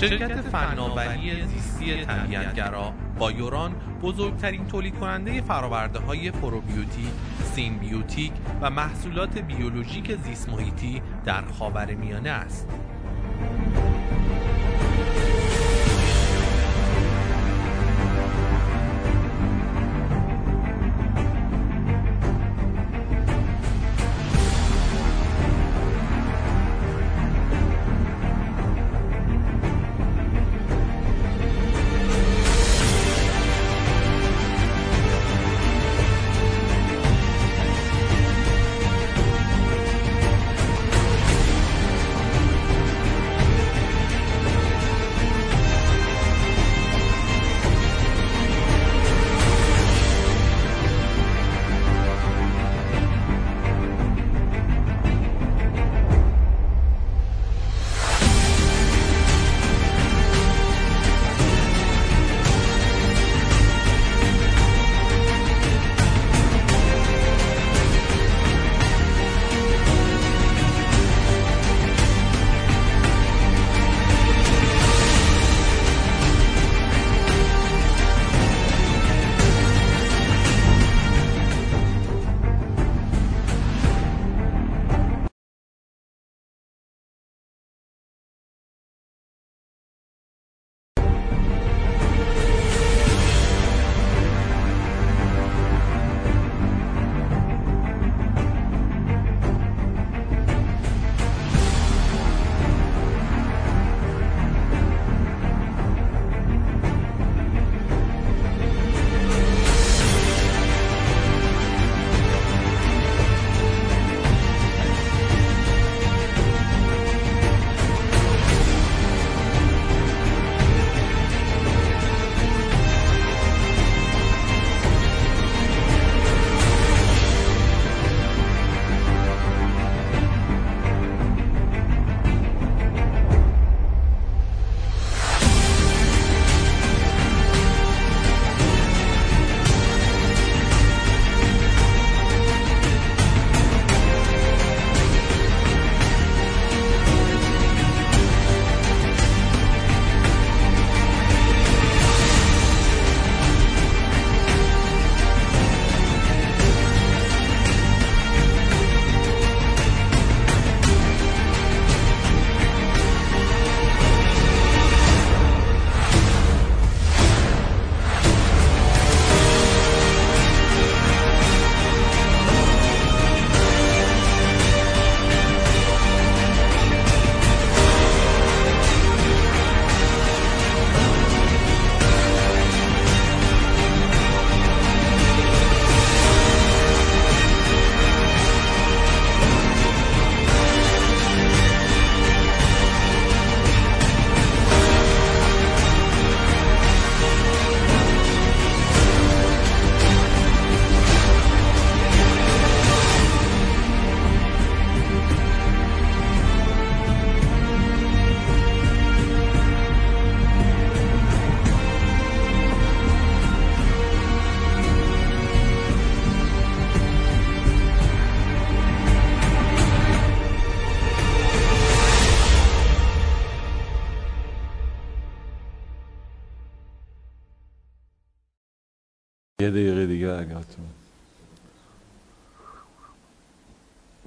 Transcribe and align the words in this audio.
شرکت 0.00 0.40
فناوری 0.40 1.46
زیستی 1.46 2.04
طبیعتگرا 2.04 2.92
بایوران 3.18 3.74
بزرگترین 4.02 4.66
تولید 4.66 4.94
کننده 4.94 5.40
فراورده 5.40 5.98
های 5.98 6.30
پروبیوتیک، 6.30 7.08
سیمبیوتیک 7.54 8.32
و 8.60 8.70
محصولات 8.70 9.38
بیولوژیک 9.38 10.16
زیست 10.16 10.48
محیطی 10.48 11.02
در 11.24 11.42
خاورمیانه 11.58 12.30
است. 12.30 12.68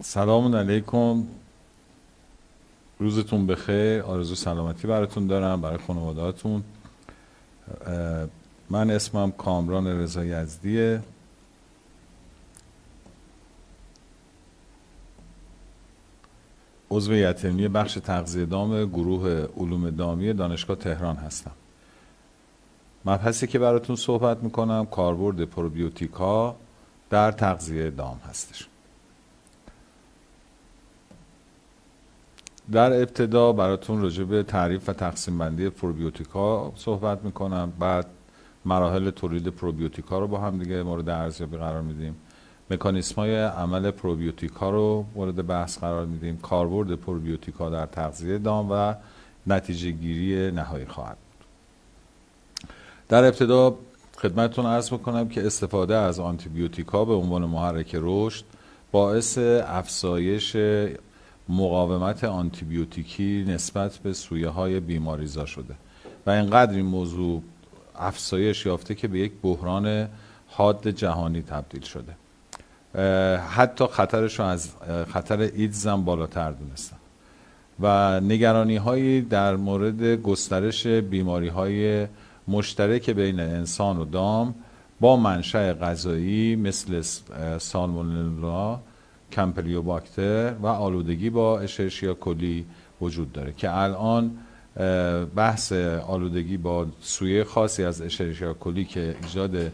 سلام 0.04 0.56
علیکم. 0.56 1.24
روزتون 3.00 3.48
بخیر. 3.48 4.02
آرزو 4.02 4.36
سلامتی 4.36 4.88
براتون 4.88 5.28
دارم 5.28 5.62
برای 5.62 5.78
خانوادهاتون 5.78 6.64
من 8.70 8.92
اسمم 8.92 9.32
کامران 9.32 9.88
رضا 9.88 10.26
یزدیه. 10.26 11.02
عضو 16.92 17.14
یتمی 17.14 17.68
بخش 17.68 17.94
تغذیه 17.94 18.46
دام 18.46 18.86
گروه 18.86 19.48
علوم 19.58 19.90
دامی 19.90 20.34
دانشگاه 20.34 20.78
تهران 20.78 21.16
هستم. 21.16 21.52
مبحثی 23.06 23.48
که 23.48 23.60
براتون 23.60 23.96
صحبت 23.96 24.44
می‌کنم 24.44 24.86
کاربرد 24.86 25.46
پروبیوتیک 25.46 26.12
ها 26.12 26.56
در 27.10 27.32
تغذیه 27.32 27.90
دام 27.90 28.20
هستش. 28.30 28.68
در 32.72 32.94
ابتدا 32.94 33.52
براتون 33.52 34.02
راجع 34.02 34.24
به 34.24 34.44
تعریف 34.44 34.90
و 34.90 34.94
تقسیم 34.94 35.38
بندی 35.38 35.70
پروبیوتیک 35.70 36.28
ها 36.28 36.74
صحبت 36.76 37.24
می‌کنم. 37.24 37.74
بعد 37.80 38.06
مراحل 38.66 39.10
تولید 39.10 39.48
پروبیوتیک 39.48 40.06
ها 40.06 40.20
رو 40.20 40.28
با 40.28 40.38
هم 40.38 40.60
دیگه 40.60 40.84
مورد 40.84 41.10
ارزیابی 41.10 41.58
قرار 41.58 41.82
میدیم. 41.82 42.16
مکانیسم 42.72 43.16
های 43.16 43.44
عمل 43.44 43.92
پروبیوتیک 43.92 44.52
ها 44.52 44.70
رو 44.70 45.06
مورد 45.16 45.48
بحث 45.48 45.78
قرار 45.80 46.06
میدیم. 46.06 46.38
کاربرد 46.38 46.96
پروبیوتیک 46.96 47.56
ها 47.56 47.70
در 47.70 47.86
تغذیه 47.86 48.38
دام 48.38 48.72
و 48.72 48.94
نتیجه 49.48 49.92
گیری 49.92 50.52
نهایی 50.52 50.86
خواهد 50.86 51.18
در 53.10 53.24
ابتدا 53.24 53.76
خدمتتون 54.18 54.66
عرض 54.66 54.92
می‌کنم 54.92 55.30
که 55.30 55.46
استفاده 55.46 55.96
از 55.96 56.20
آنتیبیوتیک 56.20 56.88
ها 56.88 57.06
به 57.06 57.14
عنوان 57.14 57.46
محرک 57.46 57.96
رشد 58.00 58.46
باعث 58.92 59.38
افزایش 59.68 60.58
مقاومت 61.50 62.24
آنتیبیوتیکی 62.24 63.46
نسبت 63.48 63.98
به 63.98 64.14
سویه 64.14 64.50
های 64.50 64.80
بیماریزا 64.80 65.46
شده 65.46 65.76
و 66.26 66.30
اینقدر 66.30 66.76
این 66.76 66.86
موضوع 66.86 67.44
افزایش 67.96 68.66
یافته 68.66 68.96
که 68.96 69.08
به 69.08 69.20
یک 69.20 69.32
بحران 69.44 70.08
حاد 70.48 70.88
جهانی 70.88 71.42
تبدیل 71.42 71.82
شده. 71.82 72.16
حتی 73.38 73.86
خطرش 73.86 74.40
رو 74.40 74.46
از 74.46 74.70
خطر 75.14 75.40
ایدز 75.40 75.88
هم 75.88 76.06
بالاتر 76.06 76.52
دونستن. 76.52 76.98
و 77.80 78.20
نگرانی 78.20 78.76
هایی 78.76 79.22
در 79.22 79.56
مورد 79.56 80.04
گسترش 80.04 80.88
بیماری 80.88 81.48
های 81.48 82.08
مشترک 82.48 83.10
بین 83.10 83.40
انسان 83.40 83.98
و 83.98 84.06
دام 84.06 84.56
با 85.00 85.16
منشأ 85.16 85.74
غذایی 85.74 86.56
مثل 86.56 87.02
سالمونلا 87.58 88.80
کمپلیوباکتر 89.32 90.54
و 90.62 90.68
آلودگی 90.68 91.30
با 91.30 91.60
اشرشیا 91.60 92.14
کلی 92.14 92.66
وجود 93.02 93.32
داره 93.32 93.54
که 93.58 93.78
الان 93.78 94.38
بحث 95.36 95.72
آلودگی 96.08 96.58
با 96.58 96.86
سویه 97.02 97.44
خاصی 97.44 97.84
از 97.84 98.02
اشرشیا 98.02 98.54
کلی 98.54 98.86
که 98.86 99.16
ایجاد 99.24 99.72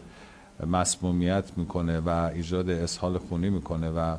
مسمومیت 0.66 1.44
می‌کنه 1.56 2.00
و 2.00 2.08
ایجاد 2.08 2.70
اسهال 2.70 3.18
خونی 3.18 3.50
می‌کنه 3.50 3.90
و 3.90 4.16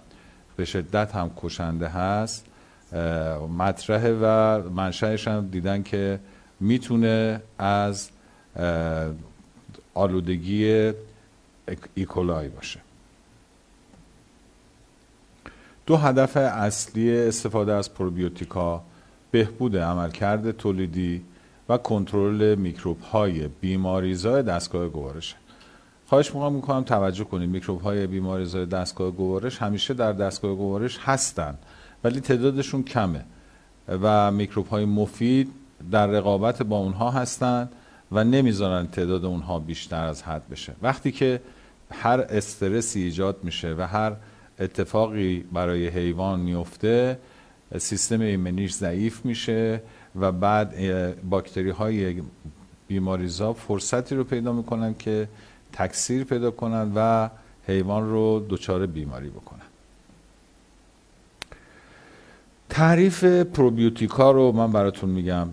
به 0.55 0.65
شدت 0.65 1.15
هم 1.15 1.31
کشنده 1.37 1.87
هست 1.87 2.45
مطرحه 3.57 4.13
و 4.21 4.25
منشأش 4.69 5.27
هم 5.27 5.47
دیدن 5.47 5.83
که 5.83 6.19
می‌تونه 6.59 7.41
از 7.57 8.09
آلودگی 9.93 10.91
ایکولای 11.95 12.47
باشه. 12.47 12.79
دو 15.89 15.97
هدف 15.97 16.37
اصلی 16.37 17.17
استفاده 17.17 17.73
از 17.73 17.93
پروبیوتیکا 17.93 18.83
بهبود 19.31 19.77
عملکرد 19.77 20.51
تولیدی 20.51 21.21
و 21.69 21.77
کنترل 21.77 22.55
میکروب 22.55 23.01
های 23.01 23.47
بیماریزای 23.47 24.43
دستگاه 24.43 24.87
گوارش. 24.87 25.35
خواهش 26.07 26.27
می‌کنم 26.35 26.53
می‌کنم 26.53 26.83
توجه 26.83 27.23
کنید. 27.23 27.49
میکروب 27.49 27.81
های 27.81 28.07
بیماریزای 28.07 28.65
دستگاه 28.65 29.11
گوارش 29.11 29.57
همیشه 29.57 29.93
در 29.93 30.13
دستگاه 30.13 30.55
گوارش 30.55 30.99
هستن 31.01 31.57
ولی 32.03 32.19
تعدادشون 32.19 32.83
کمه 32.83 33.25
و 33.87 34.31
میکروب 34.31 34.67
های 34.67 34.85
مفید 34.85 35.51
در 35.91 36.07
رقابت 36.07 36.63
با 36.63 36.77
اونها 36.77 37.11
هستند 37.11 37.71
و 38.11 38.23
نمی‌ذارن 38.23 38.87
تعداد 38.87 39.25
اونها 39.25 39.59
بیشتر 39.59 40.05
از 40.05 40.23
حد 40.23 40.49
بشه. 40.49 40.73
وقتی 40.81 41.11
که 41.11 41.41
هر 41.91 42.19
استرسی 42.19 43.01
ایجاد 43.01 43.43
میشه 43.43 43.75
و 43.77 43.81
هر 43.81 44.13
اتفاقی 44.59 45.45
برای 45.53 45.87
حیوان 45.87 46.39
میفته 46.39 47.19
سیستم 47.77 48.21
ایمنیش 48.21 48.73
ضعیف 48.73 49.25
میشه 49.25 49.81
و 50.19 50.31
بعد 50.31 50.75
باکتری 51.29 51.69
های 51.69 52.21
بیماریزا 52.87 53.53
فرصتی 53.53 54.15
رو 54.15 54.23
پیدا 54.23 54.53
می‌کنن 54.53 54.95
که 54.99 55.27
تکثیر 55.73 56.23
پیدا 56.23 56.51
کنن 56.51 56.91
و 56.95 57.29
حیوان 57.67 58.09
رو 58.09 58.45
دچار 58.49 58.85
بیماری 58.85 59.29
بکنن. 59.29 59.59
تعریف 62.69 63.23
پروبیوتیکا 63.23 64.31
رو 64.31 64.51
من 64.51 64.71
براتون 64.71 65.09
میگم. 65.09 65.47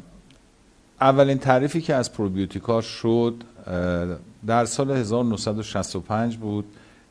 اولین 1.01 1.39
تعریفی 1.39 1.81
که 1.81 1.95
از 1.95 2.13
پروبیوتیکا 2.13 2.81
شد 2.81 3.35
در 4.47 4.65
سال 4.65 4.91
1965 4.91 6.37
بود 6.37 6.65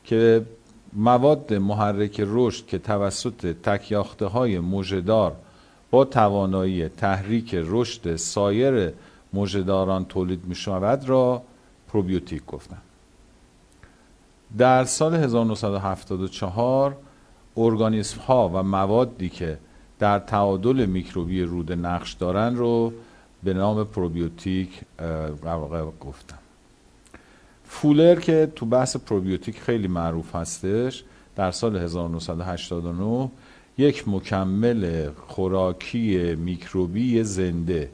که 0.04 0.46
مواد 0.92 1.54
محرک 1.54 2.22
رشد 2.26 2.66
که 2.66 2.78
توسط 2.78 3.56
تکیاخته 3.62 4.26
های 4.26 4.58
موجدار 4.58 5.36
با 5.90 6.04
توانایی 6.04 6.88
تحریک 6.88 7.54
رشد 7.54 8.16
سایر 8.16 8.92
موجداران 9.32 10.04
تولید 10.04 10.44
می 10.44 10.54
شود 10.54 11.08
را 11.08 11.42
پروبیوتیک 11.88 12.46
گفتن. 12.46 12.78
در 14.58 14.84
سال 14.84 15.14
1974 15.14 16.96
ارگانیسم 17.56 18.20
ها 18.20 18.48
و 18.48 18.62
موادی 18.62 19.28
که 19.28 19.58
در 19.98 20.18
تعادل 20.18 20.86
میکروبی 20.86 21.42
روده 21.42 21.76
نقش 21.76 22.12
دارن 22.12 22.56
رو 22.56 22.92
به 23.44 23.54
نام 23.54 23.84
پروبیوتیک 23.84 24.80
گفتن 26.00 26.38
فولر 27.68 28.20
که 28.20 28.52
تو 28.56 28.66
بحث 28.66 28.96
پروبیوتیک 28.96 29.60
خیلی 29.60 29.88
معروف 29.88 30.34
هستش 30.36 31.04
در 31.36 31.50
سال 31.50 31.76
1989 31.76 33.30
یک 33.78 34.08
مکمل 34.08 35.08
خوراکی 35.26 36.34
میکروبی 36.34 37.22
زنده 37.24 37.90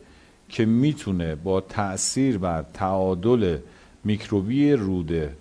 که 0.48 0.64
می‌تونه 0.64 1.34
با 1.34 1.60
تأثیر 1.60 2.38
بر 2.38 2.64
تعادل 2.74 3.58
میکروبی 4.04 4.72
روده 4.72 5.36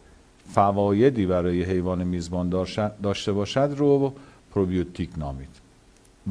فوایدی 0.54 1.26
برای 1.26 1.64
حیوان 1.64 2.04
میزبان 2.04 2.66
داشته 3.04 3.32
باشد 3.32 3.74
رو 3.78 4.14
پروبیوتیک 4.52 5.10
نامید. 5.18 5.50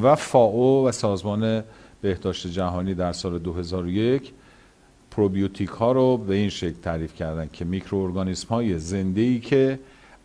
و 0.03 0.14
فاو 0.14 0.88
و 0.88 0.93
سازمان 0.93 1.62
بهداشت 2.03 2.46
جهانی 2.46 2.94
در 2.94 3.12
سال 3.12 3.38
2001 3.38 4.32
پروبیوتیک 5.11 5.69
ها 5.69 5.93
رو 5.93 6.17
به 6.17 6.35
این 6.35 6.49
شکل 6.49 6.81
تعریف 6.83 7.15
کردن 7.15 7.49
که 7.53 7.65
میکروارگانیسم 7.65 8.49
های 8.49 8.79
زنده 8.79 9.21
ای 9.21 9.41
که 9.41 9.79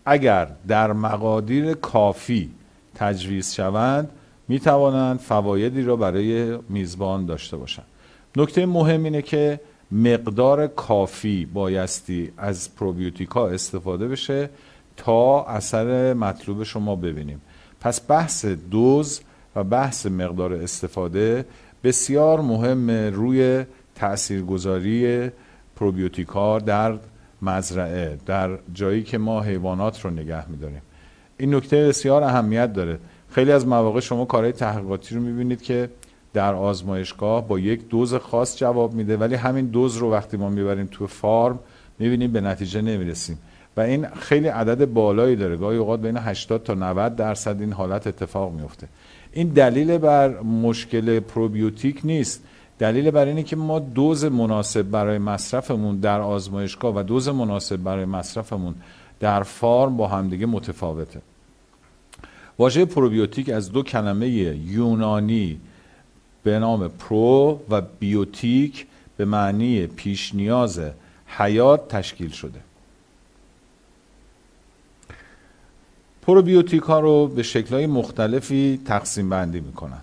اگر 0.05 0.47
در 0.67 0.93
مقادیر 0.93 1.73
کافی 1.73 2.49
تجویز 2.95 3.53
شوند 3.53 4.09
می 4.47 4.59
توانند 4.59 5.19
فوایدی 5.19 5.83
را 5.83 5.95
برای 5.95 6.57
میزبان 6.69 7.25
داشته 7.25 7.57
باشند. 7.57 7.85
نکته 8.35 8.65
مهم 8.65 9.03
اینه 9.03 9.21
که 9.21 9.59
مقدار 9.91 10.67
کافی 10.67 11.45
بایستی 11.45 12.31
از 12.37 12.75
پروبیوتیک 12.75 13.29
ها 13.29 13.49
استفاده 13.49 14.07
بشه 14.07 14.49
تا 14.97 15.45
اثر 15.45 16.13
مطلوب 16.13 16.63
شما 16.63 16.95
ببینیم. 16.95 17.41
پس 17.81 18.01
بحث 18.07 18.45
دوز 18.45 19.21
و 19.55 19.63
بحث 19.63 20.05
مقدار 20.05 20.53
استفاده 20.53 21.45
بسیار 21.83 22.41
مهم 22.41 22.91
روی 22.91 23.65
تاثیرگذاری 23.95 25.29
پروبیوتیکا 25.75 26.59
در 26.59 26.97
مزرعه 27.41 28.17
در 28.25 28.57
جایی 28.73 29.03
که 29.03 29.17
ما 29.17 29.41
حیوانات 29.41 30.05
رو 30.05 30.09
نگه 30.09 30.49
میداریم. 30.49 30.81
این 31.37 31.55
نکته 31.55 31.87
بسیار 31.87 32.23
اهمیت 32.23 32.73
داره. 32.73 32.99
خیلی 33.29 33.51
از 33.51 33.67
مواقع 33.67 33.99
شما 33.99 34.25
کارهای 34.25 34.51
تحقیقاتی 34.51 35.15
رو 35.15 35.21
می‌بینید 35.21 35.61
که 35.61 35.89
در 36.33 36.53
آزمایشگاه 36.53 37.47
با 37.47 37.59
یک 37.59 37.87
دوز 37.87 38.13
خاص 38.13 38.57
جواب 38.57 38.93
میده 38.93 39.17
ولی 39.17 39.35
همین 39.35 39.65
دوز 39.65 39.97
رو 39.97 40.11
وقتی 40.11 40.37
ما 40.37 40.49
می‌بریم 40.49 40.87
تو 40.91 41.07
فارم 41.07 41.59
می‌بینیم 41.99 42.31
به 42.31 42.41
نتیجه 42.41 42.81
نمی‌رسیم. 42.81 43.37
و 43.77 43.81
این 43.81 44.07
خیلی 44.07 44.47
عدد 44.47 44.85
بالایی 44.85 45.35
داره. 45.35 45.57
گاهی 45.57 45.77
اوقات 45.77 46.01
بین 46.01 46.17
80 46.17 46.63
تا 46.63 46.73
90 46.73 47.15
درصد 47.15 47.61
این 47.61 47.73
حالت 47.73 48.07
اتفاق 48.07 48.53
میفته 48.53 48.87
این 49.31 49.47
دلیل 49.47 49.97
بر 49.97 50.39
مشکل 50.39 51.19
پروبیوتیک 51.19 52.01
نیست. 52.03 52.43
دلیل 52.79 53.11
بر 53.11 53.25
اینه 53.25 53.43
که 53.43 53.55
ما 53.55 53.79
دوز 53.79 54.25
مناسب 54.25 54.81
برای 54.81 55.17
مصرفمون 55.17 55.97
در 55.97 56.21
آزمایشگاه 56.21 56.95
و 56.95 57.03
دوز 57.03 57.29
مناسب 57.29 57.75
برای 57.75 58.05
مصرفمون 58.05 58.75
در 59.19 59.43
فارم 59.43 59.97
با 59.97 60.07
همدیگه 60.07 60.45
متفاوته. 60.45 61.21
واژه 62.59 62.85
پروبیوتیک 62.85 63.49
از 63.49 63.71
دو 63.71 63.83
کلمه 63.83 64.27
یونانی 64.27 65.59
به 66.43 66.59
نام 66.59 66.87
پرو 66.87 67.59
و 67.69 67.81
بیوتیک 67.99 68.87
به 69.17 69.25
معنی 69.25 69.87
پیش 69.87 70.35
نیاز 70.35 70.81
حیات 71.27 71.87
تشکیل 71.87 72.29
شده. 72.29 72.59
پروبیوتیک 76.21 76.83
ها 76.83 76.99
رو 76.99 77.27
به 77.27 77.43
شکلهای 77.43 77.87
مختلفی 77.87 78.81
تقسیم 78.85 79.29
بندی 79.29 79.59
می‌کنن. 79.59 80.01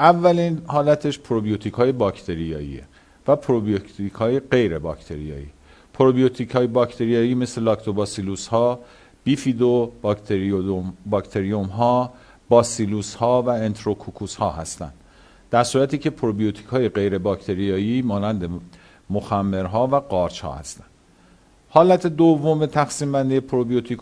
اولین 0.00 0.62
حالتش 0.66 1.18
پروبیوتیک 1.18 1.74
های 1.74 1.92
باکتریاییه 1.92 2.84
و 3.28 3.36
پروبیوتیک 3.36 4.12
های 4.12 4.40
غیر 4.40 4.78
باکتریایی. 4.78 5.48
پروبیوتیک 5.94 6.50
های 6.50 6.66
باکتریایی 6.66 7.34
مثل 7.34 7.62
لاکتوباسیلوس 7.62 8.46
ها 8.46 8.80
بیفیدو 9.24 9.92
باکتریوم 11.06 11.66
ها 11.66 12.12
باسیلوس 12.48 13.14
ها 13.14 13.42
و 13.42 13.48
انتروکوکوس 13.48 14.36
ها 14.36 14.50
هستند. 14.50 14.92
در 15.50 15.64
صورتی 15.64 15.98
که 15.98 16.10
پروبیوتیک 16.10 16.66
های 16.66 16.88
غیر 16.88 17.18
باکتریایی 17.18 18.02
مانند 18.02 18.60
مخمرها 19.10 19.86
و 19.86 19.94
قارچ 19.94 20.40
ها 20.40 20.52
هستند. 20.52 20.86
حالت 21.68 22.06
دوم 22.06 22.66
تقسیم 22.66 23.12
بندی 23.12 23.40
پروبیوتیک 23.40 23.98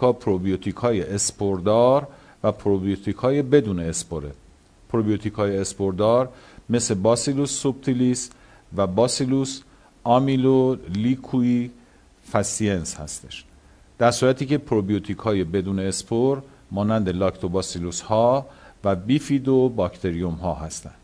ها 0.77 0.89
اسپوردار 0.91 2.07
و 2.45 2.53
پروبیوتیک 2.53 3.17
های 3.17 3.43
بدون 3.43 3.81
اسپوره. 3.81 4.31
پروبیوتیک 4.89 5.33
های 5.33 5.59
اسپوردار 5.59 6.29
مثل 6.71 6.95
باسیلوس 6.95 7.51
سوبتیلیس 7.51 8.31
و 8.77 8.87
باسیلوس 8.87 9.61
آمیلولیکوئی‌فاسینس 10.05 12.95
هستش. 12.95 13.45
در 13.99 14.11
صورتی 14.11 14.47
که 14.47 14.59
پروبیوتیک 14.59 15.19
های 15.19 15.45
بدون 15.45 15.79
اسپور 15.79 16.43
مانند 16.71 17.09
لاکتوباسیلوس 17.09 18.01
ها 18.01 18.47
و 18.85 18.97
بیفیدو 18.97 19.69
باکتریوم 19.69 20.35
ها 20.35 20.55
هستند. 20.55 20.95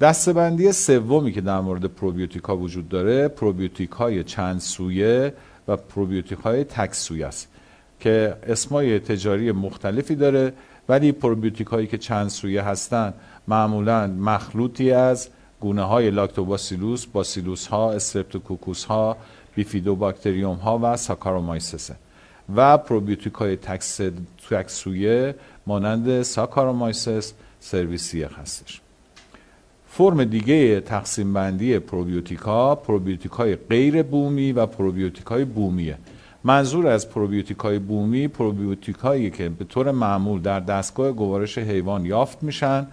دسته‌بندی 0.00 0.72
سومی 0.72 1.32
که 1.32 1.40
در 1.40 1.60
مورد 1.60 1.84
پروبیوتیک 1.84 2.42
ها 2.42 2.56
وجود 2.56 2.88
داره 2.88 3.28
پروبیوتیک 3.28 3.90
های 3.90 4.24
چند 4.24 4.60
سویه 4.60 5.34
و 5.68 5.76
پروبیوتیک 5.76 6.38
های 6.38 6.64
تک 6.64 6.94
سویه 6.94 7.26
است 7.26 7.48
که 8.00 8.36
اسمای 8.46 8.98
تجاری 8.98 9.52
مختلفی 9.52 10.14
داره 10.14 10.52
ولی 10.88 11.12
پروبیوتیک 11.12 11.66
هایی 11.66 11.86
که 11.86 11.98
چند 11.98 12.28
سویه 12.28 12.62
هستند 12.62 13.14
معمولا 13.48 14.06
مخلوطی 14.06 14.92
از 14.92 15.28
گونه 15.60 15.82
های 15.82 16.10
لاکتوباسیلوس 16.10 17.06
باسیلوس 17.06 17.66
ها 17.66 17.92
استرپتوکوکوس 17.92 18.84
ها 18.84 19.16
بیفیدو 19.54 19.96
باکتریوم 19.96 20.56
ها 20.56 20.80
و 20.82 20.96
ساکارومایسس 20.96 21.90
و 22.56 22.78
پروبیوتیک 22.78 23.32
های 23.32 23.56
تک 24.50 24.68
سویه 24.68 25.34
مانند 25.66 26.22
ساکارومایسس 26.22 27.32
سرویسیه 27.60 28.28
هستش. 28.40 28.80
فرم 29.88 30.24
دیگه 30.24 30.80
تقسیم 30.80 31.32
بندی 31.32 31.78
پروبیوتیک 31.78 32.38
ها 32.38 32.74
پروبیوتیک 32.74 33.32
های 33.32 33.56
غیر 33.56 34.02
بومی 34.02 34.52
و 34.52 34.66
پروبیوتیک 34.66 35.26
های 35.26 35.44
بومیه. 35.44 35.98
منظور 36.44 36.86
از 36.86 37.10
پروبیوتیک 37.10 37.58
های 37.58 37.78
بومی 37.78 38.28
پروبیوتیک 38.28 38.96
هایی 38.96 39.30
که 39.30 39.48
به 39.48 39.64
طور 39.64 39.90
معمول 39.90 40.40
در 40.40 40.60
دستگاه 40.60 41.12
گوارش 41.12 41.58
حیوان 41.58 42.06
یافت 42.06 42.42
میشن 42.42 42.86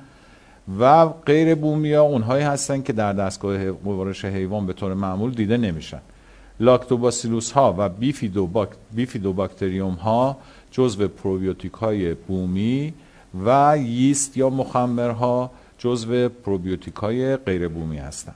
و 0.80 1.06
غیر 1.06 1.56
بومی 1.56 1.94
ها 1.94 2.02
اونهایی 2.02 2.44
هستن 2.44 2.82
که 2.82 2.94
در 2.94 3.14
دستگاه 3.14 3.72
گوارش 3.72 4.26
حیوان 4.26 4.66
به 4.66 4.74
طور 4.74 4.94
معمول 4.94 5.32
دیده 5.32 5.58
نمیشن. 5.58 6.02
لاکتوباسیلوس 6.60 7.52
ها 7.52 7.76
و 7.78 7.90
بیفیدو, 7.90 8.48
باک... 8.48 8.70
بیفیدو 8.92 9.34
باکتریوم 9.34 9.94
ها 9.94 10.38
جزو 10.72 11.08
پروبیوتیک 11.08 11.74
های 11.74 12.14
بومی 12.14 12.94
و 13.46 13.78
yeast 13.78 14.38
یا 14.38 14.50
مخمرها 14.50 15.52
جزو 15.78 16.30
پروبیوتیک 16.30 16.96
های 16.96 17.38
غیر 17.38 17.68
بومی 17.68 17.98
هستند 17.98 18.36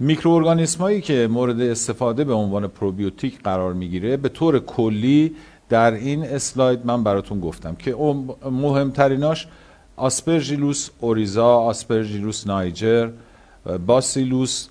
میکروارگانیسم 0.00 0.80
هایی 0.80 1.00
که 1.00 1.28
مورد 1.30 1.60
استفاده 1.60 2.24
به 2.24 2.32
عنوان 2.32 2.66
پروبیوتیک 2.66 3.42
قرار 3.42 3.72
می‌گیره 3.72 4.16
به 4.16 4.28
طور 4.28 4.58
کلی 4.58 5.34
در 5.68 5.92
این 5.92 6.24
اسلاید 6.24 6.86
من 6.86 7.04
براتون 7.04 7.40
گفتم 7.40 7.74
که 7.74 7.96
مهمتریناش 8.50 9.46
آسپرژیلوس 9.96 10.90
اوریزا 11.00 11.46
آسپرژیلوس 11.46 12.46
نایجر 12.46 13.10
باسیلوس 13.86 14.68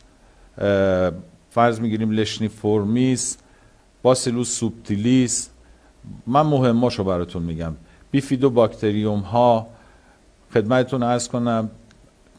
فرض 1.52 1.80
می‌گیریم 1.80 2.12
لیکنی‌فورمیس 2.12 3.38
باسیلوس 4.04 4.60
سوبتیلیس. 4.60 5.50
من 6.28 6.42
مهماشو 6.42 7.04
براتون 7.04 7.44
میگم. 7.44 7.74
بیفیدو 8.12 8.50
باکتریوم 8.50 9.20
ها 9.20 9.68
خدمتتون 10.54 11.04
عرض 11.04 11.28
کنم 11.28 11.70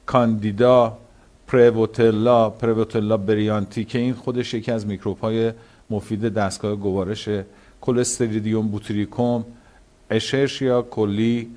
کاندیدا 0.07 0.99
پرووتلا 1.49 2.51
پرووتلا 2.51 3.17
بریانتی 3.17 3.85
که 3.85 3.99
این 3.99 4.15
خودش 4.15 4.55
یکی 4.55 4.73
از 4.73 4.87
میکروب 4.87 5.19
های 5.19 5.53
مفید 5.91 6.35
دستگاه 6.35 6.77
گوارش 6.77 7.29
کلستریدیوم 7.81 8.69
بوتریکوم 8.69 9.45
اشرشیا 10.11 10.83
کلی 10.83 11.49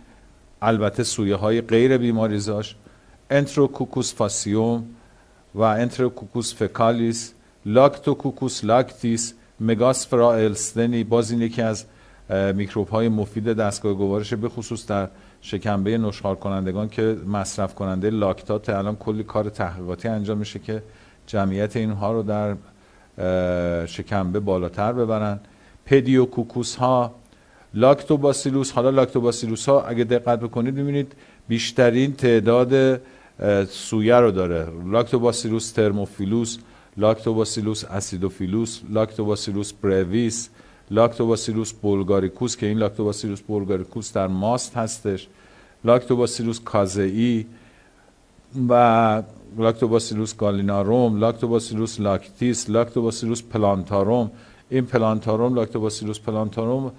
البته 0.61 1.03
سویه 1.03 1.35
های 1.35 1.61
غیر 1.61 1.97
بیماریزاش 1.97 2.75
انتروکوکوس 3.29 4.13
فاسیوم 4.13 4.83
و 5.55 5.61
انتروکوکوس 5.61 6.55
فکالیس 6.55 7.33
لاکتوکوکوس 7.65 8.63
لاکتیس 8.63 9.33
مگاسفرا 9.59 10.33
السدنی 10.33 11.03
باز 11.03 11.31
این 11.31 11.41
یکی 11.41 11.61
از 11.61 11.85
میکروب 12.53 12.89
های 12.89 13.09
مفید 13.09 13.53
دستگاه 13.53 13.93
گوارش 13.93 14.33
به 14.33 14.49
خصوص 14.49 14.87
در 14.87 15.07
شکمبه 15.41 15.97
نشخار 15.97 16.35
کنندگان 16.35 16.89
که 16.89 17.17
مصرف 17.27 17.75
کننده 17.75 18.09
لاکتات 18.09 18.69
الان 18.69 18.95
کلی 18.95 19.23
کار 19.23 19.49
تحقیقاتی 19.49 20.07
انجام 20.07 20.37
میشه 20.37 20.59
که 20.59 20.83
جمعیت 21.27 21.75
اینها 21.75 22.11
رو 22.11 22.23
در 22.23 22.55
شکمبه 23.85 24.39
بالاتر 24.39 24.93
ببرن. 24.93 25.39
پدیو 25.85 26.25
کوکوس 26.25 26.75
ها 26.75 27.15
لاکتوباسیلوس 27.73 28.71
حالا 28.71 28.89
لاکتوباسیلوس 28.89 29.69
ها 29.69 29.81
اگه 29.81 30.03
دقت 30.03 30.39
بکنید 30.39 30.75
ببینید 30.75 31.15
بیشترین 31.47 32.13
تعداد 32.13 33.01
سویه 33.69 34.15
رو 34.15 34.31
داره. 34.31 34.67
لاکتوباسیلوس 34.91 35.71
ترموفیلوس 35.71 36.57
لاکتوباسیلوس 36.97 37.83
اسیدوفیلوس 37.85 38.81
لاکتوباسیلوس 38.89 39.73
برویس 39.73 40.49
لاکتوباسیلوس 40.91 41.71
بولگاریکوس 41.73 42.57
که 42.57 42.65
این 42.65 42.77
لاکتوباسیلوس 42.77 43.41
بولگاریکوس 43.41 44.13
در 44.13 44.27
ماست 44.27 44.77
هستش. 44.77 45.27
لاکتوباسیلوس 45.83 46.59
کازئی 46.59 47.45
و 48.69 49.23
لاکتوباسیلوس 49.57 50.35
گالیناروم 50.35 51.19
لاکتوباسیلوس 51.19 51.99
لاکتیس 51.99 52.69
لاکتوباسیلوس 52.69 53.41
پلانتاروم 53.41 54.31
این 54.69 54.85
پلانتاروم 54.85 55.55
لاکتوباسیلوس 55.55 56.19
پلانتاروم 56.19 56.91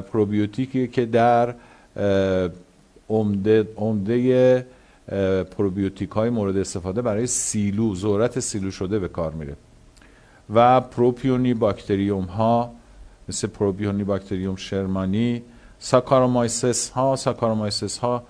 پروبیوتیکی 0.00 0.88
که 0.88 1.06
در 1.06 1.54
عمده 3.08 3.68
عمده 3.76 4.66
پروبیوتیک 5.56 6.10
های 6.10 6.30
مورد 6.30 6.56
استفاده 6.56 7.02
برای 7.02 7.26
سیلو 7.26 7.94
ذرت 7.94 8.40
سیلو 8.40 8.70
شده 8.70 8.98
به 8.98 9.08
کار 9.08 9.32
میره. 9.32 9.56
و 10.54 10.80
پروپیونی 10.80 11.54
باکتریوم 11.54 12.24
ها 12.24 12.72
مثل 13.28 13.46
پروپیونی 13.46 14.04
باکتریوم 14.04 14.56
شرمانی. 14.56 15.42
ساکارومایسس 15.78 16.90
ها 16.90 17.16
ساکارومایسس 17.16 17.98
ها 17.98 18.22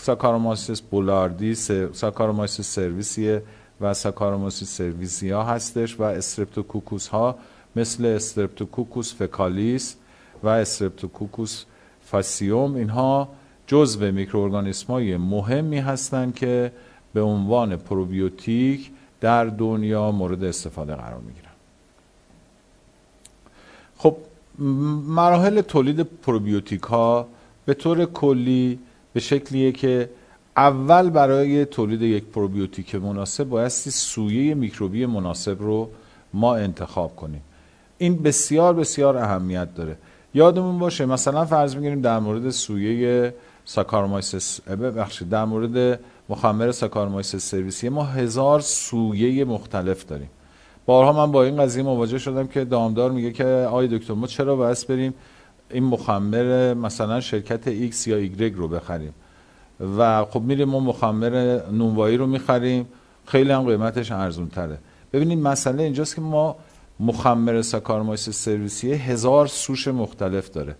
ساکارومایسس 0.00 0.80
بولاردی 0.80 1.54
ساکارومایسس 1.92 2.74
سرویسی 2.74 3.38
و 3.80 3.94
ساکارومایسس 3.94 4.76
سرویسی 4.76 5.30
ها 5.30 5.42
هستش 5.42 6.00
و 6.00 6.02
استرپتوکوکوس 6.02 7.08
ها 7.08 7.38
مثل 7.76 8.06
استرپتوکوکوس 8.06 9.14
فکالیس 9.14 9.96
و 10.42 10.48
استرپتوکوکوس 10.48 11.64
فاسیوم. 12.02 12.74
اینها 12.74 13.28
جزو 13.66 14.12
میکروارگانیسم 14.12 14.92
های 14.92 15.16
مهمی 15.16 15.78
هستند 15.78 16.34
که 16.34 16.72
به 17.14 17.20
عنوان 17.20 17.76
پروبیوتیک 17.76 18.90
در 19.20 19.44
دنیا 19.44 20.10
مورد 20.10 20.44
استفاده 20.44 20.94
قرار 20.94 21.20
می‌گیرن. 21.20 21.47
خب 23.98 24.16
مراحل 25.18 25.60
تولید 25.60 26.00
پروبیوتیک 26.02 26.82
ها 26.82 27.28
به 27.64 27.74
طور 27.74 28.04
کلی 28.04 28.78
به 29.12 29.20
شکلیه 29.20 29.72
که 29.72 30.10
اول 30.56 31.10
برای 31.10 31.64
تولید 31.64 32.02
یک 32.02 32.24
پروبیوتیک 32.24 32.94
مناسب 32.94 33.44
بایستی 33.44 33.90
سویه 33.90 34.54
میکروبی 34.54 35.06
مناسب 35.06 35.56
رو 35.62 35.90
ما 36.34 36.56
انتخاب 36.56 37.16
کنیم. 37.16 37.42
این 37.98 38.16
بسیار 38.22 38.74
بسیار 38.74 39.16
اهمیت 39.16 39.74
داره. 39.74 39.96
یادمون 40.34 40.78
باشه 40.78 41.06
مثلا 41.06 41.44
فرض 41.44 41.76
می‌گیریم 41.76 42.00
در 42.00 42.18
مورد 42.18 42.50
سویه 42.50 43.34
ساکارمایسس 43.64 44.60
ببخشید 44.60 45.28
در 45.28 45.44
مورد 45.44 46.00
مخمر 46.28 46.72
ساکارمایسس 46.72 47.50
سرویسی 47.50 47.88
ما 47.88 48.04
هزار 48.04 48.60
سویه 48.60 49.44
مختلف 49.44 50.06
داریم. 50.06 50.30
بارها 50.88 51.12
من 51.12 51.32
با 51.32 51.44
این 51.44 51.56
قضیه 51.56 51.82
مواجه 51.82 52.18
شدم 52.18 52.46
که 52.46 52.64
دامدار 52.64 53.10
میگه 53.10 53.32
که 53.32 53.44
آی 53.44 53.88
دکتر 53.88 54.14
ما 54.14 54.26
چرا 54.26 54.56
باید 54.56 54.86
بریم 54.88 55.14
این 55.70 55.84
مخمر 55.84 56.74
مثلا 56.74 57.20
شرکت 57.20 57.90
X 57.90 58.06
یا 58.06 58.26
Y 58.26 58.54
رو 58.54 58.68
بخریم؟ 58.68 59.14
و 59.98 60.24
خب 60.24 60.40
میریم 60.40 60.68
ما 60.68 60.80
مخمر 60.80 61.60
نونوایی 61.72 62.16
رو 62.16 62.26
می‌خریم. 62.26 62.88
خیلی 63.26 63.52
هم 63.52 63.62
قیمتش 63.62 64.12
ارزون 64.12 64.48
تره 64.48 64.78
ببینید 65.12 65.38
مسئله 65.38 65.82
اینجاست 65.82 66.14
که 66.14 66.20
ما 66.20 66.56
مخمر 67.00 67.62
ساکارمایسس 67.62 68.30
سرویسی 68.30 68.92
هزار 68.92 69.46
سوش 69.46 69.88
مختلف 69.88 70.50
داره 70.50 70.76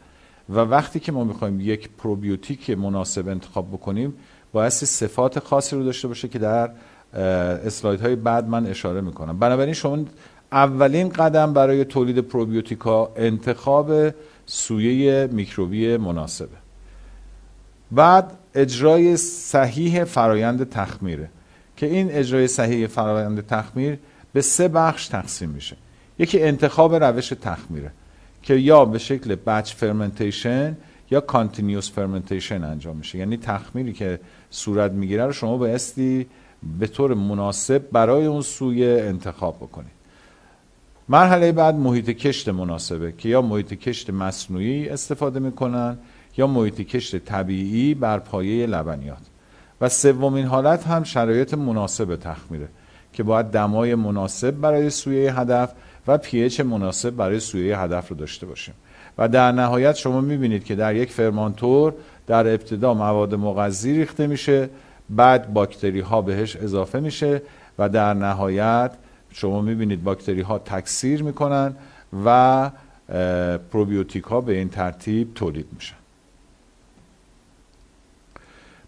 و 0.49 0.59
وقتی 0.59 1.01
که 1.01 1.13
ما 1.13 1.25
می‌خوایم 1.25 1.61
یک 1.61 1.91
پروبیوتیک 1.99 2.71
مناسب 2.71 3.29
انتخاب 3.29 3.69
بکنیم 3.69 4.15
بایستی 4.53 4.87
صفات 4.87 5.39
خاصی 5.39 5.77
رو 5.77 5.85
داشته 5.85 6.09
باشه 6.09 6.29
که 6.29 6.39
در 6.39 6.71
اسلاید 7.13 8.01
های 8.01 8.17
بعد 8.17 8.49
من 8.49 8.67
اشاره 8.67 9.01
می‌کنم. 9.01 9.39
بنابراین 9.39 9.75
شما 9.75 9.99
اولین 10.53 11.09
قدم 11.09 11.53
برای 11.53 11.85
تولید 11.85 12.19
پروبیوتیکا 12.19 13.13
انتخاب 13.17 14.15
سویه 14.47 15.29
میکروبی 15.33 15.97
مناسبه. 15.97 16.57
بعد 17.91 18.33
اجرای 18.55 19.17
صحیح 19.17 20.05
فرایند 20.05 20.71
تخمیره 20.71 21.29
که 21.77 21.87
این 21.87 22.11
اجرای 22.11 22.49
صحیح 22.49 22.87
فرایند 22.87 23.47
تخمیر 23.47 23.99
به 24.33 24.41
سه 24.41 24.69
بخش 24.69 25.09
تقسیم 25.09 25.51
میشه. 25.51 25.77
یکی 26.19 26.43
انتخاب 26.43 26.95
روش 26.95 27.29
تخمیره 27.29 27.91
که 28.43 28.55
یا 28.55 28.85
به 28.85 28.99
شکل 28.99 29.35
batch 29.35 29.75
fermentation 29.75 30.77
یا 31.11 31.21
continuous 31.21 31.91
fermentation 31.91 32.65
انجام 32.65 32.97
میشه. 32.97 33.19
یعنی 33.19 33.37
تخمیری 33.37 33.93
که 33.93 34.21
صورت 34.51 34.93
می‌گیره 34.93 35.27
رو 35.27 35.33
شما 35.33 35.57
بایستی 35.57 36.27
به 36.79 36.87
طور 36.87 37.15
مناسب 37.15 37.83
برای 37.93 38.27
اون 38.27 38.43
سویه 38.43 39.03
انتخاب 39.09 39.57
بکنید. 39.57 39.99
مرحله 41.09 41.53
بعد 41.53 41.75
محیط 41.75 42.11
کشت 42.11 42.49
مناسبه 42.49 43.13
که 43.19 43.29
یا 43.29 43.43
محیط 43.43 43.75
کشت 43.75 44.11
مصنوعی 44.11 44.89
استفاده 44.89 45.41
می‌کنن 45.41 45.99
یا 46.37 46.47
محیط 46.47 46.81
کشت 46.81 47.17
طبیعی 47.17 47.95
بر 47.95 48.19
پایه 48.19 48.67
لبنیات. 48.67 49.23
و 49.81 49.89
سومین 49.89 50.47
حالت 50.47 50.87
هم 50.87 51.05
شرایط 51.05 51.55
مناسب 51.55 52.17
تخمیره 52.17 52.69
که 53.13 53.23
باید 53.23 53.47
دمای 53.47 53.95
مناسب 53.95 54.51
برای 54.51 54.91
سویه 54.91 55.41
هدف 55.41 55.73
و 56.07 56.19
پیچ 56.19 56.61
مناسب 56.61 57.11
برای 57.11 57.41
سویه 57.41 57.79
هدف 57.79 58.09
رو 58.09 58.17
داشته 58.17 58.47
باشیم. 58.47 58.75
و 59.19 59.29
در 59.29 59.53
نهایت 59.53 59.97
شما 59.97 60.21
می‌بینید 60.21 60.65
که 60.65 60.75
در 60.75 60.97
یک 60.97 61.13
فرمانتور 61.13 61.95
در 62.27 62.47
ابتدا 62.47 62.95
مواد 62.95 63.35
مغذی 63.35 63.97
ریخته 63.97 64.27
میشه 64.27 64.69
بعد 65.11 65.53
باکتری 65.53 66.01
ها 66.01 66.23
بهش 66.23 66.57
اضافه 66.57 67.01
میشه 67.01 67.43
و 67.79 67.89
در 67.89 68.15
نهایت 68.15 68.93
شما 69.31 69.61
می‌بینید 69.61 70.05
باکتری 70.05 70.41
ها 70.41 70.59
تکثیر 70.59 71.23
می‌کنن 71.23 71.75
و 72.25 72.71
پروبیوتیک 73.71 74.25
ها 74.25 74.41
به 74.41 74.57
این 74.57 74.69
ترتیب 74.69 75.35
تولید 75.35 75.67
میشن. 75.73 75.97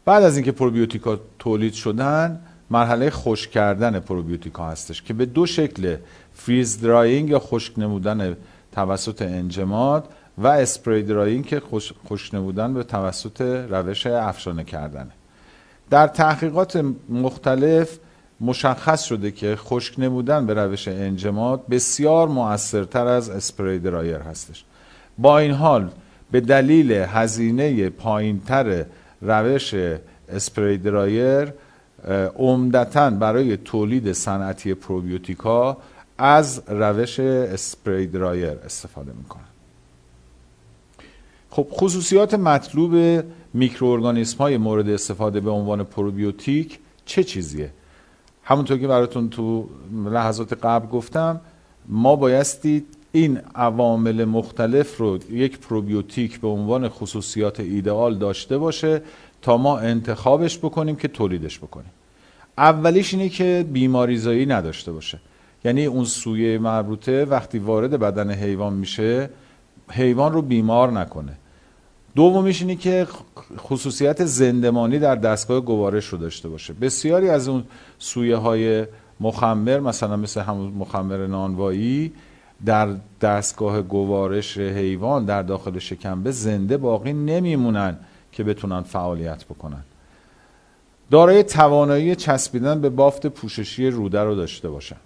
بعد 0.05 0.23
از 0.23 0.37
اینکه 0.37 0.53
پروبیوتیک 0.53 1.03
ها 1.03 1.21
تولید 1.39 1.73
شدن 1.73 2.41
مرحله 2.71 3.11
خشک 3.11 3.51
کردن 3.51 4.01
پروبیوتیک 4.01 4.55
ها 4.55 4.71
هستش 4.71 5.03
که 5.03 5.15
به 5.15 5.27
دو 5.27 5.47
شکل 5.47 5.97
freeze 6.35 6.81
drying 6.81 7.29
یا 7.29 7.39
خشک 7.39 7.79
نمودن 7.79 8.37
توسط 8.73 9.23
انجماد 9.23 10.09
و 10.39 10.47
spray 10.47 11.03
drying 11.03 11.47
که 11.47 11.63
خشک 12.09 12.35
نمودن 12.35 12.75
به 12.75 12.85
توسط 12.85 13.41
روش 13.71 14.07
افشانه 14.07 14.65
کردنه. 14.65 15.11
در 15.91 16.07
تحقیقات 16.07 16.85
مختلف 17.09 17.99
مشخص 18.41 19.03
شده 19.03 19.31
که 19.31 19.57
خشک 19.57 19.95
نمودن 19.99 20.47
به 20.47 20.55
روش 20.55 20.89
انجماد 20.89 21.67
بسیار 21.67 22.29
مؤثرتر 22.29 23.07
از 23.07 23.31
spray 23.31 23.79
dryer 23.79 24.17
هستش. 24.17 24.65
با 25.19 25.39
این 25.39 25.53
حال 25.53 25.91
به 26.31 26.41
دلیل 26.41 26.93
هزینه 26.93 27.91
پایینتر 27.91 28.85
روش 29.23 29.75
اسپری 30.29 30.79
درایر 30.79 31.53
عمدتا 32.37 33.11
برای 33.11 33.57
تولید 33.57 34.13
صنعتی 34.13 34.75
پروبیوتیکا 34.75 35.77
از 36.19 36.63
روش 36.69 37.21
اسپری 37.21 38.07
درایر 38.07 38.59
استفاده 38.65 39.13
می‌کنن. 39.13 39.50
خب 41.61 41.69
خصوصیات 41.73 42.35
مطلوب 42.35 43.25
میکروارگانیسم 43.55 44.39
های 44.39 44.57
مورد 44.57 44.89
استفاده 44.89 45.41
به 45.41 45.51
عنوان 45.51 45.85
پروبیوتیک 45.85 46.79
چه 47.05 47.25
چیزیه؟ 47.25 47.71
همونطور 48.45 48.79
که 48.79 48.87
براتون 48.87 49.29
تو 49.29 49.69
لحظات 50.05 50.53
قبل 50.53 50.87
گفتم 50.87 51.41
ما 51.89 52.17
بایستی 52.17 52.85
این 53.13 53.41
عوامل 53.55 54.25
مختلف 54.25 54.97
رو 54.97 55.19
یک 55.31 55.59
پروبیوتیک 55.59 56.41
به 56.41 56.49
عنوان 56.49 56.89
خصوصیات 56.89 57.61
ایدئال 57.61 58.19
داشته 58.19 58.59
باشه 58.59 59.03
تا 59.43 59.57
ما 59.57 59.79
انتخابش 59.79 60.59
بکنیم 60.59 60.97
که 60.97 61.09
تولیدش 61.09 61.59
بکنیم. 61.59 61.91
اولیش 62.59 63.15
اینه 63.15 63.29
که 63.29 63.67
بیماریزایی 63.73 64.47
نداشته 64.47 64.93
باشه. 64.93 65.21
یعنی 65.65 65.87
اون 65.87 66.05
سویه 66.05 66.59
مربوطه 66.59 67.25
وقتی 67.25 67.59
وارد 67.59 67.91
بدن 67.91 68.31
حیوان 68.31 68.73
میشه 68.73 69.31
حیوان 69.91 70.33
رو 70.33 70.43
بیمار 70.43 70.93
نکنه. 70.93 71.40
دومیش 72.15 72.61
اینه 72.63 72.77
که 72.77 73.07
خصوصیت 73.59 74.25
زندمانی 74.25 74.99
در 74.99 75.17
دستگاه 75.17 75.61
گوارش 75.61 76.07
رو 76.07 76.19
داشته 76.19 76.49
باشه. 76.49 76.73
بسیاری 76.73 77.29
از 77.29 77.49
اون 77.49 77.65
سویه 77.99 78.37
های 78.37 78.87
مخمر 79.21 79.81
مثلا 79.81 80.17
مثل 80.17 80.41
همون 80.41 80.73
مخمر 80.73 81.27
نانوایی 81.27 82.13
در 82.67 82.89
دستگاه 83.21 83.83
گوارش 83.83 84.59
حیوان 84.59 85.25
در 85.25 85.43
داخل 85.43 85.79
شکمبه 85.79 86.31
زنده 86.31 86.77
باقی 86.77 87.13
نمیمونن 87.13 87.97
که 88.33 88.45
بتونن 88.45 88.81
فعالیت 88.81 89.45
بکنن. 89.45 89.83
دارای 91.11 91.43
توانایی 91.43 92.17
چسبیدن 92.17 92.81
به 92.81 92.91
بافت 92.91 93.27
پوششی 93.27 93.91
روده 93.91 94.21
رو 94.21 94.35
داشته 94.35 94.69
باشن. 94.69 94.97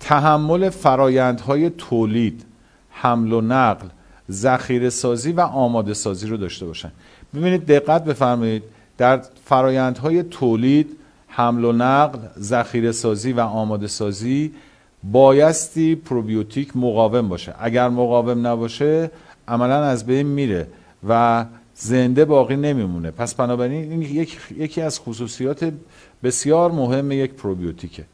تحمل 0.00 0.70
فرایندهای 0.70 1.70
تولید 1.70 2.44
حمل 2.90 3.32
و 3.32 3.40
نقل 3.40 3.86
ذخیره 4.30 4.90
سازی 4.90 5.32
و 5.32 5.40
آماده 5.40 5.94
سازی 5.94 6.26
رو 6.26 6.36
داشته 6.36 6.66
باشن. 6.66 6.92
ببینید 7.34 7.66
دقت 7.66 8.04
بفرمایید 8.04 8.62
در 8.98 9.22
فرایندهای 9.44 10.22
تولید 10.22 10.96
حمل 11.28 11.64
و 11.64 11.72
نقل 11.72 12.18
ذخیره 12.38 12.92
سازی 12.92 13.32
و 13.32 13.40
آماده 13.40 13.86
سازی 13.86 14.52
بایستی 15.12 15.94
پروبیوتیک 15.94 16.76
مقاوم 16.76 17.28
باشه. 17.28 17.54
اگر 17.60 17.88
مقاوم 17.88 18.46
نباشه 18.46 19.10
عملا 19.48 19.84
از 19.84 20.06
بین 20.06 20.26
میره 20.26 20.66
و 21.08 21.44
زنده 21.74 22.24
باقی 22.24 22.56
نمیمونه. 22.56 23.10
پس 23.10 23.34
بنابراین 23.34 23.92
این 23.92 24.02
یک، 24.02 24.38
یکی 24.56 24.80
از 24.80 25.00
خصوصیات 25.00 25.72
بسیار 26.22 26.70
مهم 26.70 27.12
یک 27.12 27.32
پروبیوتیکه. 27.32 28.04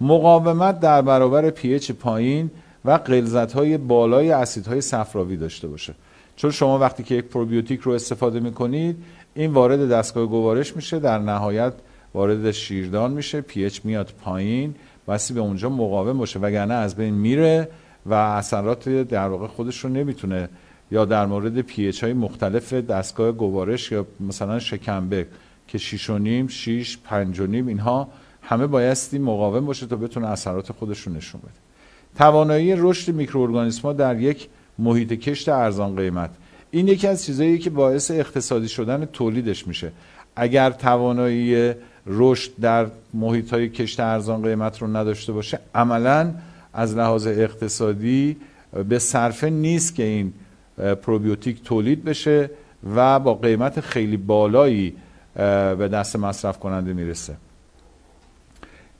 مقاومت 0.00 0.80
در 0.80 1.02
برابر 1.02 1.50
پیچ 1.50 1.92
پایین 1.92 2.50
و 2.88 2.98
غلظت 2.98 3.52
های 3.52 3.78
بالای 3.78 4.30
اسیدهای 4.30 4.80
صفراوی 4.80 5.36
داشته 5.36 5.68
باشه. 5.68 5.94
چون 6.36 6.50
شما 6.50 6.78
وقتی 6.78 7.02
که 7.02 7.14
یک 7.14 7.24
پروبیوتیک 7.24 7.80
رو 7.80 7.92
استفاده 7.92 8.40
می‌کنید 8.40 8.96
این 9.34 9.52
وارد 9.52 9.88
دستگاه 9.88 10.26
گوارش 10.26 10.76
میشه 10.76 10.98
در 10.98 11.18
نهایت 11.18 11.72
وارد 12.14 12.50
شیردان 12.50 13.12
میشه 13.12 13.40
pH 13.40 13.70
میاد 13.84 14.12
پایین 14.24 14.74
بایستی 15.08 15.34
به 15.34 15.40
اونجا 15.40 15.68
مقاوم 15.68 16.18
باشه. 16.18 16.38
وگرنه 16.38 16.74
از 16.74 16.96
بین 16.96 17.14
میره 17.14 17.68
و 18.06 18.14
اثرات 18.14 18.88
در 18.88 19.28
واقع 19.28 19.46
خودش 19.46 19.84
رو 19.84 19.90
نمی‌تونه 19.90 20.48
یا 20.90 21.04
در 21.04 21.26
مورد 21.26 21.60
pH 21.60 21.90
های 22.02 22.12
مختلف 22.12 22.72
دستگاه 22.72 23.32
گوارش 23.32 23.92
یا 23.92 24.06
مثلا 24.20 24.58
شکمبه 24.58 25.26
که 25.66 25.78
6 25.78 26.10
و 26.10 26.18
نیم 26.18 26.46
6 26.46 26.98
5 26.98 27.40
و 27.40 27.46
نیم 27.46 27.66
اینها 27.66 28.08
همه 28.42 28.66
بایستی 28.66 29.18
مقاوم 29.18 29.66
باشه 29.66 29.86
تا 29.86 29.96
بتونه 29.96 30.26
اثرات 30.26 30.72
خودش 30.72 31.00
رو 31.00 31.12
نشون 31.12 31.40
بده. 31.40 31.67
توانایی 32.16 32.74
رشد 32.76 33.14
میکروارگانیسم 33.14 33.92
در 33.92 34.20
یک 34.20 34.48
محیط 34.78 35.12
کشت 35.12 35.48
ارزان 35.48 35.96
قیمت. 35.96 36.30
این 36.70 36.88
یکی 36.88 37.06
از 37.06 37.24
چیزهایی 37.24 37.58
که 37.58 37.70
باعث 37.70 38.10
اقتصادی 38.10 38.68
شدن 38.68 39.04
تولیدش 39.04 39.66
میشه. 39.66 39.92
اگر 40.36 40.70
توانایی 40.70 41.74
رشد 42.06 42.50
در 42.60 42.86
محیط 43.14 43.50
های 43.50 43.68
کشت 43.68 44.00
ارزان 44.00 44.42
قیمت 44.42 44.82
رو 44.82 44.96
نداشته 44.96 45.32
باشه 45.32 45.60
عملا 45.74 46.34
از 46.72 46.96
لحاظ 46.96 47.26
اقتصادی 47.26 48.36
به 48.88 48.98
صرفه 48.98 49.50
نیست 49.50 49.94
که 49.94 50.02
این 50.02 50.32
پروبیوتیک 51.02 51.62
تولید 51.62 52.04
بشه 52.04 52.50
و 52.94 53.20
با 53.20 53.34
قیمت 53.34 53.80
خیلی 53.80 54.16
بالایی 54.16 54.94
به 55.34 55.88
دست 55.92 56.16
مصرف 56.16 56.58
کننده 56.58 56.92
می‌رسه. 56.92 57.36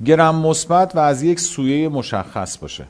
گرم 0.05 0.35
مثبت 0.35 0.97
و 0.97 0.99
از 0.99 1.23
یک 1.23 1.41
سویه 1.41 1.89
مشخص 1.89 2.59
باشه. 2.59 2.85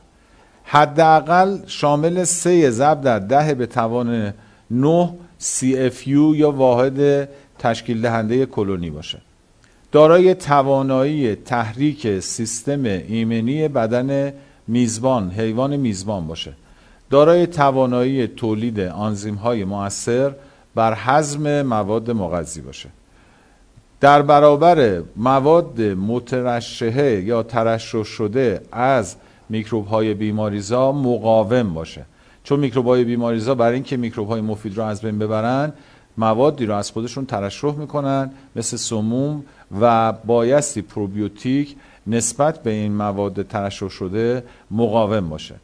حداقل 0.71 1.57
شامل 1.67 2.23
سه 2.23 2.69
ضرب 2.69 3.01
در 3.01 3.19
ده 3.19 3.53
به 3.53 3.65
توان 3.65 4.33
9 4.71 5.13
CFU 5.41 6.35
یا 6.35 6.51
واحد 6.51 7.29
تشکیل 7.59 8.01
دهنده 8.01 8.45
کلونی 8.45 8.89
باشه. 8.89 9.21
دارای 9.91 10.35
توانایی 10.35 11.35
تحریک 11.35 12.19
سیستم 12.19 12.83
ایمنی 12.83 13.67
بدن 13.67 14.33
میزبان 14.67 15.31
حیوان 15.31 15.77
میزبان 15.77 16.27
باشه. 16.27 16.53
دارای 17.09 17.47
توانایی 17.47 18.27
تولید 18.27 18.79
آنزیم 18.79 19.35
های 19.35 19.65
مؤثر 19.65 20.35
بر 20.75 20.93
هضم 20.97 21.61
مواد 21.61 22.11
مغذی 22.11 22.61
باشه. 22.61 22.89
در 24.01 24.21
برابر 24.21 25.01
مواد 25.15 25.81
مترشحه 25.81 27.21
یا 27.21 27.43
ترشح 27.43 28.03
شده 28.03 28.61
از 28.71 29.15
میکروب 29.49 29.87
های 29.87 30.13
بیماریزا 30.13 30.91
مقاوم 30.91 31.73
باشه. 31.73 32.05
چون 32.43 32.59
میکروب 32.59 32.85
های 32.85 33.03
بیماریزا 33.03 33.55
برای 33.55 33.73
اینکه 33.73 33.97
میکروب 33.97 34.27
های 34.27 34.41
مفید 34.41 34.77
رو 34.77 34.83
از 34.83 35.01
بین 35.01 35.19
ببرن 35.19 35.73
موادی 36.17 36.65
رو 36.65 36.75
از 36.75 36.91
خودشون 36.91 37.25
ترشح 37.25 37.75
می‌کنن 37.75 38.31
مثل 38.55 38.77
سموم 38.77 39.43
و 39.81 40.13
بایستی 40.13 40.81
پروبیوتیک 40.81 41.75
نسبت 42.07 42.63
به 42.63 42.71
این 42.71 42.91
مواد 42.91 43.47
ترشح 43.47 43.89
شده 43.89 44.43
مقاوم 44.71 45.29
باشه. 45.29 45.55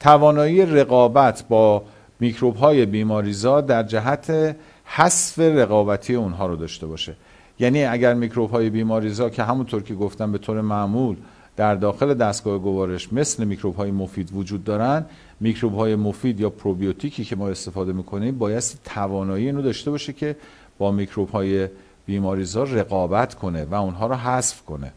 توانایی 0.00 0.66
رقابت 0.66 1.44
با 1.48 1.82
میکروب 2.20 2.56
های 2.56 2.86
بیماریزا 2.86 3.60
در 3.60 3.82
جهت 3.82 4.56
حذف 4.84 5.38
رقابتی 5.38 6.14
اونها 6.14 6.46
رو 6.46 6.56
داشته 6.56 6.86
باشه. 6.86 7.14
یعنی 7.58 7.84
اگر 7.84 8.14
میکروب 8.14 8.50
های 8.50 8.70
بیماریزا 8.70 9.30
که 9.30 9.42
همونطور 9.42 9.82
که 9.82 9.94
گفتم 9.94 10.32
به 10.32 10.38
طور 10.38 10.60
معمول 10.60 11.16
در 11.56 11.74
داخل 11.74 12.14
دستگاه 12.14 12.58
گوارش 12.58 13.12
مثل 13.12 13.44
میکروب 13.44 13.76
های 13.76 13.90
مفید 13.90 14.30
وجود 14.34 14.64
دارن. 14.64 15.04
میکروب 15.40 15.74
های 15.74 15.96
مفید 15.96 16.40
یا 16.40 16.50
پروبیوتیکی 16.50 17.24
که 17.24 17.36
ما 17.36 17.48
استفاده 17.48 17.92
می‌کنیم 17.92 18.38
باید 18.38 18.62
توانایی 18.84 19.46
اینو 19.46 19.62
داشته 19.62 19.90
باشه 19.90 20.12
که 20.12 20.36
با 20.78 20.92
میکروب 20.92 21.30
های 21.30 21.68
بیماریزا 22.06 22.62
رقابت 22.62 23.34
کنه 23.34 23.64
و 23.64 23.74
اونها 23.74 24.06
رو 24.06 24.14
حذف 24.14 24.62
کنه. 24.62 24.92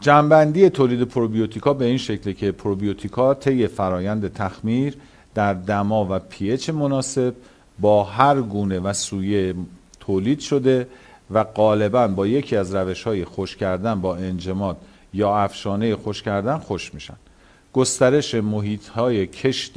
جنبندی 0.00 0.70
تولید 0.70 1.02
پروبیوتیکا 1.02 1.74
به 1.74 1.84
این 1.84 1.98
شکله 1.98 2.32
که 2.32 2.52
پروبیوتیکا 2.52 3.34
طی 3.34 3.66
فرایند 3.66 4.32
تخمیر 4.32 4.96
در 5.34 5.54
دما 5.54 6.06
و 6.10 6.18
پیچ 6.18 6.70
مناسب 6.70 7.34
با 7.80 8.04
هر 8.04 8.40
گونه 8.40 8.80
و 8.80 8.92
سویه 8.92 9.54
تولید 10.00 10.40
شده. 10.40 10.86
و 11.30 11.44
غالبا 11.44 12.08
با 12.08 12.26
یکی 12.26 12.56
از 12.56 12.74
روش 12.74 13.02
های 13.02 13.24
خوش 13.24 13.56
کردن 13.56 14.00
با 14.00 14.16
انجماد 14.16 14.76
یا 15.14 15.36
افشانه 15.36 15.96
خوش 15.96 16.22
کردن 16.22 16.58
خوش 16.58 16.94
میشن. 16.94 17.16
گسترش 17.72 18.34
محیط 18.34 18.88
های 18.88 19.26
کشت 19.26 19.74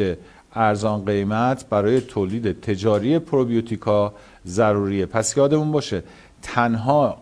ارزان 0.54 1.06
قیمت 1.06 1.66
برای 1.70 2.02
تولید 2.02 2.62
تجاری 2.62 3.20
پروبیوتیکا 3.20 4.14
ضروریه. 4.46 5.06
پس 5.06 5.38
یادمون 5.38 5.72
باشه 5.72 6.04
تنها 6.42 7.18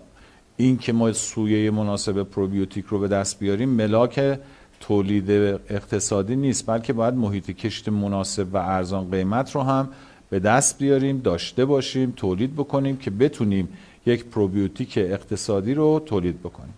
این 0.58 0.78
که 0.78 0.94
ما 0.94 1.14
سویه 1.14 1.72
مناسب 1.72 2.24
پروبیوتیک 2.24 2.86
رو 2.86 3.00
به 3.00 3.08
دست 3.08 3.40
بیاریم 3.40 3.70
ملاک 3.70 4.40
تولید 4.80 5.32
اقتصادی 5.70 6.36
نیست 6.36 6.66
بلکه 6.66 6.94
باید 6.94 7.14
محیط 7.14 7.52
کشت 7.52 7.90
مناسب 7.90 8.48
و 8.54 8.58
ارزان 8.58 9.12
قیمت 9.12 9.56
رو 9.56 9.62
هم 9.62 9.90
به 10.30 10.40
دست 10.40 10.78
بیاریم 10.78 11.18
داشته 11.18 11.66
باشیم 11.66 12.14
تولید 12.16 12.54
بکنیم 12.54 12.98
که 12.98 13.12
بتونیم 13.12 13.70
یک 14.06 14.26
پروبیوتیک 14.26 14.98
اقتصادی 14.98 15.74
رو 15.74 16.02
تولید 16.06 16.40
بکنیم. 16.40 16.74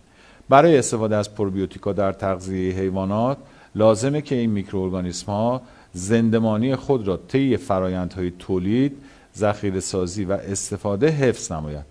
برای 0.48 0.78
استفاده 0.78 1.16
از 1.16 1.34
پروبیوتیکا 1.34 1.92
در 1.92 2.12
تغذیه 2.12 2.74
حیوانات 2.74 3.38
لازمه 3.74 4.22
که 4.22 4.34
این 4.34 4.50
میکروارگانیسم 4.50 5.26
ها 5.26 5.62
زندمانی 5.92 6.76
خود 6.76 7.08
را 7.08 7.16
طی 7.16 7.56
فرایندهای 7.56 8.32
تولید 8.38 8.96
ذخیره 9.36 9.80
سازی 9.80 10.24
و 10.24 10.32
استفاده 10.32 11.08
حفظ 11.08 11.52
نماید 11.52 11.84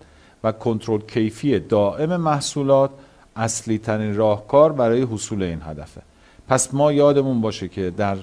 و 0.44 0.52
کنترل 0.52 1.00
کیفی 1.00 1.58
دائم 1.58 2.16
محصولات 2.16 2.90
اصلی 3.36 3.78
ترین 3.78 4.16
راهکار 4.16 4.72
برای 4.72 5.02
حصول 5.02 5.42
این 5.42 5.62
هدفه. 5.62 6.02
پس 6.48 6.74
ما 6.74 6.92
یادمون 6.92 7.40
باشه 7.40 7.68
که 7.68 7.90
در 7.90 8.16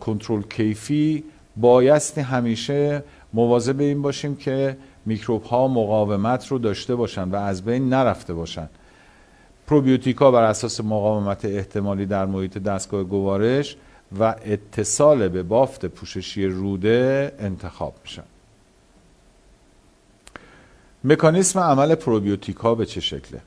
کنترل 0.00 0.42
کیفی 0.42 1.24
بایستی 1.56 2.20
همیشه 2.20 3.02
مواظب 3.32 3.80
این 3.80 4.02
باشیم 4.02 4.36
که 4.36 4.76
میکروب 5.08 5.42
ها 5.42 5.68
مقاومت 5.68 6.46
رو 6.46 6.58
داشته 6.58 6.94
باشن 6.94 7.28
و 7.30 7.36
از 7.36 7.64
بین 7.64 7.88
نرفته 7.88 8.34
باشن. 8.34 8.68
پروبیوتیکا 9.66 10.30
بر 10.30 10.42
اساس 10.42 10.80
مقاومت 10.80 11.44
احتمالی 11.44 12.06
در 12.06 12.26
محیط 12.26 12.58
دستگاه 12.58 13.04
گوارش 13.04 13.76
و 14.20 14.34
اتصال 14.44 15.28
به 15.28 15.42
بافت 15.42 15.86
پوششی 15.86 16.46
روده 16.46 17.32
انتخاب 17.38 17.94
میشن. 18.02 18.22
مکانیسم 21.04 21.60
عمل 21.60 21.94
پروبیوتیکا 21.94 22.74
به 22.74 22.86
چه 22.86 23.00
شکله؟ 23.00 23.40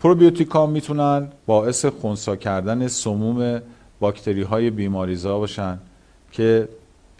پروبیوتیکا 0.00 0.66
می‌تونن 0.66 1.28
باعث 1.46 1.84
خونسا 1.86 2.36
کردن 2.36 2.88
سموم 2.88 3.62
باکتری 4.00 4.42
های 4.42 4.70
بیماریزا 4.70 5.38
باشن 5.38 5.78
که 6.32 6.68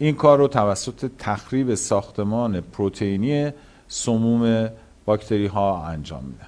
این 0.03 0.15
کار 0.15 0.37
رو 0.37 0.47
توسط 0.47 1.11
تخریب 1.19 1.75
ساختمان 1.75 2.61
پروتئینی 2.61 3.51
سموم 3.87 4.69
باکتری 5.05 5.45
ها 5.45 5.85
انجام 5.85 6.23
میدن. 6.23 6.47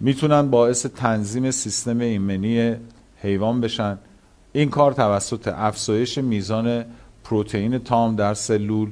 می‌تونن 0.00 0.50
باعث 0.50 0.86
تنظیم 0.86 1.50
سیستم 1.50 1.98
ایمنی 1.98 2.76
حیوان 3.16 3.60
بشن. 3.60 3.98
این 4.52 4.70
کار 4.70 4.92
توسط 4.92 5.48
افزایش 5.48 6.18
میزان 6.18 6.84
پروتئین 7.24 7.78
تام 7.78 8.16
در 8.16 8.34
سلول 8.34 8.90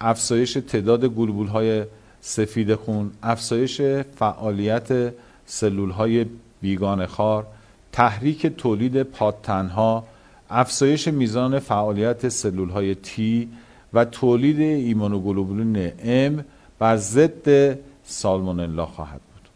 افزایش 0.00 0.52
تعداد 0.52 1.04
گلبول 1.04 1.46
های 1.46 1.84
سفید 2.20 2.74
خون 2.74 3.10
افزایش 3.22 3.80
فعالیت 4.16 5.14
سلول 5.46 5.90
های 5.90 6.26
بیگان 6.60 7.06
خار 7.06 7.46
تحریک 7.92 8.46
تولید 8.46 9.02
پادتنها 9.02 10.04
افزایش 10.50 11.08
میزان 11.08 11.58
فعالیت 11.58 12.28
سلول 12.28 12.70
های 12.70 12.94
تی 12.94 13.48
و 13.92 14.04
تولید 14.04 14.60
ایمونوگلوبولین 14.60 15.92
ام 16.04 16.44
بر 16.78 16.96
ضد 16.96 17.78
سالمونلا 18.04 18.86
خواهد 18.86 19.20
بود. 19.20 19.48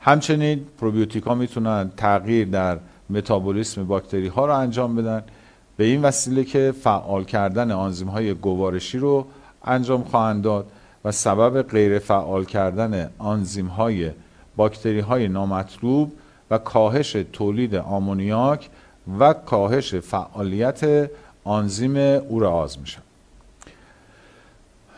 همچنین 0.00 0.60
پروبیوتیکا 0.80 1.34
می‌تونن 1.34 1.90
تغییر 1.96 2.48
در 2.48 2.78
متابولیسم 3.10 3.84
باکتری 3.84 4.28
ها 4.28 4.46
رو 4.46 4.54
انجام 4.54 4.96
بدن. 4.96 5.22
به 5.76 5.84
این 5.84 6.02
وسیله 6.02 6.44
که 6.44 6.74
فعال 6.82 7.24
کردن 7.24 7.70
آنزیم 7.70 8.08
های 8.08 8.34
گوارشی 8.34 8.98
رو 8.98 9.26
انجام 9.64 10.02
خواهند 10.04 10.42
داد 10.42 10.66
و 11.04 11.12
سبب 11.12 11.62
غیر 11.62 11.98
فعال 11.98 12.44
کردن 12.44 13.10
آنزیم 13.18 13.66
های 13.66 14.10
باکتری 14.56 15.00
های 15.00 15.28
نامطلوب 15.28 16.12
و 16.50 16.58
کاهش 16.58 17.12
تولید 17.32 17.74
آمونیاک 17.74 18.68
و 19.20 19.32
کاهش 19.32 19.94
فعالیت 19.94 21.10
آنزیم 21.44 21.96
اورآز 21.96 22.78
میشن 22.78 23.02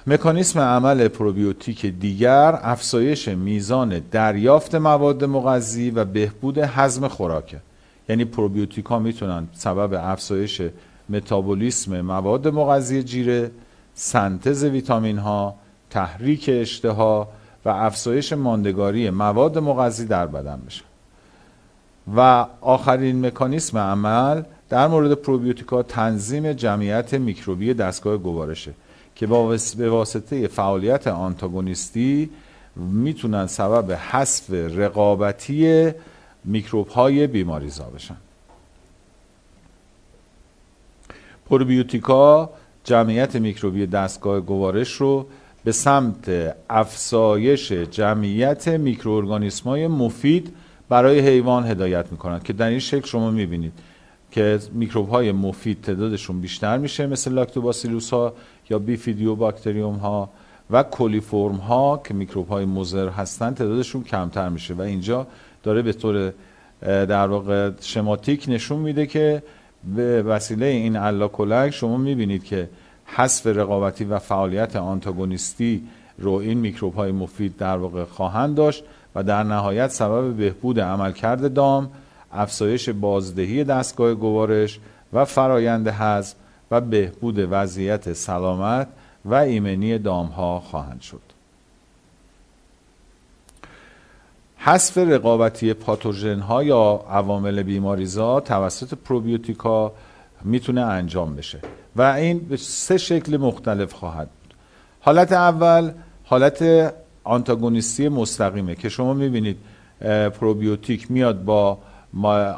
مکانیسم 0.06 0.60
عمل 0.60 1.08
پروبیوتیک 1.08 1.86
دیگر 1.86 2.58
افزایش 2.62 3.28
میزان 3.28 3.98
دریافت 3.98 4.74
مواد 4.74 5.24
مغذی 5.24 5.90
و 5.90 6.04
بهبود 6.04 6.58
هضم 6.58 7.08
خوراکه 7.08 7.60
یعنی 8.08 8.24
پروبیوتیک 8.24 8.86
ها 8.86 8.98
می‌تونن 8.98 9.48
سبب 9.52 10.00
افزایش 10.02 10.62
متابولیسم 11.08 12.00
مواد 12.00 12.48
مغذی 12.48 13.02
جیره 13.02 13.50
سنتز 13.94 14.64
ویتامین 14.64 15.18
ها 15.18 15.54
تحریک 15.90 16.50
اشتها 16.52 17.28
و 17.64 17.68
افزایش 17.68 18.32
ماندگاری 18.32 19.10
مواد 19.10 19.58
مغذی 19.58 20.06
در 20.06 20.26
بدن 20.26 20.62
بشه. 20.66 20.82
و 22.16 22.46
آخرین 22.60 23.26
مکانیسم 23.26 23.78
عمل 23.78 24.42
در 24.68 24.86
مورد 24.86 25.12
پروبیوتیکا 25.12 25.82
تنظیم 25.82 26.52
جمعیت 26.52 27.14
میکروبی 27.14 27.74
دستگاه 27.74 28.16
گوارشه 28.16 28.72
که 29.14 29.26
به 29.76 29.90
واسطه 29.90 30.48
فعالیت 30.48 31.06
آنتاگونیستی 31.06 32.30
می‌تونن 32.76 33.46
سبب 33.46 33.92
حذف 33.92 34.50
رقابتی 34.50 35.90
میکروب 36.44 36.88
های 36.88 37.26
بیماریزا 37.26 37.84
بشن. 37.84 38.16
پروبیوتیکا 41.50 42.50
جمعیت 42.84 43.36
میکروبی 43.36 43.86
دستگاه 43.86 44.40
گوارش 44.40 44.92
رو 44.92 45.26
به 45.64 45.72
سمت 45.72 46.54
افزایش 46.70 47.72
جمعیت 47.72 48.68
میکروارگانیسم 48.68 49.64
های 49.64 49.86
مفید 49.86 50.54
برای 50.92 51.20
حیوان 51.20 51.66
هدایت 51.66 52.12
می‌کنند 52.12 52.42
که 52.42 52.52
در 52.52 52.68
این 52.68 52.78
شکل 52.78 53.06
شما 53.06 53.30
می‌بینید 53.30 53.72
که 54.30 54.58
میکروب 54.72 55.08
های 55.08 55.32
مفید 55.32 55.80
تعدادشون 55.80 56.40
بیشتر 56.40 56.78
میشه 56.78 57.06
مثل 57.06 57.32
لاکتوباسیلوس 57.32 58.10
ها 58.10 58.34
یا 58.70 58.78
بیفیدیو 58.78 59.34
باکتریوم 59.34 59.94
ها 59.94 60.30
و 60.70 60.82
کلیفورم 60.82 61.56
ها 61.56 62.00
که 62.04 62.14
میکروب 62.14 62.48
های 62.48 62.64
مضر 62.64 63.08
هستند 63.08 63.56
تعدادشون 63.56 64.02
کمتر 64.02 64.48
میشه. 64.48 64.74
و 64.74 64.80
اینجا 64.80 65.26
داره 65.62 65.82
به 65.82 65.92
طور 65.92 66.32
در 66.82 67.26
واقع 67.26 67.70
شماتیک 67.80 68.44
نشون 68.48 68.78
میده 68.78 69.06
که 69.06 69.42
به 69.94 70.22
وسیله 70.22 70.66
این 70.66 70.96
الاکولک 70.96 71.70
شما 71.70 71.96
می‌بینید 71.96 72.44
که 72.44 72.68
حذف 73.06 73.46
رقابتی 73.46 74.04
و 74.04 74.18
فعالیت 74.18 74.76
آنتاگونیستی 74.76 75.82
رو 76.18 76.32
این 76.32 76.58
میکروب 76.58 76.94
های 76.94 77.12
مفید 77.12 77.56
در 77.56 77.76
واقع 77.76 78.04
خواهند 78.04 78.54
داشت. 78.54 78.84
و 79.14 79.22
در 79.22 79.42
نهایت 79.42 79.90
سبب 79.90 80.34
بهبود 80.34 80.80
عملکرد 80.80 81.54
دام 81.54 81.90
افزایش 82.32 82.88
بازدهی 82.88 83.64
دستگاه 83.64 84.14
گوارش 84.14 84.80
و 85.12 85.24
فرایند 85.24 85.88
هضم 85.88 86.36
و 86.70 86.80
بهبود 86.80 87.48
وضعیت 87.50 88.12
سلامت 88.12 88.88
و 89.24 89.34
ایمنی 89.34 89.98
دام 89.98 90.26
ها 90.26 90.60
خواهند 90.60 91.00
شد. 91.00 91.20
حذف 94.56 94.98
رقابتی 94.98 95.74
پاتوژن 95.74 96.40
ها 96.40 96.62
یا 96.62 97.04
عوامل 97.10 97.62
بیماریزا 97.62 98.40
توسط 98.40 98.94
پروبیوتیکا 98.94 99.92
می‌تونه 100.44 100.80
انجام 100.80 101.36
بشه 101.36 101.58
و 101.96 102.02
این 102.02 102.38
به 102.38 102.56
سه 102.56 102.98
شکل 102.98 103.36
مختلف 103.36 103.92
خواهد 103.92 104.28
بود. 104.28 104.54
حالت 105.00 105.32
اول 105.32 105.90
حالت 106.24 106.92
آنتاگونیستی 107.24 108.08
مستقیمه 108.08 108.74
که 108.74 108.88
شما 108.88 109.14
می‌بینید 109.14 109.56
پروبیوتیک 110.40 111.10
میاد 111.10 111.44
با 111.44 111.78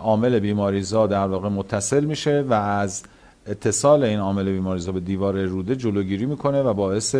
عامل 0.00 0.38
بیماریزا 0.38 1.07
در 1.07 1.27
واقع 1.27 1.48
متصل 1.48 2.05
میشه 2.05 2.44
و 2.48 2.53
از 2.53 3.03
اتصال 3.46 4.05
این 4.05 4.18
عامل 4.18 4.44
بیماریزا 4.44 4.92
به 4.92 5.00
دیوار 5.00 5.42
روده 5.44 5.77
جلوگیری 5.77 6.27
می‌کنه 6.27 6.62
و 6.62 6.74
باعث 6.74 7.16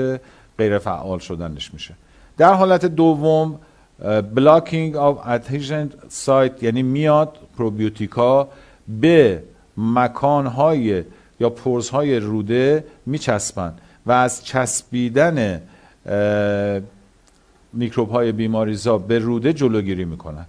غیر 0.59 0.78
فعال 0.78 1.18
شدنش 1.18 1.74
میشه. 1.74 1.94
در 2.37 2.52
حالت 2.52 2.85
دوم 2.87 3.59
blocking 4.34 4.96
of 4.96 5.18
adhesion 5.26 5.90
site 6.08 6.62
یعنی 6.62 6.83
میاد 6.83 7.38
پروبیوتیکا 7.59 8.48
به 9.00 9.42
مکانهای 9.76 11.04
یا 11.40 11.50
پرزهای 11.50 12.20
روده 12.20 12.85
میچسبن 13.07 13.74
و 14.07 14.12
از 14.12 14.44
چسبیدن 14.44 15.62
میکروب 17.74 18.10
های 18.10 18.32
بیماریزا 18.32 18.98
به 18.98 19.18
روده 19.18 19.52
جلوگیری 19.52 20.04
می‌کنن. 20.04 20.46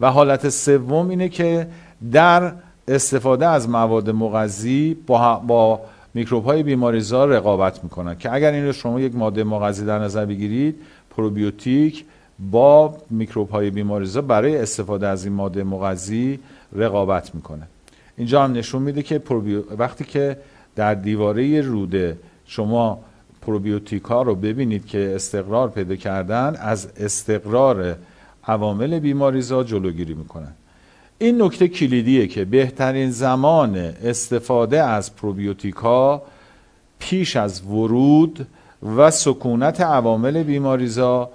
و 0.00 0.10
حالت 0.10 0.48
سوم 0.48 1.08
اینه 1.08 1.28
که 1.28 1.66
در 2.12 2.52
استفاده 2.88 3.46
از 3.46 3.68
مواد 3.68 4.10
مغذی 4.10 4.96
با, 5.06 5.42
با 5.46 5.80
میکروب 6.14 6.44
های 6.44 6.62
بیماریزا 6.62 7.24
رقابت 7.24 7.84
می‌کنن 7.84 8.18
که 8.18 8.32
اگر 8.32 8.52
این 8.52 8.66
رو 8.66 8.72
شما 8.72 9.00
یک 9.00 9.14
ماده 9.14 9.44
مغذی 9.44 9.86
در 9.86 9.98
نظر 9.98 10.24
بگیرید 10.24 10.76
پروبیوتیک 11.10 12.04
با 12.50 12.96
میکروب 13.10 13.50
های 13.50 13.70
بیماریزا 13.70 14.20
برای 14.20 14.56
استفاده 14.56 15.06
از 15.06 15.24
این 15.24 15.34
ماده 15.34 15.64
مغذی 15.64 16.38
رقابت 16.72 17.34
می‌کنه. 17.34 17.62
اینجا 18.16 18.44
هم 18.44 18.52
نشون 18.52 18.82
میده 18.82 19.02
که 19.02 19.22
وقتی 19.78 20.04
که 20.04 20.36
در 20.76 20.94
دیواره 20.94 21.60
روده 21.60 22.18
شما 22.46 23.00
پروبیوتیک 23.42 24.02
ها 24.02 24.22
رو 24.22 24.34
ببینید 24.34 24.86
که 24.86 25.12
استقرار 25.14 25.68
پیدا 25.70 25.96
کردن 25.96 26.56
از 26.56 26.88
استقرار 26.96 27.96
عوامل 28.44 28.98
بیماریزا 28.98 29.64
جلوگیری 29.64 30.14
می‌کنن 30.14 30.52
این 31.18 31.42
نکته 31.42 31.68
کلیدیه 31.68 32.26
که 32.26 32.44
بهترین 32.44 33.10
زمان 33.10 33.76
استفاده 33.76 34.82
از 34.82 35.16
پروبیوتیکا 35.16 36.22
پیش 36.98 37.36
از 37.36 37.62
ورود 37.62 38.46
و 38.96 39.10
سکونت 39.10 39.80
عوامل 39.80 40.42
بیماریزا 40.42 41.30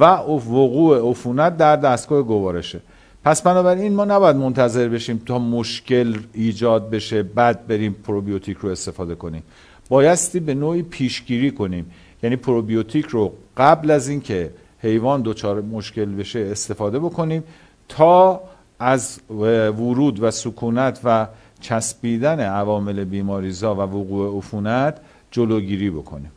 و 0.00 0.04
وقوع 0.04 1.10
عفونت 1.10 1.56
در 1.56 1.76
دستگاه 1.76 2.22
گوارشه. 2.22 2.80
پس 3.24 3.42
بنابراین 3.42 3.94
ما 3.94 4.04
نباید 4.04 4.36
منتظر 4.36 4.88
بشیم 4.88 5.22
تا 5.26 5.38
مشکل 5.38 6.18
ایجاد 6.32 6.90
بشه 6.90 7.22
بعد 7.22 7.66
بریم 7.66 7.96
پروبیوتیک 8.04 8.58
رو 8.58 8.68
استفاده 8.68 9.14
کنیم. 9.14 9.42
بایستی 9.88 10.40
به 10.40 10.54
نوعی 10.54 10.82
پیشگیری 10.82 11.50
کنیم. 11.50 11.90
یعنی 12.22 12.36
پروبیوتیک 12.36 13.06
رو 13.06 13.32
قبل 13.56 13.90
از 13.90 14.08
اینکه 14.08 14.50
حیوان 14.82 15.22
دچار 15.24 15.60
مشکل 15.60 16.04
بشه 16.04 16.48
استفاده 16.52 16.98
بکنیم 16.98 17.44
تا 17.88 18.40
از 18.78 19.20
ورود 19.30 20.22
و 20.22 20.30
سکونت 20.30 21.00
و 21.04 21.26
چسبیدن 21.60 22.40
عوامل 22.40 23.04
بیماریزا 23.04 23.74
و 23.74 23.78
وقوع 23.78 24.38
عفونت 24.38 25.00
جلوگیری 25.30 25.90
بکنیم. 25.90 26.30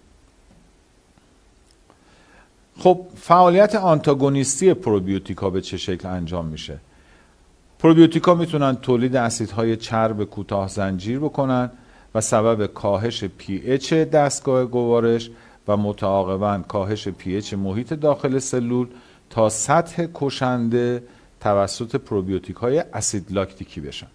خب 2.78 3.00
فعالیت 3.16 3.76
آنتاگونیستی 3.76 4.74
پروبیوتیکا 4.74 5.50
به 5.50 5.62
چه 5.62 5.78
شکل 5.78 6.08
انجام 6.08 6.46
میشه؟ 6.46 6.78
پروبیوتیکا 7.80 8.36
می‌تونن 8.36 8.76
تولید 8.76 9.16
اسیدهای 9.16 9.78
چرب 9.78 10.24
کوتاه 10.24 10.68
زنجیر 10.68 11.20
بکنن. 11.20 11.70
و 12.16 12.22
سبب 12.22 12.66
کاهش 12.66 13.24
پی 13.24 13.62
اچ 13.66 13.94
دستگاه 13.94 14.66
گوارش 14.66 15.30
و 15.68 15.78
متعاقبا 15.78 16.58
کاهش 16.68 17.08
pH 17.08 17.54
محیط 17.54 17.94
داخل 17.94 18.40
سلول 18.40 18.88
تا 19.30 19.50
سطح 19.50 20.08
کشنده 20.14 21.04
توسط 21.40 21.96
پروبیوتیک 21.96 22.56
های 22.56 22.80
اسید 22.80 23.32
لاکتیکی 23.32 23.82
بشن. 23.82 24.08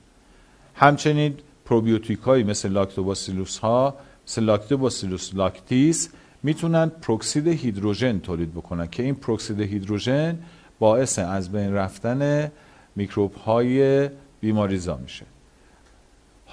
همچنین 0.75 1.35
پروبیوتیک 1.65 2.19
هایی 2.19 2.45
مثل 2.45 2.69
لاکتوباسیلوس 2.69 3.59
ها 3.59 3.95
مثل 4.27 4.43
لاکتوباسیلوس 4.43 5.35
لاکتیس 5.35 6.09
می‌تونن 6.43 6.89
پروکسید 6.89 7.49
هیدروژن 7.49 8.19
تولید 8.19 8.53
بکنن 8.53 8.87
که 8.87 9.03
این 9.03 9.15
پروکسید 9.15 9.61
هیدروژن 9.61 10.39
باعث 10.79 11.19
از 11.19 11.53
بین 11.53 11.75
رفتن 11.75 12.53
میکروب 12.97 13.35
های 13.35 14.09
بیماریزا 14.41 14.97
میشه. 14.97 15.27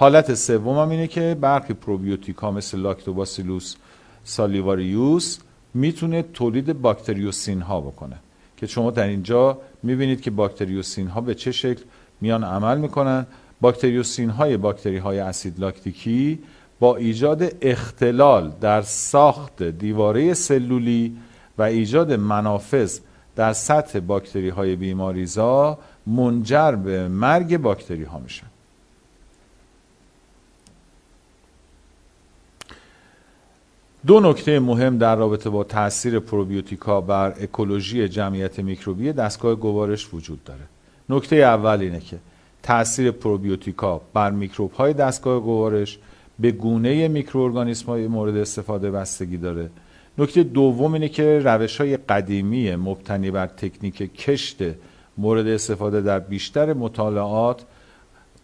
حالت 0.03 0.33
سوم 0.33 0.79
هم 0.79 0.89
اینه 0.89 1.07
که 1.07 1.37
برخی 1.41 1.73
پروبیوتیک 1.73 2.43
مثل 2.43 2.79
لاکتوباسیلوس 2.79 3.75
سالیواریوس 4.23 5.39
می‌تونه 5.73 6.21
تولید 6.21 6.81
باکتریوسین 6.81 7.61
ها 7.61 7.81
بکنه. 7.81 8.15
که 8.57 8.67
شما 8.67 8.91
در 8.91 9.07
اینجا 9.07 9.57
می‌بینید 9.83 10.21
که 10.21 10.31
باکتریوسین 10.31 11.07
ها 11.07 11.21
به 11.21 11.35
چه 11.35 11.51
شکل 11.51 11.83
میان 12.21 12.43
عمل 12.43 12.77
می‌کنن. 12.77 13.25
باکتریوسین 13.61 14.29
های 14.29 14.57
باکتری 14.57 14.97
های 14.97 15.19
اسید 15.19 15.59
لاکتیکی 15.59 16.39
با 16.79 16.95
ایجاد 16.95 17.55
اختلال 17.61 18.53
در 18.61 18.81
ساخت 18.81 19.63
دیواره 19.63 20.33
سلولی 20.33 21.17
و 21.57 21.61
ایجاد 21.61 22.13
منافذ 22.13 22.99
در 23.35 23.53
سطح 23.53 23.99
باکتری 23.99 24.49
های 24.49 24.75
بیماریزا 24.75 25.79
منجر 26.07 26.71
به 26.71 27.07
مرگ 27.07 27.57
باکتری 27.57 28.03
ها 28.03 28.19
میشن. 28.19 28.52
دو 34.07 34.19
نکته 34.19 34.59
مهم 34.59 34.97
در 34.97 35.15
رابطه 35.15 35.49
با 35.49 35.63
تاثیر 35.63 36.19
پروبیوتیکا 36.19 37.01
بر 37.01 37.33
اکولوژی 37.41 38.07
جمعیت 38.07 38.59
میکروبی 38.59 39.11
دستگاه 39.13 39.55
گوارش 39.55 40.13
وجود 40.13 40.43
داره. 40.43 40.61
نکته 41.09 41.35
اول 41.35 41.79
اینه 41.81 41.99
که 41.99 42.17
تاثیر 42.63 43.11
پروبیوتیکا 43.11 44.01
بر 44.13 44.31
میکروب 44.31 44.71
های 44.71 44.93
دستگاه 44.93 45.39
گوارش 45.39 45.99
به 46.39 46.51
گونه 46.51 47.07
میکروارگانیسم 47.07 47.85
های 47.85 48.07
مورد 48.07 48.37
استفاده 48.37 48.91
بستگی 48.91 49.37
داره. 49.37 49.69
نکته 50.17 50.43
دوم 50.43 50.93
اینه 50.93 51.09
که 51.09 51.39
روش 51.43 51.81
های 51.81 51.97
قدیمی 51.97 52.75
مبتنی 52.75 53.31
بر 53.31 53.47
تکنیک 53.47 54.15
کشت 54.15 54.57
مورد 55.17 55.47
استفاده 55.47 56.01
در 56.01 56.19
بیشتر 56.19 56.73
مطالعات 56.73 57.63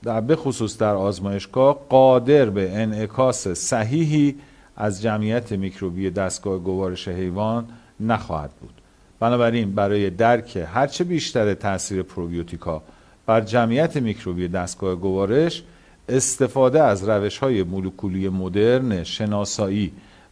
در 0.04 0.22
به 0.22 0.36
خصوص 0.36 0.78
در 0.78 0.96
آزمایشگاه 0.96 1.80
قادر 1.90 2.50
به 2.50 2.72
انعکاس 2.72 3.48
صحیحی 3.48 4.36
از 4.80 5.02
جمعیت 5.02 5.52
میکروبی 5.52 6.10
دستگاه 6.10 6.60
گوارش 6.60 7.08
حیوان 7.08 7.66
نخواهد 8.00 8.52
بود. 8.52 8.74
بنابراین 9.20 9.76
برای 9.76 10.10
درک 10.10 10.68
هرچه 10.74 11.04
بیشتر 11.04 11.54
تاثیر 11.54 12.04
پروبیوتیکا 12.04 12.84
بر 13.26 13.42
جمعیت 13.42 13.98
میکروبی 13.98 14.48
دستگاه 14.48 14.96
گوارش 14.96 15.64
استفاده 16.10 16.84
از 16.84 17.10
روش 17.10 17.38
های 17.38 17.64
مولکولی 17.64 18.30
مدرن 18.30 19.04
شناسایی 19.04 19.92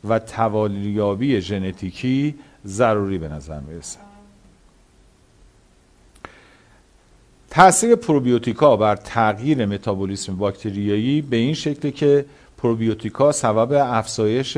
و 0.10 0.20
توالیابی 0.20 1.42
ژنتیکی 1.42 2.36
ضروری 2.66 3.18
به 3.18 3.28
نظر 3.28 3.60
تاثیر 7.50 7.96
پروبیوتیکا 7.96 8.78
بر 8.78 8.96
تغییر 8.96 9.66
متابولیسم 9.66 10.36
باکتریایی 10.36 11.22
به 11.22 11.38
این 11.38 11.54
شکل 11.54 11.90
که 11.90 12.26
پروبیوتیکا 12.58 13.32
سبب 13.32 13.74
افزایش 13.74 14.58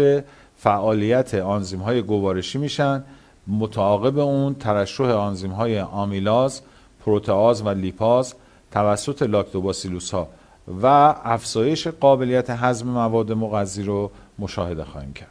فعالیت 0.58 1.34
آنزیم 1.34 1.80
های 1.80 2.02
گوارشی 2.02 2.58
میشن. 2.58 3.04
متعاقب 3.48 4.20
اون 4.20 4.56
ترشح 4.56 5.04
آنزیم 5.04 5.52
های 5.52 5.80
آمیلاز 5.80 6.62
پروتئاز 7.06 7.62
و 7.62 7.70
لیپاز 7.70 8.34
توسط 8.72 9.24
لاکتوباسیلوس 9.24 10.12
ها 10.12 10.28
و 10.82 10.86
افزایش 11.24 11.88
قابلیت 11.88 12.50
هضم 12.50 12.88
مواد 12.88 13.32
مغذی 13.32 13.84
رو 13.84 14.12
مشاهده 14.40 14.84
خواهیم 14.84 15.14
کرد. 15.14 15.30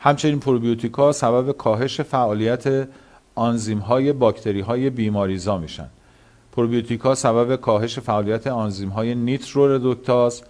همچنین 0.00 0.40
پروبیوتیکا 0.40 1.12
سبب 1.12 1.52
کاهش 1.52 2.00
فعالیت 2.00 2.88
آنزیم 3.34 3.78
های 3.78 4.12
باکتری 4.12 4.60
های 4.60 4.90
بیماریزا 4.90 5.58
میشن. 5.58 5.88
پروبیوتیکا 6.52 7.14
سبب 7.14 7.56
کاهش 7.56 7.98
فعالیت 7.98 8.46
آنزیم 8.46 8.88
های 8.88 9.14
نیتروردوکتاز 9.14 10.42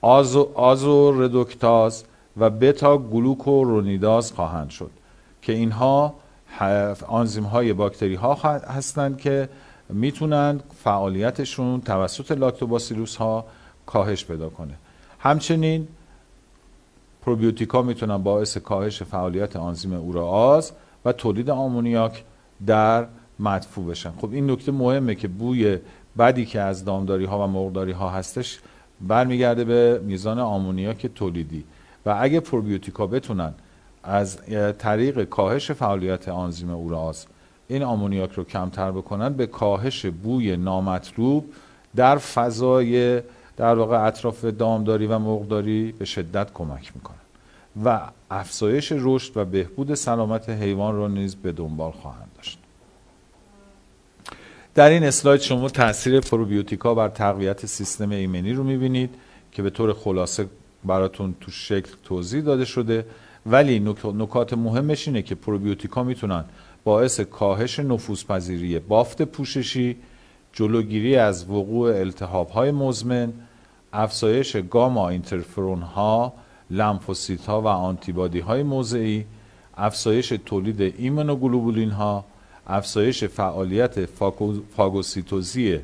آزو, 0.00 0.48
آزو 0.54 1.22
ردوکتاز 1.22 2.04
و 2.36 2.50
بتا 2.50 2.98
گلوکورونیداز 2.98 4.32
خواهند 4.32 4.70
شد 4.70 4.90
که 5.42 5.52
اینها 5.52 6.14
آنزیم 7.08 7.44
های 7.44 7.72
باکتری 7.72 8.14
ها 8.14 8.34
هستند 8.34 9.18
که 9.18 9.48
می‌تونن 9.88 10.60
فعالیتشون 10.84 11.80
توسط 11.80 12.32
لاکتوباسیلوس 12.32 13.16
ها 13.16 13.44
کاهش 13.86 14.24
پیدا 14.24 14.48
کنه. 14.48 14.74
همچنین 15.18 15.88
پروبیوتیکا 17.22 17.82
می‌تونن 17.82 18.18
باعث 18.18 18.56
کاهش 18.56 19.02
فعالیت 19.02 19.56
آنزیم 19.56 19.92
اوراز 19.92 20.72
و 21.04 21.12
تولید 21.12 21.50
آمونیاک 21.50 22.24
در 22.66 23.06
مدفوع 23.38 23.86
بشن. 23.86 24.12
خب 24.20 24.32
این 24.32 24.50
نکته 24.50 24.72
مهمه 24.72 25.14
که 25.14 25.28
بوی 25.28 25.78
بدی 26.18 26.46
که 26.46 26.60
از 26.60 26.84
دامداری 26.84 27.24
ها 27.24 27.44
و 27.44 27.46
مرغداری 27.46 27.92
ها 27.92 28.10
هستش 28.10 28.58
برمیگرده 29.00 29.64
به 29.64 30.00
میزان 30.04 30.38
آمونیاک 30.38 31.06
تولیدی. 31.06 31.64
و 32.06 32.16
اگه 32.20 32.40
پروبیوتیکا 32.40 33.06
بتونن 33.06 33.54
از 34.02 34.38
طریق 34.78 35.24
کاهش 35.24 35.70
فعالیت 35.70 36.28
آنزیم 36.28 36.70
اوراز 36.70 37.26
این 37.68 37.82
آمونیاک 37.82 38.32
رو 38.32 38.44
کمتر 38.44 38.90
بکنن 38.90 39.32
به 39.32 39.46
کاهش 39.46 40.06
بوی 40.06 40.56
نامطلوب 40.56 41.44
در 41.96 42.18
فضای 42.18 43.22
در 43.56 43.74
واقع 43.74 44.06
اطراف 44.06 44.44
دامداری 44.44 45.06
و 45.06 45.18
مرغداری 45.18 45.92
به 45.92 46.04
شدت 46.04 46.52
کمک 46.52 46.92
می‌کنن. 46.94 47.16
و 47.84 48.00
افزایش 48.30 48.92
رشد 48.96 49.36
و 49.36 49.44
بهبود 49.44 49.94
سلامت 49.94 50.48
حیوان 50.48 50.96
را 50.96 51.08
نیز 51.08 51.34
به 51.36 51.52
دنبال 51.52 51.92
خواهند. 51.92 52.27
در 54.78 54.90
این 54.90 55.04
اسلاید 55.04 55.40
شما 55.40 55.68
تاثیر 55.68 56.20
پروبیوتیکا 56.20 56.94
بر 56.94 57.08
تقویت 57.08 57.66
سیستم 57.66 58.10
ایمنی 58.10 58.52
رو 58.52 58.64
می‌بینید 58.64 59.14
که 59.52 59.62
به 59.62 59.70
طور 59.70 59.92
خلاصه 59.92 60.46
براتون 60.84 61.34
تو 61.40 61.50
شکل 61.50 61.90
توضیح 62.04 62.42
داده 62.42 62.64
شده. 62.64 63.06
ولی 63.46 63.80
نکات 64.04 64.52
مهمش 64.52 65.08
اینه 65.08 65.22
که 65.22 65.34
پروبیوتیکا 65.34 66.02
می‌تونن 66.02 66.44
باعث 66.84 67.20
کاهش 67.20 67.80
نفوذپذیری 67.80 68.78
بافت 68.78 69.22
پوششی 69.22 69.96
جلوگیری 70.52 71.16
از 71.16 71.50
وقوع 71.50 71.88
التهاب 71.88 72.48
های 72.48 72.70
مزمن 72.70 73.32
افزایش 73.92 74.56
گاما 74.56 75.08
اینترفرون 75.08 75.82
ها 75.82 76.32
لمفوسیت 76.70 77.46
ها 77.46 77.62
و 77.62 77.66
آنتیبادی 77.66 78.40
های 78.40 78.62
موضعی 78.62 79.24
افزایش 79.76 80.28
تولید 80.28 80.80
ایمونوگلوبولین 80.98 81.90
ها 81.90 82.24
افزایش 82.68 83.24
فعالیت 83.24 84.04
فاگوسیتوزی 84.76 85.80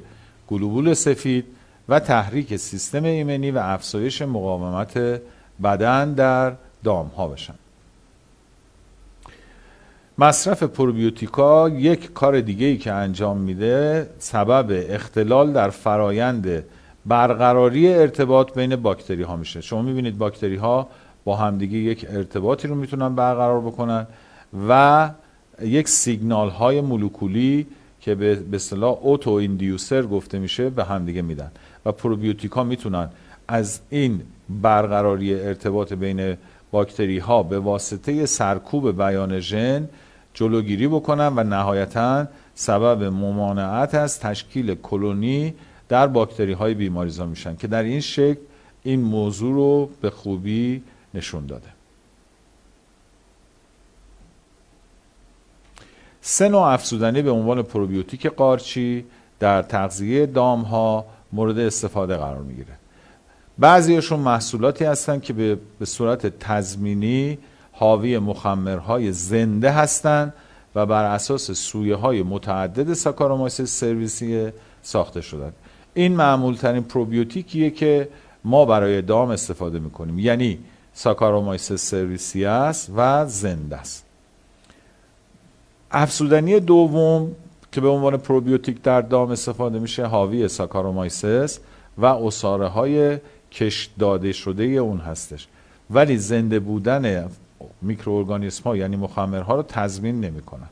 گلوبول 0.49 0.95
سفید 0.95 1.45
و 1.89 2.01
تحریک 2.01 2.57
سیستم 2.57 3.05
ایمنی 3.05 3.51
و 3.51 3.59
افزایش 3.59 4.23
مقاومت 4.23 5.21
بدن 5.63 6.13
در 6.13 6.53
دام 6.85 7.07
ها 7.07 7.29
بشن 7.29 7.55
مصرف 10.19 10.63
پروبیوتیکا 10.63 11.69
یک 11.69 12.13
کار 12.13 12.41
دیگه 12.41 12.67
ای 12.67 12.77
که 12.77 12.93
انجام 12.93 13.39
میده 13.39 14.11
سبب 14.19 14.87
اختلال 14.89 15.53
در 15.53 15.71
فرایند 15.71 16.65
برقراری 17.07 17.95
ارتباط 17.95 18.55
بین 18.55 18.77
باکتری 18.77 19.23
ها 19.23 19.37
میشه. 19.37 19.61
شما 19.61 19.83
می‌بینید 19.83 20.19
باکتری 20.19 20.57
ها 20.57 20.89
با 21.25 21.37
همدیگه 21.37 21.79
یک 21.79 22.07
ارتباطی 22.11 22.69
رو 22.69 22.75
می‌تونن 22.75 23.15
برقرار 23.15 23.61
بکنن 23.61 24.07
و 24.69 25.11
یک 25.63 25.89
سیگنال 25.89 26.49
های 26.49 26.81
مولکولی 26.81 27.67
که 28.01 28.15
به 28.15 28.43
اصطلاح 28.53 28.99
اوتو 29.03 29.31
ایندیوسر 29.31 30.03
گفته 30.03 30.39
میشه 30.39 30.71
به 30.71 30.85
همدیگه 30.85 31.23
میدن 31.23 31.51
و 31.87 31.93
پروبیوتیکا 31.93 32.65
می‌تونن 32.65 33.09
از 33.49 33.81
این 33.91 34.21
برقراری 34.63 35.35
ارتباط 35.35 35.93
بین 35.93 36.37
باکتری 36.71 37.19
ها 37.19 37.43
به 37.43 37.59
واسطه 37.59 38.27
سرکوب 38.27 38.97
بیان 38.97 39.41
ژن 39.41 39.89
جلوگیری 40.35 40.89
بکنن 40.89 41.33
و 41.37 41.43
نهایتا 41.43 42.27
سبب 42.55 43.03
ممانعت 43.03 43.95
از 43.95 44.21
تشکیل 44.21 44.75
کلونی 44.75 45.55
در 45.89 46.07
باکتری 46.07 46.53
های 46.53 46.75
بیماریزا 46.75 47.27
میشن 47.27 47.57
که 47.57 47.67
در 47.67 47.83
این 47.83 48.01
شکل 48.01 48.41
این 48.83 49.01
موضوع 49.01 49.55
رو 49.55 49.91
به 50.01 50.11
خوبی 50.11 50.83
نشون 51.15 51.47
داده. 51.47 51.74
سه 56.27 56.49
نوع 56.49 56.63
افزودنی 56.63 57.23
به 57.23 57.31
عنوان 57.31 57.63
پروبیوتیک 57.63 58.27
قارچی 58.27 59.05
در 59.41 59.63
تغذیه 59.63 60.27
دام 60.27 60.63
ها 60.63 61.05
مورد 61.33 61.59
استفاده 61.59 62.17
قرار 62.17 62.43
می‌گیره. 62.43 62.73
بعضیشون 63.59 64.21
محصولاتی 64.21 64.85
هستند 64.85 65.23
که 65.23 65.33
به, 65.33 65.59
به 65.79 65.85
صورت 65.85 66.39
تضمینی 66.39 67.39
حاوی 67.73 68.19
مخمرهای 68.19 69.13
زنده 69.13 69.71
هستند 69.71 70.33
و 70.75 70.87
بر 70.87 71.05
اساس 71.05 71.51
سویه 71.51 71.97
های 71.97 72.23
متعدد 72.23 72.93
ساکارومایسیس 72.93 73.81
سرویسی 73.81 74.49
ساخته 74.83 75.21
شدن. 75.21 75.53
این 75.95 76.17
معمول 76.17 76.55
ترین 76.55 76.83
پروبیوتیکیه 76.83 77.71
که 77.71 78.09
ما 78.45 78.65
برای 78.65 79.03
دام 79.03 79.31
استفاده 79.31 79.79
می‌کنیم. 79.79 80.19
یعنی 80.19 80.59
ساکارومایسیس 80.95 81.91
سرویسی 81.91 82.45
است 82.45 82.91
و 82.97 83.27
زنده 83.27 83.77
است. 83.77 84.04
افزودنی 85.95 86.61
دوم 86.61 87.33
که 87.73 87.81
به 87.81 87.89
عنوان 87.89 88.17
پروبیوتیک 88.17 88.83
در 88.83 89.01
دام 89.01 89.31
استفاده 89.31 89.79
میشه 89.79 90.07
حاوی 90.07 90.49
ساکارومایسس 90.49 91.59
و 91.99 92.07
اصاره 92.07 92.67
های 92.67 93.19
کش 93.53 93.91
داده 93.99 94.33
شده 94.33 94.65
اون 94.65 94.99
هستش. 94.99 95.49
ولی 95.91 96.17
زنده 96.17 96.61
بودن 96.61 97.29
میکروارگانیسم 97.83 98.65
ها 98.65 98.77
یعنی 98.77 98.97
مخمرها 98.97 99.55
رو 99.55 99.63
تضمین 99.63 100.21
نمی‌کنن. 100.21 100.69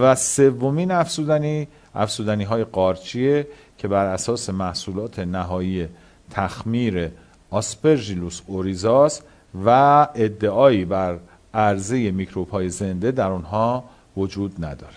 و 0.00 0.14
سومین 0.14 0.90
افسودنی 0.90 1.68
افسودنی 1.94 2.44
های 2.44 2.64
قارچیه 2.64 3.46
که 3.78 3.88
بر 3.88 4.06
اساس 4.06 4.50
محصولات 4.50 5.18
نهایی 5.18 5.88
تخمیر 6.30 7.10
آسپرژیلوس 7.50 8.40
اوریزاس 8.46 9.20
و 9.64 9.68
ادعایی 10.14 10.84
بر 10.84 11.18
عرضه 11.54 12.10
میکروب 12.10 12.48
های 12.48 12.68
زنده 12.68 13.10
در 13.10 13.28
اونها 13.30 13.84
وجود 14.18 14.64
نداره. 14.64 14.96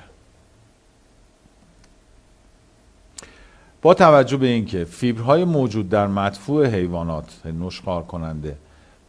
با 3.81 3.93
توجه 3.93 4.37
به 4.37 4.47
اینکه 4.47 4.85
فیبرهای 4.85 5.45
موجود 5.45 5.89
در 5.89 6.07
مدفوع 6.07 6.65
حیوانات 6.65 7.45
نشخار 7.45 8.03
کننده 8.03 8.57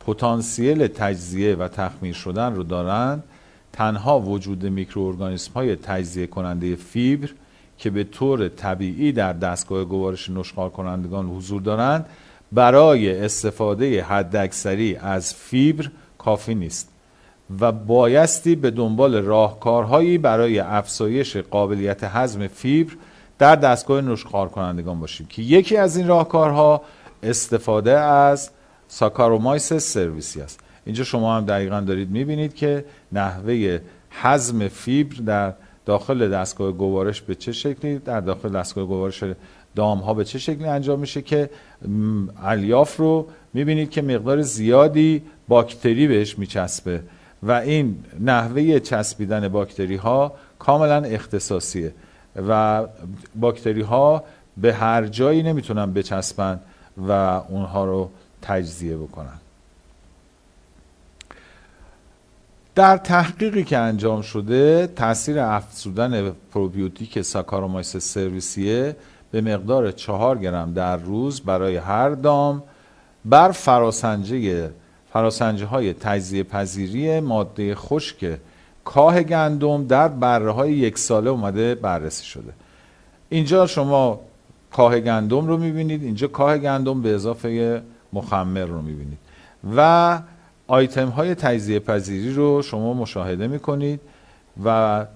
پتانسیل 0.06 0.86
تجزیه 0.86 1.54
و 1.54 1.68
تخمیر 1.68 2.14
شدن 2.14 2.54
رو 2.54 2.62
دارند 2.62 3.22
تنها 3.72 4.20
وجود 4.20 4.64
میکروارگانیسم 4.64 5.52
های 5.52 5.76
تجزیه 5.76 6.26
کننده 6.26 6.76
فیبر 6.76 7.30
که 7.78 7.90
به 7.90 8.04
طور 8.04 8.48
طبیعی 8.48 9.12
در 9.12 9.32
دستگاه 9.32 9.84
گوارش 9.84 10.30
نشخار 10.30 10.70
کنندگان 10.70 11.26
حضور 11.26 11.62
دارند 11.62 12.06
برای 12.52 13.24
استفاده 13.24 14.02
حداکثری 14.02 14.96
از 14.96 15.34
فیبر 15.34 15.90
کافی 16.18 16.54
نیست. 16.54 16.91
و 17.60 17.72
بایستی 17.72 18.56
به 18.56 18.70
دنبال 18.70 19.14
راهکارهایی 19.14 20.18
برای 20.18 20.58
افزایش 20.58 21.36
قابلیت 21.36 22.04
هضم 22.04 22.46
فیبر 22.46 22.92
در 23.38 23.56
دستگاه 23.56 24.00
نشخار 24.00 24.48
کنندگان 24.48 25.00
باشیم 25.00 25.26
که 25.26 25.42
یکی 25.42 25.76
از 25.76 25.96
این 25.96 26.06
راهکارها 26.06 26.82
استفاده 27.22 27.98
از 27.98 28.50
ساکارومایس 28.88 29.72
سرویسی 29.72 30.40
است. 30.40 30.60
اینجا 30.84 31.04
شما 31.04 31.36
هم 31.36 31.44
دقیقا 31.44 31.80
دارید 31.80 32.10
می‌بینید 32.10 32.54
که 32.54 32.84
نحوه 33.12 33.78
حزم 34.10 34.68
فیبر 34.68 35.16
در 35.16 35.52
داخل 35.86 36.30
دستگاه 36.30 36.72
گوارش 36.72 37.20
به 37.20 37.34
چه 37.34 37.52
شکلی 37.52 37.98
در 37.98 38.20
داخل 38.20 38.48
دستگاه 38.48 38.84
گوارش 38.84 39.24
دام 39.74 39.98
ها 39.98 40.14
به 40.14 40.24
چه 40.24 40.38
شکلی 40.38 40.64
انجام 40.64 40.98
میشه 40.98 41.22
که 41.22 41.50
الیاف 42.44 42.96
رو 42.96 43.26
می‌بینید 43.54 43.90
که 43.90 44.02
مقدار 44.02 44.42
زیادی 44.42 45.22
باکتری 45.48 46.06
بهش 46.06 46.38
میچسبه. 46.38 47.02
و 47.42 47.52
این 47.52 48.04
نحوه 48.20 48.78
چسبیدن 48.78 49.48
باکتری 49.48 49.96
ها 49.96 50.32
کاملا 50.58 50.96
اختصاصیه 50.96 51.94
و 52.48 52.82
باکتری 53.34 53.82
ها 53.82 54.24
به 54.56 54.74
هر 54.74 55.06
جایی 55.06 55.42
نمی‌تونن 55.42 55.92
بچسبن 55.92 56.60
و 57.08 57.12
اونها 57.48 57.84
رو 57.84 58.10
تجزیه 58.42 58.96
بکنن. 58.96 59.38
در 62.74 62.96
تحقیقی 62.96 63.64
که 63.64 63.78
انجام 63.78 64.22
شده 64.22 64.86
تاثیر 64.86 65.38
افزودن 65.38 66.32
پروبیوتیک 66.52 67.22
ساکارومایس 67.22 67.96
سرویسیه 67.96 68.96
به 69.30 69.40
مقدار 69.40 69.90
چهار 69.90 70.38
گرم 70.38 70.72
در 70.72 70.96
روز 70.96 71.40
برای 71.40 71.76
هر 71.76 72.10
دام 72.10 72.62
بر 73.24 73.50
فراسنجه 73.50 74.70
فراسنجه 75.12 75.66
های 75.66 75.92
تجزیه 75.92 76.42
پذیری 76.42 77.20
ماده 77.20 77.74
خشک 77.74 78.38
کاه 78.84 79.22
گندم 79.22 79.86
در 79.86 80.08
بره 80.08 80.50
های 80.50 80.72
یک 80.72 80.98
ساله 80.98 81.30
اومده 81.30 81.74
بررسی 81.74 82.24
شده. 82.24 82.52
اینجا 83.28 83.66
شما 83.66 84.20
کاه 84.72 85.00
گندم 85.00 85.46
رو 85.46 85.56
می‌بینید 85.56 86.02
اینجا 86.02 86.26
کاه 86.26 86.58
گندم 86.58 87.02
به 87.02 87.14
اضافه 87.14 87.82
مخمر 88.12 88.64
رو 88.64 88.82
می‌بینید. 88.82 89.18
و 89.76 90.20
آیتم 90.66 91.08
های 91.08 91.34
تجزیه 91.34 91.78
پذیری 91.78 92.32
رو 92.32 92.62
شما 92.62 92.94
مشاهده 92.94 93.46
می‌کنید 93.46 94.00
و 94.64 95.06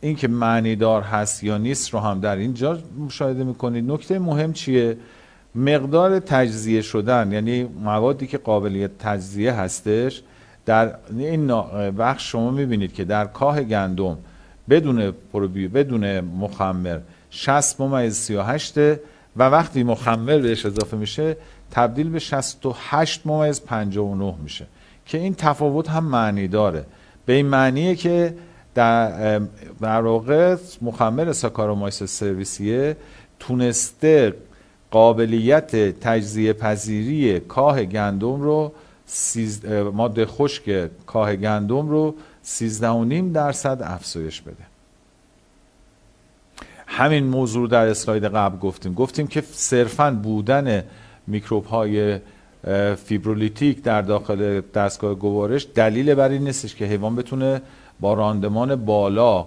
اینکه 0.00 0.28
معنیدار 0.28 1.02
هست 1.02 1.44
یا 1.44 1.58
نیست 1.58 1.90
رو 1.90 2.00
هم 2.00 2.20
در 2.20 2.36
اینجا 2.36 2.78
مشاهده 3.06 3.44
می‌کنید. 3.44 3.90
نکته 3.90 4.18
مهم 4.18 4.52
چیه؟ 4.52 4.96
مقدار 5.54 6.18
تجزیه 6.18 6.82
شدن 6.82 7.32
یعنی 7.32 7.64
موادی 7.64 8.26
که 8.26 8.38
قابلیت 8.38 8.90
تجزیه 8.98 9.52
هستش 9.52 10.22
در 10.66 10.94
این 11.18 11.46
بخش 11.90 12.32
شما 12.32 12.50
می‌بینید 12.50 12.92
که 12.92 13.04
در 13.04 13.24
کاه 13.24 13.62
گندم 13.62 14.18
بدون 14.70 15.10
پروبی 15.32 15.68
بدون 15.68 16.20
مخمر 16.20 16.98
60 17.30 17.80
ممیز 17.80 18.16
38 18.16 18.78
و 19.36 19.42
وقتی 19.42 19.82
مخمر 19.82 20.38
بهش 20.38 20.66
اضافه 20.66 20.96
میشه 20.96 21.36
تبدیل 21.70 22.08
به 22.10 22.18
68 22.18 23.26
ممیز 23.26 23.60
59 23.60 24.34
میشه 24.42 24.66
که 25.06 25.18
این 25.18 25.34
تفاوت 25.34 25.90
هم 25.90 26.04
معنی 26.04 26.48
داره. 26.48 26.84
به 27.26 27.32
این 27.32 27.46
معنیه 27.46 27.94
که 27.94 28.34
در 28.74 30.00
واقع 30.00 30.56
مخمر 30.82 31.32
ساکارومایس 31.32 32.02
سرویسیه 32.02 32.96
تونسته 33.40 34.34
قابلیت 34.90 36.00
تجزیه 36.00 36.52
پذیری 36.52 37.40
کاه 37.40 37.84
گندم 37.84 38.42
رو. 38.42 38.72
ماده 39.92 40.26
خشک 40.26 40.90
کاه 41.06 41.36
گندم 41.36 41.88
رو 41.88 42.14
13.5 42.44 42.84
درصد 43.34 43.78
افزایش 43.82 44.40
بده 44.40 44.66
همین 46.86 47.24
موضوع 47.24 47.68
در 47.68 47.86
اسلاید 47.86 48.24
قبل 48.24 48.58
گفتیم 48.58 48.94
گفتیم 48.94 49.26
که 49.26 49.40
صرفا 49.52 50.10
بودن 50.22 50.84
میکروب 51.26 51.64
های 51.64 52.18
فیبرولیتیک 53.04 53.82
در 53.82 54.02
داخل 54.02 54.60
دستگاه 54.60 55.14
گوارش 55.14 55.66
دلیل 55.74 56.14
بر 56.14 56.28
این 56.28 56.44
نیستش 56.44 56.74
که 56.74 56.84
حیوان 56.84 57.16
بتونه 57.16 57.62
با 58.00 58.14
راندمان 58.14 58.76
بالا 58.76 59.46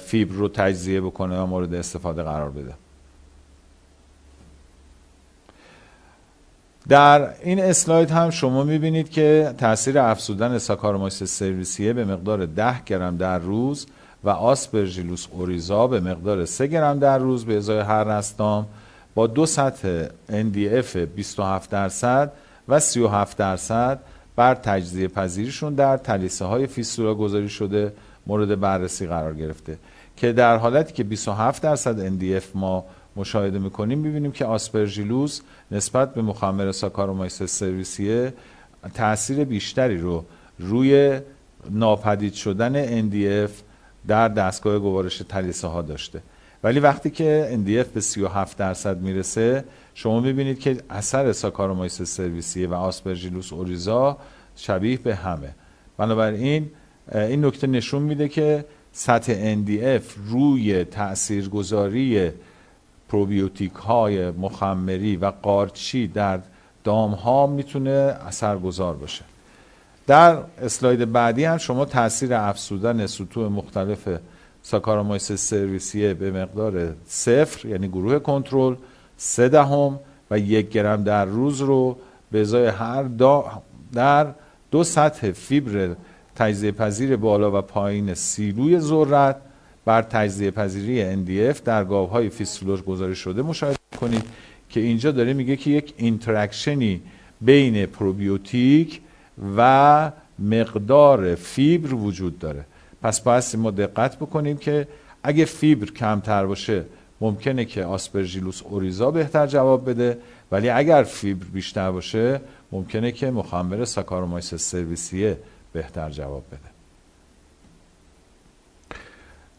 فیبر 0.00 0.34
رو 0.34 0.48
تجزیه 0.48 1.00
بکنه 1.00 1.40
و 1.40 1.46
مورد 1.46 1.74
استفاده 1.74 2.22
قرار 2.22 2.50
بده 2.50 2.74
در 6.88 7.28
این 7.42 7.60
اسلاید 7.60 8.10
هم 8.10 8.30
شما 8.30 8.62
می‌بینید 8.62 9.10
که 9.10 9.54
تاثیر 9.58 9.98
افزودن 9.98 10.58
ساکارومایس 10.58 11.22
سرویسیه 11.22 11.92
به 11.92 12.04
مقدار 12.04 12.46
10 12.46 12.84
گرم 12.86 13.16
در 13.16 13.38
روز 13.38 13.86
و 14.24 14.30
آسپرژیلوس 14.30 15.26
اوریزا 15.32 15.86
به 15.86 16.00
مقدار 16.00 16.44
3 16.44 16.66
گرم 16.66 16.98
در 16.98 17.18
روز 17.18 17.44
به 17.44 17.56
ازای 17.56 17.80
هر 17.80 18.04
رأس 18.04 18.41
دام 18.41 18.66
با 19.14 19.26
دو 19.26 19.46
سطح 19.46 20.04
NDF 20.30 20.96
27 20.96 21.70
درصد 21.70 22.32
و 22.68 22.80
37 22.80 23.36
درصد 23.36 24.00
بر 24.36 24.54
تجزیه 24.54 25.08
پذیریشون 25.08 25.74
در 25.74 25.96
تلیسه 25.96 26.44
های 26.44 26.66
فیستولا 26.66 27.14
گذاری 27.14 27.48
شده 27.48 27.92
مورد 28.26 28.60
بررسی 28.60 29.06
قرار 29.06 29.34
گرفته 29.34 29.78
که 30.16 30.32
در 30.32 30.56
حالتی 30.56 30.92
که 30.92 31.04
27 31.04 31.62
درصد 31.62 32.08
NDF 32.08 32.44
ما 32.54 32.84
مشاهده 33.16 33.58
می‌کنیم 33.58 33.98
می‌بینیم 33.98 34.32
که 34.32 34.44
آسپرژیلوس 34.44 35.40
نسبت 35.70 36.14
به 36.14 36.22
مخمر 36.22 36.72
ساکارومایس 36.72 37.42
سرویسیه 37.42 38.32
تاثیر 38.94 39.44
بیشتری 39.44 39.98
رو 39.98 40.24
روی 40.58 41.20
ناپدید 41.70 42.34
شدن 42.34 43.00
NDF 43.10 43.50
در 44.06 44.28
دستگاه 44.28 44.78
گوارش 44.78 45.22
تلیسه 45.28 45.68
ها 45.68 45.82
داشته. 45.82 46.22
ولی 46.62 46.80
وقتی 46.80 47.10
که 47.10 47.58
NDF 47.64 47.88
به 47.94 48.00
37 48.00 48.58
درصد 48.58 49.00
می‌رسه 49.00 49.64
شما 49.94 50.20
می‌بینید 50.20 50.60
که 50.60 50.76
اثر 50.90 51.32
ساکارومایس 51.32 52.02
سرویسیه 52.02 52.68
و 52.68 52.74
آسپرژیلوس 52.74 53.52
اوریزا 53.52 54.18
شبیه 54.56 54.98
به 54.98 55.14
همه. 55.14 55.54
بنابراین 55.96 56.70
این 57.14 57.44
نکته 57.44 57.66
نشون 57.66 58.02
میده 58.02 58.28
که 58.28 58.64
سطح 58.92 59.54
NDF 59.54 60.02
روی 60.28 60.84
تاثیرگذاری 60.84 62.30
پروبیوتیک 63.10 63.72
های 63.72 64.30
مخمری 64.30 65.16
و 65.16 65.32
قارچی 65.42 66.06
در 66.06 66.40
دام 66.84 67.10
ها 67.10 67.46
می‌تونه 67.46 68.16
اثرگذار 68.26 68.94
باشه. 68.94 69.24
در 70.06 70.38
اسلاید 70.62 71.12
بعدی 71.12 71.44
هم 71.44 71.58
شما 71.58 71.84
تاثیر 71.84 72.34
افزودن 72.34 73.06
سطوح 73.06 73.48
مختلف 73.48 74.08
ساکارومایس 74.62 75.32
سرویسیه 75.32 76.14
به 76.14 76.30
مقدار 76.30 76.94
صفر 77.06 77.68
یعنی 77.68 77.88
گروه 77.88 78.18
کنترل 78.18 78.74
سه 79.16 79.48
دهم 79.48 80.00
و 80.30 80.38
یک 80.38 80.70
گرم 80.70 81.04
در 81.04 81.24
روز 81.24 81.60
رو 81.60 81.96
به 82.30 82.40
ازای 82.40 82.66
هر 82.66 83.02
دام 83.02 83.44
در 83.92 84.26
دو 84.70 84.84
سطح 84.84 85.30
فیبر 85.30 85.96
تجزیه 86.36 86.72
پذیر 86.72 87.16
بالا 87.16 87.58
و 87.58 87.60
پایین 87.60 88.14
سیلوی 88.14 88.80
ذرت 88.80 89.36
بر 89.84 90.02
تجزیه 90.02 90.50
پذیری 90.50 91.14
NDF 91.14 91.60
در 91.64 91.84
گاوهای 91.84 92.28
فیستولا 92.28 92.82
گذاری 92.82 93.14
شده. 93.16 93.42
مشاهده 93.42 93.78
کنید 94.00 94.24
که 94.68 94.80
اینجا 94.80 95.10
داره 95.10 95.32
میگه 95.32 95.56
که 95.56 95.70
یک 95.70 95.94
interaction 95.96 96.93
ی 96.93 97.02
بین 97.40 97.86
پروبیوتیک 97.86 99.00
و 99.56 100.12
مقدار 100.38 101.34
فیبر 101.34 101.94
وجود 101.94 102.38
داره. 102.38 102.64
پس 103.02 103.20
باید 103.20 103.44
ما 103.56 103.70
دقت 103.70 104.16
بکنیم 104.16 104.56
که 104.56 104.88
اگه 105.22 105.44
فیبر 105.44 105.86
کمتر 105.86 106.46
باشه 106.46 106.84
ممکنه 107.20 107.64
که 107.64 107.84
آسپرژیلوس 107.84 108.62
اوریزا 108.62 109.10
بهتر 109.10 109.46
جواب 109.46 109.90
بده. 109.90 110.18
ولی 110.52 110.68
اگر 110.68 111.02
فیبر 111.02 111.46
بیشتر 111.46 111.90
باشه 111.90 112.40
ممکنه 112.72 113.12
که 113.12 113.30
مخمر 113.30 113.84
ساکارومایس 113.84 114.54
سرویسیه 114.54 115.38
بهتر 115.72 116.10
جواب 116.10 116.44
بده. 116.48 116.69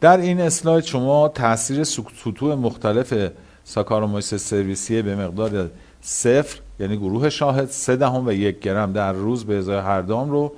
در 0.02 0.20
این 0.20 0.40
اسلاید 0.40 0.84
شما 0.84 1.28
تاثیر 1.28 1.84
سطوح 1.84 2.54
مختلف 2.54 3.30
ساکارومایس 3.64 4.34
سرویسیه 4.34 5.02
به 5.02 5.16
مقدار 5.16 5.70
صفر 6.00 6.58
یعنی 6.80 6.96
گروه 6.96 7.30
شاهد 7.30 7.68
سه 7.68 7.96
دهم 7.96 8.26
و 8.26 8.32
یک 8.32 8.60
گرم 8.60 8.92
در 8.92 9.12
روز 9.12 9.44
به 9.44 9.58
ازای 9.58 9.78
هر 9.78 10.02
دام 10.02 10.30
رو 10.30 10.52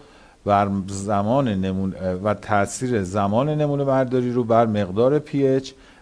بر 0.45 0.69
زمان 0.87 1.49
نمونه 1.49 2.13
و 2.15 2.35
تاثیر 2.35 3.03
زمان 3.03 3.49
نمونه 3.49 3.85
برداری 3.85 4.33
رو 4.33 4.45
بر 4.45 4.67
مقدار 4.67 5.19
پی 5.19 5.61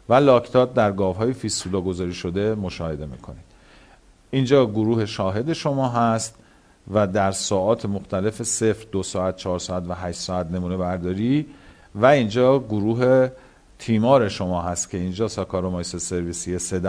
و 0.09 0.15
لاکتات 0.15 0.75
در 0.75 0.93
گاوهای 0.93 1.33
فیستولا 1.33 1.81
گذاری 1.81 2.15
شده 2.15 2.55
مشاهده 2.55 3.07
می‌کنید. 3.07 3.45
اینجا 4.31 4.67
گروه 4.67 5.07
شاهد 5.07 5.53
شما 5.53 5.89
هست 5.89 6.35
و 6.95 7.07
در 7.07 7.33
ساعات 7.33 7.87
مختلف 7.87 8.43
صفر 8.43 8.87
دو 8.93 9.03
ساعت 9.03 9.37
چهار 9.37 9.59
ساعت 9.59 9.83
و 9.89 9.95
هشت 9.95 10.19
ساعت 10.19 10.51
نمونه 10.51 10.77
برداری 10.77 11.47
و 11.95 12.07
اینجا 12.07 12.59
گروه 12.59 13.29
تیمار 13.79 14.29
شما 14.29 14.63
هست 14.63 14.91
که 14.91 14.99
اینجا 14.99 15.29
ساکارومایس 15.29 15.97
سرویسی 15.97 16.59
سه 16.59 16.81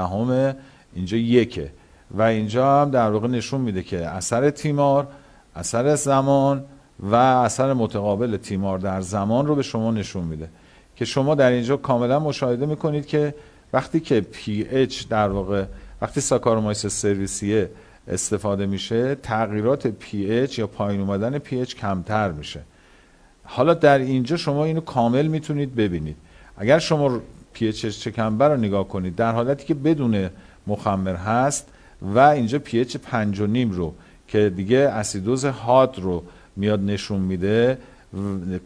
اینجا 0.93 1.17
یکه. 1.17 1.71
و 2.11 2.21
اینجا 2.21 2.81
هم 2.81 2.91
در 2.91 3.11
واقع 3.11 3.27
نشون 3.27 3.61
میده 3.61 3.83
که 3.83 4.07
اثر 4.07 4.49
تیمار 4.49 5.07
اثر 5.55 5.95
زمان 5.95 6.65
و 6.99 7.15
اثر 7.15 7.73
متقابل 7.73 8.37
تیمار 8.37 8.79
در 8.79 9.01
زمان 9.01 9.47
رو 9.47 9.55
به 9.55 9.63
شما 9.63 9.91
نشون 9.91 10.23
میده. 10.23 10.49
که 10.95 11.05
شما 11.05 11.35
در 11.35 11.51
اینجا 11.51 11.77
کاملا 11.77 12.19
مشاهده 12.19 12.65
می‌کنید 12.65 13.05
که 13.05 13.35
وقتی 13.73 13.99
که 13.99 14.21
pH 14.21 15.07
در 15.09 15.29
واقع 15.29 15.65
وقتی 16.01 16.21
ساکارومایس 16.21 16.85
سرویسیه 16.85 17.69
استفاده 18.07 18.65
میشه 18.65 19.15
تغییرات 19.15 19.87
pH 19.87 20.59
یا 20.59 20.67
پایین 20.67 21.01
اومدن 21.01 21.37
pH 21.37 21.75
کمتر 21.75 22.31
میشه. 22.31 22.59
حالا 23.43 23.73
در 23.73 23.97
اینجا 23.97 24.37
شما 24.37 24.65
اینو 24.65 24.81
کامل 24.81 25.27
می‌تونید 25.27 25.75
ببینید. 25.75 26.15
اگر 26.57 26.79
شما 26.79 27.19
pH 27.53 27.67
شکمبه 27.67 28.49
رو 28.49 28.57
نگاه 28.57 28.87
کنید 28.87 29.15
در 29.15 29.31
حالتی 29.31 29.65
که 29.65 29.73
بدون 29.73 30.29
مخمر 30.67 31.15
هست 31.15 31.67
و 32.01 32.19
اینجا 32.19 32.59
pH 32.59 32.97
پنج 32.97 33.39
و 33.39 33.47
نیم 33.47 33.71
رو 33.71 33.93
که 34.27 34.49
دیگه 34.49 34.77
اسیدوز 34.77 35.45
حاد 35.45 35.99
رو 35.99 36.23
میاد 36.55 36.79
نشون 36.79 37.19
میده 37.19 37.77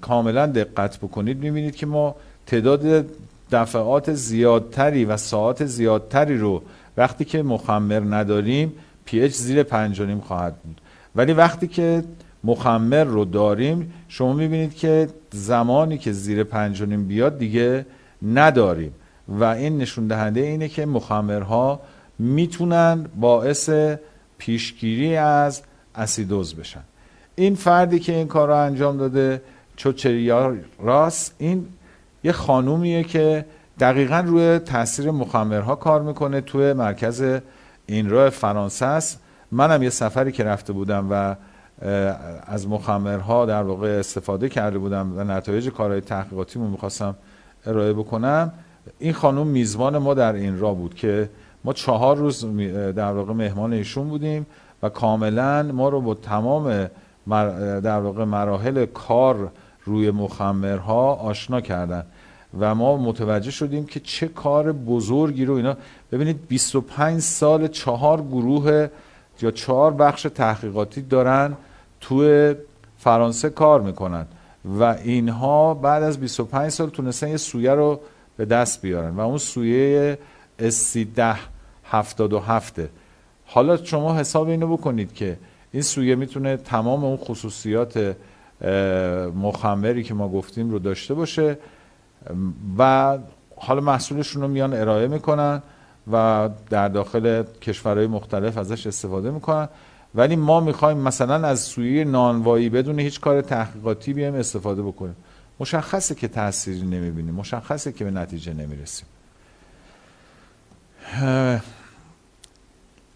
کاملا 0.01 0.45
دقت 0.45 0.97
بکنید. 0.97 1.37
می‌بینید 1.37 1.75
که 1.75 1.85
ما 1.85 2.15
تعداد 2.45 3.05
دفعات 3.51 4.13
زیادتری 4.13 5.05
و 5.05 5.17
ساعت 5.17 5.65
زیادتری 5.65 6.37
رو 6.37 6.61
وقتی 6.97 7.25
که 7.25 7.43
مخمر 7.43 7.99
نداریم 7.99 8.73
پی 9.05 9.21
اچ 9.21 9.31
زیر 9.33 9.63
پنج 9.63 10.01
نیم 10.01 10.19
خواهد 10.19 10.55
بود. 10.55 10.81
ولی 11.15 11.33
وقتی 11.33 11.67
که 11.67 12.03
مخمر 12.47 13.03
رو 13.03 13.25
داریم 13.25 13.93
شما 14.07 14.33
می‌بینید 14.33 14.75
که 14.75 15.07
زمانی 15.31 15.97
که 15.97 16.11
زیر 16.11 16.43
پنج 16.43 16.83
نیم 16.83 17.07
بیاد 17.07 17.37
دیگه 17.37 17.85
نداریم. 18.21 18.93
و 19.27 19.43
این 19.43 19.77
نشون 19.77 20.07
دهنده 20.07 20.39
اینه 20.39 20.67
که 20.67 20.85
مخمرها 20.85 21.81
می‌تونن 22.19 23.05
باعث 23.19 23.69
پیشگیری 24.37 25.15
از 25.15 25.61
اسیدوز 25.95 26.55
بشن. 26.55 26.83
این 27.35 27.55
فردی 27.55 27.99
که 27.99 28.15
این 28.15 28.27
کار 28.27 28.47
رو 28.47 28.55
انجام 28.55 28.97
داده 28.97 29.41
چوچریا 29.75 30.55
راس 30.79 31.31
این 31.37 31.67
یه 32.23 32.31
خانومیه 32.31 33.03
که 33.03 33.45
دقیقا 33.79 34.19
روی 34.19 34.59
تاثیر 34.59 35.11
مخمرها 35.11 35.75
کار 35.75 36.01
می‌کنه 36.01 36.41
توی 36.41 36.73
مرکز 36.73 37.39
این 37.85 38.09
راه 38.09 38.29
فرانسه 38.29 38.85
است. 38.85 39.19
منم 39.51 39.83
یه 39.83 39.89
سفری 39.89 40.31
که 40.31 40.43
رفته 40.43 40.73
بودم 40.73 41.07
و 41.11 41.35
از 42.45 42.67
مخمرها 42.67 43.45
در 43.45 43.63
واقع 43.63 43.87
استفاده 43.87 44.49
کرده 44.49 44.77
بودم 44.77 45.13
و 45.17 45.23
نتایج 45.23 45.69
کارهای 45.69 46.01
تحقیقاتیمون 46.01 46.69
می‌خواستم 46.69 47.15
ارائه 47.65 47.93
بکنم. 47.93 48.53
این 48.99 49.13
خانم 49.13 49.47
میزبان 49.47 49.97
ما 49.97 50.13
در 50.13 50.33
این 50.33 50.59
راه 50.59 50.75
بود 50.75 50.95
که 50.95 51.29
ما 51.63 51.73
چهار 51.73 52.17
روز 52.17 52.45
در 52.95 53.11
واقع 53.11 53.33
مهمان 53.33 53.73
ایشون 53.73 54.09
بودیم 54.09 54.45
و 54.83 54.89
کاملا 54.89 55.63
ما 55.63 55.89
رو 55.89 56.01
با 56.01 56.13
تمام 56.13 56.87
در 57.83 57.99
واقع 57.99 58.23
مراحل 58.23 58.85
کار 58.85 59.51
روی 59.85 60.11
مخمرها 60.11 61.13
آشنا 61.13 61.61
کردن 61.61 62.03
و 62.59 62.75
ما 62.75 62.97
متوجه 62.97 63.51
شدیم 63.51 63.85
که 63.85 63.99
چه 63.99 64.27
کار 64.27 64.71
بزرگی 64.71 65.45
رو 65.45 65.53
اینا. 65.53 65.77
ببینید 66.11 66.47
25 66.47 67.21
سال 67.21 67.67
چهار 67.67 68.21
گروه 68.21 68.87
یا 69.41 69.51
چهار 69.51 69.93
بخش 69.93 70.27
تحقیقاتی 70.35 71.01
دارن. 71.01 71.53
توی 72.01 72.55
فرانسه 72.97 73.49
کار 73.49 73.81
می‌کنن 73.81 74.25
و 74.79 74.83
اینها 74.83 75.73
بعد 75.73 76.03
از 76.03 76.19
25 76.19 76.69
سال 76.69 76.89
تونستن 76.89 77.27
یه 77.27 77.37
سویه 77.37 77.71
رو 77.71 77.99
به 78.37 78.45
دست 78.45 78.81
بیارن 78.81 79.15
و 79.15 79.19
اون 79.19 79.37
سویه 79.37 80.17
اسی 80.59 81.05
ده 81.05 81.35
هفتاد 81.85 82.33
و 82.33 82.39
هفته. 82.39 82.89
حالا 83.45 83.77
شما 83.77 84.15
حساب 84.15 84.49
اینو 84.49 84.77
بکنید 84.77 85.13
که 85.13 85.37
این 85.71 85.81
سویه 85.81 86.15
می‌تونه 86.15 86.57
تمام 86.57 87.05
اون 87.05 87.17
خصوصیات 87.17 88.15
مخمری 89.35 90.03
که 90.03 90.13
ما 90.13 90.29
گفتیم 90.29 90.69
رو 90.69 90.79
داشته 90.79 91.13
باشه 91.13 91.57
و 92.77 93.17
حالا 93.55 93.81
محصولشون 93.81 94.41
رو 94.41 94.47
میان 94.47 94.73
ارائه 94.73 95.07
می‌کنن 95.07 95.61
و 96.11 96.49
در 96.69 96.87
داخل 96.87 97.43
کشورهای 97.43 98.07
مختلف 98.07 98.57
ازش 98.57 98.87
استفاده 98.87 99.31
می‌کنن. 99.31 99.69
ولی 100.15 100.35
ما 100.35 100.59
می‌خوایم 100.59 100.97
مثلا 100.97 101.47
از 101.47 101.59
سویه 101.59 102.03
نانوایی 102.03 102.69
بدون 102.69 102.99
هیچ 102.99 103.19
کار 103.19 103.41
تحقیقاتی 103.41 104.13
بیایم 104.13 104.35
استفاده 104.35 104.81
بکنیم. 104.81 105.15
مشخصه 105.59 106.15
که 106.15 106.27
تأثیری 106.27 106.81
نمی‌بینیم. 106.81 107.33
مشخصه 107.33 107.91
که 107.91 108.03
به 108.03 108.11
نتیجه 108.11 108.53
نمی‌رسیم. 108.53 109.07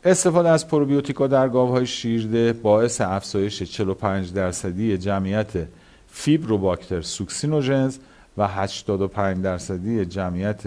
استفاده 0.03 0.49
از 0.49 0.67
پروبیوتیکا 0.67 1.27
در 1.27 1.49
گاوهای 1.49 1.85
شیرده 1.85 2.53
باعث 2.53 3.01
افزایش 3.01 3.63
45 3.63 4.33
درصدی 4.33 4.97
جمعیت 4.97 5.67
فیبروباکتر 6.07 7.01
سوکسینوژنز 7.01 7.97
و 8.37 8.47
85 8.47 9.43
درصدی 9.43 10.05
جمعیت 10.05 10.61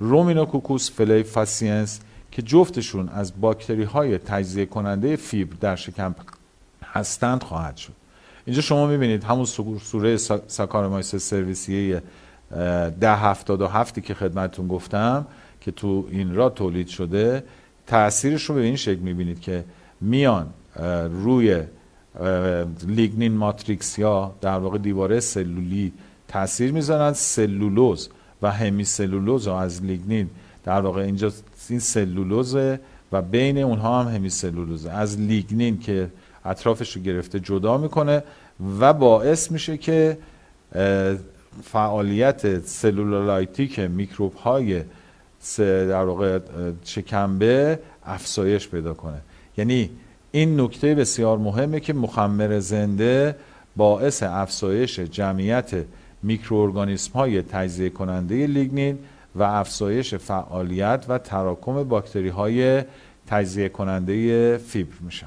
رومینوکوکوس 0.00 0.90
فاسینس 1.22 2.00
که 2.34 2.42
جفتشون 2.42 3.08
از 3.08 3.32
باکتری 3.40 3.82
های 3.82 4.18
تجزیه 4.18 4.66
کننده 4.66 5.16
فیبر 5.16 5.56
در 5.60 5.76
شکم 5.76 6.14
هستند 6.84 7.42
خواهد 7.42 7.76
شد. 7.76 7.92
اینجا 8.46 8.62
شما 8.62 8.86
می‌بینید 8.86 9.24
همون 9.24 9.44
سوره 9.78 10.16
ساکارمایس 10.46 11.14
سرویسیه 11.14 12.02
ده 13.00 13.16
هفتاد 13.16 13.60
و 13.60 13.66
هفتی 13.66 14.00
که 14.00 14.14
خدمتون 14.14 14.68
گفتم 14.68 15.26
که 15.60 15.70
تو 15.70 16.06
این 16.10 16.34
را 16.34 16.48
تولید 16.50 16.88
شده. 16.88 17.44
تاثیرش 17.86 18.44
رو 18.44 18.54
به 18.54 18.60
این 18.60 18.76
شکل 18.76 19.00
می‌بینید 19.00 19.40
که 19.40 19.64
میان 20.00 20.46
روی 21.22 21.62
لیگنین 22.86 23.32
ماتریکس 23.32 23.98
یا 23.98 24.34
در 24.40 24.58
واقع 24.58 24.78
دیواره 24.78 25.20
سلولی 25.20 25.92
تاثیر 26.28 26.72
می‌ذارن 26.72 27.12
سلولوز 27.12 28.08
و 28.42 28.50
همی 28.50 28.84
سلولوز 28.84 29.48
از 29.48 29.84
لیگنین 29.84 30.30
در 30.64 30.80
واقع 30.80 31.02
اینجا 31.02 31.32
این 31.70 31.80
سلولوزه 31.80 32.80
و 33.12 33.22
بین 33.22 33.58
اونها 33.58 34.02
هم 34.02 34.14
همی 34.14 34.30
سلولوزه 34.30 34.90
از 34.90 35.20
لیگنین 35.20 35.78
که 35.78 36.10
اطرافش 36.44 36.96
رو 36.96 37.02
گرفته 37.02 37.40
جدا 37.40 37.78
می‌کنه 37.78 38.22
و 38.80 38.92
باعث 38.92 39.50
میشه 39.50 39.76
که 39.76 40.18
فعالیت 41.62 42.66
سلولولایتیک 42.66 43.78
میکروب 43.78 44.34
های 44.34 44.82
در 45.58 46.04
واقع 46.04 46.38
شکمبه 46.84 47.78
افزایش 48.04 48.68
پیدا 48.68 48.94
کنه. 48.94 49.20
یعنی 49.56 49.90
این 50.32 50.60
نکته 50.60 50.94
بسیار 50.94 51.38
مهمه 51.38 51.80
که 51.80 51.92
مخمر 51.92 52.60
زنده 52.60 53.36
باعث 53.76 54.22
افزایش 54.22 55.00
جمعیت 55.00 55.84
میکروارگانیسم 56.22 57.12
های 57.12 57.42
تجزیه 57.42 57.90
کننده 57.90 58.46
لیگنین 58.46 58.98
و 59.34 59.42
افزایش 59.42 60.14
فعالیت 60.14 61.04
و 61.08 61.18
تراکم 61.18 61.84
باکتری 61.84 62.28
های 62.28 62.82
تجزیه 63.26 63.68
کننده 63.68 64.56
فیبر 64.58 64.96
میشن. 65.00 65.26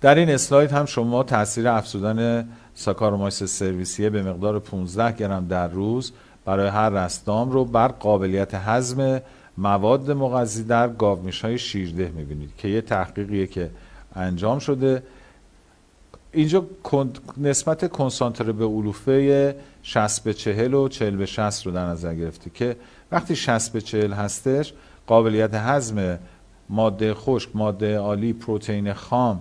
در 0.00 0.14
این 0.14 0.30
اسلاید 0.30 0.72
هم 0.72 0.84
شما 0.84 1.22
تاثیر 1.22 1.68
افزودن 1.68 2.48
ساکارومایس 2.74 3.42
سرویسیه 3.42 4.10
به 4.10 4.22
مقدار 4.22 4.58
15 4.58 5.12
گرم 5.16 5.46
در 5.46 5.68
روز 5.68 6.12
برای 6.44 6.68
هر 6.68 6.90
رأس 6.90 7.26
دام 7.26 7.50
رو 7.50 7.64
بر 7.64 7.88
قابلیت 7.88 8.54
هضم 8.54 9.20
مواد 9.58 10.10
مغذی 10.10 10.64
در 10.64 10.88
گاومیش 10.88 11.44
های 11.44 11.58
شیرده 11.58 12.12
می‌بینید 12.16 12.50
که 12.58 12.68
یه 12.68 12.80
تحقیقیه 12.80 13.46
که 13.46 13.70
انجام 14.14 14.58
شده. 14.58 15.02
اینجا 16.32 16.66
نسبت 17.36 17.90
کنسانتره 17.90 18.52
به 18.52 18.64
علوفه 18.64 19.56
60 19.88 20.24
به 20.24 20.34
40 20.34 20.74
و 20.74 20.88
40 20.88 21.16
به 21.16 21.26
60 21.26 21.66
رو 21.66 21.72
در 21.72 21.86
نظر 21.86 22.14
گرفته 22.14 22.50
که 22.50 22.76
وقتی 23.12 23.36
60 23.36 23.72
به 23.72 23.80
40 23.80 24.12
هستش 24.12 24.72
قابلیت 25.06 25.54
هضم 25.54 26.18
ماده 26.68 27.14
خشک 27.14 27.50
ماده 27.54 27.98
عالی 27.98 28.32
پروتئین 28.32 28.92
خام 28.92 29.40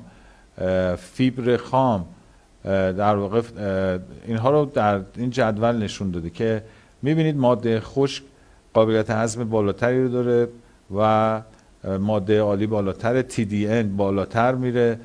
فیبر 0.98 1.58
خام 1.58 2.06
در 2.64 3.16
واقع 3.16 3.42
اینها 4.26 4.50
رو 4.50 4.66
در 4.66 5.02
این 5.16 5.30
جدول 5.30 5.76
نشون 5.76 6.12
داده 6.12 6.30
که 6.30 6.64
می‌بینید 7.02 7.38
ماده 7.38 7.80
خشک 7.80 8.24
قابلیت 8.74 9.10
هضم 9.10 9.44
بالاتری 9.44 10.04
رو 10.04 10.10
داره 10.10 10.48
و 10.98 11.42
ماده 12.00 12.42
عالی 12.42 12.68
بالاتر 12.68 13.22
TDN 13.22 13.86
بالاتر 13.98 14.56
میره. 14.56 15.00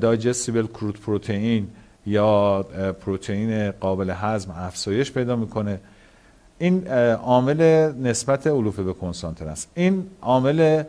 دایجستیبل 0.00 0.66
کرود 0.66 1.00
پروتئین 1.00 1.68
یا 2.08 2.62
پروتئین 3.00 3.70
قابل 3.70 4.10
هضم 4.10 4.50
افزایش 4.50 5.12
پیدا 5.12 5.36
می‌کنه. 5.36 5.80
این 6.58 6.88
عامل 7.14 7.92
نسبت 8.02 8.46
علوفه 8.46 8.82
به 8.82 8.92
کنسانتر 8.92 9.48
است. 9.48 9.70
این 9.74 10.06
عامل 10.22 10.82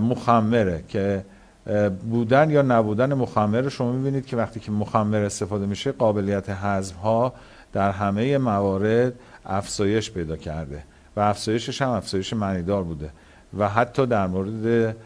مخمره 0.00 0.84
که 0.88 1.24
بودن 2.10 2.50
یا 2.50 2.62
نبودن 2.62 3.14
مخمر 3.14 3.68
شما 3.68 3.92
می‌بینید 3.92 4.26
که 4.26 4.36
وقتی 4.36 4.60
که 4.60 4.72
مخمر 4.72 5.24
استفاده 5.24 5.66
میشه 5.66 5.92
قابلیت 5.92 6.48
هضم 6.48 6.96
ها 6.96 7.32
در 7.72 7.90
همه 7.90 8.38
موارد 8.38 9.12
افزایش 9.46 10.10
پیدا 10.10 10.36
کرده 10.36 10.82
و 11.16 11.20
افزایشش 11.20 11.82
هم 11.82 11.88
افزایش 11.88 12.32
معنیدار 12.32 12.82
بوده 12.82 13.10
و 13.58 13.68
حتی 13.68 14.06
در 14.06 14.26
مورد 14.26 14.96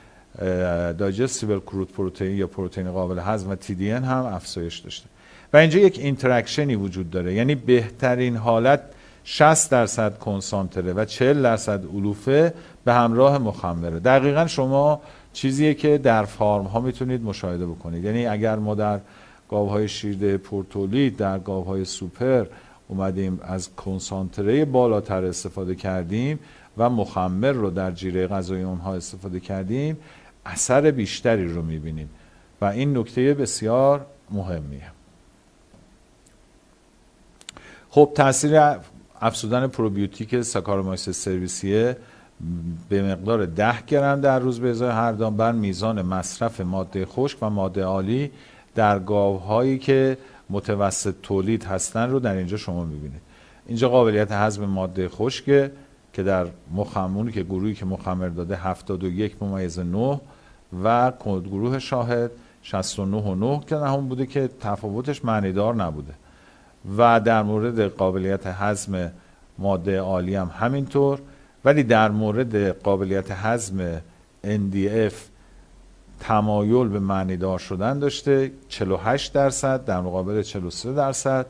digestible 0.98 1.58
crude 1.58 1.92
protein 1.92 2.36
یا 2.36 2.46
پروتئین 2.46 2.92
قابل 2.92 3.18
هضم 3.18 3.50
و 3.50 3.56
TDN 3.56 4.04
هم 4.04 4.24
افزایش 4.26 4.78
داشته. 4.78 5.08
و 5.52 5.56
اینجا 5.56 5.80
یک 5.80 5.98
interaction 5.98 6.68
ی 6.68 6.74
وجود 6.74 7.10
داره. 7.10 7.34
یعنی 7.34 7.54
بهترین 7.54 8.36
حالت 8.36 8.80
60 9.24 9.70
درصد 9.70 10.18
کنسانتره 10.18 10.92
و 10.92 11.04
40 11.04 11.42
درصد 11.42 11.84
علوفه 11.86 12.54
به 12.84 12.92
همراه 12.92 13.38
مخمره. 13.38 13.98
دقیقا 13.98 14.46
شما 14.46 15.00
چیزیه 15.32 15.74
که 15.74 15.98
در 15.98 16.24
farm 16.24 16.64
ها 16.64 16.80
می‌تونید 16.80 17.22
مشاهده 17.22 17.66
بکنید. 17.66 18.04
یعنی 18.04 18.26
اگر 18.26 18.56
ما 18.56 18.74
در 18.74 19.00
گاوهای 19.48 19.88
شیرده 19.88 20.36
پرتولید 20.36 21.16
در 21.16 21.38
گاوهای 21.38 21.84
سوپر 21.84 22.46
اومدیم 22.88 23.40
از 23.42 23.74
کنسانتره 23.76 24.64
بالاتر 24.64 25.24
استفاده 25.24 25.74
کردیم 25.74 26.38
و 26.78 26.90
مخمر 26.90 27.52
رو 27.52 27.70
در 27.70 27.90
جیره 27.90 28.26
غذایی 28.26 28.62
اونها 28.62 28.94
استفاده 28.94 29.40
کردیم 29.40 29.96
اثر 30.46 30.90
بیشتری 30.90 31.48
رو 31.48 31.62
می‌بینیم. 31.62 32.10
و 32.60 32.64
این 32.64 32.98
نکته 32.98 33.34
بسیار 33.34 34.06
مهمیه. 34.30 35.01
خب 37.94 38.12
تاثیر 38.14 38.60
افزودن 39.20 39.66
پروبیوتیک 39.66 40.42
ساکارومایس 40.42 41.08
سرویسیه 41.08 41.96
به 42.88 43.02
مقدار 43.12 43.46
10 43.46 43.82
گرم 43.86 44.20
در 44.20 44.38
روز 44.38 44.60
به 44.60 44.70
ازای 44.70 44.90
هر 44.90 45.12
دام 45.12 45.36
بر 45.36 45.52
میزان 45.52 46.02
مصرف 46.02 46.60
ماده 46.60 47.06
خشک 47.06 47.38
و 47.42 47.50
ماده 47.50 47.84
عالی 47.84 48.30
در 48.74 48.98
گاوهایی 48.98 49.78
که 49.78 50.18
متوسط 50.50 51.14
تولید 51.22 51.64
هستن 51.64 52.10
رو 52.10 52.20
در 52.20 52.34
اینجا 52.34 52.56
شما 52.56 52.84
می‌بینید. 52.84 53.20
اینجا 53.66 53.88
قابلیت 53.88 54.32
هضم 54.32 54.64
ماده 54.64 55.08
خشک 55.08 55.44
که 56.12 56.22
در 56.22 56.46
مخمونی 56.74 57.32
که 57.32 57.42
گروهی 57.42 57.74
که 57.74 57.84
مخمر 57.84 58.28
داده 58.28 58.56
71 58.56 59.42
ممیز 59.42 59.78
9 59.78 60.20
و 60.84 61.12
گروه 61.26 61.78
شاهد 61.78 62.30
69 62.62 63.16
و 63.16 63.34
9 63.34 63.60
که 63.66 63.76
هم 63.76 64.08
بوده 64.08 64.26
که 64.26 64.50
تفاوتش 64.60 65.24
معنیدار 65.24 65.74
نبوده. 65.74 66.14
و 66.98 67.20
در 67.20 67.42
مورد 67.42 67.80
قابلیت 67.80 68.46
هضم 68.46 69.12
ماده 69.58 70.00
عالی 70.00 70.34
هم 70.34 70.50
همینطور. 70.58 71.20
ولی 71.64 71.82
در 71.82 72.10
مورد 72.10 72.56
قابلیت 72.82 73.30
هضم 73.30 73.98
NDF 74.44 75.14
تمایل 76.20 76.88
به 76.88 76.98
معنیدار 76.98 77.58
شدن 77.58 77.98
داشته 77.98 78.52
48 78.68 79.32
درصد 79.32 79.84
در 79.84 80.00
مقابل 80.00 80.42
43 80.42 80.92
درصد. 80.92 81.46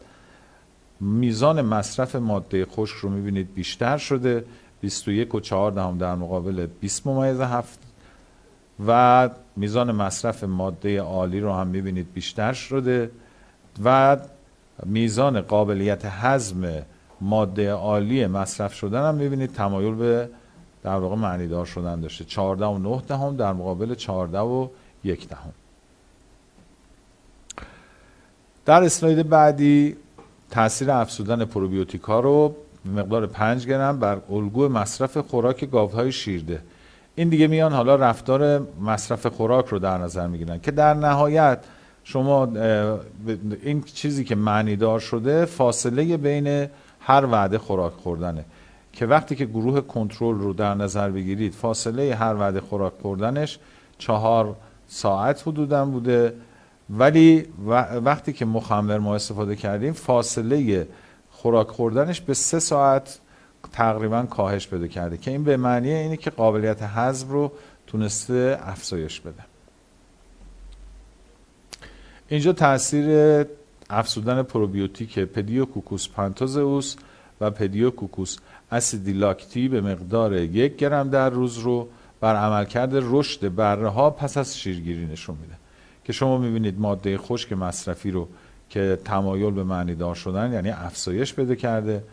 میزان 1.00 1.62
مصرف 1.62 2.16
ماده 2.16 2.64
خشک 2.64 2.96
رو 2.96 3.08
می‌بینید 3.08 3.54
بیشتر 3.54 3.96
شده 3.96 4.44
21 4.80 5.34
و 5.34 5.40
4 5.40 5.70
دهم 5.70 5.98
در 5.98 6.14
مقابل 6.14 6.66
20 6.80 7.06
ممیز 7.06 7.40
7 7.40 7.78
و 8.86 9.30
میزان 9.56 9.92
مصرف 9.92 10.44
ماده 10.44 11.00
عالی 11.00 11.40
رو 11.40 11.52
هم 11.52 11.66
می‌بینید 11.66 12.12
بیشتر 12.12 12.52
شده. 12.52 13.10
و 13.84 14.16
میزان 14.86 15.40
قابلیت 15.40 16.04
هضم 16.04 16.82
ماده 17.20 17.72
عالی 17.72 18.26
مصرف 18.26 18.74
شدن 18.74 19.08
هم 19.08 19.14
می‌بینید 19.14 19.52
تمایل 19.52 19.94
به 19.94 20.28
در 20.82 20.96
واقع 20.96 21.16
معنیدار 21.16 21.66
شدن 21.66 22.00
داشته. 22.00 22.24
14 22.24 22.66
و 22.66 22.78
9 22.78 23.02
دهم 23.08 23.36
در 23.36 23.52
مقابل 23.52 23.94
14 23.94 24.38
و 24.38 24.68
1 25.04 25.28
دهم. 25.28 25.52
در 28.64 28.82
اسلاید 28.82 29.28
بعدی 29.28 29.96
تاثیر 30.50 30.90
افزودن 30.90 31.44
پروبیوتیکا 31.44 32.20
رو 32.20 32.54
مقدار 32.84 33.26
5 33.26 33.66
گرم 33.66 33.98
بر 33.98 34.18
الگوی 34.30 34.68
مصرف 34.68 35.16
خوراک 35.16 35.70
گاوهای 35.70 36.12
شیرده. 36.12 36.62
این 37.14 37.28
دیگه 37.28 37.46
میان 37.46 37.72
حالا 37.72 37.96
رفتار 37.96 38.66
مصرف 38.80 39.26
خوراک 39.26 39.66
رو 39.66 39.78
در 39.78 39.98
نظر 39.98 40.26
می‌گیرن 40.26 40.60
که 40.60 40.70
در 40.70 40.94
نهایت 40.94 41.58
شما 42.04 42.48
این 43.62 43.82
چیزی 43.82 44.24
که 44.24 44.34
معنیدار 44.34 45.00
شده 45.00 45.44
فاصله 45.44 46.16
بین 46.16 46.68
هر 47.00 47.26
وعده 47.26 47.58
خوراک 47.58 47.92
خوردنه. 47.92 48.44
که 48.92 49.06
وقتی 49.06 49.36
که 49.36 49.44
گروه 49.44 49.80
کنترل 49.80 50.38
رو 50.38 50.52
در 50.52 50.74
نظر 50.74 51.10
بگیرید 51.10 51.54
فاصله 51.54 52.14
هر 52.14 52.34
وعده 52.34 52.60
خوراک 52.60 52.92
خوردنش 53.02 53.58
چهار 53.98 54.56
ساعت 54.88 55.42
حدودا 55.48 55.84
بوده. 55.84 56.34
ولی 56.90 57.46
وقتی 58.04 58.32
که 58.32 58.44
مخمر 58.44 58.98
ما 58.98 59.14
استفاده 59.14 59.56
کردیم 59.56 59.92
فاصله 59.92 60.88
خوراک 61.30 61.68
خوردنش 61.68 62.20
به 62.20 62.34
سه 62.34 62.58
ساعت 62.58 63.18
تقریبا 63.72 64.22
کاهش 64.22 64.68
پیدا 64.68 64.86
کرده. 64.86 65.16
که 65.16 65.30
این 65.30 65.44
به 65.44 65.56
معنی 65.56 65.92
اینه 65.92 66.16
که 66.16 66.30
قابلیت 66.30 66.82
هضم 66.82 67.28
رو 67.28 67.52
تونسته 67.86 68.58
افزایش 68.62 69.20
بده. 69.20 69.51
اینجا 72.32 72.52
تاثیر 72.52 73.06
افزودن 73.90 74.42
پروبیوتیک 74.42 75.18
پدیوکوکوس 75.18 76.08
پانتوزئوس 76.08 76.96
و 77.40 77.50
پدیوکوکوس 77.50 78.36
اسیدیلاکتی 78.70 79.68
به 79.68 79.80
مقدار 79.80 80.34
یک 80.36 80.76
گرم 80.76 81.10
در 81.10 81.30
روز 81.30 81.58
رو 81.58 81.88
بر 82.20 82.36
عملکرد 82.36 82.90
رشد 82.94 83.54
بره 83.54 83.88
ها 83.88 84.10
پس 84.10 84.36
از 84.36 84.58
شیرگیری 84.58 85.06
نشون 85.06 85.36
میده. 85.42 85.54
که 86.04 86.12
شما 86.12 86.38
می‌بینید 86.38 86.80
ماده 86.80 87.18
خشک 87.18 87.52
مصرفی 87.52 88.10
رو 88.10 88.28
که 88.68 88.98
تمایل 89.04 89.50
به 89.50 89.64
معنی 89.64 89.94
دار 89.94 90.14
شدن 90.14 90.52
یعنی 90.52 90.70
افزایش 90.70 91.32
بده 91.32 91.56
کرده. 91.56 92.04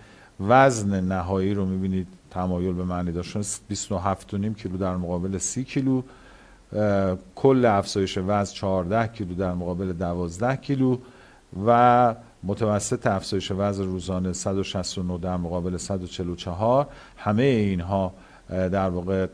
وزن 0.47 1.01
نهایی 1.01 1.53
رو 1.53 1.65
می‌بینید 1.65 2.07
تمایل 2.31 2.73
به 2.73 2.83
معنی 2.83 3.11
دار 3.11 3.23
شدن 3.23 3.43
27.5 3.43 4.61
کیلو 4.61 4.77
در 4.77 4.95
مقابل 4.95 5.37
30 5.37 5.63
کیلو. 5.63 6.01
کل 7.35 7.65
افزایش 7.65 8.17
وزن 8.17 8.53
14 8.53 9.07
کیلو 9.07 9.35
در 9.35 9.53
مقابل 9.53 9.93
12 9.93 10.55
کیلو 10.55 10.97
و 11.65 12.15
متوسط 12.43 13.07
افزایش 13.07 13.51
وزن 13.51 13.83
روزانه 13.83 14.33
169 14.33 15.17
در 15.17 15.37
مقابل 15.37 15.77
144 15.77 16.87
همه 17.17 17.43
اینها 17.43 18.13
در 18.49 18.89
واقع 18.89 19.27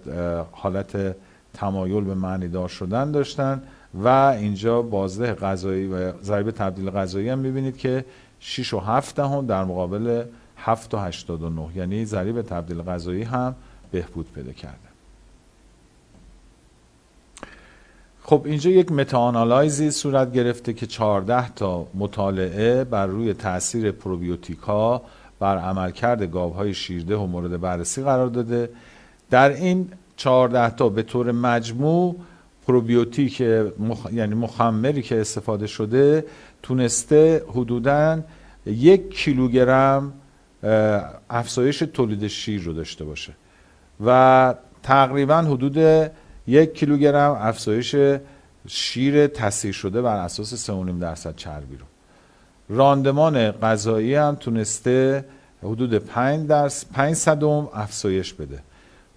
حالت 0.51 1.15
تمایل 1.53 2.03
به 2.03 2.15
معنی 2.15 2.47
دار 2.47 2.67
شدن 2.67 3.11
داشتن 3.11 3.61
و 4.03 4.07
اینجا 4.07 4.81
بازده 4.81 5.33
غذایی 5.33 5.87
و 5.87 6.11
ضریب 6.21 6.51
تبدیل 6.51 6.89
غذایی 6.89 7.29
هم 7.29 7.39
می‌بینید 7.39 7.77
که 7.77 8.05
6 8.39 8.73
و 8.73 8.79
7 8.79 9.15
دهم 9.15 9.45
در 9.45 9.63
مقابل 9.63 10.23
7 10.57 10.93
و 10.93 10.97
89 10.97 11.67
یعنی 11.75 12.05
ضریب 12.05 12.41
تبدیل 12.41 12.81
غذایی 12.81 13.23
هم 13.23 13.55
بهبود 13.91 14.31
پیدا 14.35 14.51
کرده 14.51 14.84
خب 18.27 18.41
اینجا 18.45 18.69
یک 18.69 18.91
متاانالایزی 18.91 19.91
صورت 19.91 20.33
گرفته 20.33 20.73
که 20.73 20.85
14 20.87 21.49
تا 21.49 21.87
مطالعه 21.93 22.83
بر 22.83 23.07
روی 23.07 23.33
تاثیر 23.33 23.91
پروبیوتیکا 23.91 25.01
بر 25.39 25.57
عملکرد 25.57 26.23
گاوهای 26.23 26.73
شیرده 26.73 27.15
و 27.15 27.25
مورد 27.25 27.61
بررسی 27.61 28.03
قرار 28.03 28.27
داده. 28.27 28.69
در 29.29 29.49
این 29.49 29.89
14 30.17 30.69
تا 30.69 30.89
به 30.89 31.03
طور 31.03 31.31
مجموع 31.31 32.15
پروبیوتیک 32.67 33.41
مخ... 33.79 34.07
یعنی 34.13 34.35
مخمری 34.35 35.01
که 35.01 35.21
استفاده 35.21 35.67
شده 35.67 36.25
تونسته 36.63 37.43
حدودا 37.49 38.19
یک 38.65 39.09
کیلوگرم 39.09 40.13
افزایش 41.29 41.79
تولید 41.79 42.27
شیر 42.27 42.61
رو 42.61 42.73
داشته 42.73 43.05
باشه 43.05 43.33
و 44.05 44.55
تقریبا 44.83 45.37
حدود 45.37 45.77
یک 46.47 46.73
کیلوگرم 46.73 47.37
افزایش 47.39 47.95
شیر 48.67 49.27
تصحیح 49.27 49.73
شده 49.73 50.01
بر 50.01 50.17
اساس 50.17 50.69
3.5 50.69 50.71
درصد 51.01 51.35
چربی 51.35 51.77
رو. 51.77 51.85
راندمان 52.69 53.51
غذایی 53.51 54.15
هم 54.15 54.35
تونسته 54.35 55.25
حدود 55.63 55.93
5 55.93 56.47
درصد 56.47 56.87
5 56.93 57.13
صدم 57.13 57.69
افزایش 57.73 58.33
بده. 58.33 58.59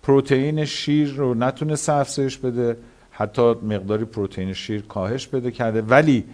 پروتئین 0.03 0.65
شیر 0.65 1.15
رو 1.15 1.35
نتونسته 1.35 1.93
افزایش 1.93 2.39
بده 2.39 2.77
حتی 3.11 3.43
مقداری 3.43 4.05
پروتئین 4.05 4.53
شیر 4.53 4.83
کاهش 4.83 5.27
بده 5.27 5.51
کرده. 5.51 5.83
ولی 5.83 6.25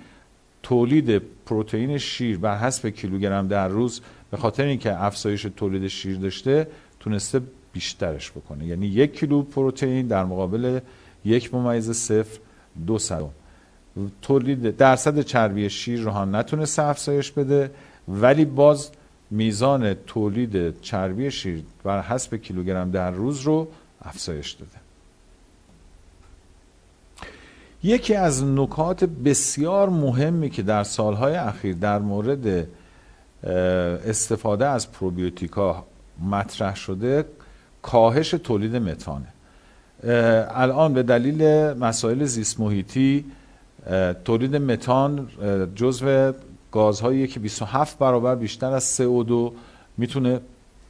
تولید 0.62 1.22
پروتئین 1.46 1.98
شیر 1.98 2.38
بر 2.38 2.58
حسب 2.58 2.88
کیلوگرم 2.88 3.48
در 3.48 3.68
روز 3.68 4.00
به 4.30 4.36
خاطر 4.36 4.64
اینکه 4.64 5.04
افزایش 5.04 5.46
تولید 5.56 5.88
شیر 5.88 6.16
داشته 6.16 6.66
تونسته 7.00 7.40
بیشترش 7.74 8.30
بکنه. 8.30 8.66
یعنی 8.66 8.86
یک 8.86 9.18
کیلو 9.18 9.42
پروتئین 9.42 10.06
در 10.06 10.24
مقابل 10.24 10.80
یک 11.24 11.54
ممیز 11.54 11.90
صفر 11.90 12.38
دو 12.86 12.98
صدم 12.98 13.30
تولید 14.22 14.76
درصد 14.76 15.20
چربی 15.20 15.70
شیر 15.70 16.00
رو 16.00 16.10
هم 16.10 16.36
نتونسته 16.36 16.82
افزایش 16.82 17.30
بده 17.30 17.70
ولی 18.08 18.44
باز 18.44 18.90
میزان 19.30 19.94
تولید 19.94 20.80
چربی 20.80 21.30
شیر 21.30 21.62
بر 21.84 22.02
حسب 22.02 22.36
کیلوگرم 22.36 22.90
در 22.90 23.10
روز 23.10 23.40
رو 23.40 23.68
افزایش 24.02 24.52
داده. 24.52 24.84
یکی 27.82 28.14
از 28.14 28.44
نکات 28.44 29.04
بسیار 29.04 29.88
مهمی 29.88 30.50
که 30.50 30.62
در 30.62 30.82
سالهای 30.84 31.34
اخیر 31.34 31.74
در 31.74 31.98
مورد 31.98 32.68
استفاده 34.06 34.66
از 34.66 34.92
پروبیوتیکا 34.92 35.84
مطرح 36.30 36.76
شده 36.76 37.24
کاهش 37.84 38.30
تولید 38.30 38.76
متانه. 38.76 39.26
الان 40.50 40.94
به 40.94 41.02
دلیل 41.02 41.42
مسائل 41.72 42.24
زیست 42.24 42.60
محیطی 42.60 43.24
تولید 44.24 44.56
متان 44.56 45.28
جزو 45.74 46.32
گازهایی 46.72 47.26
که 47.26 47.40
27 47.40 47.98
برابر 47.98 48.34
بیشتر 48.34 48.72
از 48.72 49.00
CO2 49.00 49.52
می‌تونه 49.98 50.40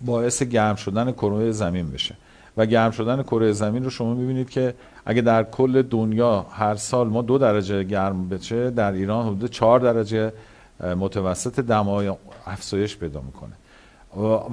باعث 0.00 0.42
گرم 0.42 0.76
شدن 0.76 1.12
کره 1.12 1.50
زمین 1.50 1.90
بشه. 1.90 2.14
و 2.56 2.66
گرم 2.66 2.90
شدن 2.90 3.22
کره 3.22 3.52
زمین 3.52 3.84
رو 3.84 3.90
شما 3.90 4.14
می‌بینید 4.14 4.50
که 4.50 4.74
اگه 5.06 5.22
در 5.22 5.42
کل 5.42 5.82
دنیا 5.82 6.46
هر 6.50 6.74
سال 6.74 7.08
ما 7.08 7.22
دو 7.22 7.38
درجه 7.38 7.82
گرم 7.82 8.28
بشه 8.28 8.70
در 8.70 8.92
ایران 8.92 9.26
حدود 9.26 9.50
چهار 9.50 9.80
درجه 9.80 10.32
متوسط 10.80 11.60
دمای 11.60 12.12
افزایش 12.46 12.96
پیدا 12.96 13.20
می‌کنه. 13.20 13.52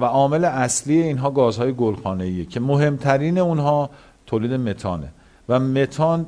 و 0.00 0.04
عامل 0.04 0.44
اصلی 0.44 1.02
اینها 1.02 1.30
گازهای 1.30 1.72
گلخانه‌ایه 1.72 2.44
که 2.44 2.60
مهمترین 2.60 3.38
اونها 3.38 3.90
تولید 4.26 4.52
متانه. 4.52 5.08
و 5.48 5.58
متان 5.58 6.26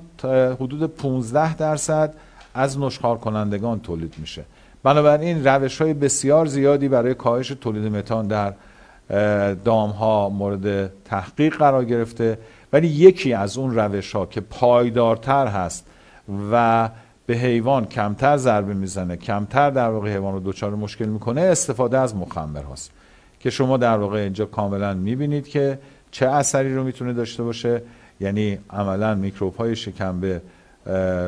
حدود 0.61 0.87
15 0.87 1.57
درصد 1.57 2.15
از 2.55 2.79
نشخار 2.79 3.19
کنندگان 3.19 3.81
تولید 3.81 4.15
میشه. 4.19 4.45
بنابراین 4.83 5.47
روش 5.47 5.83
های 5.83 5.95
بسیار 5.95 6.47
زیادی 6.47 6.89
برای 6.89 7.15
کاهش 7.15 7.49
تولید 7.49 7.93
متان 7.93 8.27
در 8.27 8.55
دام 9.55 9.91
ها 9.91 10.29
مورد 10.29 10.93
تحقیق 11.05 11.57
قرار 11.57 11.85
گرفته. 11.85 12.39
ولی 12.73 12.87
یکی 12.89 13.33
از 13.33 13.59
اون 13.59 13.75
روش 13.75 14.13
ها 14.13 14.27
که 14.27 14.41
پایدارتر 14.41 15.47
هست 15.47 15.87
و 16.53 16.89
به 17.27 17.35
حیوان 17.35 17.85
کمتر 17.85 18.37
ضربه 18.37 18.75
می‌زنه 18.75 19.17
کمتر 19.17 19.71
در 19.71 19.89
واقع 19.91 20.13
حیوان 20.13 20.35
رو 20.35 20.41
دچار 20.45 20.75
مشکل 20.75 21.05
می‌کنه 21.05 21.41
استفاده 21.41 21.99
از 21.99 22.17
مخمر 22.17 22.63
هاست. 22.63 22.91
که 23.45 23.51
شما 23.51 23.77
در 23.77 23.99
واقع 23.99 24.19
اینجا 24.19 24.47
کاملا 24.47 24.95
می‌بینید 24.95 25.49
که 25.49 25.79
چه 26.11 26.29
اثری 26.29 26.75
رو 26.75 26.85
می‌تونه 26.85 27.13
داشته 27.13 27.43
باشه. 27.43 27.83
یعنی 28.21 28.59
عملا 28.71 29.15
میکروب 29.15 29.57
های 29.57 29.77
شکمبه 29.77 30.43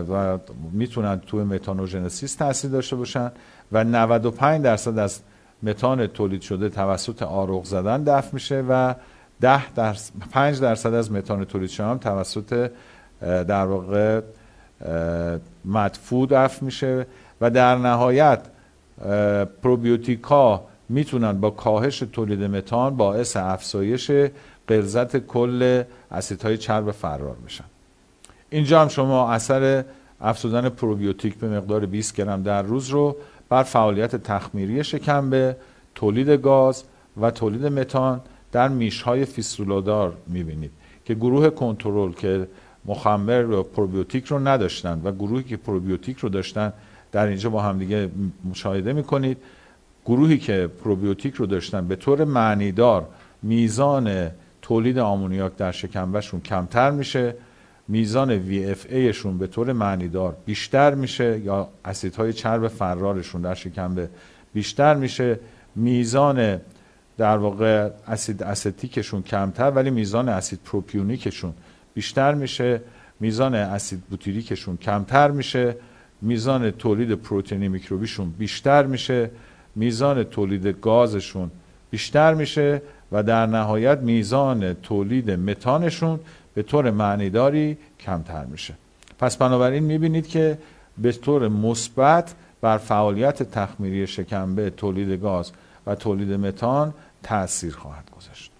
و 0.09 0.39
می‌تونن 0.73 1.21
توی 1.27 1.45
متانوژنسیس 1.45 2.35
تاثیر 2.35 2.71
داشته 2.71 2.97
باشن 2.97 3.33
و 3.73 3.85
95 3.85 4.63
درصد 4.63 4.99
از 4.99 5.21
متان 5.63 6.07
تولید 6.07 6.41
شده 6.41 6.69
توسط 6.69 7.23
آروغ 7.23 7.65
زدن 7.65 8.03
دفع 8.03 8.29
میشه 8.33 8.65
و 8.69 8.95
10 9.41 9.73
درصد 9.73 10.13
5 10.31 10.61
درصد 10.61 10.95
از 10.95 11.13
متان 11.13 11.45
تولید 11.45 11.71
شده 11.71 11.87
هم 11.87 11.99
توسط 11.99 12.71
در 13.21 13.67
واقع 13.67 14.21
مدفوع 15.65 16.29
دفع 16.31 16.65
میشه 16.65 17.07
و 17.41 17.51
در 17.51 17.75
نهایت 17.75 18.41
پروبیوتیکا 19.63 20.65
می‌تونن 20.89 21.41
با 21.41 21.51
کاهش 21.51 21.99
تولید 21.99 22.43
متان 22.43 22.97
باعث 22.97 23.37
افزایش 23.37 24.11
غلظت 24.69 25.17
کل 25.17 25.83
اسیدهای 26.11 26.59
چرب 26.59 26.91
فرار 26.91 27.37
بشن. 27.47 27.65
اینجا 28.51 28.83
هم 28.83 28.89
شما 28.89 29.31
اثر 29.31 29.85
افزودن 30.21 30.69
پروبیوتیک 30.69 31.35
به 31.35 31.49
مقدار 31.49 31.87
20 31.87 32.17
گرم 32.17 32.43
در 32.43 32.63
روز 32.63 32.89
رو 32.89 33.17
بر 33.49 33.63
فعالیت 33.63 34.17
تخمیری 34.17 34.85
شکمبه 34.85 35.57
تولید 35.95 36.29
گاز 36.29 36.85
و 37.21 37.31
تولید 37.31 37.67
متان 37.67 38.21
در 38.53 38.69
میشهای 38.69 39.25
فیستولادار 39.25 40.13
می‌بینید 40.27 40.71
که 41.05 41.15
گروه 41.15 41.51
کنترل 41.51 42.13
که 42.13 42.49
مخمر 42.85 43.51
و 43.51 43.63
پروبیوتیک 43.63 44.27
رو 44.27 44.49
نداشتن 44.49 45.01
و 45.05 45.13
گروهی 45.13 45.43
که 45.43 45.57
پروبیوتیک 45.57 46.19
رو 46.19 46.29
داشتن 46.29 46.73
در 47.13 47.27
اینجا 47.27 47.51
با 47.51 47.63
همدیگه 47.63 48.11
مشاهده 48.51 48.93
می‌کنید. 48.93 49.37
گروهی 50.07 50.39
که 50.39 50.71
پروبیوتیک 50.85 51.35
رو 51.35 51.47
داشتن 51.47 51.89
به 51.89 51.97
طور 51.97 52.25
معنیدار 52.25 53.09
میزان 53.43 54.31
تولید 54.63 54.99
آمونیاک 54.99 55.57
در 55.57 55.73
شکمبهشون 55.73 56.41
کمتر 56.41 56.91
میشه 56.91 57.35
میزان 57.89 58.41
VFA 58.49 58.95
شون 58.95 59.39
به 59.39 59.47
طور 59.47 59.73
معنیدار 59.73 60.37
بیشتر 60.47 60.95
میشه 60.95 61.41
یا 61.45 61.69
اسیدهای 61.85 62.33
چرب 62.33 62.69
فرارشون 62.69 63.43
در 63.43 63.55
شکمبه 63.55 64.09
بیشتر 64.55 64.95
میشه 64.95 65.39
میزان 65.77 66.61
در 67.19 67.37
واقع 67.37 67.91
اسید 68.09 68.43
استیکشون 68.43 69.23
کمتر 69.23 69.71
ولی 69.71 69.91
میزان 69.91 70.29
اسید 70.29 70.61
پروپیونیکشون 70.65 71.53
بیشتر 71.95 72.35
میشه 72.35 72.81
میزان 73.21 73.55
اسید 73.55 74.01
بوتیریکشون 74.01 74.77
کمتر 74.77 75.31
میشه 75.31 75.77
میزان 76.23 76.71
تولید 76.71 77.13
پروتئین 77.13 77.69
میکروبیشون 77.69 78.31
بیشتر 78.31 78.87
میشه. 78.87 79.31
میزان 79.77 80.25
تولید 80.25 80.67
گازشون 80.67 81.51
بیشتر 81.91 82.35
میشه 82.35 82.83
و 83.13 83.23
در 83.23 83.47
نهایت 83.47 83.99
میزان 83.99 84.75
تولید 84.75 85.31
متانشون 85.31 86.21
به 86.55 86.63
طور 86.63 86.91
معنیداری 86.91 87.79
کمتر 88.01 88.45
میشه. 88.45 88.75
پس 89.19 89.37
بنابراین 89.37 89.83
می‌بینید 89.83 90.29
که 90.29 90.59
به 90.99 91.13
طور 91.13 91.49
مثبت 91.49 92.35
بر 92.61 92.79
فعالیت 92.79 93.43
تخمیری 93.43 94.07
شکمبه 94.07 94.71
تولید 94.71 95.21
گاز 95.21 95.53
و 95.87 95.95
تولید 95.95 96.33
متان 96.33 96.95
تاثیر 97.23 97.75
خواهد 97.75 98.11
گذاشت. 98.17 98.51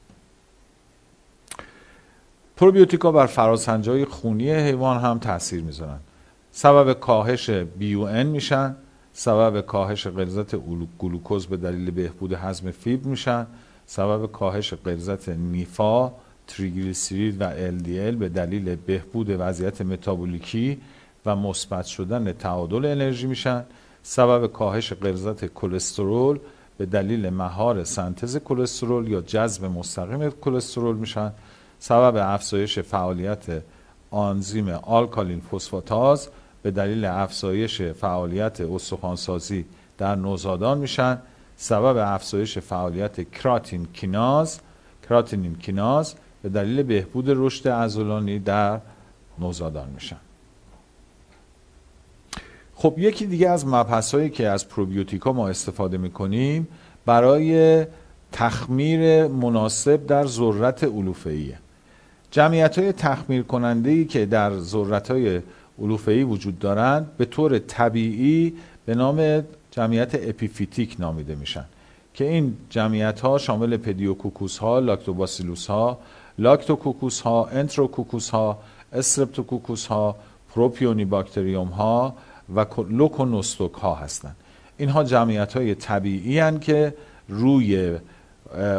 پروبیوتیکا 2.57 3.13
بر 3.13 3.27
فراسنجای 3.27 4.05
خونی 4.05 4.51
حیوان 4.51 5.01
هم 5.01 5.19
تاثیر 5.19 5.63
می‌ذارن. 5.63 5.99
سبب 6.53 6.93
کاهش 6.93 7.51
بیو 7.51 8.25
میشن. 8.25 8.77
سبب 9.19 9.61
کاهش 9.61 10.07
غلظت 10.07 10.57
گلوکوز 10.99 11.47
به 11.47 11.57
دلیل 11.57 11.91
بهبود 11.91 12.33
هضم 12.33 12.71
فیبر 12.71 13.09
میشن. 13.09 13.47
سبب 13.87 14.33
کاهش 14.33 14.75
غلظت 14.75 15.29
نیفا 15.29 16.13
تریگلیسیرید 16.47 17.41
و 17.41 17.51
LDL 17.51 18.17
به 18.17 18.29
دلیل 18.29 18.75
بهبود 18.75 19.27
وضعیت 19.31 19.81
متابولیکی 19.81 20.79
و 21.27 21.37
مثبت 21.37 21.85
شدن 21.85 22.33
تعادل 22.33 22.85
انرژی 22.85 23.27
میشن. 23.27 23.65
سبب 24.03 24.53
کاهش 24.53 24.93
غلظت 24.93 25.45
کلسترول 25.45 26.39
به 26.79 26.87
دلیل 26.87 27.31
مهار 27.31 27.85
سنتز 27.85 28.37
کلسترول 28.37 29.09
یا 29.09 29.21
جذب 29.21 29.65
مستقیم 29.65 30.31
کلسترول 30.31 30.97
میشن. 30.97 31.33
سبب 31.79 32.17
افزایش 32.17 32.79
فعالیت 32.79 33.63
آنزیم 34.11 34.69
آلکالین 34.69 35.41
فسفاتاز 35.41 36.29
به 36.63 36.71
دلیل 36.71 37.05
افزایش 37.05 37.83
فعالیت 37.83 38.61
استخوانسازی 38.61 39.65
در 39.99 40.15
نوزادان 40.15 40.79
میشن. 40.79 41.19
سبب 41.57 41.97
افزایش 41.97 42.59
فعالیت 42.59 43.31
کراتین 43.31 43.87
کیناز 43.93 44.61
کراتینین 45.09 45.55
کیناز 45.55 46.15
به 46.43 46.49
دلیل 46.49 46.83
بهبود 46.83 47.25
رشد 47.29 47.69
عضلانی 47.69 48.39
در 48.39 48.81
نوزادان 49.39 49.89
میشن. 49.95 50.17
خب 52.75 52.95
یکی 52.99 53.27
دیگه 53.27 53.49
از 53.49 53.67
مبحث 53.67 54.15
هایی 54.15 54.31
که 54.31 54.49
از 54.49 54.69
پروبیوتیکا 54.69 55.33
ما 55.33 55.49
استفاده 55.49 55.99
می‌کنیم 55.99 56.69
برای 57.07 57.87
تخمیر 58.33 59.27
مناسب 59.27 60.07
در 60.07 60.27
ذرت 60.27 60.85
علوفه‌ایه. 60.85 61.59
جمعیت 62.31 62.79
های 62.79 62.93
تخمیر 62.93 63.43
کننده 63.43 63.91
ای 63.91 64.05
که 64.05 64.27
در 64.27 64.59
ذرت 64.59 65.11
های 65.11 65.41
علوفه‌ای 65.83 66.23
وجود 66.23 66.59
دارند 66.59 67.11
به 67.17 67.25
طور 67.25 67.59
طبیعی 67.59 68.55
به 68.87 68.95
نام 68.95 69.45
جمعیت 69.71 70.15
اپیفیتیک 70.15 70.97
نامیده 70.99 71.35
میشن 71.35 71.65
که 72.15 72.25
این 72.25 72.57
جمعیت 72.71 73.21
ها 73.21 73.39
شامل 73.39 73.77
پدیوکوکوس 73.77 74.59
ها 74.59 74.79
لاکتوباسیلوس 74.79 75.67
ها 75.67 75.99
لاکتوکوکوس 76.39 77.21
ها 77.21 77.47
انتروکوکوس 77.47 78.31
ها 78.31 78.59
استرپتوکوکوس 78.93 79.87
ها 79.87 80.17
پروپیونی 80.55 81.05
باکتریوم 81.05 81.69
ها 81.69 82.15
و 82.55 82.67
لوکونوستوک 82.89 83.73
ها 83.73 83.95
هستند 83.95 84.37
اینها 84.77 85.05
جمعیت 85.05 85.57
های 85.57 85.75
طبیعی 85.75 86.39
هن 86.39 86.59
که 86.59 86.95
روی 87.29 87.97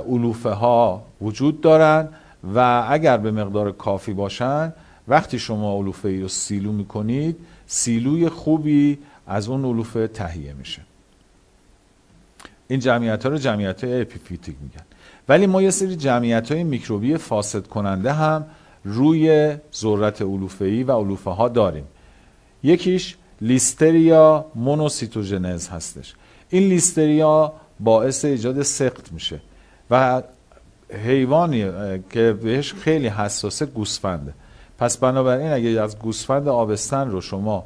علوفه 0.09 0.49
ها 0.49 1.03
وجود 1.21 1.61
دارند 1.61 2.13
و 2.55 2.85
اگر 2.89 3.17
به 3.17 3.31
مقدار 3.31 3.71
کافی 3.71 4.13
باشن 4.13 4.73
وقتی 5.07 5.39
شما 5.39 5.77
علوفه 5.77 6.09
ای 6.09 6.21
رو 6.21 6.27
سیلو 6.27 6.71
می‌کنید 6.71 7.35
سیلوی 7.67 8.29
خوبی 8.29 8.97
از 9.27 9.47
اون 9.47 9.65
علوفه 9.65 10.07
تهیه 10.07 10.53
میشه. 10.53 10.81
این 12.67 12.79
جمعیت 12.79 13.23
ها 13.23 13.29
رو 13.29 13.37
جمعیت 13.37 13.83
های 13.83 14.01
اپیفیتیک 14.01 14.55
میگن. 14.61 14.85
ولی 15.29 15.45
ما 15.45 15.61
یه 15.61 15.69
سری 15.69 15.95
جمعیت 15.95 16.51
های 16.51 16.63
میکروبی 16.63 17.17
فاسد 17.17 17.67
کننده 17.67 18.13
هم 18.13 18.45
روی 18.83 19.55
ذرت 19.75 20.21
علوفه 20.21 20.83
و 20.83 20.91
علوفه 20.91 21.29
ها 21.29 21.47
داریم. 21.47 21.85
یکیش 22.63 23.15
لیستریا 23.41 24.45
مونوسیتوژنز 24.55 25.67
هستش. 25.67 26.15
این 26.49 26.63
لیستریا 26.63 27.53
باعث 27.79 28.25
ایجاد 28.25 28.61
سقط 28.61 29.11
میشه 29.11 29.39
و 29.91 30.21
حیوانی 31.05 31.71
که 32.09 32.37
بهش 32.43 32.73
خیلی 32.73 33.07
حساسه 33.07 33.65
گوسفنده. 33.65 34.33
پس 34.79 34.97
بنابراین 34.97 35.51
اگه 35.51 35.81
از 35.81 35.99
گوسفند 35.99 36.47
آبستن 36.47 37.11
رو 37.11 37.21
شما 37.21 37.65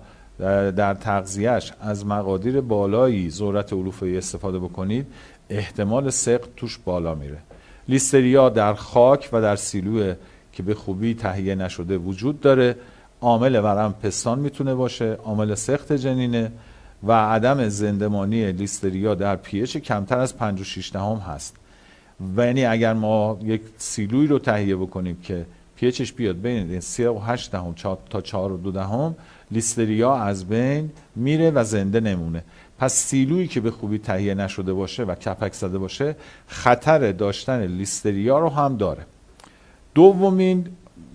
در 0.75 0.93
تغذیهش 0.93 1.73
از 1.81 2.05
مقادیر 2.05 2.61
بالایی 2.61 3.29
ذرت 3.29 3.73
علوفه 3.73 4.13
استفاده 4.17 4.59
بکنید 4.59 5.07
احتمال 5.49 6.09
سقط 6.09 6.47
توش 6.57 6.79
بالا 6.85 7.15
میره. 7.15 7.37
لیستریا 7.87 8.49
در 8.49 8.73
خاک 8.73 9.29
و 9.33 9.41
در 9.41 9.55
سیلو 9.55 10.13
که 10.53 10.63
به 10.63 10.73
خوبی 10.73 11.13
تهیه 11.13 11.55
نشده 11.55 11.97
وجود 11.97 12.39
داره. 12.39 12.75
عامل 13.21 13.55
ورم 13.55 13.93
پستان 13.93 14.39
می‌تونه 14.39 14.75
باشه 14.75 15.13
عامل 15.13 15.55
سخت 15.55 15.93
جنینه 15.93 16.51
و 17.03 17.11
عدم 17.11 17.69
زندمانی 17.69 18.51
لیستریا 18.51 19.15
در 19.15 19.35
پیچ 19.35 19.77
کمتر 19.77 20.19
از 20.19 20.37
5 20.37 20.61
و 20.61 20.63
6 20.63 20.91
دهم 20.93 21.17
هست. 21.17 21.55
و 22.37 22.45
یعنی 22.45 22.65
اگر 22.65 22.93
ما 22.93 23.39
یک 23.43 23.61
سیلوی 23.77 24.27
رو 24.27 24.39
تهیه 24.39 24.75
بکنیم 24.75 25.17
که 25.23 25.45
پیچش 25.81 26.13
بیاد 26.13 26.41
بین 26.41 26.79
3 26.79 27.09
و 27.09 27.19
8 27.19 27.51
دهم 27.51 27.73
تا 28.09 28.21
4 28.21 28.51
و 28.51 28.57
2 28.57 28.71
دهم 28.71 29.15
لیستریا 29.51 30.15
از 30.15 30.47
بین 30.47 30.91
میره 31.15 31.51
و 31.51 31.63
زنده 31.63 31.99
نمونه. 31.99 32.43
پس 32.79 32.93
سیلویی 32.93 33.47
که 33.47 33.61
به 33.61 33.71
خوبی 33.71 33.97
تهیه 33.97 34.33
نشده 34.33 34.73
باشه 34.73 35.03
و 35.03 35.15
کپک 35.15 35.53
زده 35.53 35.77
باشه 35.77 36.15
خطر 36.47 37.11
داشتن 37.11 37.65
لیستریا 37.65 38.39
رو 38.39 38.49
هم 38.49 38.77
داره. 38.77 39.05
دومین 39.95 40.67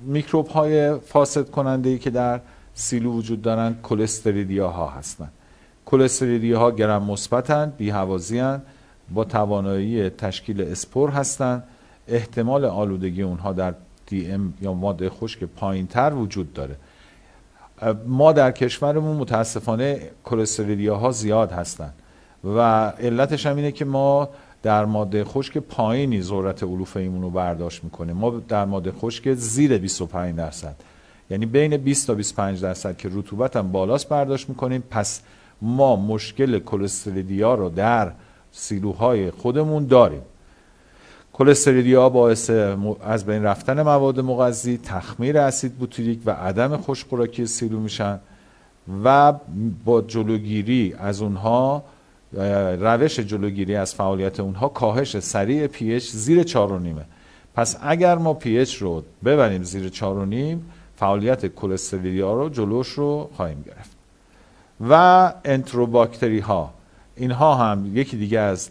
میکروب 0.03 0.49
های 0.49 0.99
فاسد 0.99 1.51
کننده 1.51 1.91
ای 1.91 1.99
که 1.99 2.11
در 2.11 2.41
سیلو 2.75 3.13
وجود 3.13 3.43
دارن 3.43 3.77
کلستریدیا 3.83 4.69
ها 4.69 4.89
هستند 4.89 5.33
کلستریدیا 5.87 6.59
ها 6.59 6.71
گرم 6.71 7.03
مثبتند 7.03 7.77
بی 7.77 7.93
با 9.11 9.25
توانایی 9.25 10.11
تشکیل 10.11 10.63
اسپور 10.63 11.11
هستند 11.11 11.63
احتمال 12.09 12.65
آلودگی 12.65 13.23
اونها 13.23 13.53
در 13.53 13.75
دی 14.07 14.31
ام 14.31 14.55
یا 14.61 14.73
ماده 14.73 15.11
خشک 15.11 15.45
پایین 15.45 15.87
تر 15.87 16.15
وجود 16.15 16.53
داره. 16.53 16.77
ما 18.07 18.33
در 18.33 18.51
کشورمون 18.51 19.17
متاسفانه 19.17 20.01
کلستریدیا 20.25 20.97
ها 20.97 21.11
زیاد 21.11 21.53
هستند 21.53 21.95
و 22.45 22.61
علتش 22.89 23.47
هم 23.47 23.57
اینه 23.57 23.73
که 23.73 23.85
ما 23.85 24.29
در 24.63 24.85
ماده 24.85 25.25
خشک 25.25 25.59
پایینی 25.59 26.23
ذرت 26.23 26.63
علوفه 26.63 27.01
ایمون 27.01 27.23
رو 27.23 27.31
برداشت 27.31 27.85
می‌کنیم 27.85 28.17
ما 28.17 28.31
در 28.49 28.65
ماده 28.65 28.93
خشک 28.93 29.33
زیر 29.35 29.79
25 29.79 30.37
درصد. 30.37 30.75
یعنی 31.31 31.47
بین 31.47 31.77
20 31.77 32.07
تا 32.07 32.15
25 32.15 32.63
درصد 32.63 32.97
که 32.97 33.09
رطوبت 33.13 33.57
هم 33.57 33.73
بالاست 33.73 34.09
برداشت 34.09 34.49
می‌کنیم. 34.49 34.83
پس 34.91 35.21
ما 35.63 35.97
مشکل 35.97 36.59
کلستریدیا 36.59 37.55
رو 37.55 37.69
در 37.69 38.13
سیلوهای 38.53 39.31
خودمون 39.31 39.87
داریم. 39.87 40.23
کلستریدیا 41.39 42.09
باعث 42.09 42.51
از 43.01 43.27
بین 43.27 43.43
رفتن 43.43 43.83
مواد 43.83 44.21
مغذی 44.21 44.79
تخمیر 44.79 45.39
اسید 45.39 45.75
بوتریک 45.75 46.21
و 46.27 46.31
عدم 46.31 46.77
خوشخوراکی 46.77 47.47
سیلو 47.47 47.81
میشن 47.81 48.21
و 49.05 49.33
با 49.85 50.03
جلوگیری 50.03 50.95
از 50.99 51.23
اونها 51.23 51.85
روش 52.81 53.21
جلوگیری 53.21 53.77
از 53.77 53.95
فعالیت 53.95 54.41
اونها 54.41 54.69
کاهش 54.69 55.19
سریع 55.19 55.67
pH 55.67 55.99
زیر 55.99 56.43
4.5 56.43 56.57
پس 57.55 57.77
اگر 57.83 58.19
ما 58.19 58.35
pH 58.35 58.65
رو 58.81 59.03
ببریم 59.25 59.63
زیر 59.63 59.89
4.5 59.89 60.03
فعالیت 60.97 61.47
کلسترولیا 61.47 62.35
رو 62.35 62.49
جلوش 62.49 62.89
رو 62.89 63.31
خواهیم 63.37 63.65
گرفت. 63.67 63.97
و 64.91 65.33
انتروباکتری 65.45 66.39
ها. 66.39 66.71
اینها 67.17 67.55
هم 67.55 67.97
یکی 67.97 68.17
دیگه 68.17 68.39
از 68.39 68.71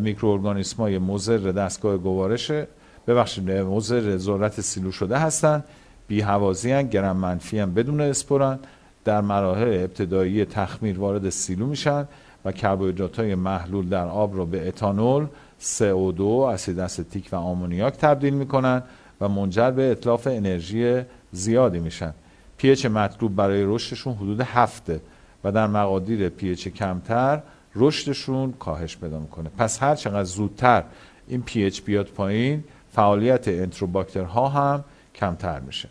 میکروارگانیسم 0.00 0.76
های 0.76 0.98
مضر 0.98 1.36
دستگاه 1.38 1.96
گوارشه. 1.96 2.66
ببخشید 3.06 3.50
مضر 3.50 4.16
ذرت 4.16 4.60
سیلو 4.60 4.92
شده 4.92 5.18
هستند 5.18 5.64
بی 6.08 6.20
هوازی 6.20 6.84
گرم 6.84 7.16
منفی 7.16 7.58
هم 7.58 7.74
بدون 7.74 8.00
اسپورن 8.00 8.58
در 9.04 9.20
مراحل 9.20 9.68
ابتدایی 9.68 10.44
تخمیر 10.44 10.98
وارد 10.98 11.28
سیلو 11.28 11.66
میشن 11.66 12.08
و 12.44 12.52
کربوهیدرات 12.52 13.20
های 13.20 13.34
محلول 13.34 13.88
در 13.88 14.06
آب 14.06 14.36
را 14.36 14.44
به 14.44 14.68
اتانول 14.68 15.26
CO2 15.60 16.20
اسید 16.20 16.78
استیک 16.78 17.28
و 17.32 17.36
آمونیاک 17.36 17.94
تبدیل 17.94 18.34
می‌کنن 18.34 18.82
و 19.20 19.28
منجر 19.28 19.70
به 19.70 19.90
اطلاف 19.90 20.26
انرژی 20.26 21.02
زیادی 21.32 21.78
میشن. 21.78 22.14
پیچ 22.56 22.86
مطلوب 22.86 23.36
برای 23.36 23.64
رشدشون 23.64 24.14
حدود 24.14 24.40
هفته 24.40 25.00
و 25.44 25.52
در 25.52 25.66
مقادیر 25.66 26.28
پیچ 26.28 26.68
کمتر 26.68 27.42
رشدشون 27.76 28.52
کاهش 28.52 28.96
پیدا 28.96 29.18
می‌کنه. 29.18 29.50
پس 29.58 29.82
هر 29.82 29.94
چقدر 29.94 30.24
زودتر 30.24 30.84
این 31.28 31.42
پیچ 31.42 31.82
بیاد 31.82 32.06
پایین 32.06 32.64
فعالیت 32.92 33.48
انتروباکترها 33.48 34.48
هم 34.48 34.84
کمتر 35.14 35.60
میشه. 35.60 35.88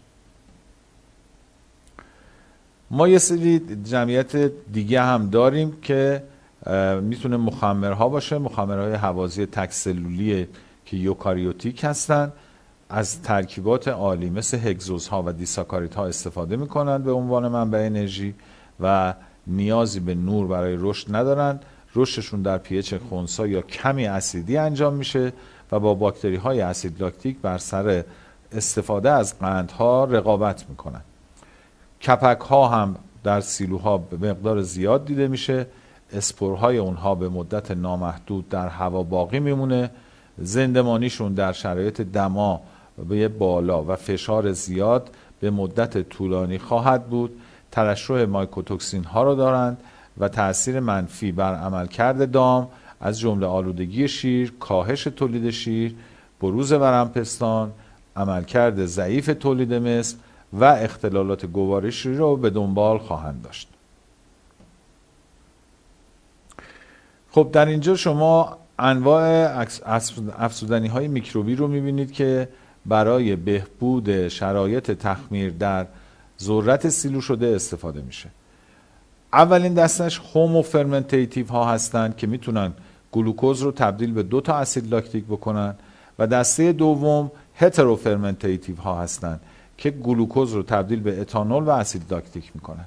ما 2.91 3.07
یه 3.07 3.17
سری 3.17 3.61
جمعیت 3.83 4.35
دیگه 4.71 5.01
هم 5.01 5.29
داریم 5.29 5.77
که 5.81 6.23
می‌تونه 7.01 7.37
مخمرها 7.37 8.09
باشه. 8.09 8.37
مخمرهای 8.37 8.93
حوازی 8.93 9.45
تکسلولی 9.45 10.47
که 10.85 10.97
یوکاریوتیک 10.97 11.83
هستن 11.83 12.31
از 12.89 13.21
ترکیبات 13.21 13.87
عالی 13.87 14.29
مثل 14.29 14.57
هگزوز 14.57 15.07
ها 15.07 15.23
و 15.25 15.31
دیساکاریت 15.31 15.95
ها 15.95 16.07
استفاده 16.07 16.55
می‌کنند 16.55 17.03
به 17.03 17.11
عنوان 17.11 17.47
منبع 17.47 17.79
انرژی 17.85 18.33
و 18.79 19.13
نیازی 19.47 19.99
به 19.99 20.15
نور 20.15 20.47
برای 20.47 20.75
رشد 20.79 21.15
ندارند 21.15 21.65
رشدشون 21.95 22.41
در 22.41 22.57
پیچ 22.57 22.93
خونسا 23.09 23.47
یا 23.47 23.61
کمی 23.61 24.05
اسیدی 24.05 24.57
انجام 24.57 24.93
میشه 24.93 25.33
و 25.71 25.79
با 25.79 25.93
باکتری 25.93 26.35
های 26.35 26.61
اسید 26.61 27.01
لاکتیک 27.01 27.37
بر 27.41 27.57
سر 27.57 28.03
استفاده 28.51 29.11
از 29.11 29.39
قندها 29.39 30.03
رقابت 30.03 30.69
می‌کنن. 30.69 31.01
کپک 32.01 32.41
ها 32.41 32.67
هم 32.67 32.95
در 33.23 33.41
سیلوها 33.41 33.97
به 33.97 34.29
مقدار 34.29 34.61
زیاد 34.61 35.05
دیده 35.05 35.27
میشه. 35.27 35.67
اسپورهای 36.13 36.77
اونها 36.77 37.15
به 37.15 37.29
مدت 37.29 37.71
نامحدود 37.71 38.49
در 38.49 38.67
هوا 38.67 39.03
باقی 39.03 39.39
میمونه. 39.39 39.89
زندمانیشون 40.37 41.33
در 41.33 41.51
شرایط 41.51 42.01
دما 42.01 42.61
به 43.09 43.27
بالا 43.27 43.83
و 43.83 43.95
فشار 43.95 44.51
زیاد 44.51 45.09
به 45.39 45.51
مدت 45.51 46.09
طولانی 46.09 46.57
خواهد 46.59 47.07
بود. 47.07 47.41
ترشح 47.71 48.25
مایکوتوکسین 48.25 49.03
ها 49.03 49.23
را 49.23 49.35
دارند. 49.35 49.77
و 50.17 50.27
تاثیر 50.27 50.79
منفی 50.79 51.31
بر 51.31 51.55
عملکرد 51.55 52.31
دام 52.31 52.67
از 53.01 53.19
جمله 53.19 53.45
آلودگی 53.45 54.07
شیر، 54.07 54.53
کاهش 54.59 55.03
تولید 55.03 55.49
شیر، 55.49 55.95
بروز 56.41 56.71
ورمپستان، 56.71 57.71
عملکرد 58.15 58.85
ضعیف 58.85 59.25
تولید 59.39 59.73
مثل 59.73 60.17
و 60.53 60.63
اختلالات 60.63 61.45
گوارشی 61.45 62.15
را 62.15 62.35
به 62.35 62.49
دنبال 62.49 62.97
خواهند 62.97 63.41
داشت. 63.41 63.69
خب 67.31 67.49
در 67.51 67.65
اینجا 67.65 67.95
شما 67.95 68.57
انواع 68.79 69.65
افزودنی 70.37 70.87
های 70.87 71.07
میکروبی 71.07 71.55
رو 71.55 71.67
می‌بینید 71.67 72.11
که 72.11 72.49
برای 72.85 73.35
بهبود 73.35 74.27
شرایط 74.27 74.91
تخمیر 74.91 75.49
در 75.51 75.87
ذرت 76.41 76.89
سیلو 76.89 77.21
شده 77.21 77.47
استفاده 77.47 78.01
میشه 78.01 78.29
اولین 79.33 79.73
دستش 79.73 80.21
homofermentative 80.33 81.47
ها 81.47 81.65
هستند 81.65 82.17
که 82.17 82.27
می‌تونن 82.27 82.73
گلوکوز 83.11 83.61
رو 83.61 83.71
تبدیل 83.71 84.13
به 84.13 84.23
دو 84.23 84.41
تا 84.41 84.55
اسید 84.55 84.93
لاکتیک 84.93 85.25
بکنن 85.25 85.75
و 86.19 86.27
دسته 86.27 86.71
دوم 86.71 87.31
heterofermentative 87.55 88.75
ها 88.75 89.01
هستند 89.01 89.39
که 89.77 89.89
گلوکوز 89.89 90.53
رو 90.53 90.63
تبدیل 90.63 90.99
به 90.99 91.21
اتانول 91.21 91.63
و 91.63 91.69
اسید 91.69 92.13
لاکتیک 92.13 92.51
می‌کنن. 92.55 92.85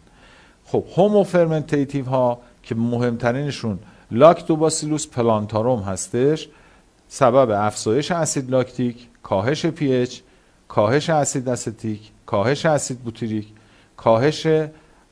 خب 0.65 0.85
homofermentative 0.97 2.05
ها 2.05 2.39
که 2.63 2.75
مهمترینشون 2.75 3.79
لاکتوباسیلوس 4.11 5.07
پلانتاروم 5.07 5.83
هستش 5.83 6.49
سبب 7.09 7.51
افزایش 7.51 8.11
اسید 8.11 8.51
لاکتیک 8.51 9.09
کاهش 9.23 9.67
pH 9.67 10.21
کاهش 10.69 11.11
اسید 11.11 11.49
استیک 11.49 12.11
کاهش 12.27 12.67
اسید 12.67 12.99
بوتریک 12.99 13.47
کاهش 13.97 14.47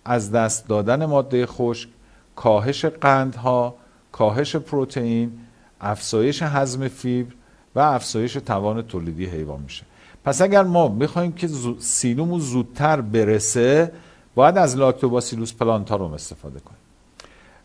از 0.04 0.32
دست 0.32 0.68
دادن 0.68 1.04
ماده 1.04 1.46
خشک 1.46 1.88
کاهش 2.36 2.84
قندها 2.84 3.74
کاهش 4.12 4.56
پروتئین 4.56 5.32
افزایش 5.80 6.42
هضم 6.42 6.88
فیبر 6.88 7.34
و 7.74 7.80
افزایش 7.80 8.32
توان 8.32 8.82
تولیدی 8.82 9.26
حیوان 9.26 9.60
میشه. 9.62 9.84
پس 10.24 10.42
اگر 10.42 10.62
ما 10.62 10.88
بخوایم 10.88 11.32
که 11.32 11.48
سیلومو 11.78 12.38
زودتر 12.38 13.00
برسه 13.00 13.92
باید 14.34 14.58
از 14.58 14.76
لاکتوباسیلوس 14.76 15.52
پلانتاروم 15.52 16.12
استفاده 16.12 16.60
کنیم. 16.60 16.78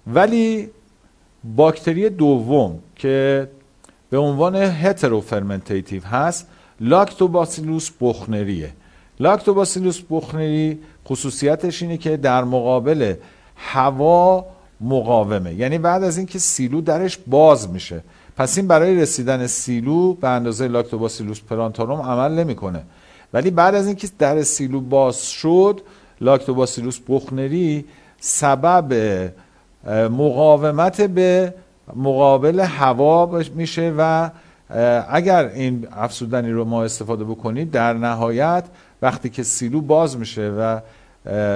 ولی 0.08 0.70
باکتری 1.44 2.10
دوم 2.10 2.80
که 2.96 3.50
به 4.10 4.18
عنوان 4.18 4.56
heterofermentative 4.56 6.04
هست 6.04 6.48
لاکتوباسیلوس 6.80 7.92
بخنریه. 8.02 8.74
لاکتوباسیلوس 9.20 10.02
بخنری 10.10 10.80
خصوصیتش 11.08 11.82
اینه 11.82 11.98
که 11.98 12.18
در 12.18 12.44
مقابل 12.44 13.14
هوا 13.56 14.46
مقاومه. 14.82 15.54
یعنی 15.54 15.78
بعد 15.78 16.04
از 16.04 16.18
اینکه 16.18 16.40
سیلو 16.40 16.82
درش 16.82 17.18
باز 17.28 17.70
میشه. 17.70 18.04
پس 18.38 18.58
این 18.58 18.68
برای 18.68 18.96
رسیدن 18.96 19.48
سیلو 19.48 20.14
به 20.14 20.28
اندازه 20.28 20.68
لاکتوباسیلوس 20.68 21.42
پلانتاروم 21.42 22.02
عمل 22.02 22.32
نمی‌کنه. 22.32 22.84
ولی 23.34 23.52
بعد 23.52 23.76
از 23.76 23.88
اینکه 23.88 24.08
در 24.20 24.44
سیلو 24.44 24.82
باز 24.82 25.26
شد 25.32 25.82
لاکتوباسیلوس 26.22 27.00
بخنری 27.10 27.86
سبب 28.20 28.94
مقاومت 30.10 31.02
به 31.02 31.54
مقابل 31.96 32.60
هوا 32.60 33.42
میشه 33.56 33.94
و 33.98 34.30
اگر 35.10 35.46
این 35.46 35.88
افسودنی 35.92 36.52
رو 36.52 36.66
ما 36.66 36.84
استفاده 36.84 37.24
بکنیم 37.24 37.70
در 37.70 37.94
نهایت 37.94 38.64
وقتی 39.02 39.30
که 39.30 39.44
سیلو 39.44 39.82
باز 39.82 40.18
میشه 40.18 40.50
و 40.50 40.80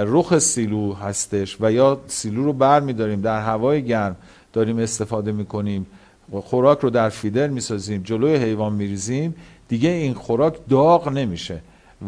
رخ 0.04 0.38
سیلو 0.38 0.92
هستش 0.92 1.56
و 1.60 1.72
یا 1.72 2.00
سیلو 2.06 2.44
رو 2.44 2.52
بر 2.52 2.80
میداریم 2.80 3.20
در 3.20 3.40
هوای 3.40 3.84
گرم 3.84 4.16
داریم 4.52 4.78
استفاده 4.78 5.32
می‌کنیم 5.32 5.86
خوراک 6.32 6.78
رو 6.78 6.90
در 6.90 7.08
فیدر 7.08 7.46
می‌سازیم 7.46 8.02
جلوی 8.02 8.36
حیوان 8.36 8.72
میریزیم 8.72 9.34
دیگه 9.68 9.88
این 9.88 10.14
خوراک 10.14 10.56
داغ 10.68 11.08
نمیشه 11.08 11.60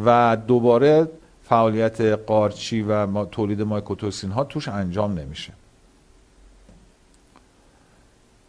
و 0.05 0.37
دوباره 0.47 1.09
فعالیت 1.45 2.01
قارچی 2.01 2.82
و 2.82 3.24
تولید 3.24 3.62
مایکوتوکسین 3.62 4.30
ها 4.30 4.45
توش 4.45 4.68
انجام 4.68 5.18
نمیشه. 5.18 5.53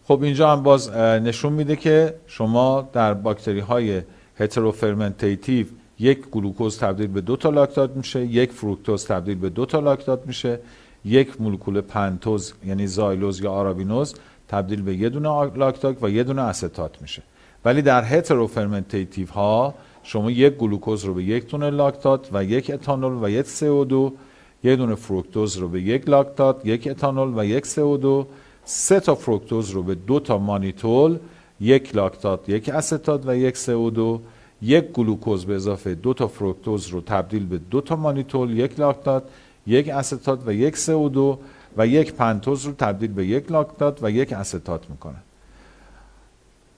خب 0.04 0.24
اینجا 0.24 0.52
هم 0.52 0.64
باز 0.64 0.92
نشون 0.96 1.54
میده 1.54 1.76
که 1.76 2.16
شما 2.28 2.90
در 2.94 3.14
باکتری 3.14 3.60
های 3.60 4.02
heterofermentative 4.38 5.66
یک 6.00 6.30
گلوکوز 6.30 6.80
تبدیل 6.80 7.08
به 7.08 7.22
دو 7.22 7.36
تا 7.36 7.50
لاکتات 7.50 7.96
میشه 7.96 8.26
یک 8.26 8.52
فروکتوز 8.52 9.06
تبدیل 9.06 9.38
به 9.38 9.50
دو 9.50 9.66
تا 9.66 9.80
لاکتات 9.80 10.28
میشه 10.28 10.60
یک 11.06 11.42
مولکول 11.42 11.82
پنتوز 11.82 12.54
یعنی 12.66 12.88
زایلوز 12.88 13.42
یا 13.42 13.52
آرابینوز 13.52 14.16
تبدیل 14.48 14.82
به 14.82 14.96
یه 14.96 15.10
دونه 15.10 15.58
لاکتات 15.58 16.04
و 16.04 16.10
یه 16.10 16.24
دونه 16.24 16.42
استات 16.42 17.02
میشه. 17.02 17.24
ولی 17.66 17.82
در 17.82 18.04
heterofermentative 18.04 19.28
ها 19.28 19.74
شما 20.04 20.32
یک 20.32 20.54
گلوکوز 20.54 21.06
رو 21.06 21.14
به 21.14 21.24
یک 21.24 21.50
دونه 21.50 21.70
لاکتات 21.70 22.30
و 22.34 22.44
یک 22.44 22.72
اتانول 22.74 23.26
و 23.26 23.30
یک 23.30 23.46
CO2 23.46 24.12
یک 24.64 24.78
دونه 24.78 24.96
فروکتوز 24.96 25.58
رو 25.58 25.70
به 25.70 25.82
یک 25.82 26.10
لاکتات 26.10 26.66
یک 26.66 26.88
اتانول 26.88 27.40
و 27.40 27.46
یک 27.46 27.66
CO2 27.66 28.26
سه 28.64 29.00
تا 29.00 29.16
فروکتوز 29.16 29.70
رو 29.70 29.84
به 29.84 29.96
دو 29.96 30.20
تا 30.20 30.38
مانیتول 30.38 31.18
یک 31.60 31.96
لاکتات 31.96 32.50
یک 32.50 32.70
استات 32.70 33.24
و 33.26 33.38
یک 33.38 33.56
CO2 33.56 34.20
یک 34.62 34.86
گلوکوز 34.92 35.46
به 35.46 35.56
اضافه 35.56 35.96
دو 35.96 36.14
تا 36.14 36.28
فروکتوز 36.28 36.88
رو 36.88 37.02
تبدیل 37.02 37.46
به 37.46 37.58
دو 37.58 37.82
تا 37.82 37.96
مانیتول 37.96 38.58
یک 38.58 38.80
لاکتات 38.80 39.24
یک 39.68 39.90
استات 39.90 40.40
و 40.46 40.54
یک 40.54 40.76
CO2 40.76 41.38
و 41.78 41.88
یک 41.88 42.14
پنتوز 42.14 42.66
رو 42.66 42.72
تبدیل 42.72 43.12
به 43.12 43.26
یک 43.26 43.52
لاکتات 43.52 44.00
و 44.04 44.12
یک 44.12 44.34
استات 44.34 44.90
می‌کنه. 44.90 45.16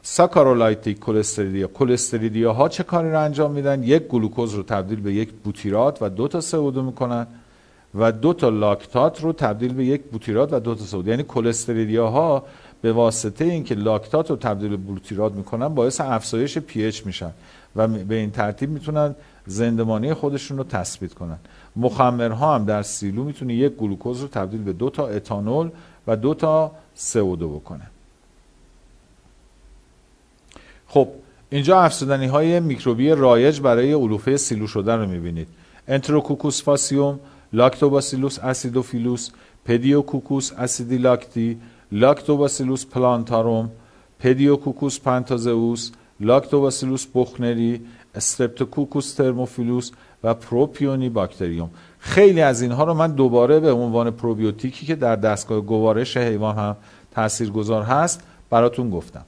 saccharolytic 0.02 1.00
clostridia 1.00 1.68
کلستریدیا 1.68 2.54
ها 2.54 2.70
چه 2.70 2.84
کاری 2.84 3.12
رو 3.12 3.20
انجام 3.22 3.52
میدن؟ 3.52 3.84
یک 3.84 4.04
گلوکوز 4.04 4.54
رو 4.54 4.64
تبدیل 4.64 5.00
به 5.00 5.14
یک 5.14 5.32
بوتیرات 5.32 6.02
و 6.02 6.10
دو 6.10 6.28
تا 6.28 6.42
CO2 6.42 6.78
می‌کنن 6.78 7.28
و 7.96 8.12
دو 8.12 8.34
تا 8.34 8.50
لاکتات 8.50 9.22
رو 9.22 9.34
تبدیل 9.34 9.74
به 9.74 9.86
یک 9.86 10.04
بوتیرات 10.04 10.54
و 10.54 10.60
دو 10.60 10.76
تا 10.76 10.84
CO2 10.84 11.08
یعنی 11.08 11.24
کلستریدیا 11.24 12.08
ها 12.08 12.44
به 12.82 12.94
واسطه 12.94 13.46
اینکه 13.46 13.76
لاکتات 13.76 14.30
رو 14.30 14.36
تبدیل 14.36 14.70
به 14.70 14.78
بوتیرات 14.78 15.34
می‌کنن 15.34 15.68
باعث 15.68 16.02
افزایش 16.02 16.58
pH 16.58 17.06
میشن. 17.06 17.32
و 17.76 17.88
به 17.88 18.16
این 18.16 18.32
ترتیب 18.32 18.70
می‌تونن 18.70 19.16
زنده‌مانی 19.46 20.14
خودشون 20.14 20.58
رو 20.58 20.64
تثبیت 20.64 21.14
کنن. 21.14 21.38
مخمرها 21.76 22.56
هم 22.56 22.66
در 22.66 22.82
سیلو 22.82 23.24
می‌تونه 23.24 23.54
یک 23.54 23.74
گلوکوز 23.74 24.22
رو 24.22 24.28
تبدیل 24.28 24.64
به 24.64 24.74
دو 24.74 24.90
تا 24.90 25.08
اتانول 25.08 25.70
و 26.08 26.16
دو 26.16 26.34
تا 26.34 26.72
CO2 26.98 27.44
بکنه 27.44 27.88
خب 30.88 31.08
اینجا 31.50 31.82
افزودنی 31.82 32.26
های 32.26 32.60
میکروبی 32.60 33.10
رایج 33.10 33.62
برای 33.62 33.94
علوفه 33.94 34.38
سیلو 34.38 34.68
شدن 34.68 35.00
رو 35.00 35.08
می‌بینید. 35.08 35.48
انتروکوکوس 35.88 36.64
فاسیوم 36.64 37.20
لاکتوباسیلوس 37.54 38.40
اسیدوفیلوس 38.40 39.30
پدیوکوکوس 39.66 40.52
اسیدیلاکتی 40.58 41.58
لاکتوباسیلوس 41.92 42.86
پلانتاروم 42.86 43.72
پدیوکوکوس 44.20 45.00
پنتوساسئوس 45.00 45.92
لاکتوباسیلوس 46.20 47.08
بخنری 47.16 47.82
استرپتوکوکوس 48.16 49.14
ترموفیلوس 49.14 49.92
و 50.24 50.34
پروپیونی 50.34 51.10
باکتریوم 51.10 51.70
خیلی 52.00 52.42
از 52.42 52.62
اینها 52.62 52.84
رو 52.84 52.94
من 52.94 53.12
دوباره 53.12 53.60
به 53.60 53.72
عنوان 53.72 54.12
پروبیوتیکی 54.12 54.86
که 54.86 54.96
در 54.96 55.16
دستگاه 55.16 55.62
گوارش 55.62 56.18
حیوان 56.18 56.56
هم 56.56 56.78
تاثیرگذار 57.12 57.84
هست 57.84 58.22
براتون 58.50 58.90
گفتم. 58.90 59.26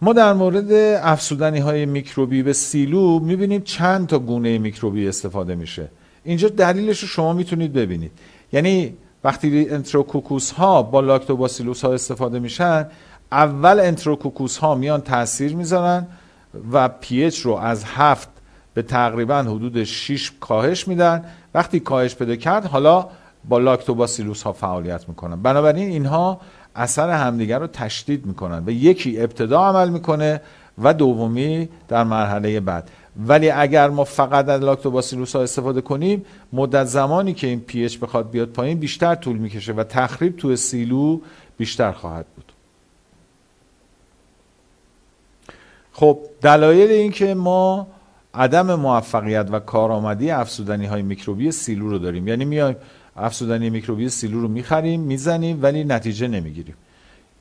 ما 0.00 0.12
در 0.12 0.32
مورد 0.32 0.72
افزودنی 1.02 1.58
های 1.58 1.86
میکروبی 1.86 2.42
به 2.42 2.52
سیلو 2.52 3.18
می‌بینیم 3.18 3.62
چند 3.62 4.06
تا 4.06 4.18
گونه 4.18 4.58
میکروبی 4.58 5.08
استفاده 5.08 5.54
میشه. 5.54 5.88
اینجا 6.24 6.48
دلیلش 6.48 7.00
رو 7.00 7.08
شما 7.08 7.32
می‌تونید 7.32 7.72
ببینید. 7.72 8.12
یعنی 8.52 8.94
وقتی 9.24 9.70
انتروکوکوس 9.70 10.50
ها 10.50 10.82
با 10.82 11.00
لاکتوباسیلوس 11.00 11.84
ها 11.84 11.92
استفاده 11.92 12.38
میشن 12.38 12.86
اول 13.32 13.80
انتروکوکوس 13.80 14.56
ها 14.56 14.74
میان 14.74 15.00
تاثیر 15.00 15.56
می‌ذارن 15.56 16.06
و 16.72 16.88
pH 16.88 17.40
رو 17.40 17.54
از 17.54 17.84
هفت 17.84 18.28
به 18.74 18.82
تقریبا 18.82 19.42
حدود 19.42 19.84
6 19.84 20.32
کاهش 20.40 20.88
میدن. 20.88 21.24
وقتی 21.54 21.80
کاهش 21.80 22.14
پیدا 22.14 22.36
کرد 22.36 22.64
حالا 22.64 23.08
با 23.48 23.58
لاکتوباسیلوس 23.58 24.42
ها 24.42 24.52
فعالیت 24.52 25.08
می‌کنن. 25.08 25.42
بنابراین 25.42 25.88
اینها 25.88 26.40
اثر 26.76 27.10
همدیگر 27.10 27.58
رو 27.58 27.66
تشدید 27.66 28.26
می‌کنن 28.26 28.62
و 28.66 28.70
یکی 28.70 29.20
ابتدا 29.20 29.60
عمل 29.60 29.88
می‌کنه 29.88 30.40
و 30.82 30.94
دومی 30.94 31.68
در 31.88 32.04
مرحله 32.04 32.60
بعد. 32.60 32.90
ولی 33.26 33.50
اگر 33.50 33.90
ما 33.90 34.04
فقط 34.04 34.48
از 34.48 34.62
لاکتوباسیلوس 34.62 35.36
ها 35.36 35.42
استفاده 35.42 35.80
کنیم 35.80 36.24
مدت 36.52 36.84
زمانی 36.84 37.34
که 37.34 37.46
این 37.46 37.60
pH 37.60 37.98
بخواد 37.98 38.30
بیاد 38.30 38.48
پایین 38.48 38.78
بیشتر 38.78 39.14
طول 39.14 39.36
می‌کشه 39.36 39.72
و 39.72 39.84
تخریب 39.84 40.36
توی 40.36 40.56
سیلو 40.56 41.20
بیشتر 41.58 41.92
خواهد 41.92 42.26
بود 42.36 42.52
خب 45.98 46.18
دلایل 46.42 46.90
این 46.90 47.10
که 47.12 47.34
ما 47.34 47.86
عدم 48.34 48.74
موفقیت 48.74 49.46
و 49.52 49.58
کارآمدی 49.58 50.30
افسودنی 50.30 50.86
های 50.86 51.02
میکروبی 51.02 51.50
سیلو 51.50 51.88
رو 51.88 51.98
داریم. 51.98 52.28
یعنی 52.28 52.44
میایم 52.44 52.76
افسودنی 53.16 53.70
میکروبی 53.70 54.08
سیلو 54.08 54.40
رو 54.40 54.48
می‌خریم 54.48 55.00
می‌زنیم 55.00 55.58
ولی 55.62 55.84
نتیجه 55.84 56.28
نمی‌گیریم. 56.28 56.74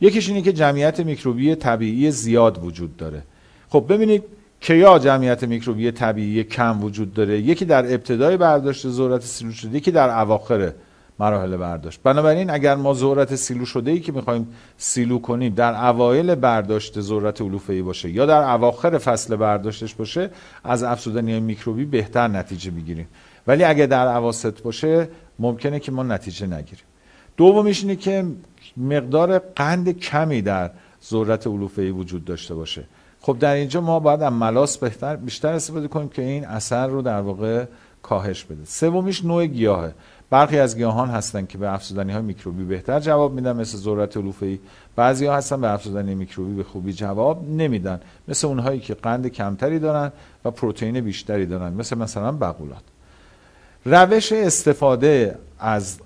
یکیش 0.01 0.29
اینه 0.29 0.41
که 0.41 0.53
جمعیت 0.53 0.99
میکروبی 0.99 1.55
طبیعی 1.55 2.11
زیاد 2.11 2.63
وجود 2.63 2.97
داره. 2.97 3.23
خب 3.69 3.85
ببینید 3.89 4.23
کیا 4.59 4.99
جمعیت 4.99 5.43
میکروبی 5.43 5.91
طبیعی 5.91 6.43
کم 6.43 6.83
وجود 6.83 7.13
داره؟ 7.13 7.39
یکی 7.39 7.65
در 7.65 7.93
ابتدای 7.93 8.37
برداشت 8.37 8.87
ذرت 8.87 9.21
سیلو 9.21 9.51
شده 9.51 9.77
یکی 9.77 9.91
در 9.91 10.19
اواخر 10.19 10.71
مراحل 11.19 11.57
برداشت. 11.57 11.99
بنابراین 12.03 12.49
اگر 12.49 12.75
ما 12.75 12.93
ذرت 12.93 13.35
سیلو 13.35 13.65
شده 13.65 13.91
ای 13.91 13.99
که 13.99 14.11
می‌خوایم 14.11 14.47
سیلو 14.77 15.19
کنیم 15.19 15.53
در 15.53 15.89
اوایل 15.89 16.35
برداشت 16.35 17.01
ذرت 17.01 17.41
علوفه 17.41 17.73
ای 17.73 17.81
باشه 17.81 18.09
یا 18.09 18.25
در 18.25 18.53
اواخر 18.53 18.97
فصل 18.97 19.35
برداشتش 19.35 19.95
باشه 19.95 20.29
از 20.63 20.83
افزودنی 20.83 21.39
میکروبی 21.39 21.85
بهتر 21.85 22.27
نتیجه 22.27 22.71
می‌گیریم. 22.71 23.07
ولی 23.47 23.63
اگر 23.63 23.85
در 23.85 24.07
اواسط 24.07 24.61
باشه 24.61 25.09
ممکنه 25.39 25.79
که 25.79 25.91
ما 25.91 26.03
نتیجه 26.03 26.47
نگیریم. 26.47 26.85
دومیش 27.37 27.81
اینه 27.81 27.95
که 27.95 28.25
مقدار 28.77 29.39
قند 29.39 29.99
کمی 29.99 30.41
در 30.41 30.71
ذرت 31.09 31.47
علوفه 31.47 31.81
ای 31.81 31.91
وجود 31.91 32.25
داشته 32.25 32.55
باشه. 32.55 32.83
خب 33.21 33.39
در 33.39 33.53
اینجا 33.53 33.81
ما 33.81 33.99
باید 33.99 34.21
از 34.21 34.33
ملاس 34.33 34.77
بهتر 34.77 35.15
بیشتر 35.15 35.53
استفاده 35.53 35.87
کنیم 35.87 36.09
که 36.09 36.21
این 36.21 36.45
اثر 36.45 36.87
رو 36.87 37.01
در 37.01 37.21
واقع 37.21 37.65
کاهش 38.01 38.43
بده. 38.43 38.65
سومیش 38.65 39.25
نوع 39.25 39.45
گیاهه. 39.45 39.93
برخی 40.29 40.59
از 40.59 40.77
گیاهان 40.77 41.09
هستن 41.09 41.45
که 41.45 41.57
به 41.57 41.73
افزودنی 41.73 42.11
های 42.11 42.21
میکروبی 42.21 42.63
بهتر 42.63 42.99
جواب 42.99 43.33
میدن 43.33 43.55
مثل 43.55 43.77
ذرت 43.77 44.17
ای 44.17 44.59
بعضی 44.95 45.25
ها 45.25 45.35
هستن 45.35 45.61
به 45.61 45.73
افزودنی 45.73 46.15
میکروبی 46.15 46.55
به 46.55 46.63
خوبی 46.63 46.93
جواب 46.93 47.49
نمیدن. 47.49 47.99
مثل 48.27 48.47
اونهایی 48.47 48.79
که 48.79 48.93
قند 48.93 49.27
کمتری 49.27 49.79
دارن 49.79 50.11
و 50.45 50.51
پروتئین 50.51 51.01
بیشتری 51.01 51.45
دارن 51.45 51.73
مثل 51.73 51.97
مثلا 51.97 52.31
بقولات 52.31 52.83
روش 53.85 54.31
استفاده 54.31 55.35
از 55.59 55.99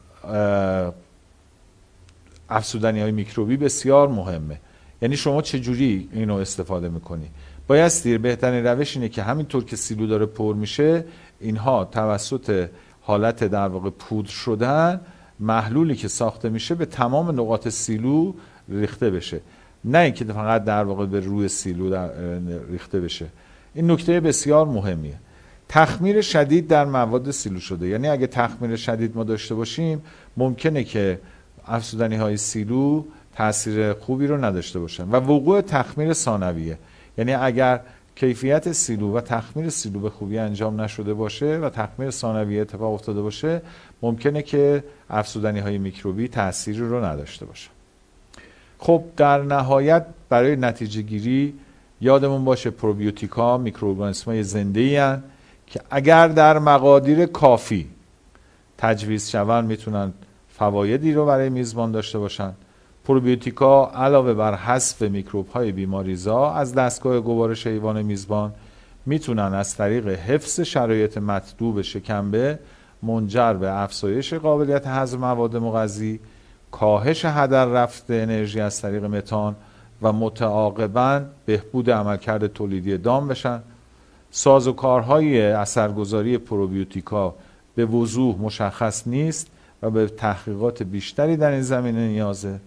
افزودنی 2.50 3.02
های 3.02 3.12
میکروبی 3.12 3.58
بسیار 3.58 4.08
مهمه. 4.08 4.60
یعنی 5.02 5.18
شما 5.18 5.42
چه 5.42 5.60
جوری 5.60 6.10
اینو 6.14 6.36
استفاده 6.36 6.90
می‌کنی؟ 6.90 7.30
بایستی 7.68 8.18
بهترین 8.18 8.66
روش 8.66 8.96
اینه 8.96 9.10
که 9.10 9.24
همینطور 9.24 9.66
که 9.66 9.76
سیلو 9.76 10.08
داره 10.08 10.26
پر 10.26 10.56
میشه 10.56 11.06
اینها 11.40 11.86
توسط 11.86 12.68
حالت 13.02 13.44
در 13.44 13.68
واقع 13.68 13.90
پودر 13.90 14.30
شدن 14.30 15.02
محلولی 15.40 15.96
که 15.96 16.08
ساخته 16.08 16.50
میشه 16.50 16.76
به 16.76 16.86
تمام 16.86 17.30
نقاط 17.30 17.68
سیلو 17.68 18.34
ریخته 18.70 19.10
بشه. 19.10 19.42
نه 19.86 19.98
اینکه 19.98 20.26
فقط 20.26 20.64
در 20.64 20.84
واقع 20.84 21.06
به 21.06 21.20
روی 21.20 21.48
سیلو 21.48 22.08
ریخته 22.72 23.00
بشه. 23.00 23.26
این 23.74 23.92
نکته 23.92 24.20
بسیار 24.20 24.66
مهمیه. 24.66 25.16
تخمیر 25.70 26.22
شدید 26.22 26.68
در 26.68 26.86
مواد 26.86 27.32
سیلو 27.32 27.60
شده. 27.60 27.88
یعنی 27.88 28.08
اگه 28.08 28.28
تخمیر 28.28 28.76
شدید 28.76 29.16
ما 29.16 29.24
داشته 29.24 29.56
باشیم 29.56 30.02
ممکنه 30.38 30.84
که 30.84 31.20
افسودنی 31.68 32.16
های 32.16 32.38
سیلو 32.38 33.04
تاثیر 33.36 33.94
خوبی 33.94 34.28
رو 34.28 34.46
نداشته 34.46 34.80
باشن. 34.80 35.04
و 35.04 35.16
وقوع 35.16 35.62
تخمیر 35.62 36.14
ثانویه. 36.14 36.78
یعنی 37.18 37.34
اگر 37.34 37.82
کیفیت 38.22 38.72
سیلو 38.72 39.18
و 39.18 39.22
تخمیر 39.22 39.70
سیلو 39.70 40.00
به 40.00 40.10
خوبی 40.10 40.38
انجام 40.38 40.82
نشده 40.82 41.14
باشه 41.14 41.58
و 41.58 41.70
تخمیر 41.70 42.10
ثانویه 42.10 42.62
اتفاق 42.62 42.94
افتاده 42.94 43.22
باشه 43.22 43.62
ممکنه 44.02 44.42
که 44.42 44.84
افسودنی 45.10 45.60
های 45.60 45.78
میکروبی 45.78 46.28
تأثیری 46.28 46.80
رو 46.80 47.06
نداشته 47.06 47.46
باشه. 47.46 47.70
خب 48.78 49.04
در 49.18 49.44
نهایت 49.44 50.06
برای 50.30 50.56
نتیجه 50.56 51.02
گیری 51.02 51.54
یادمون 52.02 52.46
باشه 52.46 52.70
پروبیوتیکا 52.70 53.58
میکروارگانیسم 53.58 54.32
های 54.32 54.44
زنده 54.44 55.22
که 55.68 55.82
اگر 55.90 56.28
در 56.28 56.60
مقادیر 56.60 57.26
کافی 57.26 57.90
تجویز 58.78 59.30
شوند 59.30 59.68
می‌تونن 59.68 60.14
فوایدی 60.50 61.14
رو 61.14 61.26
برای 61.26 61.50
میزبان 61.50 61.92
داشته 61.92 62.20
باشن. 62.20 62.54
پروبیوتیکا 63.12 63.92
علاوه 63.96 64.34
بر 64.34 64.56
حذف 64.56 65.02
میکروب 65.02 65.48
های 65.48 65.72
بیماریزا 65.72 66.52
از 66.52 66.74
دستگاه 66.76 67.20
گوارش 67.20 67.68
حیوان 67.68 68.02
میزبان 68.02 68.54
می‌تونن 69.06 69.54
از 69.54 69.76
طریق 69.76 70.08
حفظ 70.08 70.60
شرایط 70.60 71.18
مطلوب 71.18 71.82
شکمبه 71.82 72.60
منجر 73.04 73.54
به 73.54 73.82
افزایش 73.82 74.34
قابلیت 74.34 74.88
هضم 74.88 75.18
مواد 75.18 75.58
مغذی 75.58 76.20
کاهش 76.72 77.26
هدر 77.26 77.66
رفت 77.66 78.12
انرژی 78.12 78.60
از 78.60 78.82
طریق 78.82 79.06
متان 79.06 79.56
و 80.02 80.14
متعاقبا 80.14 81.22
بهبود 81.46 81.90
عملکرد 81.90 82.48
تولیدی 82.48 82.98
دام 82.98 83.28
بشن. 83.28 83.62
ساز 84.32 84.68
و 84.68 84.74
کارهای 84.74 85.42
اثرگذاری 85.42 86.38
پروبیوتیکا 86.38 87.36
به 87.76 87.86
وضوح 87.86 88.42
مشخص 88.42 89.08
نیست 89.08 89.48
و 89.82 89.90
به 89.90 90.08
تحقیقات 90.08 90.84
بیشتری 90.84 91.38
در 91.38 91.52
این 91.52 91.62
زمینه 91.62 92.08
نیازه. 92.08 92.60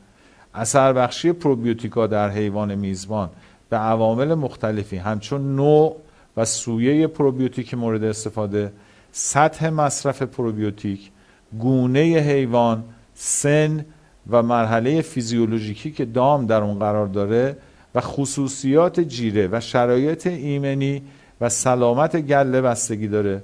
اثر 0.54 0.92
بخشی 0.92 1.32
پروبیوتیکا 1.32 2.06
در 2.06 2.30
حیوان 2.30 2.74
میزبان 2.74 3.30
به 3.70 3.76
عوامل 3.76 4.34
مختلفی 4.34 4.96
همچون 4.96 5.56
نوع 5.56 5.96
و 6.36 6.44
سویه 6.44 7.06
پروبیوتیک 7.06 7.74
مورد 7.74 8.04
استفاده 8.04 8.72
سطح 9.12 9.68
مصرف 9.68 10.22
پروبیوتیک 10.22 11.10
گونه 11.58 12.00
حیوان 12.00 12.84
سن 13.14 13.84
و 14.30 14.42
مرحله 14.42 15.02
فیزیولوژیکی 15.02 15.92
که 15.92 16.04
دام 16.04 16.46
در 16.46 16.62
اون 16.62 16.78
قرار 16.78 17.06
داره 17.06 17.56
و 17.94 18.00
خصوصیات 18.00 19.00
جیره 19.00 19.48
و 19.52 19.60
شرایط 19.60 20.26
ایمنی 20.26 21.02
و 21.40 21.48
سلامت 21.48 22.16
گله 22.16 22.60
بستگی 22.60 23.08
داره. 23.08 23.42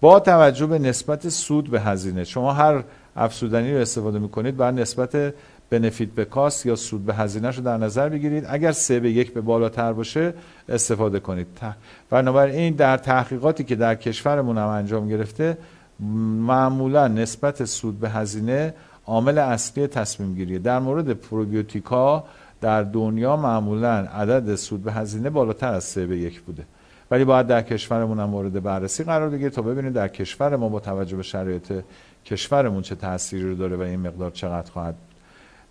با 0.00 0.20
توجه 0.20 0.66
به 0.66 0.78
نسبت 0.78 1.28
سود 1.28 1.70
به 1.70 1.80
هزینه 1.80 2.24
شما 2.24 2.52
هر 2.52 2.84
افسودنی 3.16 3.74
رو 3.74 3.80
استفاده 3.80 4.18
می‌کنید 4.18 4.56
بر 4.56 4.70
نسبت 4.70 5.34
بنفیت 5.70 6.08
به 6.08 6.24
کاست 6.24 6.66
یا 6.66 6.76
سود 6.76 7.06
به 7.06 7.14
هزینه 7.14 7.50
رو 7.50 7.62
در 7.62 7.76
نظر 7.76 8.08
بگیرید. 8.08 8.44
اگر 8.48 8.72
سه 8.72 9.00
به 9.00 9.10
یک 9.10 9.34
به 9.34 9.40
بالاتر 9.40 9.92
باشه 9.92 10.34
استفاده 10.68 11.20
کنید. 11.20 11.46
بنابراین 12.10 12.74
در 12.74 12.96
تحقیقاتی 12.96 13.64
که 13.64 13.76
در 13.76 13.94
کشورمون 13.94 14.58
هم 14.58 14.68
انجام 14.68 15.08
گرفته 15.08 15.58
معمولا 16.46 17.08
نسبت 17.08 17.64
سود 17.64 18.00
به 18.00 18.10
هزینه 18.10 18.74
عامل 19.06 19.38
اصلی 19.38 19.86
تصمیم 19.86 20.34
گیریه. 20.34 20.58
در 20.58 20.78
مورد 20.78 21.12
پروبیوتیکا 21.12 22.24
در 22.60 22.82
دنیا 22.82 23.36
معمولا 23.36 23.94
عدد 23.94 24.54
سود 24.54 24.82
به 24.82 24.92
هزینه 24.92 25.30
بالاتر 25.30 25.72
از 25.72 25.84
سه 25.84 26.06
به 26.06 26.18
یک 26.18 26.40
بوده. 26.40 26.64
ولی 27.10 27.24
باید 27.24 27.46
در 27.46 27.62
کشورمون 27.62 28.20
هم 28.20 28.28
مورد 28.30 28.62
بررسی 28.62 29.04
قرار 29.04 29.30
بگیره 29.30 29.50
تا 29.50 29.62
ببینید 29.62 29.92
در 29.92 30.08
کشور 30.08 30.56
ما 30.56 30.68
با 30.68 30.80
توجه 30.80 31.16
به 31.16 31.22
شرایط 31.22 31.72
کشورمون 32.26 32.82
چه 32.82 32.94
تأثیری 32.94 33.48
رو 33.48 33.54
داره 33.54 33.76
و 33.76 33.80
این 33.80 34.00
مقدار 34.00 34.30
چقدر 34.30 34.70
خواهد 34.70 34.94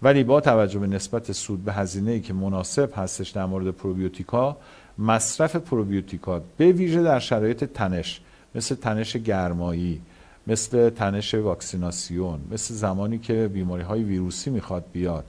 ولی 0.02 0.24
با 0.24 0.41
توجه 0.41 0.80
به 0.80 0.88
نسبت 0.88 1.32
سود 1.32 1.66
به 1.66 1.74
هزینه 1.74 2.12
ای 2.12 2.20
که 2.20 2.34
مناسب 2.34 2.89
هستش 2.95 3.30
در 3.30 3.45
مورد 3.45 3.70
پروبیوتیکا 3.70 4.58
مصرف 4.97 5.56
پروبیوتیکا 5.56 6.41
به 6.58 6.72
ویژه 6.72 7.04
در 7.04 7.20
شرایط 7.20 7.64
تنش 7.64 8.22
مثل 8.56 8.76
تنش 8.76 9.18
گرمایی 9.18 10.02
مثل 10.47 10.89
تنش 10.89 11.34
واکسیناسیون 11.34 12.39
مثل 12.52 12.74
زمانی 12.74 13.18
که 13.18 13.47
بیماری 13.54 13.84
های 13.84 14.04
ویروسی 14.04 14.50
می‌خواد 14.50 14.86
بیاد 14.93 15.26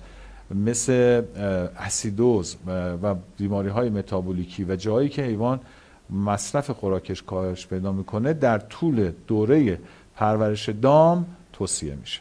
مثل 0.54 1.22
اسیدوز 1.78 2.56
و 3.02 3.14
بیماری 3.38 3.68
های 3.68 3.88
متابولیکی 3.90 4.64
و 4.64 4.76
جایی 4.76 5.08
که 5.08 5.22
حیوان 5.22 5.60
مصرف 6.10 6.70
خوراکش 6.70 7.22
کاهش 7.22 7.66
پیدا 7.66 7.92
می‌کنه 7.92 8.32
در 8.32 8.58
طول 8.58 9.12
دوره 9.26 9.78
پرورش 10.16 10.68
دام 10.68 11.26
توصیه 11.52 11.94
میشه. 11.94 12.20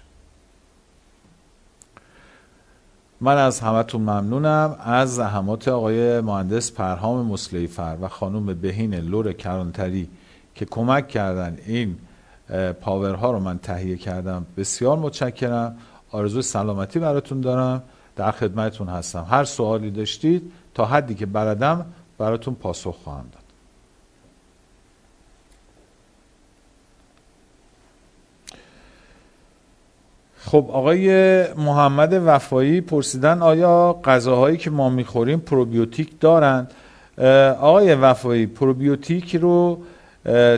من 3.21 3.37
از 3.37 3.59
همتون 3.59 4.01
ممنونم. 4.01 4.75
از 4.79 5.15
زحمات 5.15 5.67
آقای 5.67 6.21
مهندس 6.21 6.71
پرهام 6.71 7.25
مسلیفر 7.25 7.97
و 8.01 8.07
خانم 8.07 8.45
بهین 8.45 8.95
لور 8.95 9.33
کرانتری 9.33 10.09
که 10.55 10.65
کمک 10.65 11.07
کردن 11.07 11.57
این 11.65 11.95
پاورها 12.81 13.31
رو 13.31 13.39
من 13.39 13.59
تهیه 13.59 13.97
کردم 13.97 14.45
بسیار 14.57 14.97
متشکرم. 14.97 15.75
آرزوی 16.11 16.41
سلامتی 16.41 16.99
براتون 16.99 17.41
دارم. 17.41 17.83
در 18.15 18.31
خدمتتون 18.31 18.87
هستم. 18.87 19.25
هر 19.29 19.43
سوالی 19.43 19.91
داشتید 19.91 20.51
تا 20.73 20.85
حدی 20.85 21.15
که 21.15 21.25
بردم 21.25 21.85
براتون 22.17 22.55
پاسخ 22.55 22.95
خواهم 23.03 23.25
داد. 23.31 23.38
خب 30.51 30.65
آقای 30.71 31.43
محمد 31.53 32.21
وفایی 32.25 32.81
پرسیدن 32.81 33.41
آیا 33.41 33.99
غذاهایی 34.03 34.57
که 34.57 34.69
ما 34.69 34.89
می‌خوریم 34.89 35.39
پروبیوتیک 35.39 36.19
دارند؟ 36.19 36.71
آقای 37.59 37.95
وفایی 37.95 38.45
پروبیوتیک 38.45 39.35
رو 39.35 39.79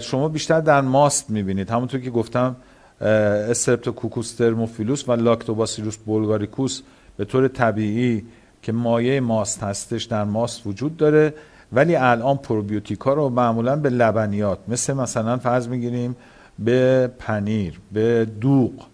شما 0.02 0.28
بیشتر 0.28 0.60
در 0.60 0.82
ماست 0.82 1.30
می‌بینید. 1.30 1.70
همونطور 1.70 2.00
که 2.00 2.10
گفتم 2.10 2.56
استرپتوکوکوس 3.02 4.36
ترموفیلوس 4.36 5.10
و 5.10 5.12
لاکتوباسیلوس 5.12 5.98
بولگاریکوس 5.98 6.82
به 7.18 7.26
طور 7.26 7.48
طبیعی 7.48 8.26
که 8.62 8.72
مایه 8.72 9.20
ماست 9.20 9.64
هستش 9.64 10.04
در 10.04 10.24
ماست 10.24 10.68
وجود 10.68 10.98
داره. 10.98 11.34
ولی 11.74 11.96
الان 11.96 12.38
پروبیوتیکا 12.38 13.14
رو 13.14 13.30
معمولا 13.30 13.76
به 13.76 13.90
لبنیات 13.90 14.60
مثل 14.68 14.94
مثلا 14.94 15.38
فرض 15.38 15.68
می‌گیریم 15.68 16.16
به 16.60 17.10
پنیر 17.20 17.80
به 17.92 18.28
دوغ 18.42 18.91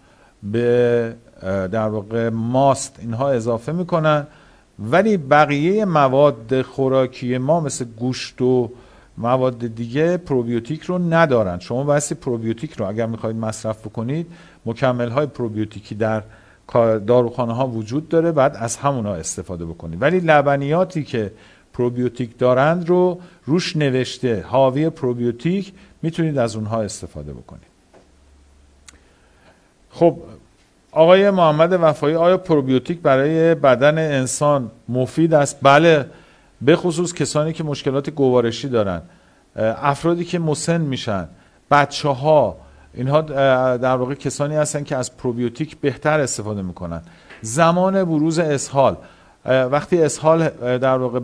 به 0.51 1.15
در 1.43 1.87
واقع 1.87 2.29
ماست. 2.29 2.95
اینها 2.99 3.31
اضافه 3.31 3.71
می‌کنن. 3.71 4.27
ولی 4.79 5.17
بقیه 5.17 5.85
مواد 5.85 6.61
خوراکی 6.61 7.37
ما 7.37 7.59
مثل 7.59 7.85
گوشت 7.85 8.41
و 8.41 8.71
مواد 9.17 9.67
دیگه 9.67 10.17
پروبیوتیک 10.17 10.81
رو 10.83 10.97
ندارن. 10.97 11.59
شما 11.59 11.83
بایستی 11.83 12.15
پروبیوتیک 12.15 12.73
رو 12.73 12.85
اگر 12.85 13.05
می‌خواید 13.05 13.35
مصرف 13.35 13.87
بکنید 13.87 14.27
مکمل 14.65 15.09
های 15.09 15.25
پروبیوتیکی 15.25 15.95
در 15.95 16.23
داروخانه 17.07 17.53
ها 17.53 17.67
وجود 17.67 18.09
داره 18.09 18.31
باید 18.31 18.55
از 18.55 18.77
همونا 18.77 19.13
استفاده 19.13 19.65
بکنید. 19.65 20.01
ولی 20.01 20.19
لبنیاتی 20.19 21.03
که 21.03 21.31
پروبیوتیک 21.73 22.37
دارند 22.37 22.89
رو 22.89 23.19
روش 23.45 23.75
نوشته 23.75 24.45
حاوی 24.47 24.89
پروبیوتیک 24.89 25.73
می‌تونید 26.01 26.37
از 26.37 26.55
اونها 26.55 26.81
استفاده 26.81 27.33
بکنید. 27.33 27.67
خب 29.89 30.17
آقای 30.97 31.29
محمد 31.29 31.77
وفایی 31.81 32.15
آیا 32.15 32.37
پروبیوتیک 32.37 33.01
برای 33.01 33.55
بدن 33.55 33.97
انسان 33.97 34.71
مفید 34.89 35.33
است؟ 35.33 35.57
بله 35.61 36.05
به 36.61 36.75
خصوص 36.75 37.13
کسانی 37.13 37.53
که 37.53 37.63
مشکلات 37.63 38.09
گوارشی 38.09 38.69
دارن 38.69 39.01
افرادی 39.55 40.25
که 40.25 40.39
مسن 40.39 40.81
میشن 40.81 41.27
بچه 41.71 42.09
ها 42.09 42.57
اینها 42.93 43.21
در 43.77 43.95
واقع 43.95 44.13
کسانی 44.13 44.55
هستن 44.55 44.83
که 44.83 44.95
از 44.95 45.17
پروبیوتیک 45.17 45.77
بهتر 45.77 46.19
استفاده 46.19 46.61
می‌کنن. 46.61 47.01
زمان 47.41 48.03
بروز 48.03 48.39
اسهال. 48.39 48.95
وقتی 49.45 50.01
اسهال 50.01 50.49
در 50.77 50.97
واقع 50.97 51.19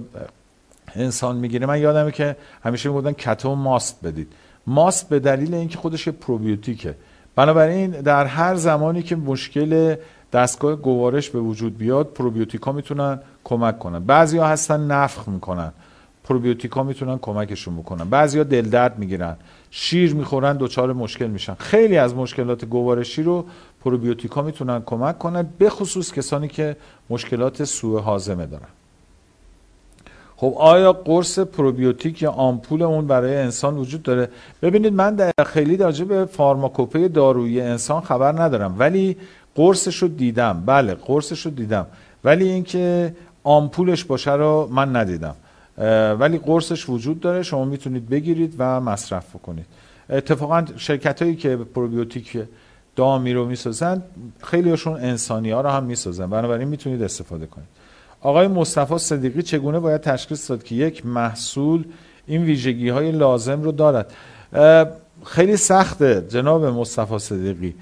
انسان 0.95 1.35
می‌گیره 1.35 1.65
من 1.65 1.81
یادمه 1.81 2.11
که 2.11 2.35
همیشه 2.63 2.89
می‌گفتن 2.89 3.11
کتو 3.11 3.55
ماست 3.55 3.99
بدید. 4.03 4.27
ماست 4.67 5.09
به 5.09 5.19
دلیل 5.19 5.53
اینکه 5.53 5.77
خودش 5.77 6.09
پروبیوتیکه. 6.09 6.95
بنابراین 7.35 7.91
در 7.91 8.25
هر 8.25 8.55
زمانی 8.55 9.03
که 9.03 9.15
مشکل 9.15 9.95
دستگاه 10.33 10.75
گوارش 10.75 11.29
به 11.29 11.39
وجود 11.39 11.77
بیاد 11.77 12.07
پروبیوتیکا 12.07 12.71
می‌تونن 12.71 13.19
کمک 13.43 13.79
کنن. 13.79 13.99
بعضیا 13.99 14.47
هستن 14.47 14.87
نفخ 14.87 15.27
می‌کنن. 15.27 15.71
پروبیوتیکا 16.23 16.83
می‌تونن 16.83 17.17
کمکشون 17.17 17.77
بکنن. 17.77 18.09
بعضیا 18.09 18.43
دل 18.43 18.69
درد 18.69 18.99
می‌گیرن. 18.99 19.35
شیر 19.71 20.15
می‌خورن 20.15 20.57
دچار 20.57 20.93
مشکل 20.93 21.27
میشن. 21.27 21.55
خیلی 21.59 21.97
از 21.97 22.15
مشکلات 22.15 22.65
گوارشی 22.65 23.23
رو 23.23 23.45
پروبیوتیکا 23.83 24.41
می‌تونن 24.41 24.81
کمک 24.85 25.17
کنن 25.19 25.49
به 25.57 25.69
خصوص 25.69 26.13
کسانی 26.13 26.47
که 26.47 26.75
مشکلات 27.09 27.63
سوء 27.63 27.99
هاضمه 27.99 28.45
دارن. 28.45 28.67
خب 30.43 30.55
آیا 30.57 30.93
قرص 30.93 31.39
پروبیوتیک 31.39 32.21
یا 32.21 32.31
آمپول 32.31 32.81
اون 32.81 33.07
برای 33.07 33.35
انسان 33.35 33.77
وجود 33.77 34.03
داره؟ 34.03 34.29
ببینید 34.61 34.93
من 34.93 35.15
در 35.15 35.31
خیلی 35.45 35.77
راجع 35.77 36.05
به 36.05 36.25
فارماکوپی 36.25 37.07
دارویی 37.07 37.61
انسان 37.61 38.01
خبر 38.01 38.41
ندارم 38.41 38.75
ولی 38.79 39.17
قرصش 39.55 39.95
رو 39.95 40.07
دیدم. 40.07 40.63
بله 40.65 40.93
قرصش 40.93 41.45
رو 41.45 41.51
دیدم. 41.51 41.85
ولی 42.23 42.49
اینکه 42.49 43.15
آمپولش 43.43 44.03
باشه 44.03 44.31
رو 44.31 44.69
من 44.71 44.95
ندیدم. 44.95 45.35
ولی 46.19 46.37
قرصش 46.37 46.89
وجود 46.89 47.19
داره 47.19 47.43
شما 47.43 47.65
می‌تونید 47.65 48.09
بگیرید 48.09 48.55
و 48.57 48.81
مصرف 48.81 49.35
کنید 49.43 49.65
اتفاقا 50.09 50.65
شرکت 50.77 51.21
هایی 51.21 51.35
که 51.35 51.55
پروبیوتیک 51.55 52.37
دامی 52.95 53.33
رو 53.33 53.45
می‌سازن 53.45 54.03
خیلی 54.43 54.69
هاشون 54.69 54.93
انسانی 54.93 55.51
ها 55.51 55.61
رو 55.61 55.69
هم 55.69 55.83
می‌سازن. 55.83 56.29
بنابراین 56.29 56.67
می‌تونید 56.67 57.03
استفاده 57.03 57.45
کنید. 57.45 57.82
آقای 58.23 58.47
مصطفی 58.47 58.97
صدیقی 58.97 59.41
چگونه 59.41 59.79
باید 59.79 60.01
تشخیص 60.01 60.49
داد 60.49 60.63
که 60.63 60.75
یک 60.75 61.05
محصول 61.05 61.83
این 62.27 62.43
ویژگی 62.43 62.89
های 62.89 63.11
لازم 63.11 63.61
رو 63.61 63.71
دارد؟ 63.71 64.13
خیلی 65.25 65.57
سخته 65.57 66.25
جناب 66.29 66.65
مصطفی 66.65 67.19
صدیقی. 67.19 67.75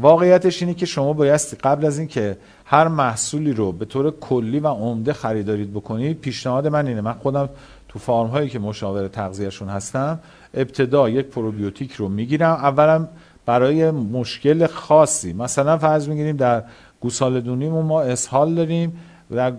واقعیتش 0.00 0.62
اینه 0.62 0.74
که 0.74 0.86
شما 0.86 1.12
بایستی 1.12 1.56
قبل 1.56 1.86
از 1.86 1.98
اینکه 1.98 2.36
هر 2.64 2.88
محصولی 2.88 3.52
رو 3.52 3.72
به 3.72 3.84
طور 3.84 4.10
کلی 4.10 4.60
و 4.60 4.66
عمده 4.66 5.12
خریدارید 5.12 5.72
بکنید 5.72 6.20
پیشنهاد 6.20 6.66
من 6.66 6.86
اینه. 6.86 7.00
من 7.00 7.12
خودم 7.12 7.48
تو 7.88 7.98
فارم 7.98 8.28
هایی 8.28 8.48
که 8.48 8.58
مشاور 8.58 9.08
تغذیهشون 9.08 9.68
هستم 9.68 10.18
ابتدا 10.54 11.08
یک 11.08 11.26
پروبیوتیک 11.26 11.92
رو 11.92 12.08
می‌گیرم. 12.08 12.52
اولا 12.52 13.08
برای 13.46 13.90
مشکل 13.90 14.66
خاصی 14.66 15.32
مثلا 15.32 15.78
فرض 15.78 16.08
می‌گیریم 16.08 16.36
در 16.36 16.62
گوساله 17.00 17.40
دونیم 17.40 17.72
ما 17.72 18.02
اسهال 18.02 18.54
داریم 18.54 18.98
در 19.30 19.52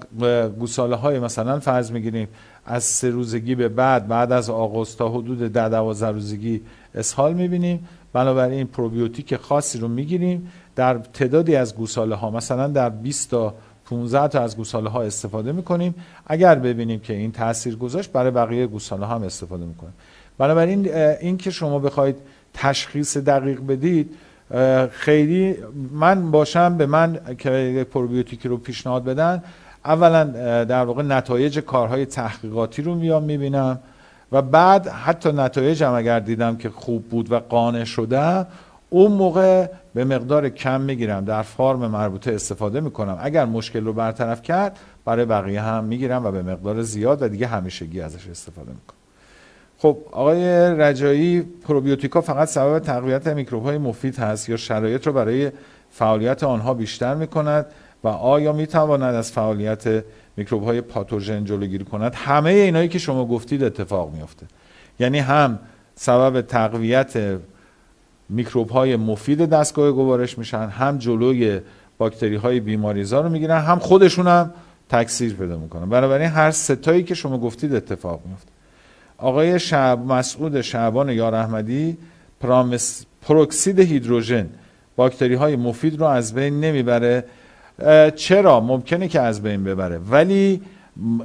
گوساله 0.60 0.96
های 0.96 1.20
مثلا 1.20 1.60
فرض 1.60 1.92
می‌گیریم 1.92 2.28
از 2.66 2.84
سه 2.84 3.10
روزگی 3.10 3.56
به 3.56 3.70
بعد 3.70 4.08
بعد 4.08 4.32
از 4.32 4.50
آغوست 4.50 4.98
تا 4.98 5.10
حدود 5.10 5.40
ده 5.54 5.70
دوازده 5.70 6.12
روزگی 6.12 6.62
اسهال 6.96 7.34
می‌بینیم. 7.34 7.88
بنابراین 8.14 8.68
پروبیوتیک 8.68 9.36
خاصی 9.36 9.80
رو 9.80 9.88
می‌گیریم. 9.88 10.52
در 10.76 10.98
تعدادی 10.98 11.56
از 11.56 11.76
گوساله 11.76 12.16
ها 12.16 12.32
مثلا 12.32 12.68
در 12.68 12.90
20 12.90 13.32
تا 13.32 13.54
15 13.86 14.28
تا 14.28 14.42
از 14.42 14.58
گوساله 14.58 14.90
ها 14.90 15.02
استفاده 15.02 15.52
می‌کنیم. 15.52 15.96
اگر 16.28 16.56
ببینیم 16.56 17.00
که 17.00 17.14
این 17.14 17.32
تاثیر 17.32 17.76
گذاشت 17.76 18.12
برای 18.12 18.32
بقیه 18.32 18.68
گوساله 18.68 19.08
هم 19.08 19.24
استفاده 19.24 19.66
می‌کنیم. 19.66 19.94
بنابراین 20.38 20.94
این 20.96 21.38
که 21.38 21.52
شما 21.52 21.80
بخواید 21.80 22.16
تشخیص 22.54 23.18
دقیق 23.18 23.62
بدید 23.68 24.16
خیلی 24.92 25.56
من 25.92 26.32
باشم 26.32 26.78
به 26.78 26.86
من 26.86 27.20
که 27.38 27.52
یک 27.52 27.88
پروبیوتیکی 27.88 28.48
رو 28.48 28.58
پیشنهاد 28.58 29.04
بدن 29.04 29.44
اولا 29.86 30.24
در 30.64 30.84
واقع 30.84 31.04
نتایج 31.04 31.60
کارهای 31.60 32.06
تحقیقاتی 32.06 32.82
رو 32.82 32.96
میام 32.96 33.24
می‌بینم 33.24 33.80
و 34.32 34.42
بعد 34.42 34.88
حتی 34.88 35.32
نتایج 35.32 35.84
هم 35.84 35.94
اگر 35.94 36.20
دیدم 36.20 36.58
که 36.58 36.70
خوب 36.70 37.10
بود 37.10 37.32
و 37.32 37.40
قانع 37.40 37.84
شدم 37.84 38.48
اون 38.90 39.12
موقع 39.12 39.68
به 39.94 40.06
مقدار 40.06 40.50
کم 40.50 40.82
می‌گیرم. 40.82 41.26
در 41.26 41.42
فارم 41.42 41.80
مربوطه 41.80 42.34
استفاده 42.34 42.80
می‌کنم. 42.80 43.18
اگر 43.22 43.46
مشکل 43.46 43.86
رو 43.86 43.94
برطرف 43.94 44.42
کرد 44.42 44.80
برای 45.06 45.26
بقیه 45.26 45.62
هم 45.62 45.84
می‌گیرم 45.84 46.26
و 46.26 46.32
به 46.32 46.42
مقدار 46.42 46.82
زیاد 46.82 47.22
و 47.22 47.28
دیگه 47.28 47.48
همیشگی 47.48 48.02
ازش 48.02 48.28
استفاده 48.28 48.70
می‌کنم. 48.70 48.99
خب 49.82 49.98
آقای 50.12 50.46
رجایی 50.78 51.42
پروبیوتیکا 51.42 52.22
فقط 52.22 52.48
سبب 52.48 52.80
تقویت 52.80 53.28
میکروب 53.28 53.64
های 53.64 53.78
مفید 53.78 54.16
هست 54.16 54.50
یا 54.50 54.58
شرایط 54.58 55.08
رو 55.08 55.14
برای 55.14 55.52
فعالیت 55.90 56.44
آنها 56.44 56.74
بیشتر 56.74 57.16
می‌کند 57.16 57.66
و 58.04 58.08
آیا 58.08 58.54
می‌تواند 58.54 59.16
از 59.16 59.32
فعالیت 59.32 60.04
میکروب 60.38 60.64
های 60.64 60.82
پاتوژن 60.82 61.44
جلوگیری 61.44 61.84
کند؟ 61.86 62.16
همه 62.16 62.50
اینایی 62.50 62.88
که 62.88 63.00
شما 63.00 63.26
گفتید 63.26 63.64
اتفاق 63.64 64.14
میفته 64.14 64.46
یعنی 65.00 65.20
هم 65.20 65.60
سبب 65.96 66.42
تقویت 66.42 67.14
میکروب 68.30 68.70
های 68.70 68.96
مفید 68.96 69.46
دستگاه 69.46 69.92
گوارش 69.92 70.38
میشن 70.38 70.68
هم 70.68 70.98
جلوی 70.98 71.62
باکتری 71.98 72.36
های 72.36 72.60
بیماریزا 72.60 73.22
رو 73.22 73.30
می‌گیرن 73.30 73.62
هم 73.62 73.80
خودشون 73.80 74.28
هم 74.28 74.54
تکثیر 74.90 75.34
پیدا 75.34 75.58
می‌کنن. 75.58 75.90
بنابراین 75.90 76.30
هر 76.30 76.52
ستایی 76.52 77.04
که 77.04 77.16
شما 77.16 77.38
گفتید 77.38 77.76
اتفاق 77.76 78.22
میفته 78.26 78.59
آقای 79.22 79.60
شعب 79.60 80.00
مسعود 80.00 80.62
شعبان 80.62 81.10
یار 81.10 81.36
احمدی 81.36 81.98
پرامس 82.40 83.06
پروکسید 83.22 83.80
هیدروژن 83.80 84.50
باکتری 84.96 85.34
های 85.34 85.56
مفید 85.56 86.00
رو 86.00 86.06
از 86.06 86.34
بین 86.34 86.60
نمی‌بره. 86.60 87.24
چرا؟ 88.16 88.60
ممکنه 88.60 89.08
که 89.08 89.20
از 89.22 89.42
بین 89.42 89.64
ببره 89.64 89.98
ولی 89.98 90.62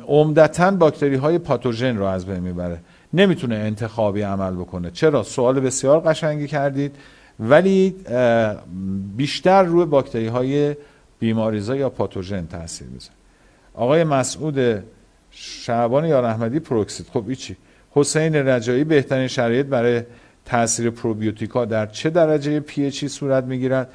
عمدتا 0.07 0.71
باکتری 0.71 1.17
های 1.17 1.39
پاتوژن 1.39 1.97
رو 1.97 2.05
از 2.05 2.27
بین 2.27 2.41
می‌بره. 2.41 2.79
نمی‌تونه 3.13 3.55
انتخابی 3.55 4.23
عمل 4.23 4.55
بکنه. 4.55 4.91
چرا؟ 4.91 5.23
سوال 5.23 5.61
بسیار 5.61 6.01
قشنگی 6.01 6.47
کردید. 6.47 6.97
ولی 7.41 7.97
بیشتر 9.17 9.63
روی 9.63 9.85
باکتری 9.85 10.27
های 10.27 10.77
بیماریزا 11.19 11.77
یا 11.77 11.91
پاتوژن 11.91 12.47
تاثیر 12.47 12.89
می‌ذاره. 12.89 13.15
آقای 13.75 14.05
مسعود 14.05 14.85
شعبان 15.31 16.05
یار 16.05 16.25
احمدی 16.25 16.61
پروکسید. 16.61 17.07
خب 17.13 17.29
آقای 17.29 17.57
حسین 17.97 18.35
رجایی 18.35 18.85
بهترین 18.85 19.29
شرایط 19.29 19.67
برای 19.67 20.03
تاثیر 20.45 20.91
پروبیوتیکا 20.91 21.65
در 21.65 21.87
چه 21.87 22.11
درجه 22.11 22.61
pH 22.61 22.91
صورت 22.91 23.45
می‌گیرد؟ 23.45 23.89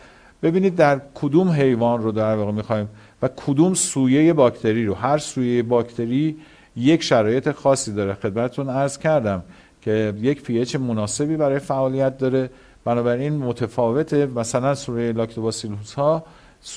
ببینید 0.44 0.76
در 0.76 1.02
کدوم 1.16 1.50
حیوان 1.50 2.04
رو 2.04 2.12
در 2.12 2.36
واقع 2.36 2.52
می‌خوایم 2.52 2.90
و 3.22 3.30
کدوم 3.36 3.74
سویه 3.74 4.34
باکتری 4.34 4.86
رو. 4.86 4.94
هر 4.94 5.18
سویه 5.18 5.64
باکتری 5.64 6.38
یک 6.76 7.04
شرایط 7.04 7.52
خاصی 7.52 7.94
داره. 7.94 8.14
خدمتتون 8.14 8.70
عرض 8.70 8.98
کردم 8.98 9.44
که 9.82 10.14
یک 10.22 10.44
pH 10.44 10.78
مناسبی 10.78 11.38
برای 11.38 11.60
فعالیت 11.60 12.18
داره. 12.18 12.50
بنابراین 12.86 13.38
متفاوته. 13.38 14.26
مثلا 14.26 14.76
سوره 14.76 15.12
لاکتوباسیلوس 15.12 15.94
ها 15.94 16.24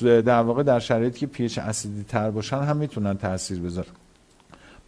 در 0.02 0.42
واقع 0.42 0.62
در 0.62 0.78
شرایطی 0.78 1.20
که 1.20 1.26
پی 1.26 1.48
اسیدی 1.56 2.04
تر 2.08 2.30
باشن 2.30 2.56
هم 2.56 2.76
می‌تونن 2.76 3.16
تاثیر 3.16 3.60
بذارن. 3.60 4.01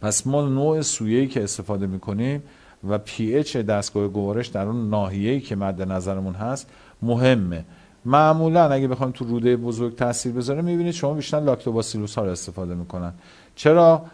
پس 0.01 0.27
ما 0.27 0.41
نوع 0.41 0.81
سویه‌ای 0.81 1.27
که 1.27 1.43
استفاده 1.43 1.87
می‌کنیم 1.87 2.43
و 2.89 2.97
پی 2.97 3.35
اچ 3.35 3.57
دستگاه 3.57 4.07
گوارش 4.07 4.47
در 4.47 4.65
اون 4.67 4.89
ناحیه‌ای 4.89 5.41
که 5.41 5.55
مد 5.55 5.81
نظرمون 5.81 6.33
هست 6.33 6.69
مهمه. 7.01 7.65
معمولا 8.05 8.69
اگه 8.69 8.87
بخوایم 8.87 9.11
تو 9.11 9.25
روده 9.25 9.57
بزرگ 9.57 9.95
تاثیر 9.95 10.31
بذاره 10.31 10.61
می‌بینید 10.61 10.93
شما 10.93 11.13
بیشتر 11.13 11.39
لاکتوباسیلوس 11.39 12.15
ها 12.15 12.25
رو 12.25 12.31
استفاده 12.31 12.75
می‌کنن. 12.75 13.13
چرا؟ 13.55 14.05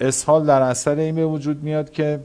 اسهال 0.00 0.46
در 0.46 0.62
اثر 0.62 0.96
این 0.96 1.14
به 1.14 1.26
وجود 1.26 1.62
میاد 1.62 1.90
که 1.90 2.20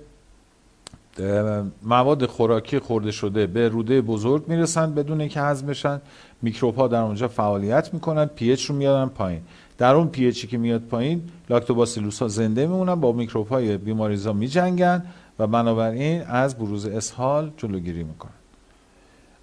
مواد 1.84 2.26
خوراکی 2.26 2.80
خورده 2.80 3.12
شده 3.12 3.48
به 3.48 3.70
روده 3.70 4.02
بزرگ 4.02 4.48
می‌رسن 4.48 4.94
بدون 4.94 5.20
اینکه 5.22 5.42
هضم 5.42 5.68
بشن. 5.68 6.02
میکروب 6.42 6.76
ها 6.76 6.88
در 6.88 7.02
اونجا 7.02 7.28
فعالیت 7.28 7.94
می‌کنن 7.94 8.26
pH 8.26 8.66
رو 8.66 8.76
میارن 8.76 9.06
پایین. 9.06 9.42
در 9.78 9.96
اون 9.96 10.08
pH 10.08 10.28
ی 10.28 10.48
که 10.48 10.58
میاد 10.58 10.82
پایین 10.82 11.22
لاکتوباسیلوس 11.50 12.22
ها 12.22 12.28
زنده 12.28 12.68
میمونن 12.68 12.96
با 12.96 13.12
میکروب 13.12 13.48
های 13.48 13.78
بیماریزا 13.78 14.34
میجنگن 14.34 15.06
و 15.40 15.48
بنابراین 15.48 16.22
از 16.22 16.58
بروز 16.58 16.86
اسهال 16.86 17.52
جلوگیری 17.58 18.04
می‌کنن. 18.04 18.32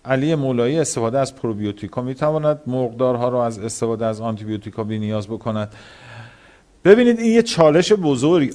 علی 0.05 0.35
مولایی 0.35 0.79
استفاده 0.79 1.19
از 1.19 1.35
پروبیوتیکا 1.35 2.03
می‌تواند 2.03 2.61
مرغدارها 2.67 3.29
رو 3.29 3.37
از 3.37 3.59
استفاده 3.59 4.07
از 4.07 4.21
آنتیبیوتیکا 4.21 4.85
بی 4.85 4.99
نیاز 4.99 5.29
بکند. 5.29 5.73
ببینید 6.85 7.19
این 7.19 7.33
یه 7.33 7.43
چالش 7.43 7.93
بزرگ. 7.93 8.55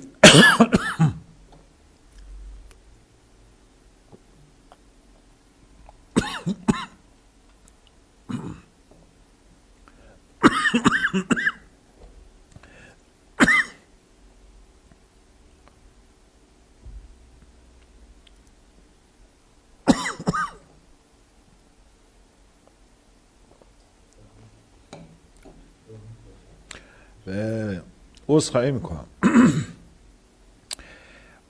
عذرخواهی 28.30 28.72
می‌کنم. 28.72 29.06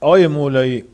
آقای 0.00 0.26
مولایی 0.26 0.84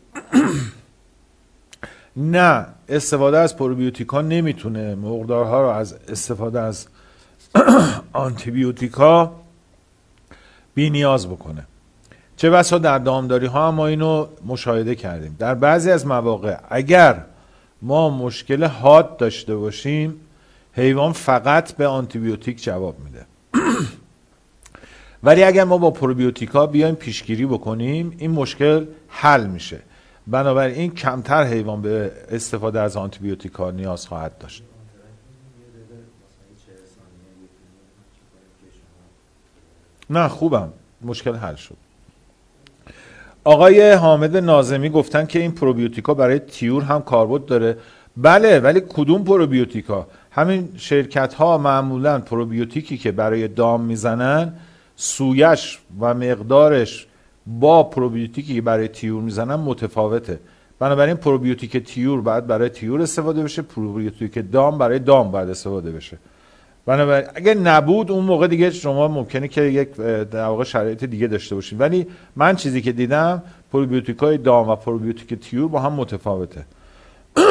نه 2.17 2.67
استفاده 2.89 3.39
از 3.39 3.57
پروبیوتیکا 3.57 4.21
نمی‌تونه 4.21 4.95
مقدارها 4.95 5.63
رو 5.63 5.69
از 5.69 5.95
استفاده 6.09 6.61
از 6.61 6.87
آنتیبیوتیکا 8.13 9.33
بی 10.75 10.91
نیاز 10.91 11.29
بکنه. 11.29 11.67
چه 12.37 12.51
بسا 12.51 12.79
در 12.79 12.99
دامداری 12.99 13.47
ها 13.47 13.71
ما 13.71 13.87
اینو 13.87 14.27
مشاهده 14.47 14.95
کردیم. 14.95 15.37
در 15.39 15.55
بعضی 15.55 15.91
از 15.91 16.07
مواقع 16.07 16.57
اگر 16.69 17.25
ما 17.83 18.11
مشکل 18.11 18.65
حاد 18.65 19.17
داشته 19.17 19.57
باشیم 19.57 20.21
حیوان 20.73 21.13
فقط 21.13 21.73
به 21.73 21.87
آنتیبیوتیک 21.87 22.63
جواب 22.63 22.99
میده. 23.05 23.27
ولی 25.23 25.43
اگر 25.43 25.65
ما 25.65 25.79
با 25.79 25.91
پروبیوتیکا 25.91 26.67
بیایم 26.67 26.95
پیشگیری 26.95 27.47
بکنیم 27.47 28.17
این 28.19 28.31
مشکل 28.31 28.87
حل 29.09 29.47
میشه. 29.47 29.79
بنابراین 30.27 30.95
کمتر 30.95 31.45
حیوان 31.45 31.83
به 31.83 32.13
استفاده 32.31 32.81
از 32.81 32.97
آنتیبیوتیکا 32.97 33.71
نیاز 33.71 34.07
خواهد 34.07 34.39
داشت. 34.39 34.63
نه 40.11 40.29
خوبم. 40.29 40.73
مشکل 41.03 41.35
حل 41.35 41.55
شد. 41.55 41.77
آقای 43.45 43.93
حامد 43.93 44.37
نازمی 44.37 44.91
گفتن 44.91 45.27
که 45.27 45.39
این 45.39 45.53
پروبیوتیکا 45.53 46.15
برای 46.15 46.39
تیور 46.39 46.83
هم 46.83 47.03
کاربرد 47.03 47.45
داره. 47.45 47.77
بله 48.17 48.61
ولی 48.61 48.81
کدوم 48.89 49.25
پروبیوتیکا 49.25 50.07
همین 50.31 50.69
شرکت 50.77 51.35
ها 51.35 51.59
معمولا 51.59 52.19
پروبیوتیکی 52.19 52.99
که 52.99 53.13
برای 53.13 53.49
دام 53.49 53.81
می‌زنن 53.81 54.53
سویه‌ش 54.97 55.79
و 56.01 56.15
مقدارش 56.15 57.07
با 57.47 57.83
پروبیوتیکی 57.83 58.55
که 58.55 58.61
برای 58.61 58.89
طیور 58.89 59.23
می‌زنن 59.23 59.55
متفاوته. 59.55 60.41
بنابراین 60.79 61.17
پروبیوتیک 61.17 61.77
طیور 61.77 62.21
باید 62.21 62.47
برای 62.47 62.69
طیور 62.69 63.03
استفاده 63.03 63.43
بشه 63.43 63.63
پروبیوتیک 63.63 64.53
دام 64.53 64.79
برای 64.79 64.99
دام 64.99 65.31
باید 65.31 65.49
استفاده 65.49 65.91
بشه. 65.91 66.19
بنابراین 66.87 67.29
اگه 67.35 67.55
نبود 67.55 68.11
اون 68.11 68.25
موقع 68.25 68.47
دیگه 68.47 68.71
شما 68.71 69.09
ممکنه 69.09 69.49
که 69.49 69.63
یک 69.63 69.97
در 69.97 70.45
واقع 70.45 70.65
شرایط 70.65 71.05
دیگه 71.05 71.27
داشته 71.27 71.55
باشید 71.55 71.81
ولی 71.81 72.07
من 72.37 72.57
چیزی 72.57 72.83
که 72.83 72.93
دیدم 72.93 73.43
پروبیوتیک 73.73 74.19
های 74.19 74.39
دام 74.39 74.69
و 74.69 74.77
پروبیوتیک 74.77 75.41
طیور 75.41 75.69
با 75.69 75.81
هم 75.81 75.93
متفاوته. 75.93 76.65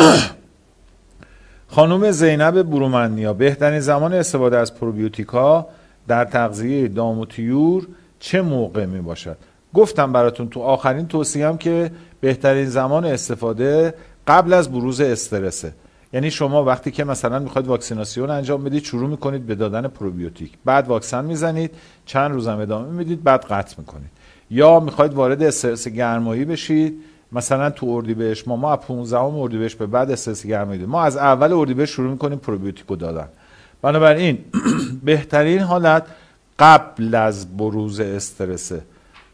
خانم 1.76 2.12
زینب 2.12 2.64
برومنیا 2.64 3.34
بهترین 3.34 3.80
زمان 3.80 4.14
استفاده 4.14 4.58
از 4.58 4.76
پروبیوتیکا 4.76 5.68
در 6.12 6.26
تغذیه 6.26 6.88
دام 6.88 7.20
و 7.20 7.26
تیور 7.26 7.88
چه 8.20 8.42
موقع 8.42 8.86
می 8.86 9.02
باشد 9.02 9.38
گفتم 9.74 10.12
براتون 10.12 10.50
تو 10.50 10.60
آخرین 10.60 11.08
توصیهم 11.08 11.58
که 11.58 11.92
بهترین 12.22 12.66
زمان 12.66 13.06
استفاده 13.06 13.94
قبل 14.28 14.54
از 14.54 14.72
بروز 14.72 15.02
استرسه. 15.02 15.74
یعنی 16.14 16.32
شما 16.32 16.64
وقتی 16.64 16.92
که 16.92 17.04
مثلا 17.04 17.40
می‌خواید 17.40 17.68
واکسیناسیون 17.68 18.30
انجام 18.30 18.64
بدید 18.64 18.84
شروع 18.84 19.10
می‌کنید 19.10 19.46
به 19.46 19.56
دادن 19.56 19.88
پروبیوتیک. 19.88 20.52
بعد 20.66 20.88
واکسن 20.88 21.26
می‌زنید 21.26 21.72
چند 22.06 22.32
روزم 22.32 22.60
ادامه 22.60 22.90
می‌دید 22.90 23.24
بعد 23.24 23.46
قطع 23.46 23.76
می‌کنید. 23.78 24.10
یا 24.50 24.80
می‌خواید 24.80 25.14
وارد 25.14 25.44
استرس 25.44 25.88
گرمایی 25.88 26.46
بشید 26.46 26.94
مثلا 27.32 27.70
تو 27.70 27.88
اردیبهشت 27.90 28.48
ما 28.48 28.56
ما 28.56 28.74
از 28.74 28.80
15 28.80 29.18
اردیبهشت 29.20 29.78
به 29.78 29.86
بعد 29.86 30.12
استرس 30.12 30.46
گرمایی 30.46 30.86
ما 30.86 31.04
از 31.04 31.18
اول 31.18 31.54
اردیبهشت 31.54 31.94
شروع 31.94 32.12
می‌کنیم 32.12 32.38
پروبیوتیکو 32.38 32.96
دادن. 32.96 33.28
بنابراین 33.82 34.38
بهترین 35.04 35.60
حالت 35.60 36.04
قبل 36.60 37.16
از 37.16 37.58
بروز 37.58 38.00
استرسه. 38.00 38.82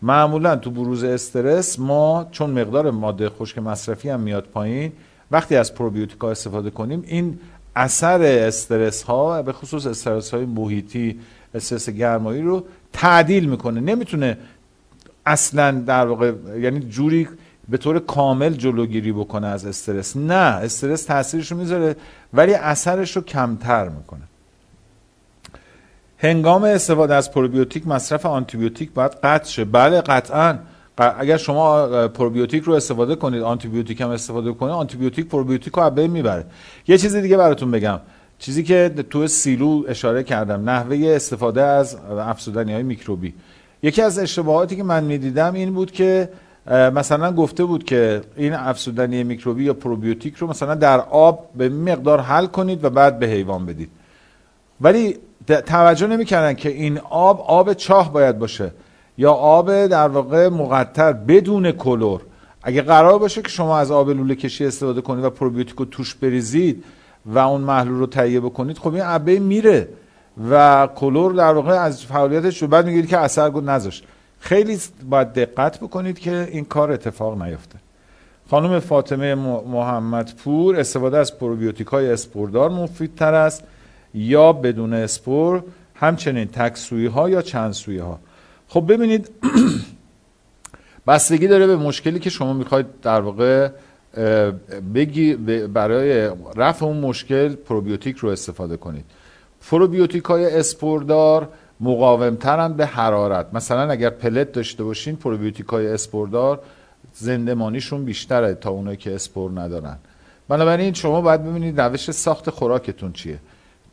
معمولا 0.02 0.56
تو 0.56 0.72
بروز 0.72 1.04
استرس 1.04 1.80
ما 1.80 2.28
چون 2.32 2.50
مقدار 2.50 2.92
ماده 2.92 3.30
خشک 3.30 3.58
مصرفی 3.58 4.10
هم 4.10 4.20
میاد 4.20 4.44
پایین 4.44 4.92
وقتی 5.32 5.56
از 5.56 5.76
پروبیوتیکا 5.76 6.32
استفاده 6.32 6.70
کنیم 6.70 7.04
این 7.08 7.40
اثر 7.76 8.22
استرس 8.22 9.04
ها 9.04 9.42
به 9.42 9.54
خصوص 9.54 9.86
استرس 9.86 10.34
های 10.34 10.46
محیطی 10.46 11.20
استرس 11.56 11.90
گرمایی 11.90 12.42
رو 12.42 12.66
تعدیل 12.94 13.50
می‌کنه. 13.50 13.80
نمی‌تونه 13.80 14.38
اصلا 15.26 15.72
در 15.72 16.08
واقع 16.08 16.34
یعنی 16.60 16.80
جوری 16.80 17.28
به 17.70 17.78
طور 17.78 18.00
کامل 18.00 18.54
جلوگیری 18.54 19.12
بکنه 19.12 19.48
از 19.48 19.66
استرس. 19.66 20.18
نه 20.18 20.34
استرس 20.34 21.04
تاثیرش 21.04 21.52
رو 21.52 21.58
می‌ذاره 21.58 21.96
ولی 22.34 22.54
اثرش 22.54 23.16
رو 23.16 23.22
کمتر 23.22 23.90
می‌کنه. 23.90 24.22
هنگام 26.20 26.64
استفاده 26.64 27.16
از 27.16 27.32
پروبیوتیک 27.32 27.88
مصرف 27.88 28.26
آنتیبیوتیک 28.26 28.92
باید 28.92 29.12
قطع 29.24 29.50
شه. 29.50 29.66
بله 29.66 30.02
قطعا. 30.02 30.58
اگر 30.98 31.38
شما 31.38 31.88
پروبیوتیک 32.08 32.64
رو 32.64 32.74
استفاده 32.74 33.16
کنید 33.16 33.42
آنتیبیوتیک 33.42 34.02
هم 34.02 34.10
استفاده 34.10 34.54
کنید 34.54 34.72
آنتیبیوتیک 34.74 35.28
پروبیوتیک 35.28 35.74
رو 35.74 35.90
بین 35.90 36.12
می‌بره. 36.12 36.46
یه 36.88 36.98
چیز 36.98 37.16
دیگه 37.16 37.38
براتون 37.38 37.72
بگم. 37.72 38.00
چیزی 38.40 38.64
که 38.64 38.92
تو 39.10 39.28
سیلو 39.28 39.84
اشاره 39.88 40.24
کردم 40.24 40.70
نحوه 40.70 40.98
استفاده 41.16 41.62
از 41.62 41.98
افزودنی 42.20 42.74
های 42.74 42.84
میکروبی. 42.84 43.34
یکی 43.84 44.02
از 44.02 44.20
اشتباهاتی 44.20 44.76
که 44.76 44.84
من 44.84 45.04
می‌دیدم 45.04 45.54
این 45.54 45.74
بود 45.74 45.92
که 45.92 46.30
مثلا 46.72 47.32
گفته 47.32 47.64
بود 47.64 47.84
که 47.84 48.22
این 48.36 48.54
افزودنی 48.54 49.24
میکروبی 49.24 49.64
یا 49.64 49.74
پروبیوتیک 49.74 50.36
رو 50.36 50.48
مثلا 50.48 50.76
در 50.76 51.00
آب 51.00 51.50
به 51.56 51.70
مقدار 51.70 52.20
حل 52.20 52.46
کنید 52.46 52.84
و 52.84 52.90
بعد 52.90 53.20
به 53.20 53.28
حیوان 53.28 53.66
بدید. 53.66 53.90
ولی 54.82 55.18
توجه 55.46 56.08
نمی‌کردن 56.08 56.54
که 56.54 56.70
این 56.70 57.00
آب 57.10 57.42
آب 57.42 57.74
چاه 57.74 58.14
باید 58.14 58.40
باشه 58.40 58.72
یا 59.18 59.32
آب 59.32 59.88
در 59.88 60.08
واقع 60.08 60.48
مقطر 60.48 61.14
بدون 61.14 61.72
کلور. 61.72 62.22
اگه 62.64 62.82
قرار 62.82 63.20
باشه 63.20 63.42
که 63.42 63.50
شما 63.50 63.78
از 63.78 63.92
آب 63.92 64.10
لوله 64.10 64.36
کشی 64.36 64.66
استفاده 64.66 65.02
کنید 65.02 65.26
و 65.26 65.30
پروبیوتیک 65.30 65.76
رو 65.76 65.86
توش 65.86 66.16
بریزید 66.16 66.84
و 67.26 67.40
اون 67.40 67.62
محلول 67.62 68.00
رو 68.00 68.08
تهیه 68.08 68.40
بکنید 68.40 68.78
خب 68.78 68.94
این 68.94 69.04
عبه 69.04 69.40
میره 69.40 69.90
و 70.50 70.88
کلور 70.96 71.34
در 71.34 71.54
واقع 71.54 71.74
از 71.74 72.06
فعالیتش 72.06 72.62
رو 72.62 72.68
بعد 72.68 72.86
میگید 72.86 73.08
که 73.08 73.18
اثر 73.18 73.50
گذاشت 73.50 73.70
نذاشت. 73.70 74.04
خیلی 74.40 74.78
باید 75.10 75.34
دقت 75.34 75.80
بکنید 75.80 76.20
که 76.20 76.48
این 76.52 76.66
کار 76.66 76.92
اتفاق 76.92 77.42
نیفته. 77.42 77.80
خانم 78.50 78.80
فاطمه 78.80 79.36
محمد 79.36 80.34
پور 80.36 80.80
استفاده 80.80 81.18
از 81.18 81.40
پروبیوتیک 81.40 81.88
های 81.88 82.12
اسپوردار 82.12 82.70
مفیدتر 82.70 83.34
است. 83.34 83.64
یا 84.18 84.54
بدون 84.54 84.94
اسپور 84.94 85.64
همچنین 85.96 86.46
تک 86.48 86.94
ها 86.94 87.30
یا 87.30 87.42
چند 87.42 87.72
سویه 87.72 88.04
ها 88.04 88.20
خب 88.68 88.94
ببینید 88.94 89.30
بستگی 91.08 91.48
داره 91.48 91.68
به 91.68 91.76
مشکلی 91.76 92.20
که 92.20 92.30
شما 92.30 92.54
می‌خواید 92.54 92.86
در 93.02 93.22
واقع 93.22 93.70
بگی 94.94 95.34
برای 95.68 96.30
رفع 96.56 96.86
اون 96.86 96.98
مشکل 96.98 97.56
پروبیوتیک 97.56 98.18
رو 98.18 98.30
استفاده 98.30 98.78
کنید. 98.78 99.06
پروبیوتیک 99.72 100.24
های 100.24 100.46
اسپوردار 100.46 101.50
مقاومترن 101.80 102.74
به 102.74 102.86
حرارت. 102.86 103.48
مثلا 103.54 103.92
اگر 103.92 104.10
پلت 104.10 104.52
داشته 104.52 104.84
باشین 104.84 105.16
پروبیوتیک 105.16 105.66
های 105.66 105.88
اسپوردار 105.88 106.60
زندمانیشون 107.14 108.06
بیشتره 108.06 108.54
تا 108.54 108.70
اونایی 108.70 108.98
که 108.98 109.16
اسپور 109.16 109.62
ندارن. 109.62 109.98
بنابراین 110.48 110.94
شما 110.94 111.22
باید 111.22 111.44
ببینید 111.44 111.82
روش 111.82 112.12
ساخت 112.12 112.50
خوراکتون 112.50 113.14
چیه. 113.14 113.40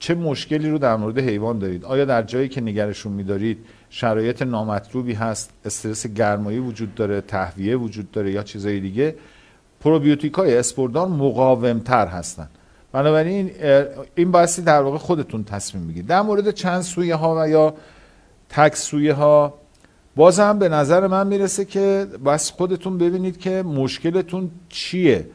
چه 0.04 0.14
مشکلی 0.14 0.70
رو 0.70 0.78
در 0.78 0.96
مورد 0.96 1.18
حیوان 1.18 1.58
دارید؟ 1.58 1.84
آیا 1.84 2.04
در 2.04 2.22
جایی 2.22 2.48
که 2.48 2.60
نگرشون 2.60 3.12
میدارید 3.12 3.58
شرایط 3.90 4.42
نامطلوبی 4.42 5.12
هست؟ 5.12 5.50
استرس 5.64 6.06
گرمایی 6.06 6.58
وجود 6.58 6.94
داره؟ 6.94 7.20
تهویه 7.20 7.76
وجود 7.76 8.10
داره؟ 8.10 8.32
یا 8.32 8.42
چیزای 8.42 8.80
دیگه؟ 8.80 9.14
پروبیوتیک 9.80 10.32
های 10.32 10.56
اسپوردار 10.56 11.08
مقاوم 11.08 11.78
تر 11.78 12.06
هستن. 12.06 12.48
بنابراین 12.92 13.50
این 14.14 14.30
بایستی 14.30 14.62
در 14.62 14.82
واقع 14.82 14.98
خودتون 14.98 15.44
تصمیم 15.44 15.86
بگیرید. 15.86 16.06
در 16.06 16.22
مورد 16.22 16.50
چند 16.50 16.82
سویه 16.82 17.14
ها 17.14 17.42
و 17.42 17.48
یا 17.48 17.74
تک 18.48 18.76
سویه 18.76 19.12
ها 19.12 19.54
بازم 20.16 20.58
به 20.58 20.68
نظر 20.68 21.06
من 21.06 21.26
می‌رسه 21.26 21.64
که 21.64 22.06
بس 22.26 22.50
خودتون 22.50 22.98
ببینید 22.98 23.38
که 23.38 23.62
مشکلتون 23.62 24.50
چیه. 24.68 25.26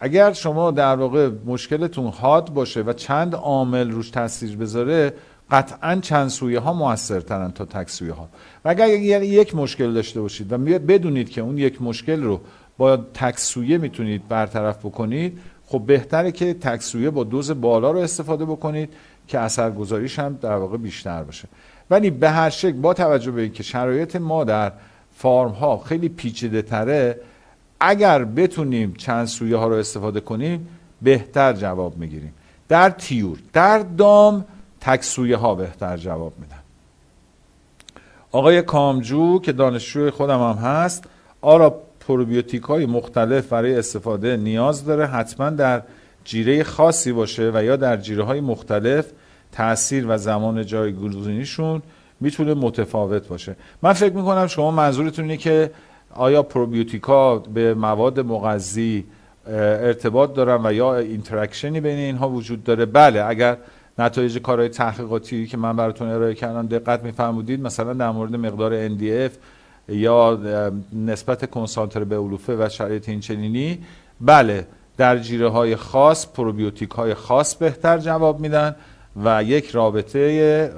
اگر 0.00 0.32
شما 0.32 0.70
در 0.70 0.96
واقع 0.96 1.30
مشکلتون 1.46 2.06
حاد 2.06 2.50
باشه 2.50 2.80
و 2.82 2.92
چند 2.92 3.34
عامل 3.34 3.90
روش 3.90 4.10
تاثیر 4.10 4.56
بذاره 4.56 5.12
قطعا 5.50 5.96
چند 6.02 6.28
سویه 6.28 6.60
ها 6.60 6.72
موثرترن 6.72 7.50
تا 7.50 7.64
تک 7.64 7.90
سویه 7.90 8.12
ها 8.12 8.28
و 8.64 8.68
اگر 8.68 9.22
یک 9.22 9.54
مشکل 9.54 9.92
داشته 9.92 10.20
باشید 10.20 10.52
و 10.52 10.58
بدونید 10.58 11.30
که 11.30 11.40
اون 11.40 11.58
یک 11.58 11.82
مشکل 11.82 12.22
رو 12.22 12.40
با 12.78 12.96
تک 12.96 13.38
سویه 13.38 13.78
می‌تونید 13.78 14.28
برطرف 14.28 14.78
بکنید 14.78 15.38
خب 15.66 15.82
بهتره 15.86 16.32
که 16.32 16.54
تک 16.54 16.82
سویه 16.82 17.10
با 17.10 17.24
دوز 17.24 17.60
بالا 17.60 17.90
رو 17.90 17.98
استفاده 17.98 18.44
بکنید 18.44 18.92
که 19.28 19.38
اثرگذاریش 19.38 20.18
هم 20.18 20.38
در 20.42 20.56
واقع 20.56 20.76
بیشتر 20.76 21.22
باشه. 21.22 21.48
ولی 21.90 22.10
به 22.10 22.30
هر 22.30 22.50
شکل 22.50 22.72
با 22.72 22.94
توجه 22.94 23.30
به 23.30 23.42
اینکه 23.42 23.62
شرایط 23.62 24.16
ما 24.16 24.44
در 24.44 24.72
فارم 25.16 25.50
ها 25.50 25.78
خیلی 25.78 26.08
پیچیده 26.08 26.62
تره 26.62 27.20
اگر 27.80 28.24
بتونیم 28.24 28.94
چند 28.94 29.26
سویه 29.26 29.56
ها 29.56 29.68
رو 29.68 29.74
استفاده 29.74 30.20
کنیم 30.20 30.68
بهتر 31.02 31.52
جواب 31.52 31.96
می‌گیریم. 31.96 32.34
در 32.68 32.90
تیور 32.90 33.38
در 33.52 33.78
دام 33.78 34.44
تک 34.80 35.02
سویه 35.02 35.36
ها 35.36 35.54
بهتر 35.54 35.96
جواب 35.96 36.32
میدن. 36.38 36.56
آقای 38.32 38.62
کامجو 38.62 39.40
که 39.40 39.52
دانشجوی 39.52 40.10
خودم 40.10 40.38
هم 40.38 40.56
هست 40.56 41.04
آرا 41.40 41.80
پروبیوتیک 42.00 42.62
های 42.62 42.86
مختلف 42.86 43.48
برای 43.48 43.78
استفاده 43.78 44.36
نیاز 44.36 44.84
داره 44.84 45.06
حتما 45.06 45.50
در 45.50 45.82
جیره 46.24 46.64
خاصی 46.64 47.12
باشه 47.12 47.50
و 47.54 47.64
یا 47.64 47.76
در 47.76 47.96
جیره 47.96 48.24
های 48.24 48.40
مختلف 48.40 49.06
تاثیر 49.52 50.06
و 50.08 50.18
زمان 50.18 50.66
جایگزینیشون 50.66 51.82
می‌تونه 52.20 52.54
متفاوت 52.54 53.28
باشه. 53.28 53.56
من 53.82 53.92
فکر 53.92 54.12
می‌کنم 54.12 54.46
شما 54.46 54.70
منظورتون 54.70 55.24
اینه 55.24 55.36
که 55.36 55.70
آیا 56.16 56.42
پروبیوتیکا 56.42 57.38
به 57.38 57.74
مواد 57.74 58.20
مغذی 58.20 59.04
ارتباط 59.46 60.34
دارن 60.34 60.66
و 60.66 60.72
یا 60.72 60.96
interaction 60.96 61.73
ی 61.73 61.80
بین 61.80 61.98
اینها 61.98 62.28
وجود 62.28 62.64
داره؟ 62.64 62.86
بله 62.86 63.24
اگر 63.24 63.56
نتایج 63.98 64.38
کارهای 64.38 64.68
تحقیقاتی 64.68 65.46
که 65.46 65.56
من 65.56 65.76
براتون 65.76 66.08
ارائه 66.08 66.34
کردم 66.34 66.66
دقت 66.66 67.02
میفرمودید 67.02 67.60
مثلا 67.60 67.92
در 67.92 68.10
مورد 68.10 68.36
مقدار 68.36 68.88
NDF 68.88 69.32
یا 69.88 70.38
نسبت 70.92 71.50
کنسانتر 71.50 72.04
به 72.04 72.18
علوفه 72.18 72.56
و 72.56 72.68
شرایط 72.68 73.08
این 73.08 73.20
چنینی 73.20 73.78
بله 74.20 74.66
در 74.96 75.18
جیره 75.18 75.48
های 75.48 75.76
خاص 75.76 76.26
پروبیوتیک 76.26 76.90
های 76.90 77.14
خاص 77.14 77.54
بهتر 77.54 77.98
جواب 77.98 78.40
میدن 78.40 78.76
و 79.24 79.42
یک 79.42 79.70
رابطه 79.70 80.70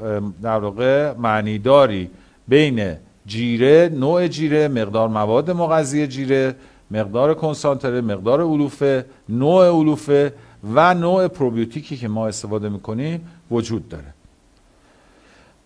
در 0.42 0.58
واقع 0.58 1.12
معنیداری 1.12 2.10
بین 2.48 2.96
جیره 3.32 3.90
نوع 3.94 4.26
جیره 4.26 4.68
مقدار 4.68 5.08
مواد 5.08 5.50
مغذی 5.50 6.06
جیره 6.06 6.54
مقدار 6.90 7.34
کنسانتره 7.34 8.00
مقدار 8.00 8.40
علوفه 8.40 9.04
نوع 9.28 9.62
علوفه 9.80 10.32
و 10.74 10.94
نوع 10.94 11.28
پروبیوتیکی 11.28 11.96
که 11.96 12.08
ما 12.08 12.28
استفاده 12.28 12.68
می‌کنیم 12.68 13.28
وجود 13.50 13.88
داره. 13.88 14.14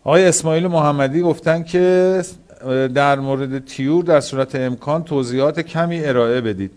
آقای 0.04 0.24
اسماعیل 0.28 0.66
محمدی 0.66 1.20
گفتن 1.20 1.62
که 1.62 2.22
در 2.94 3.20
مورد 3.20 3.64
تیور 3.64 4.04
در 4.04 4.20
صورت 4.20 4.54
امکان 4.54 5.04
توضیحات 5.04 5.60
کمی 5.60 6.04
ارائه 6.04 6.40
بدید. 6.40 6.70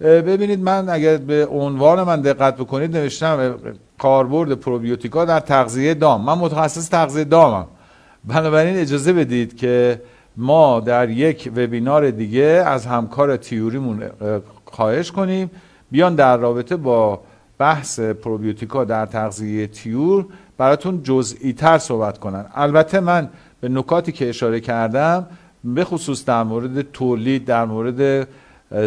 ببینید 0.00 0.60
من 0.60 0.88
اگر 0.88 1.16
به 1.16 1.46
عنوان 1.46 2.02
من 2.02 2.20
دقت 2.20 2.56
بکنید 2.56 2.96
نوشتم 2.96 3.58
کاربرد 3.98 4.52
پروبیوتیکا 4.52 5.24
در 5.24 5.40
تغذیه 5.40 5.94
دام. 5.94 6.24
من 6.24 6.38
متخصص 6.38 6.88
تغذیه 6.90 7.24
دامم. 7.24 7.66
بنابراین 8.24 8.76
اجازه 8.76 9.12
بدید 9.12 9.56
که 9.56 10.02
ما 10.40 10.80
در 10.80 11.10
یک 11.10 11.52
وبینار 11.56 12.10
دیگه 12.10 12.62
از 12.66 12.86
همکار 12.86 13.36
تیوریمون 13.36 14.02
خواهش 14.64 15.10
کنیم. 15.10 15.50
بیان 15.90 16.14
در 16.14 16.36
رابطه 16.36 16.76
با 16.76 17.20
بحث 17.58 18.00
پروبیوتیکا 18.00 18.84
در 18.84 19.06
تغذیه 19.06 19.66
تیور 19.66 20.26
براتون 20.58 21.02
جزئی 21.02 21.52
تر 21.52 21.78
صحبت 21.78 22.18
کنن. 22.18 22.46
البته 22.54 23.00
من 23.00 23.28
به 23.60 23.68
نکاتی 23.68 24.12
که 24.12 24.28
اشاره 24.28 24.60
کردم 24.60 25.26
به 25.64 25.84
خصوص 25.84 26.24
در 26.24 26.42
مورد 26.42 26.92
تولید 26.92 27.44
در 27.44 27.64
مورد 27.64 28.28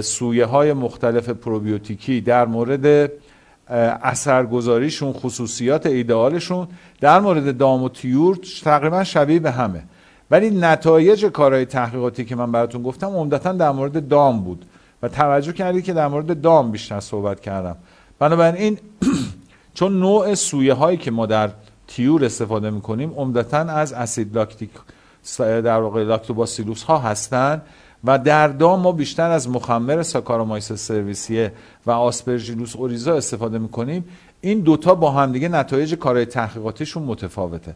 سویه 0.02 0.45
های 0.45 0.73
مختلف 0.73 1.30
پروبیوتیکی 1.30 2.22
در 2.22 2.45
مورد 2.45 3.11
اثرگذاریشون 4.03 5.14
خصوصیات 5.14 5.86
ایدئالشون 5.86 6.68
در 7.02 7.19
مورد 7.19 7.57
دام 7.57 7.84
و 7.84 7.90
تیور 7.90 8.38
تقریبا 8.64 9.03
شبیه 9.03 9.40
به 9.40 9.52
همه. 9.52 9.84
ولی 10.32 10.49
نتایج 10.49 11.26
کارهای 11.26 11.66
تحقیقاتی 11.66 12.26
که 12.26 12.36
من 12.36 12.52
براتون 12.52 12.84
گفتم 12.84 13.08
عمدتا 13.08 13.52
در 13.52 13.72
مورد 13.72 14.08
دام 14.08 14.44
بود 14.44 14.66
و 15.03 15.08
توجه 15.08 15.53
کردید 15.53 15.84
که 15.84 15.94
در 15.94 16.08
مورد 16.08 16.41
دام 16.41 16.72
بیشتر 16.72 16.99
صحبت 16.99 17.40
کردم. 17.40 17.76
بنابراین 18.20 18.78
چون 19.74 19.99
نوع 19.99 20.36
سویه 20.36 20.74
هایی 20.74 20.98
که 20.98 21.12
ما 21.12 21.26
در 21.26 21.49
تیور 21.88 22.26
استفاده 22.26 22.70
می‌کنیم 22.70 23.14
عمدتا 23.18 23.58
از 23.58 23.94
اسید 23.94 24.36
لاکتیک 24.36 24.70
در 25.38 25.80
واقع 25.80 26.03
لاکتوباسیلوس 26.03 26.84
ها 26.84 26.98
هستند 26.98 27.62
و 28.03 28.20
در 28.20 28.48
دام 28.48 28.80
ما 28.80 28.91
بیشتر 28.91 29.30
از 29.30 29.49
مخمر 29.49 30.03
ساکارومایس 30.03 30.72
سرویسیه 30.72 31.53
و 31.86 31.91
آسپرژیلوس 31.91 32.76
اوریزا 32.76 33.14
استفاده 33.14 33.58
می‌کنیم. 33.58 34.06
این 34.41 34.60
دوتا 34.60 34.95
با 34.95 35.12
همدیگه 35.12 35.49
نتایج 35.49 35.95
کارهای 35.95 36.26
تحقیقاتیشون 36.26 37.03
متفاوته. 37.03 37.76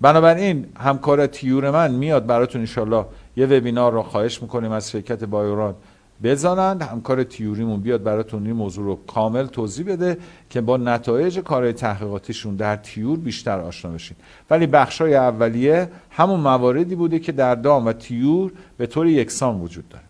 بنابراین 0.00 0.66
همکار 0.76 1.26
تیور 1.26 1.70
من 1.70 1.90
میاد 1.90 2.26
براتون 2.26 2.60
انشالله 2.60 3.04
یه 3.36 3.46
وبینار 3.46 3.92
رو 3.92 4.02
خواهش 4.02 4.42
می‌کنیم 4.42 4.72
از 4.72 4.90
شرکت 4.90 5.24
بایوران 5.24 5.74
بزنند. 6.22 6.82
همکار 6.82 7.24
تیوریمون 7.24 7.80
بیاد 7.80 8.02
براتون 8.02 8.46
این 8.46 8.56
موضوع 8.56 8.84
رو 8.84 8.98
کامل 9.06 9.46
توضیح 9.46 9.86
بده 9.86 10.18
که 10.50 10.60
با 10.60 10.76
نتایج 10.76 11.38
کارهای 11.38 11.72
تحقیقاتیشون 11.72 12.56
در 12.56 12.76
تیور 12.76 13.18
بیشتر 13.18 13.60
آشنا 13.60 13.90
بشین. 13.90 14.16
ولی 14.50 14.66
بخشای 14.66 15.14
اولیه 15.14 15.88
همون 16.10 16.40
مواردی 16.40 16.94
بوده 16.94 17.18
که 17.18 17.32
در 17.32 17.54
دام 17.54 17.86
و 17.86 17.92
تیور 17.92 18.52
به 18.76 18.86
طور 18.86 19.06
یکسان 19.06 19.60
وجود 19.60 19.88
داره. 19.88 20.04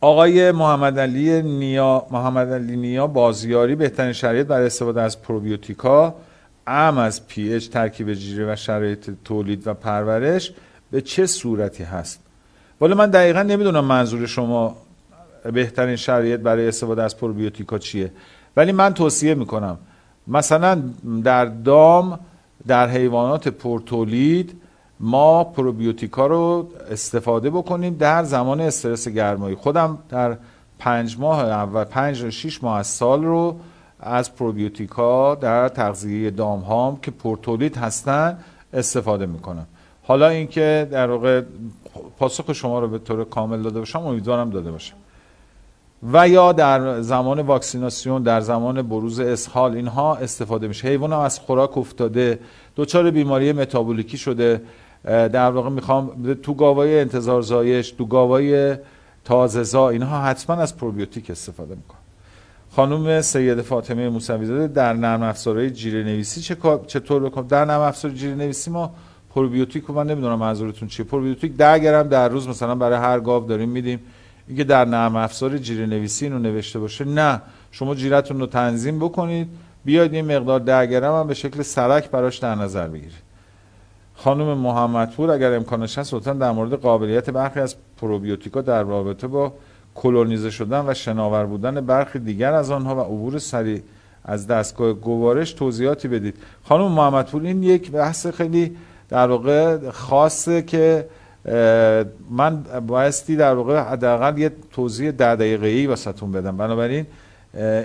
آقای 0.00 0.52
محمد 0.52 0.98
علی 0.98 1.42
نیا 1.42 2.06
محمد 2.10 2.52
علی 2.52 2.76
نیا 2.76 3.06
بازیاری 3.06 3.74
بهترین 3.74 4.12
شرایط 4.12 4.46
برای 4.46 4.66
استفاده 4.66 5.02
از 5.02 5.22
پروبیوتیکا 5.22 6.14
ام 6.66 6.98
از 6.98 7.26
پی 7.26 7.54
اچ 7.54 7.68
ترکیب 7.68 8.14
جیره 8.14 8.52
و 8.52 8.56
شرایط 8.56 9.10
تولید 9.24 9.66
و 9.66 9.74
پرورش 9.74 10.52
به 10.90 11.00
چه 11.00 11.26
صورتی 11.26 11.82
هست؟ 11.84 12.20
ولی 12.80 12.94
من 12.94 13.10
دقیقا 13.10 13.42
نمی‌دونم 13.42 13.84
منظور 13.84 14.26
شما 14.26 14.76
بهترین 15.52 15.96
شرایط 15.96 16.40
برای 16.40 16.68
استفاده 16.68 17.02
از 17.02 17.16
پروبیوتیکا 17.16 17.78
چیه. 17.78 18.12
ولی 18.56 18.72
من 18.72 18.94
توصیه 18.94 19.34
می‌کنم. 19.34 19.78
مثلا 20.28 20.82
در 21.24 21.44
دام 21.44 22.20
در 22.66 22.88
حیوانات 22.88 23.48
پرتولید 23.48 24.60
ما 25.00 25.44
پروبیوتیکا 25.44 26.26
رو 26.26 26.70
استفاده 26.90 27.50
بکنیم 27.50 27.94
در 27.94 28.24
زمان 28.24 28.60
استرس 28.60 29.08
گرمایی. 29.08 29.54
خودم 29.56 29.98
در 30.08 30.36
پنج 30.78 31.18
ماه 31.18 31.44
اول 31.44 31.84
پنج 31.84 32.30
شیش 32.30 32.62
ماه 32.62 32.78
از 32.78 32.86
سال 32.86 33.24
رو 33.24 33.56
از 34.02 34.34
پروبیوتیکا 34.36 35.34
در 35.34 35.68
تغذیه 35.68 36.30
دام 36.30 36.60
هام 36.60 37.00
که 37.00 37.10
پرتولید 37.10 37.76
هستن 37.76 38.38
استفاده 38.72 39.26
می‌کنم 39.26 39.66
حالا 40.02 40.28
اینکه 40.28 40.88
در 40.90 41.10
واقع 41.10 41.42
پاسخ 42.18 42.52
شما 42.52 42.80
رو 42.80 42.88
به 42.88 42.98
طور 42.98 43.24
کامل 43.24 43.62
داده 43.62 43.78
باشم 43.78 44.06
امیدوارم 44.06 44.50
داده 44.50 44.70
باشم. 44.70 44.96
و 46.12 46.28
یا 46.28 46.52
در 46.52 47.00
زمان 47.00 47.40
واکسیناسیون 47.40 48.22
در 48.22 48.40
زمان 48.40 48.82
بروز 48.82 49.20
اسهال 49.20 49.74
اینها 49.74 50.16
استفاده 50.16 50.68
میشه. 50.68 50.88
حیوان 50.88 51.12
از 51.12 51.38
خوراک 51.38 51.78
افتاده 51.78 52.38
دچار 52.76 53.10
بیماری 53.10 53.52
متابولیکی 53.52 54.18
شده. 54.18 54.62
در 55.04 55.50
واقع 55.50 55.68
می‌خوام 55.68 56.34
تو 56.42 56.54
گاوای 56.54 57.00
انتظار 57.00 57.42
زایش 57.42 57.90
تو 57.90 58.06
گاوای 58.06 58.76
تازهزا 59.24 59.88
اینها 59.88 60.22
حتما 60.22 60.56
از 60.56 60.76
پروبیوتیک 60.76 61.30
استفاده 61.30 61.74
می‌کنن. 61.74 62.01
خانم 62.76 63.20
سید 63.20 63.62
فاطمه 63.62 64.08
موسوی 64.08 64.46
زاده 64.46 64.66
در 64.66 64.92
نرم 64.92 65.22
افزارهای 65.22 65.70
جیره 65.70 66.02
نویسی 66.02 66.40
چه 66.40 66.56
چطور 66.86 67.22
بکنم 67.22 67.46
در 67.46 67.64
نرم 67.64 67.80
افزار 67.80 68.10
جیره 68.10 68.34
نویسی 68.34 68.70
ما 68.70 68.94
پروبیوتیک 69.34 69.84
رو 69.84 69.94
من 69.94 70.06
نمی‌دونم 70.06 70.38
منظورتون 70.38 70.88
چیه. 70.88 71.06
پروبیوتیک 71.06 71.56
10 71.56 71.78
گرم 71.78 72.08
در 72.08 72.28
روز 72.28 72.48
مثلا 72.48 72.74
برای 72.74 72.98
هر 72.98 73.20
گاو 73.20 73.46
داریم 73.46 73.68
میدیم. 73.68 74.00
اینکه 74.48 74.64
در 74.64 74.84
نرم 74.84 75.16
افزار 75.16 75.58
جیره 75.58 75.86
نویسی 75.86 76.24
اینو 76.24 76.38
نوشته 76.38 76.78
باشه. 76.78 77.04
نه 77.04 77.42
شما 77.70 77.94
جیرتون 77.94 78.40
رو 78.40 78.46
تنظیم 78.46 78.98
بکنید 78.98 79.48
بیاید 79.84 80.14
این 80.14 80.36
مقدار 80.36 80.60
10 80.60 80.86
گرم 80.86 81.14
هم 81.14 81.26
به 81.26 81.34
شکل 81.34 81.62
سرک 81.62 82.10
براش 82.10 82.38
در 82.38 82.54
نظر 82.54 82.88
بگیرید. 82.88 83.32
خانم 84.14 84.58
محمدپور 84.58 85.30
اگر 85.30 85.54
امکانش 85.54 85.98
هست 85.98 86.14
لطفا 86.14 86.32
در 86.32 86.52
مورد 86.52 86.72
قابلیت 86.74 87.30
برخی 87.30 87.60
از 87.60 87.76
پروبیوتیکا 88.00 88.60
در 88.60 88.82
رابطه 88.82 89.26
با 89.26 89.52
کلونیزه 89.94 90.50
شدن 90.50 90.84
و 90.86 90.94
شناور 90.94 91.46
بودن 91.46 91.80
برخی 91.80 92.18
دیگر 92.18 92.52
از 92.54 92.70
آنها 92.70 92.96
و 92.96 93.00
عبور 93.00 93.38
سریع 93.38 93.82
از 94.24 94.46
دستگاه 94.46 94.92
گوارش 94.92 95.52
توضیحاتی 95.52 96.08
بدید. 96.08 96.34
خانم 96.64 96.92
محمدپور 96.92 97.42
این 97.42 97.62
یک 97.62 97.90
بحث 97.90 98.26
خیلی 98.26 98.76
در 99.08 99.28
واقع 99.28 99.90
خاصه 99.90 100.62
که 100.62 101.06
من 102.30 102.62
بایستی 102.86 103.36
در 103.36 103.54
واقع 103.54 103.80
حداقل 103.80 104.38
یه 104.38 104.50
توضیح 104.72 105.10
ده 105.10 105.36
دقیقه 105.36 105.66
ای 105.66 105.86
واسهتون 105.86 106.32
بدم. 106.32 106.56
بنابراین 106.56 107.06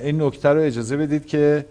این 0.03 0.21
نکته 0.21 0.49
رو 0.49 0.61
اجازه 0.61 0.97
بدید 0.97 1.25
که 1.25 1.65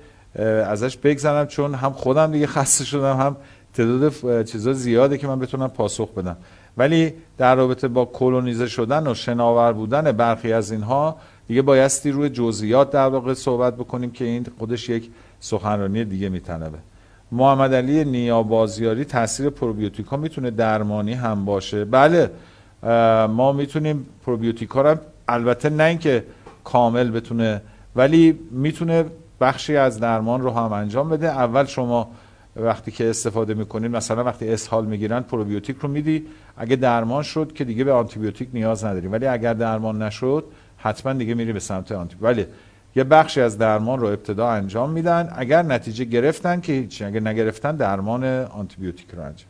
ازش 0.67 0.97
بگذرم 0.97 1.47
چون 1.47 1.75
هم 1.75 1.93
خودم 1.93 2.33
دیگه 2.33 2.47
خسته 2.47 2.85
شدم 2.85 3.17
هم 3.17 3.37
تعداد 3.75 4.45
چیزا 4.45 4.73
زیاده 4.73 5.19
که 5.19 5.27
من 5.27 5.39
بتونم 5.39 5.69
پاسخ 5.69 6.11
بدم. 6.11 6.37
ولی 6.77 7.13
در 7.39 7.55
رابطه 7.55 7.89
با 7.89 8.05
کلونیزه 8.05 8.67
شدن 8.67 9.07
و 9.07 9.15
شناور 9.15 9.73
بودن 9.73 10.13
برخی 10.13 10.53
از 10.53 10.73
اینها 10.73 11.17
دیگه 11.49 11.63
بایستی 11.63 12.11
روی 12.11 12.29
جزئیات 12.29 12.91
در 12.91 13.09
واقع 13.09 13.35
صحبت 13.35 13.75
بکنیم 13.75 14.11
که 14.11 14.25
این 14.25 14.47
خودش 14.59 14.89
یک 14.89 15.11
سخنرانی 15.41 16.05
دیگه 16.05 16.29
میتنبه 16.29 16.79
محمد 17.33 17.75
علی 17.75 18.05
نیا 18.05 18.43
بازیاری 18.43 19.05
تاثیر 19.05 19.51
پروبیوتیکا 19.51 20.17
می‌تونه 20.17 20.51
درمانی 20.51 21.13
هم 21.13 21.45
باشه. 21.45 21.85
بله 21.85 22.31
ما 23.29 23.53
می‌تونیم 23.53 24.07
پروبیوتیکا 24.27 24.83
رو 24.83 24.97
البته 25.29 25.71
نه 25.71 25.85
اینکه 25.85 26.25
کامل 26.65 27.11
بتونه 27.11 27.63
ولی 27.97 28.39
می‌تونه 28.51 29.05
بخشی 29.41 29.77
از 29.77 30.01
درمان 30.01 30.43
رو 30.43 30.51
هم 30.51 30.73
انجام 30.73 31.09
بده. 31.09 31.29
اول 31.29 31.65
شما 31.65 32.09
وقتی 32.57 32.91
که 32.91 33.11
استفاده 33.11 33.55
می‌کنید 33.55 33.91
مثلا 33.91 34.25
وقتی 34.25 34.49
اسهال 34.49 34.87
می‌گیرن 34.87 35.21
پروبیوتیک 35.21 35.77
رو 35.77 35.89
میدی. 35.89 36.27
اگه 36.57 36.77
درمان 36.77 37.23
شد 37.23 37.53
که 37.53 37.65
دیگه 37.65 37.85
به 37.85 37.93
آنتیبیوتیک 37.93 38.49
نیاز 38.55 38.85
نداری 38.85 39.07
ولی 39.07 39.27
اگر 39.27 39.55
درمان 39.55 40.03
نشد 40.03 40.45
حتما 40.77 41.13
دیگه 41.13 41.35
میری 41.35 41.53
به 41.53 41.61
سمت 41.61 41.93
آنتی 41.93 42.17
ولی 42.21 42.47
یه 42.97 43.05
بخشی 43.05 43.41
از 43.41 43.59
درمان 43.59 44.01
رو 44.01 44.07
ابتدا 44.07 44.49
انجام 44.49 44.91
میدن. 44.91 45.29
اگر 45.37 45.63
نتیجه 45.63 46.05
گرفتن 46.05 46.61
که 46.61 46.73
هیچ 46.73 47.03
اگر 47.03 47.21
نگرفتن 47.21 47.77
درمان 47.77 48.25
آنتیبیوتیک 48.45 49.07
رو 49.11 49.23
انجام. 49.23 49.49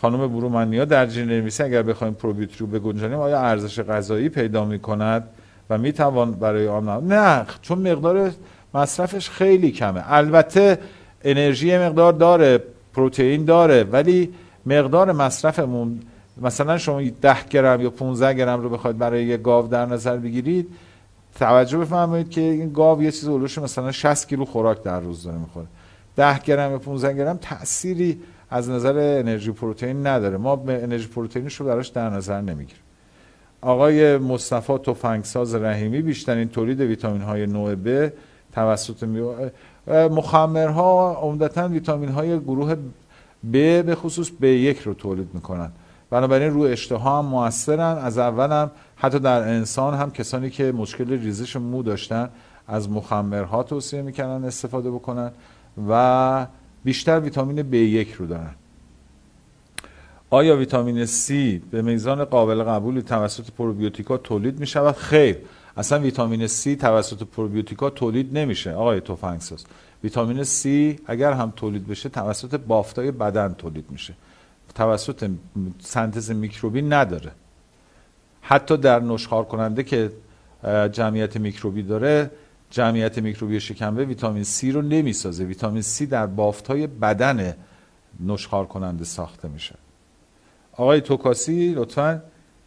خانم 0.00 0.28
برومنیا 0.28 0.84
در 0.84 1.06
نویسی 1.06 1.62
اگر 1.62 1.82
بخوایم 1.82 2.14
پروبیوتیک 2.14 2.56
رو 2.56 2.66
بگنجانیم 2.66 3.18
آیا 3.18 3.40
ارزش 3.40 3.80
غذایی 3.80 4.28
پیدا 4.28 4.64
می‌کند 4.64 5.28
و 5.70 5.78
می‌توان 5.78 6.32
برای 6.32 6.68
آن 6.68 7.06
نه 7.12 7.46
چون 7.62 7.92
مقدار 7.92 8.30
مصرفش 8.74 9.30
خیلی 9.30 9.70
کمه. 9.70 10.04
البته 10.06 10.78
انرژی 11.24 11.78
مقدار 11.78 12.12
داره 12.12 12.62
پروتئین 12.94 13.44
داره 13.44 13.84
ولی 13.84 14.34
مقدار 14.66 15.12
مصرفمون 15.12 16.00
مثلا 16.42 16.78
شما 16.78 17.02
10 17.22 17.36
گرم 17.50 17.80
یا 17.80 17.90
15 17.90 18.34
گرم 18.34 18.62
رو 18.62 18.68
بخواید 18.68 18.98
برای 18.98 19.24
یه 19.24 19.36
گاو 19.36 19.68
در 19.68 19.86
نظر 19.86 20.16
بگیرید 20.16 20.68
توجه 21.38 21.78
بفرمایید 21.78 22.30
که 22.30 22.40
این 22.40 22.72
گاو 22.72 23.02
یه 23.02 23.10
چیز 23.10 23.28
اولوش 23.28 23.58
مثلا 23.58 23.92
60 23.92 24.28
کیلو 24.28 24.44
خوراک 24.44 24.82
در 24.82 25.00
روز 25.00 25.22
داره 25.22 25.38
می‌خوره. 25.38 25.66
10 26.16 26.38
گرم 26.38 26.70
یا 26.70 26.78
15 26.78 27.14
گرم 27.14 27.38
تأثیری 27.42 28.20
از 28.50 28.70
نظر 28.70 29.18
انرژی 29.20 29.52
پروتئین 29.52 30.06
نداره. 30.06 30.36
ما 30.36 30.64
انرژی 30.68 31.08
پروتئینش 31.08 31.54
رو 31.54 31.66
براش 31.66 31.88
در 31.88 32.10
نظر 32.10 32.40
نمی‌گیریم. 32.40 32.82
آقای 33.60 34.18
مصطفی 34.18 34.78
تفنگساز 34.78 35.54
رحیمی 35.54 36.02
بیشترین 36.02 36.48
تولید 36.48 36.80
ویتامین 36.80 37.22
های 37.22 37.46
نوع 37.46 37.74
ب 37.74 38.12
توسط 38.52 39.02
مخمرها 39.90 41.14
عمدتا 41.14 41.68
ویتامین 41.68 42.08
های 42.08 42.40
گروه 42.40 42.74
ب 43.52 43.82
به 43.82 43.94
خصوص 43.94 44.30
ب 44.40 44.44
یک 44.44 44.78
رو 44.78 44.94
تولید 44.94 45.28
می‌کنن. 45.34 45.70
بنابراین 46.10 46.50
روی 46.50 46.72
اشتها 46.72 47.18
هم 47.18 47.24
موثرن. 47.24 47.98
از 47.98 48.18
اول 48.18 48.50
هم 48.52 48.70
حتی 48.96 49.18
در 49.18 49.48
انسان 49.48 49.94
هم 49.94 50.10
کسانی 50.10 50.50
که 50.50 50.72
مشکل 50.72 51.10
ریزش 51.10 51.56
مو 51.56 51.82
داشتن 51.82 52.28
از 52.68 52.90
مخمرها 52.90 53.62
توصیه 53.62 54.02
می‌کنن 54.02 54.44
استفاده 54.44 54.90
بکنن 54.90 55.30
و 55.88 56.46
بیشتر 56.84 57.20
ویتامین 57.20 57.62
B1 57.62 58.16
رو 58.18 58.26
دارن. 58.26 58.54
آیا 60.30 60.56
ویتامین 60.56 61.06
C 61.06 61.32
به 61.70 61.82
میزان 61.82 62.24
قابل 62.24 62.62
قبولی 62.62 63.02
توسط 63.02 63.50
پروبیوتیکا 63.58 64.16
تولید 64.16 64.60
می 64.60 64.66
شود؟ 64.66 64.96
خیر. 64.96 65.36
اصلا 65.80 65.98
ویتامین 65.98 66.48
C 66.48 66.76
توسط 66.80 67.22
پروبیوتیکا 67.22 67.90
تولید 67.90 68.38
نمیشه. 68.38 68.72
آقای 68.72 69.00
توفنگساز 69.00 69.64
ویتامین 70.04 70.44
C 70.44 70.66
اگر 71.06 71.32
هم 71.32 71.52
تولید 71.56 71.86
بشه 71.86 72.08
توسط 72.08 72.60
بافتای 72.60 73.10
بدن 73.10 73.54
تولید 73.58 73.90
میشه. 73.90 74.14
توسط 74.74 75.30
سنتز 75.78 76.30
میکروبی 76.30 76.82
نداره. 76.82 77.32
حتی 78.42 78.76
در 78.76 79.00
نشخوار 79.00 79.44
کننده 79.44 79.82
که 79.82 80.12
جمعیت 80.92 81.36
میکروبی 81.36 81.82
داره 81.82 82.30
جمعیت 82.70 83.18
میکروبی 83.18 83.60
شکمبه 83.60 84.04
ویتامین 84.04 84.44
C 84.44 84.64
رو 84.64 84.82
نمی‌سازه. 84.82 85.44
ویتامین 85.44 85.82
C 85.82 86.02
در 86.02 86.26
بافتای 86.26 86.86
بدن 86.86 87.54
نشخوار 88.20 88.66
کننده 88.66 89.04
ساخته 89.04 89.48
میشه. 89.48 89.74
آقای 90.72 91.00
توکاسی 91.00 91.74
لطفا 91.74 92.22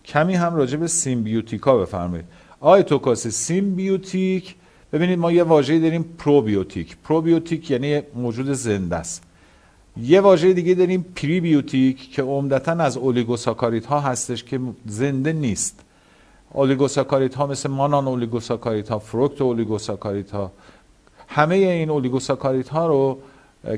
کمی 0.05 0.35
هم 0.35 0.55
راجع 0.55 0.77
به 0.77 0.87
سیمبیوتیکا 0.87 1.77
بفرمایید. 1.77 2.25
آقای 2.63 2.83
توکاسی 2.83 3.31
سیمبیوتیک. 3.31 4.55
ببینید 4.93 5.19
ما 5.19 5.31
یه 5.31 5.43
واژه‌ای 5.43 5.79
داریم 5.79 6.15
پروبیوتیک. 6.17 6.97
پروبیوتیک 7.03 7.71
یعنی 7.71 8.01
موجود 8.15 8.51
زنده 8.51 8.95
است. 8.95 9.23
یه 10.01 10.21
واژه 10.21 10.53
دیگه 10.53 10.73
داریم 10.73 11.05
پریبیوتیک 11.15 12.11
که 12.11 12.21
عمدتا 12.21 12.71
از 12.71 12.97
اولیگوساکارید 12.97 13.85
ها 13.85 13.99
هستش 13.99 14.43
که 14.43 14.59
زنده 14.85 15.33
نیست. 15.33 15.79
اولیگوساکارید 16.53 17.35
ها 17.35 17.47
مثل 17.47 17.69
مانان 17.69 18.07
اولیگوساکارید 18.07 18.89
ها 18.89 18.99
فروکتو 18.99 19.41
اولیگوساکارید 19.41 20.31
ها 20.31 20.51
همه 21.27 21.55
این 21.55 21.89
اولیگوساکارید 21.89 22.69
ها 22.69 22.87
رو 22.87 23.19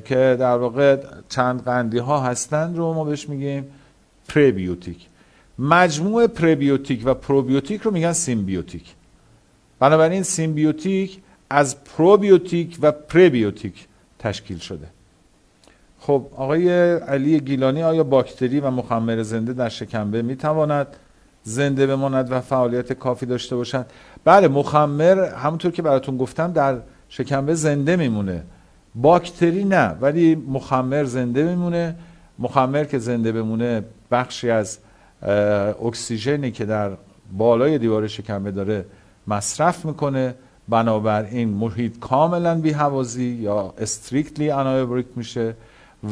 که 0.06 0.38
در 0.40 0.58
واقع 0.58 0.98
چند 1.30 1.64
قندی 1.64 1.98
ها 1.98 2.20
هستند 2.20 2.78
رو 2.78 2.94
ما 2.94 3.04
بهش 3.04 3.30
میگیم 3.30 3.66
پریبیوتیک. 4.28 5.08
مجموع 5.60 6.28
پریبیوتیک 6.28 7.02
و 7.06 7.14
پروبیوتیک 7.14 7.82
رو 7.82 7.92
میگن 7.92 8.14
سیمبیوتیک. 8.14 8.96
بنابراین 9.80 10.24
سیمبیوتیک 10.24 11.20
از 11.50 11.84
پروبیوتیک 11.84 12.78
و 12.82 12.92
پریبیوتیک 12.92 13.88
تشکیل 14.20 14.58
شده. 14.58 14.88
خب 16.00 16.28
آقای 16.36 16.94
علی 16.96 17.40
گیلانی 17.40 17.84
آیا 17.84 18.04
باکتری 18.04 18.60
و 18.60 18.70
مخمر 18.72 19.24
زنده 19.24 19.54
در 19.54 19.70
شکمبه 19.70 20.22
می‌تواند 20.22 20.88
زنده 21.44 21.88
بماند 21.88 22.32
و 22.32 22.42
فعالیت 22.42 22.94
کافی 22.94 23.26
داشته 23.26 23.56
باشد؟ 23.56 23.86
بله 24.24 24.48
مخمر 24.48 25.34
همونطور 25.34 25.72
که 25.72 25.82
براتون 25.82 26.18
گفتم 26.18 26.52
در 26.52 26.78
شکمبه 27.10 27.56
زنده 27.56 27.96
میمونه. 27.96 28.44
باکتری 28.96 29.64
نه 29.64 29.96
ولی 30.02 30.36
مخمر 30.36 31.04
زنده 31.04 31.44
میمونه. 31.44 31.96
مخمر 32.40 32.84
که 32.84 33.00
زنده 33.00 33.32
بمونه 33.32 33.84
بخشی 34.12 34.50
از 34.50 34.78
اکسیژنی 35.22 36.52
که 36.52 36.66
در 36.66 36.92
بالای 37.38 37.78
دیوار 37.78 38.08
شکمبه 38.08 38.52
داره 38.52 38.86
مصرف 39.28 39.86
می‌کنه. 39.86 40.36
بنابراین 40.70 41.50
محیط 41.50 42.00
کاملا 42.00 42.56
بی 42.62 42.72
هوازی 42.72 43.24
یا 43.24 43.74
استریکتلی 43.78 44.50
انایبریک 44.52 45.06
میشه 45.16 45.56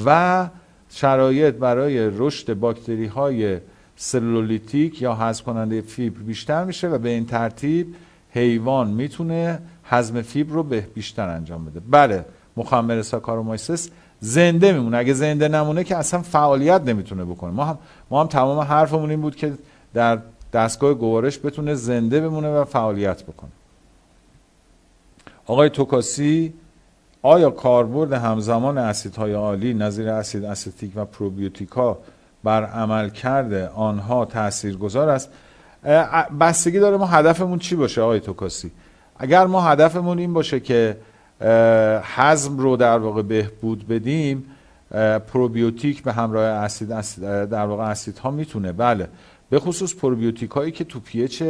و 0.05 0.49
شرایط 0.89 1.55
برای 1.55 2.09
رشد 2.17 2.53
باکتری 2.53 3.05
های 3.05 3.59
سلولیتیک 3.95 5.01
یا 5.01 5.15
هضم 5.15 5.43
کننده 5.43 5.81
فیبر 5.81 6.21
بیشتر 6.21 6.63
میشه 6.63 6.87
و 6.87 6.97
به 6.97 7.09
این 7.09 7.25
ترتیب 7.25 7.95
حیوان 8.29 8.87
می‌تونه 8.87 9.59
هضم 9.85 10.21
فیبر 10.21 10.53
رو 10.53 10.63
به 10.63 10.81
بیشتر 10.81 11.29
انجام 11.29 11.65
بده. 11.65 11.79
بله 11.79 12.25
مخمر 12.57 13.01
ساکارومایسس 13.01 13.89
زنده 14.23 14.73
میمونه. 14.73 14.97
اگه 14.97 15.13
زنده 15.13 15.47
نمونه 15.47 15.83
که 15.83 15.95
اصلا 15.95 16.21
فعالیت 16.21 16.81
نمی‌تونه 16.81 17.25
بکنه. 17.25 17.51
ما 17.51 17.65
هم 17.65 17.77
ما 18.09 18.21
هم 18.21 18.27
تمام 18.27 18.59
حرفمون 18.59 19.09
این 19.09 19.21
بود 19.21 19.35
که 19.35 19.53
در 19.93 20.19
دستگاه 20.53 20.93
گوارش 20.93 21.39
بتونه 21.43 21.73
زنده 21.73 22.21
بمونه 22.21 22.49
و 22.49 22.65
فعالیت 22.65 23.23
بکنه. 23.23 23.49
آقای 25.47 25.69
توکاسی 25.69 26.53
آیا 27.21 27.49
کاربرد 27.49 28.13
همزمان 28.13 28.77
اسیدهای 28.77 29.33
عالی 29.33 29.73
نظیر 29.73 30.09
اسید 30.09 30.45
استیک 30.45 30.91
و 30.95 31.05
پروبیوتیکا 31.05 31.97
بر 32.43 32.65
عمل 32.65 33.09
کرده 33.09 33.67
آنها 33.67 34.25
تاثیرگذار 34.25 35.09
است؟ 35.09 35.29
بستگی 36.39 36.79
داره 36.79 36.97
ما 36.97 37.05
هدفمون 37.05 37.59
چی 37.59 37.75
باشه 37.75 38.01
آقای 38.01 38.19
توکاسی؟ 38.19 38.71
اگر 39.17 39.45
ما 39.45 39.61
هدفمون 39.61 40.19
این 40.19 40.33
باشه 40.33 40.59
که 40.59 40.97
حزم 42.15 42.57
رو 42.57 42.77
در 42.77 42.97
واقع 42.97 43.21
بهبود 43.21 43.87
بدیم 43.87 44.45
پروبیوتیک 45.27 46.03
به 46.03 46.13
همراه 46.13 46.43
اسید, 46.43 46.91
اسید 46.91 47.23
در 47.45 47.65
واقع 47.65 47.83
اسید 47.83 48.17
ها 48.17 48.31
می‌تونه. 48.31 48.71
بله. 48.71 49.07
به 49.49 49.59
خصوص 49.59 49.95
پروبیوتیک 49.95 50.51
هایی 50.51 50.71
که 50.71 50.83
تو 50.83 50.99
پیچ 50.99 51.43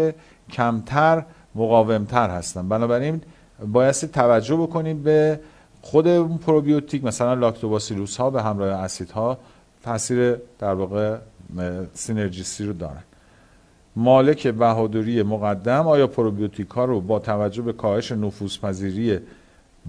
کمتر 0.51 1.23
مقاومتر 1.55 2.29
هستن. 2.29 2.69
بنابراین 2.69 3.21
بایستی 3.67 4.07
توجه 4.07 4.55
بکنیم 4.55 5.03
به 5.03 5.39
خود 5.81 6.37
پروبیوتیک 6.37 7.03
مثلا 7.03 7.33
لاکتوباسیلوس 7.33 8.17
ها 8.17 8.29
به 8.29 8.43
همراه 8.43 8.69
اسید 8.69 9.11
ها 9.11 9.37
تاثیر 9.83 10.35
در 10.59 10.73
واقع 10.73 11.17
سینرژیستی 11.93 12.65
رو 12.65 12.73
دارن. 12.73 13.03
مالک 13.95 14.47
بهادری 14.47 15.23
مقدم 15.23 15.87
آیا 15.87 16.07
پروبیوتیک 16.07 16.69
ها 16.69 16.85
رو 16.85 17.01
با 17.01 17.19
توجه 17.19 17.61
به 17.61 17.73
کاهش 17.73 18.11
نفوذپذیری 18.11 19.19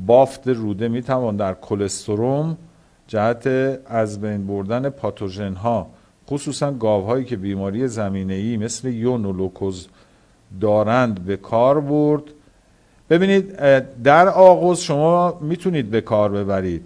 بافت 0.06 0.48
روده 0.48 0.88
می 0.88 1.02
توان 1.02 1.36
در 1.36 1.54
کلستروم 1.54 2.56
جهت 3.06 3.46
از 3.86 4.20
بین 4.20 4.46
بردن 4.46 4.88
پاتوژن 4.88 5.52
ها 5.54 5.86
خصوصا 6.30 6.72
گاوهایی 6.72 7.24
که 7.24 7.36
بیماری 7.36 7.88
زمینه 7.88 8.34
ای 8.34 8.56
مثل 8.56 8.88
یون 8.88 9.24
و 9.24 9.32
لکوز 9.32 9.88
دارند 10.60 11.24
به 11.24 11.36
کار 11.36 11.80
برد. 11.80 12.22
ببینید 13.10 13.56
در 14.02 14.28
آغوز 14.28 14.78
شما 14.78 15.38
می‌تونید 15.40 15.90
به 15.90 16.00
کار 16.00 16.30
ببرید 16.32 16.84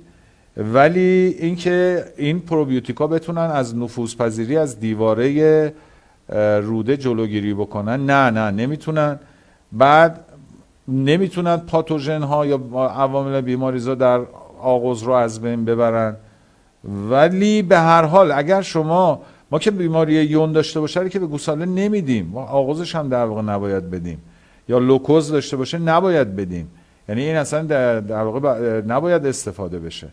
ولی 0.57 1.37
اینکه 1.39 2.05
این 2.17 2.41
پروبیوتیکا 2.41 3.07
بتونن 3.07 3.39
از 3.39 3.77
نفوذپذیری 3.77 4.57
از 4.57 4.81
دیواره 4.81 5.75
روده 6.63 6.97
جلوگیری 6.97 7.55
بکنن 7.55 8.07
نه 8.07 8.31
نه 8.31 8.51
نمی‌تونن. 8.51 9.19
بعد 9.73 10.25
نمی‌تونن 10.89 11.57
پاتوژن 11.57 12.23
ها 12.23 12.47
یا 12.47 12.57
عوامل 12.75 13.41
بیماریزا 13.41 13.95
در 13.95 14.21
آغوز 14.61 15.03
رو 15.03 15.13
از 15.13 15.43
بین 15.43 15.65
ببرن. 15.65 16.17
ولی 17.11 17.63
به 17.63 17.79
هر 17.79 18.03
حال 18.03 18.33
اگر 18.33 18.63
شما 18.63 19.23
ما 19.51 19.59
که 19.59 19.71
بیماری 19.71 20.15
یون 20.15 20.53
داشته 20.53 20.81
باشه 20.81 21.09
که 21.09 21.19
به 21.19 21.27
گوساله 21.27 21.67
نمیدیم. 21.67 22.27
ما 22.27 22.43
آغوزش 22.47 22.95
هم 22.95 23.09
در 23.09 23.25
واقع 23.25 23.43
نباید 23.43 23.91
بدیم. 23.91 24.23
یا 24.69 24.79
لوکوز 24.79 25.33
داشته 25.33 25.57
باشه 25.57 25.79
نباید 25.79 26.37
بدیم. 26.37 26.71
یعنی 27.09 27.23
این 27.23 27.37
اصلا 27.37 27.63
در 28.01 28.23
واقع 28.23 28.81
نباید 28.81 29.27
استفاده 29.27 29.79
بشه. 29.79 30.09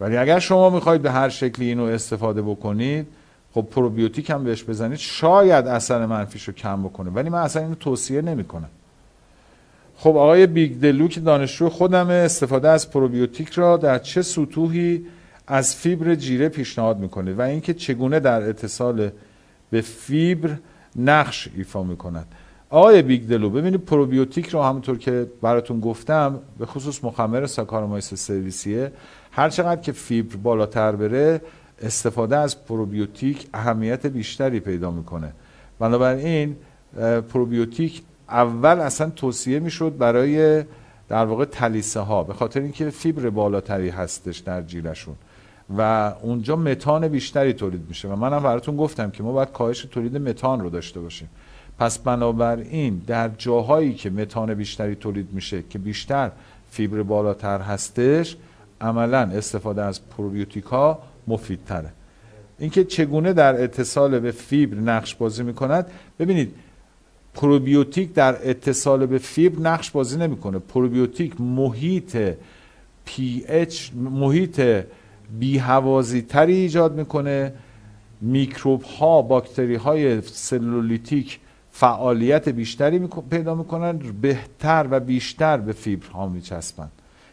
ولی 0.00 0.16
اگر 0.16 0.38
شما 0.38 0.70
می‌خواید 0.70 1.02
به 1.02 1.10
هر 1.10 1.28
شکلی 1.28 1.66
اینو 1.68 1.84
استفاده 1.84 2.42
بکنید 2.42 3.06
خب 3.54 3.66
پروبیوتیک 3.70 4.30
هم 4.30 4.44
بهش 4.44 4.64
بزنید 4.64 4.98
شاید 4.98 5.66
اثر 5.66 6.06
منفیش 6.06 6.44
رو 6.44 6.54
کم 6.54 6.82
بکنه. 6.82 7.10
ولی 7.10 7.30
من 7.30 7.38
اصلا 7.38 7.62
اینو 7.62 7.74
توصیه 7.74 8.22
نمی‌کنم. 8.22 8.68
خب 9.98 10.16
آقای 10.16 10.46
بیگ 10.46 10.80
دلو 10.80 11.08
که 11.08 11.20
دانشجو 11.20 11.68
خودم 11.68 12.10
استفاده 12.10 12.68
از 12.68 12.90
پروبیوتیک 12.90 13.48
را 13.48 13.76
در 13.76 13.98
چه 13.98 14.22
سطوحی 14.22 15.06
از 15.46 15.76
فیبر 15.76 16.14
جیره 16.14 16.48
پیشنهاد 16.48 16.98
می‌کنه 16.98 17.32
و 17.32 17.40
اینکه 17.40 17.74
چگونه 17.74 18.20
در 18.20 18.42
اتصال 18.42 19.10
به 19.70 19.80
فیبر 19.80 20.56
نقش 20.96 21.48
ایفا 21.56 21.82
می‌کند. 21.82 22.26
آقای 22.70 23.02
بیگ 23.02 23.28
دلو 23.28 23.50
ببینید 23.50 23.80
پروبیوتیک 23.80 24.48
رو 24.48 24.62
همونطور 24.62 24.98
که 24.98 25.26
براتون 25.42 25.80
گفتم 25.80 26.40
به 26.58 26.66
خصوص 26.66 27.04
مخمر 27.04 27.46
ساکارومایس 27.46 28.14
سرویسیه 28.14 28.92
هر 29.30 29.48
چقدر 29.48 29.80
که 29.80 29.92
فیبر 29.92 30.36
بالاتر 30.36 30.92
بره 30.92 31.40
استفاده 31.82 32.36
از 32.36 32.64
پروبیوتیک 32.64 33.46
اهمیت 33.54 34.06
بیشتری 34.06 34.60
پیدا 34.60 34.90
می‌کنه. 34.90 35.32
بنابراین 35.78 36.56
پروبیوتیک 37.32 38.02
اول 38.28 38.80
اصلا 38.80 39.10
توصیه 39.10 39.58
می‌شد 39.58 39.98
برای 39.98 40.64
در 41.08 41.24
واقع 41.24 41.44
تلیسه 41.44 42.00
ها 42.00 42.24
به 42.24 42.34
خاطر 42.34 42.60
اینکه 42.60 42.90
فیبر 42.90 43.30
بالاتری 43.30 43.88
هستش 43.88 44.38
در 44.38 44.62
جیلشون 44.62 45.14
و 45.78 46.12
اونجا 46.22 46.56
متان 46.56 47.08
بیشتری 47.08 47.52
تولید 47.52 47.84
میشه 47.88 48.08
و 48.08 48.16
منم 48.16 48.42
براتون 48.42 48.76
گفتم 48.76 49.10
که 49.10 49.22
ما 49.22 49.32
باید 49.32 49.52
کاهش 49.52 49.82
تولید 49.82 50.16
متان 50.16 50.60
رو 50.60 50.70
داشته 50.70 51.00
باشیم. 51.00 51.28
پس 51.78 51.98
بنابراین 51.98 53.02
در 53.06 53.28
جاهایی 53.28 53.94
که 53.94 54.10
متان 54.10 54.54
بیشتری 54.54 54.94
تولید 54.94 55.28
میشه 55.32 55.62
که 55.70 55.78
بیشتر 55.78 56.30
فیبر 56.70 57.02
بالاتر 57.02 57.60
هستش 57.60 58.36
عملا 58.80 59.20
استفاده 59.20 59.82
از 59.82 60.08
پروبیوتیک 60.08 60.64
ها 60.64 60.98
مفیدتره. 61.26 61.92
اینکه 62.58 62.84
چگونه 62.84 63.32
در 63.32 63.62
اتصال 63.62 64.18
به 64.18 64.30
فیبر 64.30 64.76
نقش 64.76 65.14
بازی 65.14 65.42
می‌کند 65.42 65.86
ببینید 66.18 66.54
پروبیوتیک 67.36 68.12
در 68.12 68.50
اتصال 68.50 69.06
به 69.06 69.18
فیبر 69.18 69.60
نقش 69.60 69.90
بازی 69.90 70.18
نمی‌کنه. 70.18 70.58
پروبیوتیک 70.58 71.40
محیط 71.40 72.16
pH 73.04 73.90
محیط 73.94 74.60
بیهوازی 75.38 76.22
تری 76.22 76.54
ایجاد 76.54 76.94
می‌کنه. 76.94 77.52
میکروب 78.20 78.82
ها 78.82 79.22
باکتری 79.22 79.74
های 79.74 80.20
سلولیتیک 80.20 81.38
فعالیت 81.72 82.48
بیشتری 82.48 83.08
پیدا 83.30 83.54
می‌کنن 83.54 83.98
بهتر 84.20 84.86
و 84.90 85.00
بیشتر 85.00 85.56
به 85.56 85.72
فیبر 85.72 86.06
ها 86.06 86.28
میچسبن. 86.28 86.88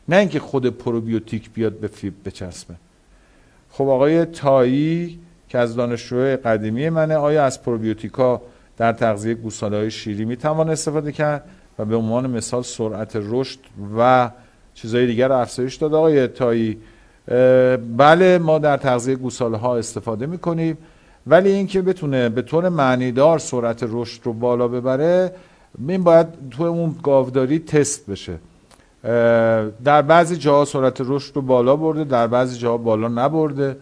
نه 0.10 0.16
اینکه 0.16 0.40
خود 0.40 0.66
پروبیوتیک 0.66 1.50
بیاد 1.54 1.80
به 1.80 1.88
فیبر 1.88 2.16
بچسبه. 2.26 2.76
خب 3.70 3.88
آقای 3.88 4.26
تایی 4.26 5.20
که 5.50 5.58
از 5.58 5.76
دانشجوی 5.76 6.36
قدیمی 6.36 6.90
منه 6.90 7.16
آیا 7.16 7.46
از 7.46 7.64
پروبیوتیکا 7.64 8.42
در 8.84 8.92
تغذیه 8.92 9.34
گوساله 9.34 9.78
های 9.78 9.92
شیری 9.92 10.26
می 10.26 10.38
توان 10.38 10.70
استفاده 10.70 11.12
کرد 11.12 11.44
و 11.80 11.86
به 11.86 11.96
عنوان 11.96 12.30
مثال 12.30 12.64
سرعت 12.64 13.12
رشد 13.16 13.60
و 13.98 14.30
چیزهای 14.74 15.08
دیگر 15.08 15.32
افزایش 15.32 15.76
داد. 15.76 15.94
آقای 15.94 16.28
تایی 16.28 16.78
بله 17.98 18.38
ما 18.38 18.60
در 18.60 18.78
تغذیه 18.78 19.16
گوساله 19.16 19.58
ها 19.58 19.78
استفاده 19.78 20.26
می 20.26 20.38
کنیم 20.38 20.78
ولی 21.28 21.52
اینکه 21.52 21.82
بتونه 21.82 22.30
به 22.30 22.42
طور 22.42 22.70
معنیدار 22.70 23.40
سرعت 23.40 23.86
رشد 23.90 24.22
رو 24.24 24.34
بالا 24.34 24.68
ببره 24.68 25.32
این 25.88 26.04
باید 26.04 26.28
تو 26.52 26.64
اون 26.64 26.96
گاوداری 27.04 27.60
تست 27.60 28.10
بشه. 28.10 28.38
در 29.84 30.02
بعضی 30.02 30.36
جاها 30.36 30.66
سرعت 30.66 31.02
رشد 31.06 31.36
رو 31.36 31.42
بالا 31.42 31.76
برده 31.76 32.04
در 32.04 32.28
بعضی 32.28 32.58
جاها 32.58 32.78
بالا 32.78 33.08
نبرده. 33.08 33.78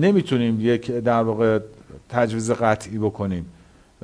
نمی‌تونیم 0.00 0.60
یک 0.60 0.90
در 0.90 1.22
واقع 1.22 1.58
تجویز 2.08 2.50
قطعی 2.50 2.98
بکنیم. 2.98 3.46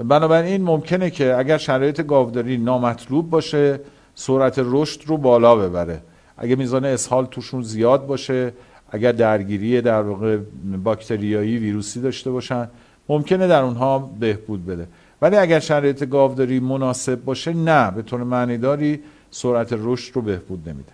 بنابراین 0.04 0.62
ممکنه 0.62 1.10
که 1.10 1.36
اگر 1.38 1.58
شرایط 1.58 2.02
گاوداری 2.02 2.56
نامطلوب 2.56 3.30
باشه 3.30 3.80
سرعت 4.14 4.54
رشد 4.58 5.00
رو 5.06 5.16
بالا 5.16 5.56
ببره. 5.56 6.00
اگه 6.36 6.56
میزان 6.56 6.84
اسهال 6.84 7.26
توشون 7.26 7.62
زیاد 7.62 8.06
باشه 8.06 8.52
اگر 8.90 9.12
درگیری 9.12 9.80
در 9.80 10.02
واقع 10.02 10.38
باکتریایی 10.84 11.58
ویروسی 11.58 12.00
داشته 12.00 12.30
باشن 12.30 12.68
ممکنه 13.08 13.46
در 13.46 13.62
اونها 13.62 14.10
بهبود 14.20 14.66
بده. 14.66 14.88
ولی 15.22 15.36
اگر 15.36 15.60
شرایط 15.60 16.04
گاوداری 16.04 16.60
مناسب 16.60 17.24
باشه 17.24 17.52
نه. 17.52 17.90
به 17.90 18.02
طور 18.02 18.22
معنیداری 18.22 19.00
سرعت 19.30 19.68
رشد 19.72 20.16
رو 20.16 20.22
بهبود 20.22 20.68
نمیده. 20.68 20.92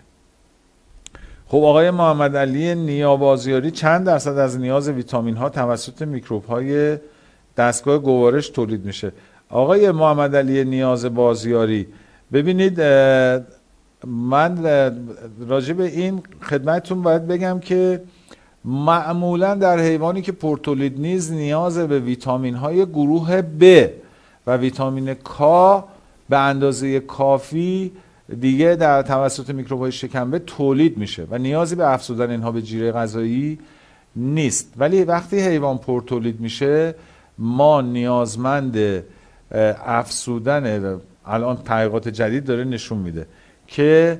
خب 1.47 1.57
آقای 1.57 1.91
محمد 1.91 2.37
علی 2.37 2.75
نیابازیاری 2.75 3.71
چند 3.71 4.05
درصد 4.05 4.37
از 4.37 4.59
نیاز 4.59 4.89
ویتامین 4.89 5.35
ها 5.35 5.49
توسط 5.49 6.01
میکروب 6.01 6.45
های 6.45 6.97
دستگاه 7.57 7.97
گوارش 7.97 8.49
تولید 8.49 8.85
میشه. 8.85 9.11
آقای 9.49 9.91
محمد 9.91 10.35
علی 10.35 10.63
نیاز 10.63 11.05
بازیاری 11.05 11.87
ببینید 12.33 12.81
من 14.07 14.57
راجع 15.47 15.73
به 15.73 15.83
این 15.83 16.21
خدمتتون 16.41 17.01
باید 17.01 17.27
بگم 17.27 17.59
که 17.59 18.01
معمولا 18.65 19.55
در 19.55 19.79
حیوانی 19.79 20.21
که 20.21 20.31
پرتولید 20.31 20.99
نیز 20.99 21.31
نیاز 21.31 21.77
به 21.77 21.99
ویتامین 21.99 22.55
های 22.55 22.85
گروه 22.85 23.41
B 23.41 23.89
و 24.47 24.57
ویتامین 24.57 25.13
K 25.13 25.39
به 26.29 26.37
اندازه 26.37 26.99
کافی 26.99 27.91
دیگه 28.39 28.75
در 28.75 29.01
توسط 29.01 29.49
میکروب 29.49 29.79
های 29.79 29.91
شکمبه 29.91 30.39
تولید 30.39 30.97
میشه 30.97 31.27
و 31.31 31.37
نیازی 31.37 31.75
به 31.75 31.93
افزودن 31.93 32.31
اینها 32.31 32.51
به 32.51 32.61
جیره 32.61 32.91
غذایی 32.91 33.59
نیست. 34.15 34.73
ولی 34.77 35.03
وقتی 35.03 35.39
حیوان 35.39 35.77
پرتولید 35.77 36.39
میشه 36.39 36.95
ما 37.37 37.81
نیازمند 37.81 39.03
افزودن 39.85 40.99
الان 41.25 41.57
تحقیقات 41.57 42.07
جدید 42.07 42.45
داره 42.45 42.63
نشون 42.63 42.97
میده 42.97 43.27
که 43.67 44.19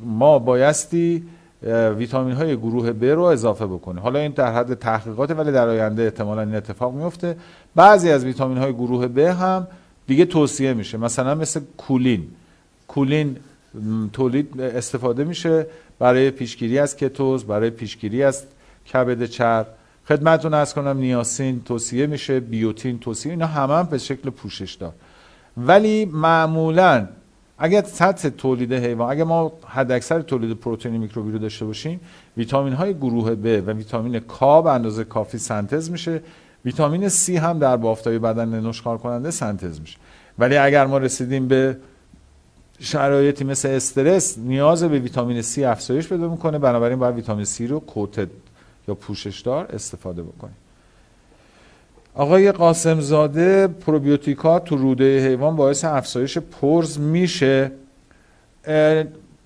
ما 0.00 0.38
بایستی 0.38 1.24
ویتامین 1.96 2.34
های 2.34 2.56
گروه 2.56 2.92
ب 2.92 3.04
رو 3.04 3.22
اضافه 3.22 3.66
بکنیم. 3.66 4.02
حالا 4.02 4.18
این 4.18 4.32
در 4.32 4.52
حد 4.52 4.74
تحقیقات 4.74 5.30
ولی 5.30 5.52
در 5.52 5.68
آینده 5.68 6.02
احتمالا 6.02 6.42
این 6.42 6.54
اتفاق 6.54 6.94
میفته. 6.94 7.36
بعضی 7.74 8.10
از 8.10 8.24
ویتامین 8.24 8.58
های 8.58 8.72
گروه 8.72 9.06
ب 9.06 9.18
هم 9.18 9.66
دیگه 10.06 10.24
توصیه 10.24 10.74
میشه. 10.74 10.98
مثلا 10.98 11.34
مثل 11.34 11.60
کولین. 11.76 12.28
کولین 12.88 13.36
تولید 14.12 14.60
استفاده 14.60 15.24
میشه. 15.24 15.66
برای 15.98 16.30
پیشگیری 16.30 16.78
از 16.78 16.96
کتوز 16.96 17.44
برای 17.44 17.70
پیشگیری 17.70 18.22
از 18.22 18.44
کبد 18.92 19.24
چرب. 19.24 19.66
خدمتتون 20.08 20.54
ارز 20.54 20.74
کنم 20.74 20.98
نیاسین 20.98 21.62
توصیه 21.62 22.06
میشه 22.06 22.40
بیوتین 22.40 22.98
توصیه 22.98 23.32
اینا 23.32 23.46
همه 23.46 23.74
هم 23.74 23.86
به 23.86 23.98
شکل 23.98 24.30
پوشش 24.30 24.74
دار 24.74 24.92
ولی 25.56 26.04
معمولا 26.04 27.08
اگر 27.58 27.82
سطح 27.82 28.28
تولید 28.28 28.72
حیوان 28.72 29.10
اگر 29.10 29.24
ما 29.24 29.52
حد 29.66 29.92
اکثر 29.92 30.20
تولید 30.20 30.56
پروتئین 30.56 30.96
میکروبی 30.96 31.32
رو 31.32 31.38
داشته 31.38 31.64
باشیم 31.64 32.00
ویتامین 32.36 32.72
های 32.72 32.94
گروه 32.94 33.34
B 33.34 33.46
و 33.66 33.70
ویتامین 33.70 34.20
K 34.20 34.38
به 34.40 34.70
اندازه 34.70 35.04
کافی 35.04 35.38
سنتز 35.38 35.90
میشه. 35.90 36.22
ویتامین 36.64 37.08
C 37.08 37.28
هم 37.28 37.58
در 37.58 37.76
بافتای 37.76 38.18
بدن 38.18 38.66
نشخوار 38.66 38.98
کننده 38.98 39.30
سنتز 39.30 39.80
میشه. 39.80 39.98
ولی 40.38 40.56
اگر 40.56 40.86
ما 40.86 40.98
رسیدیم 40.98 41.48
به 41.48 41.76
شرایطی 42.80 43.44
مثل 43.44 43.68
استرس 43.68 44.38
نیاز 44.38 44.84
به 44.84 44.98
ویتامین 44.98 45.42
C 45.42 45.58
افزایش 45.58 46.08
پیدا 46.08 46.28
می‌کنه. 46.28 46.58
بنابراین 46.58 46.98
باید 46.98 47.14
ویتامین 47.14 47.44
C 47.44 47.60
رو 47.60 47.80
کوتد 47.80 48.28
یا 48.88 48.94
پوششدار 48.94 49.66
استفاده 49.72 50.22
بکنیم 50.22 50.56
آقای 52.14 52.52
قاسم 52.52 53.00
زاده 53.00 53.66
پروبیوتیکا 53.66 54.58
تو 54.58 54.76
روده 54.76 55.26
حیوان 55.28 55.56
باعث 55.56 55.84
افزایش 55.84 56.38
پرز 56.38 56.98
میشه. 56.98 57.72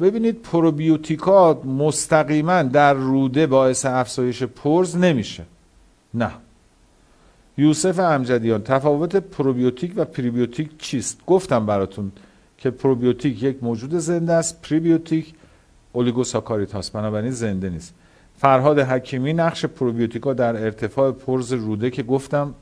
ببینید 0.01 0.43
پروبیوتیکا 0.43 1.63
مستقیما 1.65 2.63
در 2.63 2.95
روده 2.95 3.47
باعث 3.47 3.87
افزایش 3.87 4.43
پرز 4.43 4.97
نمیشه. 4.97 5.43
نه. 6.15 6.31
یوسف 7.59 7.99
امجدیان 7.99 8.63
تفاوت 8.63 9.17
پروبیوتیک 9.17 9.93
و 9.97 10.05
پریبیوتیک 10.05 10.79
چیست؟ 10.79 11.21
گفتم 11.27 11.67
براتون 11.67 12.13
که 12.59 12.71
پروبیوتیک 12.71 13.43
یک 13.43 13.63
موجود 13.63 13.95
زنده 13.99 14.33
است 14.33 14.63
پریبیوتیک 14.63 15.35
اولیگوساکارید 15.93 16.75
هست 16.75 16.93
بنابراین 16.93 17.31
زنده 17.31 17.71
نیست. 17.71 17.95
فرهاد 18.43 18.79
حکیمی 18.79 19.33
نقش 19.33 19.65
پروبیوتیکا 19.65 20.33
در 20.33 20.57
ارتفاع 20.57 21.13
پرز 21.13 21.53
روده 21.53 21.91
که 21.91 22.03
گفتم 22.03 22.55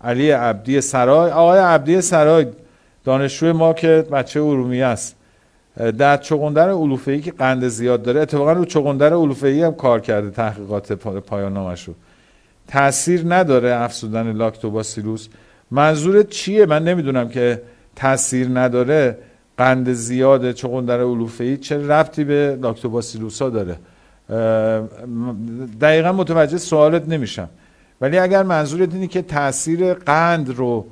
علی 0.00 0.30
عبدی 0.30 0.80
سرای 0.80 1.30
آقای 1.30 1.58
عبدی 1.58 2.00
سرای 2.00 2.46
دانشجوی 3.04 3.52
ما 3.52 3.72
که 3.72 4.06
بچه 4.12 4.40
ارومیه 4.40 4.84
است. 4.84 5.16
در 5.98 6.16
چغندر 6.16 6.70
علوفه‌ای 6.70 7.20
که 7.20 7.32
قند 7.32 7.68
زیاد 7.68 8.02
داره 8.02 8.20
اتفاقا 8.20 8.52
رو 8.52 8.64
چغندر 8.64 9.12
علوفه‌ای 9.12 9.62
هم 9.62 9.74
کار 9.74 10.00
کرده 10.00 10.30
تحقیقات 10.30 10.92
پایان 10.92 11.52
نامش 11.52 11.84
رو 11.84 11.94
تاثیر 12.68 13.24
نداره 13.28 13.74
افزودن 13.74 14.32
لاکتوباسیلوس 14.32 15.28
منظورت 15.70 16.28
چیه؟ 16.28 16.66
من 16.66 16.84
نمی‌دونم 16.84 17.28
که 17.28 17.62
تاثیر 17.96 18.48
نداره. 18.48 19.18
قند 19.58 19.92
زیاد 19.92 20.52
چغندر 20.52 21.00
علوفه‌ای 21.00 21.56
چه 21.56 21.88
ربطی 21.88 22.24
به 22.24 22.58
لاکتوباسیلوس 22.62 23.42
ها 23.42 23.50
داره؟ 23.50 23.76
دقیقا 25.80 26.12
متوجه 26.12 26.58
سوالت 26.58 27.08
نمیشم. 27.08 27.48
ولی 28.00 28.18
اگر 28.18 28.42
منظور 28.42 28.80
اینه 28.80 29.06
که 29.06 29.22
تاثیر 29.22 29.94
قند 29.94 30.50
رو 30.50 30.86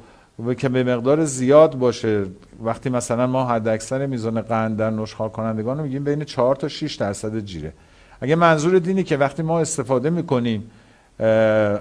که 0.58 0.68
به 0.68 0.84
مقدار 0.84 1.24
زیاد 1.24 1.74
باشه 1.74 2.24
وقتی 2.62 2.90
مثلا 2.90 3.26
ما 3.26 3.44
حد 3.46 3.68
اکثر 3.68 4.06
میزان 4.06 4.40
قند 4.40 4.76
در 4.76 4.90
نشخوار 4.90 5.28
کنندگان 5.28 5.78
رو 5.78 5.84
میگیم 5.84 6.04
بین 6.04 6.24
4 6.24 6.56
تا 6.56 6.68
6 6.68 6.94
درصد 6.94 7.40
جیره. 7.40 7.72
اگه 8.20 8.34
منظور 8.34 8.78
دینی 8.78 9.02
که 9.02 9.16
وقتی 9.16 9.42
ما 9.42 9.60
استفاده 9.60 10.10
می‌کنیم 10.10 10.70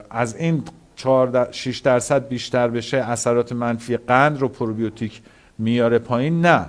از 0.10 0.36
این 0.36 0.64
4 0.95 1.52
6 1.52 1.80
درصد 1.80 2.28
بیشتر 2.28 2.68
بشه 2.68 2.98
اثرات 2.98 3.52
منفی 3.52 3.98
قند 3.98 4.40
رو 4.40 4.48
پروبیوتیک 4.48 5.22
میاره 5.57 5.99
پایین؟ 5.99 6.45
نه. 6.45 6.65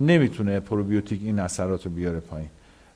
نمی‌تونه 0.00 0.60
پروبیوتیک 0.60 1.20
این 1.24 1.38
اثرات 1.38 1.84
رو 1.84 1.90
بیاره 1.90 2.20
پایین. 2.20 2.48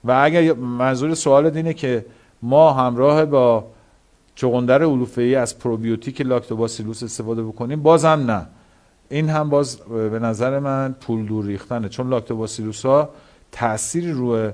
و 0.09 0.25
اگر 0.25 0.53
منظور 0.53 1.15
سوال 1.15 1.47
اینه 1.47 1.75
که 1.75 2.07
ما 2.43 2.73
همراه 2.73 3.25
با 3.25 3.65
چغندر 4.35 4.83
ای 5.17 5.35
از 5.35 5.59
پروبیوتیک 5.59 6.21
لاکتوباسیلوس 6.21 7.03
استفاده 7.03 7.43
بکنیم 7.43 7.83
بازم 7.83 8.09
نه. 8.09 8.47
این 9.09 9.29
هم 9.29 9.51
باز 9.51 9.77
به 9.89 10.19
نظر 10.19 10.59
من 10.59 10.93
پول 11.01 11.27
دور 11.27 11.45
ریختنه 11.45 11.89
چون 11.89 12.09
لاکتوباسیلوس 12.09 12.87
ها 12.87 13.09
تأثیری 13.53 14.13
روی 14.13 14.51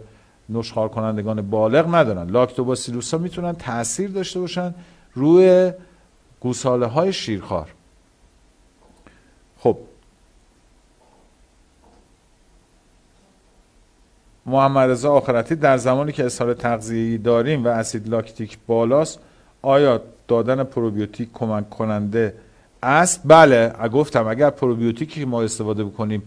نشخار 0.49 0.89
کنندگان 0.89 1.43
بالغ 1.43 1.95
ندارن. 1.95 2.31
لاکتوباسیلوس 2.31 3.15
ها 3.15 3.21
می‌تونن 3.21 3.53
تاثیر 3.53 4.11
داشته 4.11 4.41
باشن 4.41 4.75
روی 5.15 5.73
گوساله 6.41 6.87
های 6.87 7.13
شیرخوار 7.13 7.69
خب 9.59 9.77
محمد 14.47 14.91
رضا 14.91 15.13
آخرتی 15.13 15.55
در 15.57 15.77
زمانی 15.77 16.13
که 16.13 16.27
اسهال 16.27 16.55
تغذیه‌ای 16.55 17.19
داریم 17.19 17.65
و 17.65 17.69
اسید 17.69 18.09
لاکتیک 18.09 18.59
بالاست 18.67 19.19
آیا 19.63 20.01
دادن 20.29 20.65
پروبیوتیک 20.65 21.29
کمک 21.33 21.71
کننده 21.71 22.35
است؟ 22.83 23.21
بله 23.25 23.73
گفتم 23.93 24.27
اگر 24.27 24.51
پروبیوتیکی 24.51 25.21
که 25.21 25.27
ما 25.27 25.43
استفاده 25.43 25.85
بکنیم 25.85 26.23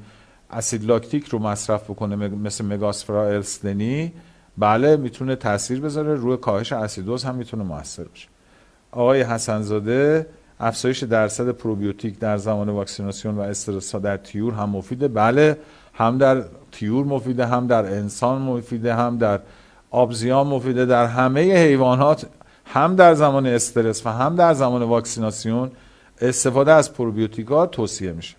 اسید 0.51 0.85
لاکتیک 0.85 1.25
رو 1.25 1.39
مصرف 1.39 1.83
بکنه 1.83 2.15
مثل 2.15 2.65
مگاسفرا 2.65 3.27
السدنی 3.27 4.13
بله 4.57 4.97
می‌تونه 4.97 5.35
تاثیر 5.35 5.81
بذاره 5.81 6.15
روی 6.15 6.37
کاهش 6.37 6.73
اسیدوز 6.73 7.23
هم 7.23 7.35
می‌تونه 7.35 7.63
موثر 7.63 8.03
باشه. 8.03 8.27
آقای 8.91 9.21
حسنزاده 9.21 10.25
افزایش 10.59 11.03
درصد 11.03 11.49
پروبیوتیک 11.49 12.19
در 12.19 12.37
زمان 12.37 12.69
واکسیناسیون 12.69 13.35
و 13.35 13.41
استرس 13.41 13.95
در 13.95 14.17
تیور 14.17 14.53
هم 14.53 14.69
مفیده. 14.69 15.07
بله 15.07 15.57
هم 15.97 16.17
در 16.17 16.43
تیور 16.71 17.05
مفیده 17.05 17.45
هم 17.45 17.67
در 17.67 17.85
انسان 17.85 18.41
مفیده 18.41 18.95
هم 18.95 19.17
در 19.17 19.39
آبزیان 19.91 20.47
مفیده 20.47 20.85
در 20.85 21.05
همه 21.05 21.55
حیوانات 21.55 22.25
هم 22.65 22.95
در 22.95 23.13
زمان 23.13 23.45
استرس 23.47 24.05
و 24.05 24.09
هم 24.09 24.35
در 24.35 24.53
زمان 24.53 24.83
واکسیناسیون 24.83 25.71
استفاده 26.21 26.71
از 26.71 26.93
پروبیوتیکا 26.93 27.65
توصیه 27.65 28.11
میشه. 28.11 28.35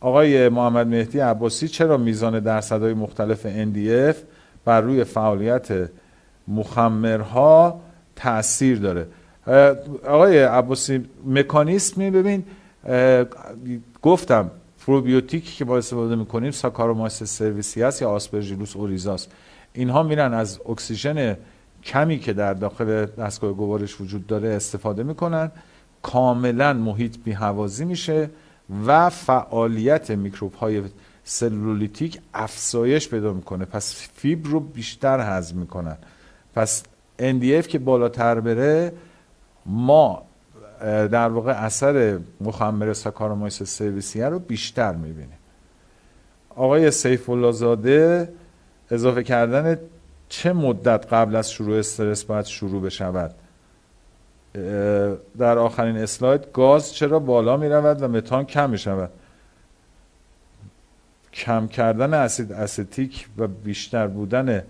آقای 0.00 0.48
محمد 0.48 0.86
مهدی 0.86 1.18
عباسی 1.18 1.68
چرا 1.68 1.96
میزان 1.96 2.40
درصدهای 2.40 2.94
مختلف 2.94 3.46
NDF 3.46 4.16
بر 4.64 4.80
روی 4.80 5.04
فعالیت 5.04 5.68
مخمرها 6.48 7.80
تاثیر 8.16 8.78
داره؟ 8.78 9.06
آقای 10.06 10.42
عباسی 10.42 11.04
مکانیسمی 11.26 12.10
ببین 12.10 12.44
گفتم 14.02 14.50
پروبیوتیکی 14.86 15.56
که 15.56 15.64
با 15.64 15.78
استفاده 15.78 16.16
می‌کنیم 16.16 16.50
ساکارومایس 16.50 17.22
سرویسی 17.22 17.80
یا 17.80 18.10
آسپرژیلوس 18.10 18.76
اوریزا 18.76 19.09
س. 19.09 19.26
اینها 19.72 20.02
میرن 20.02 20.34
از 20.34 20.60
اکسیژن 20.68 21.36
کمی 21.84 22.18
که 22.18 22.32
در 22.32 22.54
داخل 22.54 23.06
دستگاه 23.06 23.52
گوارش 23.52 24.00
وجود 24.00 24.26
داره 24.26 24.48
استفاده 24.48 25.02
می‌کنن. 25.02 25.50
کاملا 26.02 26.72
محیط 26.72 27.16
بیهوازی 27.24 27.84
میشه 27.84 28.30
و 28.86 29.10
فعالیت 29.10 30.10
میکروب 30.10 30.54
های 30.54 30.82
سلولیتیک 31.24 32.20
افزایش 32.34 33.08
پیدا 33.08 33.32
می‌کنه. 33.32 33.64
پس 33.64 34.08
فیبر 34.14 34.50
رو 34.50 34.60
بیشتر 34.60 35.36
هضم 35.36 35.58
می‌کنن. 35.58 35.96
پس 36.54 36.82
NDF 37.18 37.66
که 37.66 37.78
بالاتر 37.78 38.40
بره 38.40 38.92
ما 39.66 40.22
در 40.82 41.28
واقع 41.28 41.52
اثر 41.52 42.18
مخمر 42.40 42.92
ساکارومایس 42.92 43.62
سرویسیه 43.62 44.28
رو 44.28 44.38
بیشتر 44.38 44.92
می‌بینیم. 44.92 45.38
آقای 46.48 46.90
سیف 46.90 47.30
اضافه 48.90 49.22
کردن 49.22 49.78
چه 50.28 50.52
مدت 50.52 51.12
قبل 51.12 51.36
از 51.36 51.50
شروع 51.52 51.78
استرس 51.78 52.24
باید 52.24 52.44
شروع 52.44 52.82
بشود؟ 52.82 53.34
در 55.38 55.58
آخرین 55.58 55.96
اسلاید 55.96 56.46
گاز 56.52 56.94
چرا 56.94 57.18
بالا 57.18 57.56
می 57.56 57.68
رود 57.68 58.02
و 58.02 58.08
متان 58.08 58.44
کم 58.44 58.70
می 58.70 58.78
شود 58.78 59.10
کم 61.32 61.68
کردن 61.68 62.14
اسید 62.14 62.52
استیک 62.52 63.26
و 63.38 63.46
بیشتر 63.46 64.06
بودن 64.06 64.62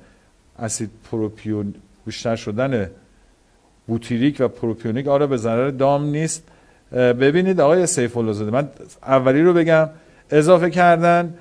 اسید 0.58 0.90
پروپیون 1.10 1.74
بیشتر 2.06 2.36
شدن 2.36 2.90
بوتیریک 3.86 4.36
و 4.40 4.48
پروپیونیک 4.48 5.08
آره 5.08 5.26
به 5.26 5.36
ضرر 5.36 5.70
دام 5.70 6.04
نیست. 6.04 6.42
ببینید 6.92 7.60
آقای 7.60 7.86
سیف 7.86 8.16
الله 8.16 8.50
من 8.50 8.68
اولی 9.02 9.42
رو 9.42 9.52
بگم 9.52 9.88
اضافه 10.30 10.70
کردن 10.70 11.34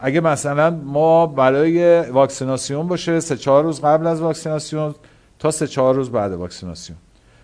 اگه 0.00 0.20
مثلا 0.20 0.70
ما 0.70 1.26
برای 1.26 2.00
واکسیناسیون 2.00 2.88
باشه 2.88 3.20
سه 3.20 3.36
چهار 3.36 3.64
روز 3.64 3.80
قبل 3.80 4.06
از 4.06 4.20
واکسیناسیون 4.20 4.94
تا 5.38 5.50
سه 5.50 5.66
چهار 5.66 5.94
روز 5.94 6.10
بعد 6.10 6.32
واکسیناسیون. 6.32 6.98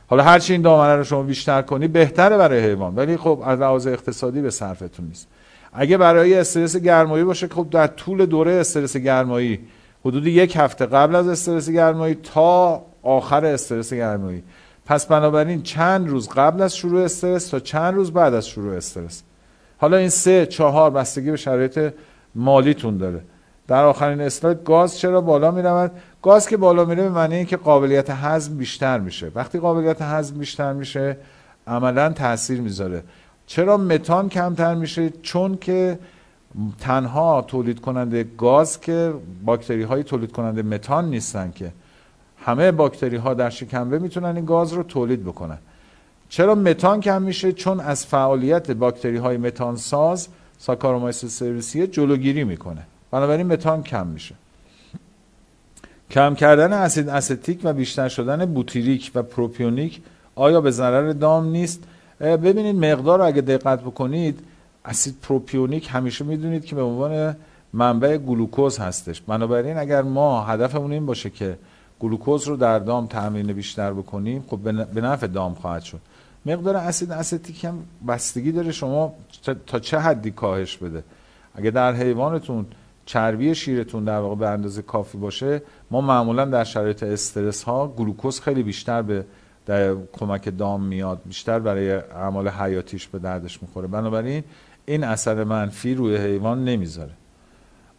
حالا 0.07 0.23
هرچی 0.23 0.53
این 0.53 0.63
دامنه 0.63 0.97
رو 0.97 1.05
شما 1.05 1.23
بیشتر 1.23 1.63
کنی 1.63 1.89
بهتره 1.89 2.37
برای 2.37 2.61
حیوان 2.61 2.95
ولی 2.95 3.17
خب 3.17 3.43
از 3.45 3.61
لحاظ 3.61 3.87
اقتصادی 3.87 4.41
به 4.41 4.51
صرفتون 4.51 5.07
نیست. 5.07 5.29
اگه 5.73 5.97
برای 5.97 6.35
استرس 6.35 6.77
گرمایی 6.77 7.25
باشه 7.25 7.49
خب 7.49 7.67
در 7.71 7.87
طول 7.87 8.27
دوره 8.27 8.53
استرس 8.53 8.97
گرمایی 8.97 9.61
حدود 10.05 10.27
یک 10.27 10.57
هفته 10.57 10.87
قبل 10.87 11.15
از 11.15 11.29
استرس 11.29 11.71
گرمایی 11.71 12.15
تا 12.15 12.83
آخر 13.07 13.45
استرس 13.45 13.93
گرمایی. 13.93 14.43
پس 14.87 15.07
بنابراین 15.07 15.62
چند 15.62 16.09
روز 16.09 16.28
قبل 16.28 16.62
از 16.62 16.77
شروع 16.77 17.03
استرس 17.03 17.49
تا 17.49 17.61
چند 17.61 17.95
روز 17.95 18.12
بعد 18.12 18.35
از 18.35 18.49
شروع 18.49 18.77
استرس. 18.77 19.23
حالا 19.78 19.97
این 19.97 20.09
سه 20.09 20.47
چهار 20.47 20.91
بستگی 20.91 21.31
به 21.31 21.37
شرایط 21.37 21.93
مالیتون 22.35 22.97
داره. 22.97 23.20
در 23.69 23.85
آخرین 23.85 24.20
اسلاید 24.20 24.65
گاز 24.65 24.99
چرا 24.99 25.20
بالا 25.20 25.51
می 25.51 25.62
رود 25.62 25.91
گاز 26.23 26.49
که 26.49 26.57
بالا 26.57 26.85
میره 26.85 27.03
به 27.03 27.09
معنی 27.09 27.37
اینکه 27.37 27.57
قابلیت 27.57 28.11
هضم 28.11 28.57
بیشتر 28.57 28.99
میشه. 28.99 29.31
وقتی 29.35 29.59
قابلیت 29.59 30.03
هضم 30.03 30.39
بیشتر 30.39 30.73
میشه 30.73 31.16
عملا 31.66 32.12
تاثیر 32.12 32.61
می‌ذاره. 32.61 33.03
چرا 33.47 33.77
متان 33.77 34.28
کمتر 34.28 34.74
میشه؟ 34.74 35.11
چون 35.11 35.57
که 35.57 35.99
تنها 36.81 37.43
تولید 37.43 37.81
کننده 37.81 38.24
گاز 38.39 38.81
که 38.81 39.15
باکتری 39.45 39.83
های 39.83 40.03
تولید 40.03 40.33
کننده 40.33 40.62
متان 40.62 41.11
نیستن 41.11 41.53
که. 41.55 41.73
همه 42.47 42.73
باکتری 42.73 43.16
ها 43.16 43.35
در 43.35 43.51
شکمبه 43.51 43.98
می‌تونن 43.98 44.36
این 44.36 44.44
گاز 44.44 44.73
رو 44.73 44.82
تولید 44.82 45.24
بکنن. 45.24 45.59
چرا 46.28 46.55
متان 46.55 47.01
کم 47.01 47.23
میشه؟ 47.23 47.52
چون 47.52 47.81
از 47.81 48.06
فعالیت 48.06 48.70
باکتری 48.70 49.16
های 49.16 49.36
متان 49.36 49.77
ساز 49.77 50.28
ساکارومایسیس 50.59 51.39
سرویسیه 51.39 51.86
جلوگیری 51.86 52.44
می‌کنه. 52.44 52.82
بنابراین 53.10 53.47
متان 53.47 53.82
کم 53.82 54.06
میشه. 54.06 54.35
کم 56.10 56.35
کردن 56.35 56.73
اسید 56.73 57.09
استیک 57.09 57.60
و 57.64 57.73
بیشتر 57.73 58.09
شدن 58.09 58.47
بوتیریک 58.47 59.10
و 59.14 59.23
پروپیونیک 59.23 60.01
آیا 60.35 60.60
به 60.60 60.70
ضرر 60.70 61.12
دام 61.12 61.48
نیست؟ 61.48 61.82
ببینید 62.20 62.77
مقدار 62.77 63.18
رو 63.18 63.24
اگه 63.24 63.40
دقت 63.40 63.81
بکنید 63.81 64.40
اسید 64.85 65.16
پروپیونیک 65.23 65.89
همیشه 65.93 66.24
می‌دونید 66.24 66.64
که 66.64 66.77
به 66.77 66.82
عنوان 66.82 67.36
منبع 67.73 68.16
گلوکوز 68.16 68.78
هستش. 68.78 69.20
بنابراین 69.20 69.78
اگر 69.78 70.02
ما 70.02 70.44
هدفمون 70.44 70.93
این 70.93 71.06
باشه 71.06 71.31
که 71.31 71.59
گلوکوز 72.01 72.48
رو 72.48 72.56
در 72.56 72.78
دام 72.78 73.06
تامین 73.06 73.52
بیشتر 73.52 73.93
بکنیم 73.93 74.44
خب 74.48 74.59
به 74.94 75.01
نفع 75.01 75.27
دام 75.27 75.55
خواهد 75.55 75.82
شد. 75.82 76.01
مقدار 76.47 76.77
اسید 76.77 77.12
استیک 77.12 77.64
هم 77.64 77.85
بستگی 78.09 78.52
داره 78.52 78.73
شما 78.73 79.14
تا 79.66 79.78
چه 79.78 79.98
حدی 79.98 80.31
کاهش 80.31 80.77
بده. 80.77 81.05
اگه 81.55 81.70
در 81.70 81.94
حیوانتون 81.94 82.66
چربی 83.06 83.55
شیرتون 83.55 84.05
در 84.05 84.18
واقع 84.18 84.35
به 84.35 84.48
اندازه 84.48 84.82
کافی 84.82 85.18
باشه 85.18 85.62
ما 85.90 86.01
معمولا 86.01 86.44
در 86.44 86.64
شرایط 86.64 87.02
استرس 87.02 87.62
ها 87.62 87.89
گلوکوز 87.89 88.40
خیلی 88.40 88.62
بیشتر 88.62 89.02
به 89.02 89.24
در 89.66 89.94
کمک 90.12 90.59
دام 90.59 90.82
میاد 90.85 91.20
بیشتر 91.27 91.59
برای 91.59 91.90
اعمال 91.93 92.48
حیاتیش 92.48 93.09
به 93.09 93.18
دردش 93.18 93.62
می‌خوره. 93.62 93.86
بنابراین 93.86 94.44
این 94.86 95.05
اثر 95.05 95.44
منفی 95.44 95.94
روی 95.94 96.16
حیوان 96.16 96.64
نمی‌ذاره. 96.64 97.12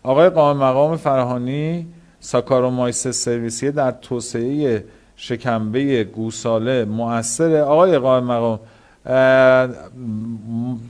آقای 0.03 0.29
قائم 0.29 0.57
مقام 0.57 0.97
فراهانی 0.97 1.87
ساکارومایس 2.19 3.07
سرویسیه 3.07 3.71
در 3.71 3.91
توسعه 3.91 4.83
شکمبه 5.15 6.03
گوساله 6.03 6.85
مؤثره 6.85 7.61
آقای 7.61 7.97
قائم 7.97 8.23
مقام 8.23 8.59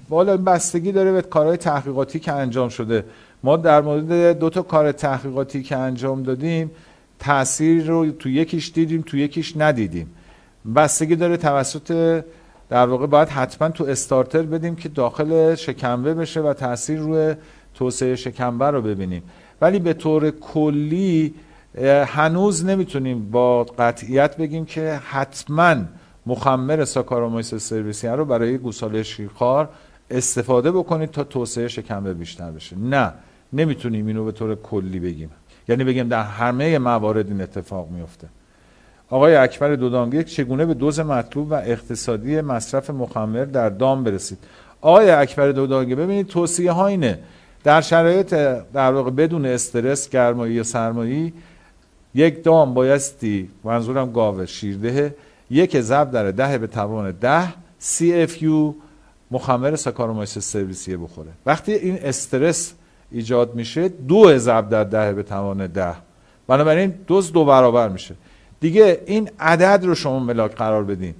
بالا 0.10 0.38
بستگی 0.38 0.92
داره 0.92 1.12
به 1.12 1.22
کارهای 1.22 1.58
تحقیقاتی 1.58 2.20
که 2.20 2.34
انجام 2.34 2.70
شده. 2.70 3.06
ما 3.44 3.58
در 3.58 3.82
مورد 3.82 4.40
دو 4.40 4.50
تا 4.50 4.62
کار 4.62 4.92
تحقیقاتی 4.92 5.64
که 5.64 5.78
انجام 5.78 6.24
دادیم 6.24 6.72
تاثیر 7.20 7.86
رو 7.86 8.12
تو 8.12 8.30
یکیش 8.30 8.72
دیدیم 8.72 9.02
تو 9.02 9.18
یکیش 9.18 9.54
ندیدیم. 9.58 10.10
بستگی 10.76 11.16
داره 11.16 11.38
توسط 11.38 12.24
در 12.70 12.86
واقع 12.86 13.08
باید 13.08 13.30
حتما 13.30 13.70
تو 13.70 13.84
استارتر 13.84 14.42
بدیم 14.42 14.76
که 14.76 14.90
داخل 14.90 15.56
شکمبه 15.56 16.14
بشه 16.14 16.42
و 16.42 16.54
تاثیر 16.54 17.00
روی 17.00 17.36
توسعه 17.74 18.16
شکمبه 18.16 18.66
رو 18.66 18.82
ببینیم. 18.82 19.24
ولی 19.62 19.80
به 19.80 19.94
طور 19.94 20.32
کلی 20.32 21.34
هنوز 22.06 22.66
نمی‌تونیم 22.66 23.32
با 23.32 23.64
قطعیت 23.64 24.38
بگیم 24.38 24.66
که 24.66 25.00
حتما 25.10 25.76
مخمر 26.26 26.86
ساکارومایس 26.86 27.56
سرویسی 27.56 28.08
رو 28.08 28.26
برای 28.26 28.58
گوساله 28.58 29.04
شیرخوار 29.04 29.70
استفاده 30.12 30.72
بکنید 30.72 31.12
تا 31.12 31.24
توسعه 31.24 31.68
شکمبه 31.68 32.14
بیشتر 32.14 32.52
بشه. 32.52 32.78
نه 32.78 33.14
نمی‌تونیم 33.54 34.08
اینو 34.08 34.26
به 34.26 34.32
طور 34.32 34.56
کلی 34.56 35.00
بگیم. 35.00 35.30
یعنی 35.70 35.84
بگیم 35.84 36.08
در 36.08 36.24
همه 36.24 36.80
موارد 36.80 37.28
این 37.28 37.42
اتفاق 37.42 37.90
میفته. 37.90 38.28
آقای 39.10 39.36
اکبر 39.36 39.76
دودانگی 39.76 40.24
چگونه 40.24 40.66
به 40.66 40.74
دوز 40.74 41.00
مطلوب 41.00 41.52
و 41.52 41.54
اقتصادی 41.54 42.42
مصرف 42.42 42.90
مخمر 42.90 43.46
در 43.46 43.70
دام 43.70 44.04
برسید؟ 44.04 44.38
آقای 44.82 45.10
اکبر 45.12 45.52
دودانگی 45.52 45.96
ببینید 45.96 46.28
توصیه 46.28 46.72
ها 46.72 46.88
اینه. 46.88 47.20
در 47.68 47.82
شرایط 47.82 48.30
در 48.74 48.92
واقع 48.92 49.12
بدون 49.12 49.46
استرس 49.46 50.10
گرمایی 50.10 50.54
یا 50.54 50.64
سرمایی 50.64 51.34
یک 52.16 52.44
دام 52.44 52.74
بایستی 52.74 53.50
منظورم 53.64 54.12
گاوه 54.12 54.46
شیرده 54.46 55.16
یک 55.50 55.82
ضرب 55.82 56.12
در 56.12 56.32
ده 56.32 56.58
به 56.58 56.68
توان 56.68 57.12
ده 57.12 57.54
CFU 57.82 58.74
مخمر 59.32 59.76
ساکارومایس 59.76 60.38
سرویسیه 60.38 60.98
بخوره. 60.98 61.30
وقتی 61.46 61.74
این 61.74 62.00
استرس 62.02 62.74
ایجاد 63.12 63.56
میشه 63.56 63.88
دو 63.88 64.38
ضرب 64.38 64.70
در 64.70 64.84
ده 64.84 65.14
به 65.14 65.24
توان 65.24 65.68
ده. 65.68 65.94
بنابراین 66.48 66.94
دوز 67.08 67.34
دو 67.34 67.46
برابر 67.46 67.90
میشه. 67.90 68.16
دیگه 68.60 69.02
این 69.06 69.30
عدد 69.40 69.86
رو 69.86 69.96
شما 69.96 70.20
ملاک 70.20 70.56
قرار 70.56 70.84
بدین. 70.84 71.16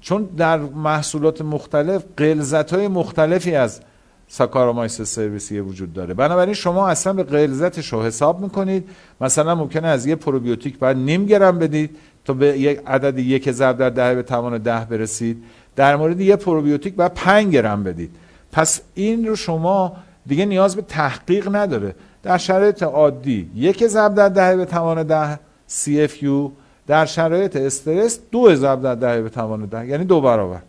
چون 0.00 0.24
در 0.24 0.58
محصولات 0.58 1.40
مختلف 1.40 2.04
غلظت 2.16 2.74
های 2.74 2.88
مختلفی 2.88 3.54
از 3.54 3.80
ساکارومایس 4.28 5.02
سرویسی 5.02 5.60
وجود 5.60 5.92
داره. 5.92 6.14
بنابراین 6.14 6.54
شما 6.54 6.88
اصلا 6.88 7.12
به 7.12 7.22
غلظتش 7.22 7.92
رو 7.92 8.02
حساب 8.02 8.40
می‌کنید. 8.40 8.88
مثلا 9.20 9.54
ممکنه 9.54 9.88
از 9.88 10.06
یه 10.06 10.14
پروبیوتیک 10.14 10.78
باید 10.78 10.96
نیم 10.96 11.26
گرم 11.26 11.58
بدید 11.58 11.96
تا 12.24 12.32
به 12.32 12.46
یک 12.58 12.80
عدد 12.86 13.18
یک 13.18 13.50
ضرب 13.50 13.78
در 13.78 13.90
ده 13.90 14.14
به 14.14 14.22
توان 14.22 14.58
ده 14.58 14.84
برسید. 14.90 15.42
در 15.76 15.96
مورد 15.96 16.20
یه 16.20 16.36
پروبیوتیک 16.36 16.94
باید 16.94 17.14
5 17.14 17.52
گرم 17.52 17.82
بدید. 17.84 18.10
پس 18.52 18.80
این 18.94 19.26
رو 19.26 19.36
شما 19.36 19.92
دیگه 20.26 20.44
نیاز 20.44 20.76
به 20.76 20.82
تحقیق 20.82 21.56
نداره. 21.56 21.94
در 22.22 22.38
شرایط 22.38 22.82
عادی 22.82 23.50
یک 23.54 23.86
ضرب 23.86 24.14
در 24.14 24.28
ده 24.28 24.56
به 24.56 24.64
توان 24.64 25.02
ده 25.02 25.38
CFU 25.70 26.50
در 26.86 27.06
شرایط 27.06 27.56
استرس 27.56 28.18
دو 28.30 28.54
ضرب 28.54 28.82
در 28.82 28.94
ده 28.94 29.22
به 29.22 29.28
توان 29.28 29.66
ده 29.66 29.86
یعنی 29.86 30.04
دو 30.04 30.20
برابر. 30.20 30.60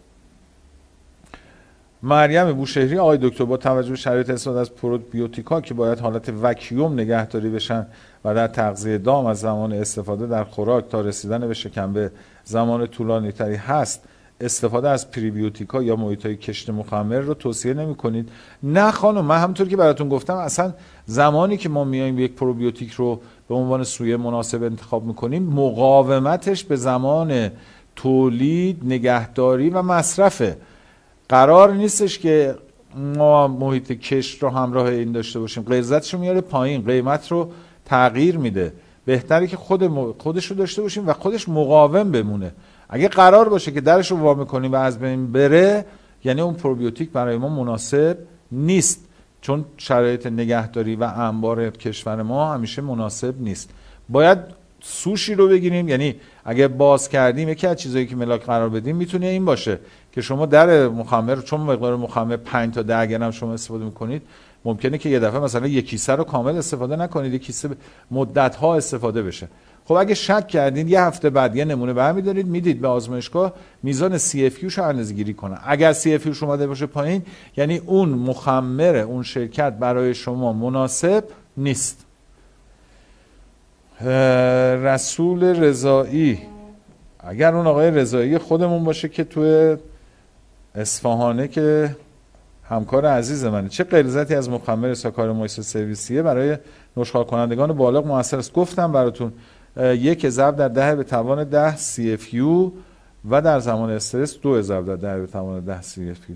مریم 2.08 2.54
بوشهری 2.54 2.98
آقای 2.98 3.18
دکتر 3.22 3.46
با 3.46 3.58
توجه 3.58 3.90
به 3.90 3.96
شرایط 3.96 4.30
استفاده 4.30 4.60
از 4.60 4.76
پروبیوتیکا 4.76 5.62
که 5.62 5.74
باید 5.74 6.00
حالت 6.00 6.30
وکیوم 6.42 6.94
نگهداری 6.94 7.50
بشن 7.50 7.88
و 8.26 8.36
در 8.36 8.48
تغذیه 8.48 8.98
دام 8.98 9.26
از 9.26 9.40
زمان 9.40 9.74
استفاده 9.74 10.28
در 10.28 10.44
خوراک 10.44 10.90
تا 10.90 11.02
رسیدن 11.02 11.48
به 11.48 11.54
شکم 11.54 12.10
زمان 12.44 12.88
طولانی 12.88 13.32
تری 13.32 13.56
هست 13.56 14.04
استفاده 14.42 14.90
از 14.90 15.12
پریبیوتیکا 15.12 15.84
یا 15.84 15.96
محیط 15.96 16.26
های 16.26 16.36
کشت 16.36 16.70
مخمر 16.70 17.20
رو 17.20 17.34
توصیه 17.34 17.74
نمی 17.74 17.96
کنید 17.96 18.30
نه 18.64 18.92
خانم 18.92 19.26
من 19.26 19.38
همونطور 19.38 19.68
که 19.68 19.78
براتون 19.78 20.10
گفتم 20.10 20.36
اصلا 20.36 20.74
زمانی 21.06 21.58
که 21.58 21.70
ما 21.70 21.84
میایم 21.84 22.20
یک 22.20 22.34
پروبیوتیک 22.34 22.92
رو 22.92 23.22
به 23.50 23.56
عنوان 23.56 23.84
سویه 23.84 24.18
مناسب 24.18 24.64
انتخاب 24.64 25.06
می‌کنیم 25.06 25.44
مقاومتش 25.44 26.64
به 26.64 26.76
زمان 26.76 27.52
تولید 27.96 28.82
نگهداری 28.86 29.70
و 29.70 29.82
مصرفه. 29.82 30.58
قرار 31.30 31.74
نیستش 31.74 32.20
که 32.20 32.56
ما 32.96 33.48
محیط 33.48 33.92
کشت 33.92 34.44
رو 34.44 34.50
همراه 34.50 34.86
این 34.86 35.12
داشته 35.12 35.40
باشیم. 35.40 35.64
غلظتش 35.64 36.14
رو 36.14 36.20
میاره 36.20 36.42
پایین 36.42 36.82
قیمت 36.82 37.32
رو 37.32 37.52
تغییر 37.86 38.38
میده. 38.38 38.74
بهتره 39.06 39.48
که 39.48 39.58
خود 39.58 39.88
خودش 40.18 40.46
رو 40.46 40.56
داشته 40.56 40.82
باشیم 40.82 41.08
و 41.08 41.14
خودش 41.14 41.50
مقاوم 41.50 42.12
بمونه. 42.12 42.52
اگه 42.90 43.08
قرار 43.08 43.50
باشه 43.50 43.72
که 43.72 43.82
درش 43.82 44.12
رو 44.12 44.18
وا 44.18 44.46
کنیم 44.46 44.72
و 44.72 44.76
از 44.76 45.00
بین 45.00 45.32
بره 45.32 45.86
یعنی 46.24 46.42
اون 46.42 46.54
پروبیوتیک 46.54 47.10
برای 47.12 47.38
ما 47.38 47.50
مناسب 47.50 48.18
نیست. 48.52 49.08
چون 49.42 49.66
شرایط 49.78 50.28
نگهداری 50.28 50.96
و 50.96 51.04
انبار 51.04 51.70
کشور 51.70 52.22
ما 52.22 52.54
همیشه 52.54 52.82
مناسب 52.82 53.42
نیست. 53.42 53.70
باید 54.10 54.38
سوشی 54.82 55.36
رو 55.36 55.48
بگیریم. 55.48 55.90
یعنی 55.90 56.16
اگه 56.46 56.68
باز 56.68 57.10
کردیم 57.10 57.50
یکی 57.50 57.68
از 57.68 57.78
چیزایی 57.78 58.06
که 58.06 58.16
ملاک 58.16 58.46
قرار 58.46 58.70
بدیم 58.70 58.96
می‌تونه 58.96 59.26
این 59.26 59.46
باشه. 59.46 59.80
که 60.18 60.22
شما 60.22 60.46
در 60.46 60.88
مخمر 60.88 61.36
چون 61.36 61.62
مقدار 61.62 61.96
مخمر 61.96 62.38
5 62.38 62.74
تا 62.74 62.82
10 62.82 63.08
گرم 63.08 63.32
شما 63.32 63.54
استفاده 63.54 63.86
می‌کنید 63.86 64.22
ممکنه 64.66 64.98
که 64.98 65.10
یه 65.10 65.20
دفعه 65.20 65.40
مثلا 65.40 65.68
یک 65.68 65.90
کیسه 65.90 66.16
رو 66.16 66.24
کامل 66.24 66.58
استفاده 66.58 66.96
نکنید 66.96 67.34
یک 67.34 67.46
کیسه 67.46 67.70
مدت 68.12 68.56
ها 68.56 68.76
استفاده 68.76 69.24
بشه. 69.24 69.48
خب 69.86 69.94
اگه 69.94 70.14
شک 70.14 70.48
کردین 70.48 70.88
یه 70.88 71.02
هفته 71.02 71.30
بعد 71.30 71.56
یه 71.56 71.66
نمونه 71.66 71.94
برمیدارید 71.94 72.48
می‌دید 72.48 72.82
به 72.82 72.88
آزمایشگاه 72.88 73.54
میزان 73.84 74.18
CFU 74.18 74.74
رو 74.74 74.84
اندازه 74.84 75.14
گیری 75.14 75.34
کنه. 75.34 75.58
اگر 75.66 75.94
CFU 75.94 76.44
اومده 76.44 76.68
باشه 76.68 76.86
پایین 76.86 77.22
یعنی 77.58 77.78
اون 77.78 78.10
مخمر 78.10 78.96
اون 78.96 79.24
شرکت 79.24 79.74
برای 79.74 80.14
شما 80.14 80.54
مناسب 80.54 81.24
نیست. 81.58 82.06
رسول 84.82 85.44
رضایی. 85.44 86.40
اگر 87.20 87.56
اون 87.56 87.68
آقای 87.68 87.92
رضایی 87.92 88.38
خودمون 88.38 88.84
باشه 88.84 89.10
که 89.10 89.24
توی 89.24 89.78
اصفهانه 90.78 91.48
که 91.48 91.96
همکار 92.70 93.06
عزیز 93.06 93.46
منه 93.46 93.70
چه 93.70 93.84
غلظتی 93.84 94.36
از 94.36 94.50
مخمر 94.50 94.94
ساکار 94.94 95.32
مایس 95.32 95.60
سرویسیه 95.60 96.22
برای 96.22 96.58
نشخوار 96.98 97.24
کنندگان 97.24 97.74
بالغ 97.74 98.08
موثر 98.08 98.38
است. 98.38 98.54
گفتم 98.54 98.92
براتون 98.92 99.34
یک 99.80 100.30
ضرب 100.30 100.56
در 100.56 100.68
ده 100.68 100.96
به 100.96 101.04
توان 101.04 101.44
ده 101.44 101.78
CFU 101.78 102.72
و 103.30 103.42
در 103.42 103.60
زمان 103.60 103.90
استرس 103.90 104.40
دو 104.42 104.62
ضرب 104.62 104.86
در 104.86 104.96
ده 104.96 105.20
به 105.20 105.28
توان 105.28 105.66
ده 105.66 105.82
CFU 105.82 106.32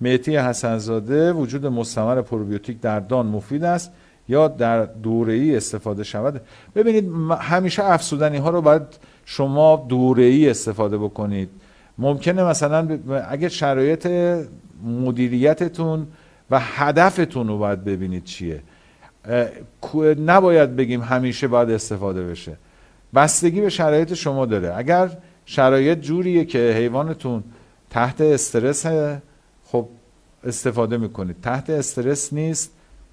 مهتی 0.00 0.36
حسنزاده 0.36 1.32
وجود 1.32 1.66
مستمر 1.66 2.22
پروبیوتیک 2.22 2.80
در 2.80 3.00
دان 3.00 3.26
مفید 3.26 3.64
است 3.64 3.90
یا 4.28 4.48
در 4.48 4.84
دوره 4.84 5.32
ای 5.32 5.56
استفاده 5.56 6.04
شود؟ 6.04 6.40
ببینید 6.74 7.12
همیشه 7.40 7.84
افسودنی 7.84 8.36
ها 8.36 8.50
رو 8.50 8.60
باید 8.60 8.82
شما 9.24 9.86
دوره 9.88 10.24
ای 10.24 10.50
استفاده 10.50 10.98
بکنید. 10.98 11.50
ممکنه 12.00 12.44
مثلا 12.44 12.98
اگه 13.28 13.48
شرایط 13.48 14.06
مدیریتتون 14.84 16.06
و 16.50 16.60
هدفتون 16.60 17.48
رو 17.48 17.58
باید 17.58 17.84
ببینید 17.84 18.24
چیه. 18.24 18.62
نباید 20.26 20.76
بگیم 20.76 21.00
همیشه 21.00 21.48
باید 21.48 21.70
استفاده 21.70 22.22
بشه. 22.24 22.56
بستگی 23.14 23.60
به 23.60 23.68
شرایط 23.68 24.14
شما 24.14 24.46
داره. 24.46 24.76
اگر 24.76 25.10
شرایط 25.44 26.00
جوریه 26.00 26.44
که 26.44 26.58
حیوانتون 26.76 27.44
تحت 27.90 28.20
استرس 28.20 28.86
خب 29.64 29.88
استفاده 30.44 30.96
می‌کنید. 30.96 31.36
تحت 31.42 31.70
استرس 31.70 32.32
نیست 32.32 32.72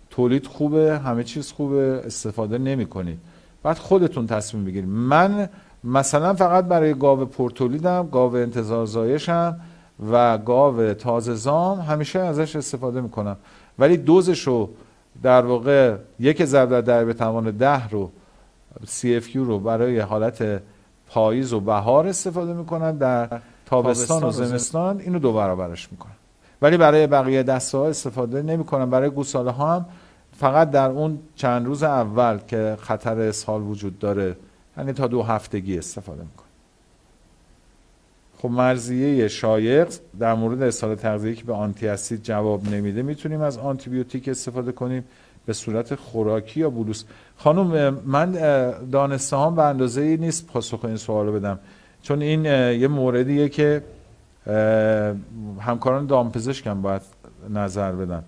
تولید 0.10 0.48
خوبه 0.48 1.00
همه 1.00 1.24
چیز 1.24 1.52
خوبه 1.52 2.02
استفاده 2.06 2.58
نمی‌کنید. 2.58 3.20
بعد 3.64 3.78
خودتون 3.78 4.28
تصمیم 4.28 4.66
بگیرید. 4.66 4.90
من 4.90 5.50
مثلا 5.88 6.34
فقط 6.34 6.66
برای 6.66 6.94
گاو 6.94 7.26
پرتولیدم 7.26 8.10
گاو 8.12 8.36
انتظار 8.36 8.86
زایشم 8.86 9.60
و 10.12 10.38
گاو 10.38 10.94
تازه 10.94 11.34
زام 11.34 11.80
همیشه 11.80 12.20
ازش 12.20 12.56
استفاده 12.56 13.02
می‌کنم. 13.02 13.38
ولی 13.80 13.98
دوزش 13.98 14.48
رو 14.48 14.70
در 15.24 15.46
واقع 15.46 15.96
یک 16.20 16.46
ضرب 16.46 16.82
در 16.82 17.06
به 17.06 17.14
توان 17.14 17.52
ده 17.52 17.90
رو 17.90 18.12
CFQ 18.86 19.36
رو 19.36 19.60
برای 19.60 20.00
حالت 20.00 20.62
پاییز 21.10 21.54
و 21.54 21.60
بهار 21.60 22.08
استفاده 22.08 22.54
می‌کنن 22.54 22.98
در 22.98 23.40
تابستان 23.66 24.24
و 24.24 24.32
زمستان 24.32 25.00
اینو 25.00 25.20
دو 25.20 25.34
برابرش 25.34 25.92
می‌کنن 25.92 26.12
ولی 26.62 26.78
برای 26.78 27.08
بقیه 27.08 27.44
دسته 27.44 27.78
ها 27.78 27.88
استفاده 27.88 28.42
نمی‌کنن 28.42 28.90
برای 28.90 29.10
گوساله 29.10 29.52
ها 29.52 29.76
هم 29.76 29.86
فقط 30.38 30.72
در 30.72 30.90
اون 30.90 31.20
چند 31.36 31.66
روز 31.66 31.84
اول 31.84 32.38
که 32.48 32.78
خطر 32.82 33.20
اسهال 33.20 33.62
وجود 33.62 34.00
داره 34.00 34.36
یعنی 34.78 34.94
تا 34.94 35.08
دو 35.08 35.24
هفتگی 35.24 35.78
استفاده 35.78 36.22
می‌کنن 36.22 36.48
خب 38.38 38.50
مرزیه 38.50 39.28
شایق 39.28 39.94
در 40.20 40.34
مورد 40.34 40.62
اسهال 40.62 40.96
تغذیه‌ای 40.96 41.36
که 41.36 41.44
به 41.44 41.54
آنتی 41.54 41.88
اسید 41.88 42.24
جواب 42.24 42.70
نمیده 42.70 43.02
می‌تونیم 43.02 43.42
از 43.42 43.58
آنتی 43.58 43.90
بیوتیک 43.90 44.28
استفاده 44.28 44.72
کنیم 44.72 45.04
به 45.46 45.54
صورت 45.54 45.96
خوراکی 45.96 46.60
یا 46.60 46.70
بلوس 46.70 47.04
خانم 47.38 47.94
من 48.06 48.32
دانسته 48.92 49.38
هم 49.38 49.56
به 49.56 49.64
اندازه 49.64 50.02
ای 50.02 50.18
نیست 50.18 50.48
پاسخ 50.48 50.86
این 50.86 50.98
سوال 50.98 51.32
بدم. 51.32 51.60
چون 52.02 52.22
این 52.22 52.46
یه 52.82 52.88
موردیه 52.88 53.50
که 53.50 53.84
همکاران 55.60 56.06
دامپزشکم 56.06 56.82
باید 56.82 57.02
نظر 57.50 57.92
بدن. 57.92 58.24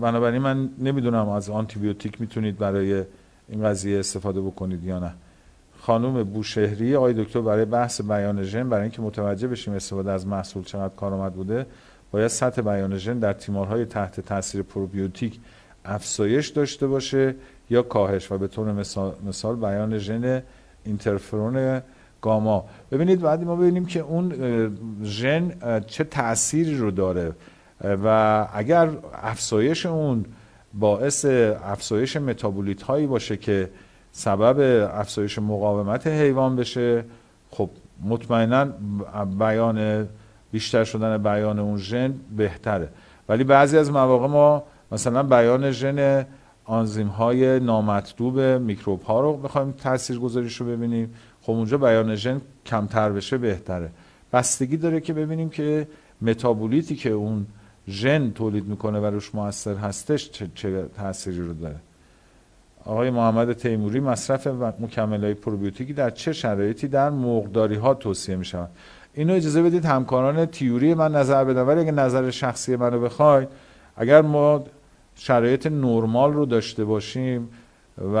بنابراین 0.00 0.42
من 0.42 0.70
نمی‌دونم 0.78 1.28
از 1.28 1.50
آنتی 1.50 1.78
بیوتیک 1.78 2.20
می‌تونید 2.20 2.58
برای 2.58 3.04
این 3.48 3.64
قضیه 3.64 3.98
استفاده 3.98 4.40
بکنید 4.40 4.84
یا 4.84 4.98
نه. 4.98 5.14
خانم 5.80 6.22
بوشهری 6.22 6.96
آقای 6.96 7.14
دکتر 7.14 7.40
برای 7.40 7.64
بحث 7.64 8.00
بیان 8.00 8.42
ژن 8.42 8.68
برای 8.68 8.82
اینکه 8.82 9.02
متوجه 9.02 9.48
بشیم 9.48 9.74
استفاده 9.74 10.10
از 10.10 10.26
محصول 10.26 10.64
چقدر 10.64 10.94
کارآمد 10.94 11.32
بوده 11.32 11.66
باید 12.10 12.28
سطح 12.28 12.62
بیان 12.62 12.98
ژن 12.98 13.18
در 13.18 13.32
تیمارهای 13.32 13.84
تحت 13.84 14.20
تاثیر 14.20 14.62
پروبیوتیک 14.62 15.40
افزایش 15.84 16.48
داشته 16.48 16.86
باشه 16.86 17.34
یا 17.70 17.82
کاهش. 17.82 18.32
و 18.32 18.38
به 18.38 18.48
طور 18.48 18.72
مثال, 18.72 19.14
مثال 19.26 19.56
بیان 19.56 19.98
ژن 19.98 20.42
اینترفرون 20.84 21.82
گاما. 22.22 22.64
ببینید 22.90 23.20
بعد 23.20 23.44
ما 23.44 23.56
ببینیم 23.56 23.86
که 23.86 24.00
اون 24.00 24.32
ژن 25.02 25.52
چه 25.86 26.04
تأثیری 26.04 26.76
رو 26.76 26.90
داره. 26.90 27.32
و 27.80 28.48
اگر 28.52 28.88
افزایش 29.22 29.86
اون 29.86 30.24
باعث 30.78 31.24
افزایش 31.64 32.16
متابولیت 32.16 32.82
هایی 32.82 33.06
باشه 33.06 33.36
که 33.36 33.70
سبب 34.12 34.88
افزایش 34.94 35.38
مقاومت 35.38 36.06
حیوان 36.06 36.56
بشه. 36.56 37.04
خب 37.50 37.70
مطمئنا 38.04 38.64
بیان 39.38 40.08
بیشتر 40.52 40.84
شدن 40.84 41.18
بیان 41.18 41.58
اون 41.58 41.78
ژن 41.78 42.14
بهتره. 42.36 42.88
ولی 43.28 43.44
بعضی 43.44 43.78
از 43.78 43.90
مواقع 43.90 44.26
ما 44.26 44.64
مثلا 44.92 45.22
بیان 45.22 45.70
ژن 45.70 46.26
آنزیم 46.64 47.08
های 47.08 47.60
نامطلوب 47.60 48.40
میکروب 48.40 49.02
ها 49.02 49.20
رو 49.20 49.36
بخوایم 49.36 49.72
تاثیر 49.72 50.18
گذاریش 50.18 50.56
رو 50.56 50.66
ببینیم. 50.66 51.14
خب 51.42 51.52
اونجا 51.52 51.78
بیان 51.78 52.14
ژن 52.14 52.40
کمتر 52.66 53.10
بشه 53.10 53.38
بهتره. 53.38 53.90
بستگی 54.32 54.76
داره 54.76 55.00
که 55.00 55.12
ببینیم 55.12 55.50
که 55.50 55.88
متابولیتی 56.22 56.96
که 56.96 57.10
اون 57.10 57.46
ژن 57.88 58.30
تولید 58.30 58.66
می‌کنه 58.66 59.00
و 59.00 59.04
روش 59.04 59.34
موثر 59.34 59.74
هستش 59.74 60.30
چه, 60.30 60.48
چه 60.54 60.84
تأثیری 60.96 61.40
رو 61.40 61.52
داره؟ 61.52 61.76
آقای 62.84 63.10
محمد 63.10 63.52
تیموری 63.52 64.00
مصرف 64.00 64.46
مکمل 64.80 65.24
های 65.24 65.34
پروبیوتیکی 65.34 65.92
در 65.92 66.10
چه 66.10 66.32
شرایطی 66.32 66.88
در 66.88 67.10
مقداری 67.10 67.74
ها 67.74 67.94
توصیه 67.94 68.36
می 68.36 68.44
شود 68.44 68.70
اینو 69.14 69.34
اجازه 69.34 69.62
بدید 69.62 69.84
همکاران 69.84 70.46
تیوری 70.46 70.94
من 70.94 71.12
نظر 71.12 71.44
بدن 71.44 71.62
ولی 71.62 71.80
اگه 71.80 71.92
نظر 71.92 72.30
شخصی 72.30 72.76
منو 72.76 73.00
بخواید 73.00 73.48
اگر 73.96 74.22
ما 74.22 74.64
شرایط 75.14 75.66
نرمال 75.66 76.32
رو 76.32 76.46
داشته 76.46 76.84
باشیم 76.84 77.48
و 78.14 78.18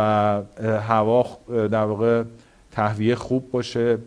هوا 0.60 1.26
در 1.48 1.84
واقع 1.84 2.22
تهویه 2.72 3.14
خوب 3.14 3.50
باشه 3.50 3.98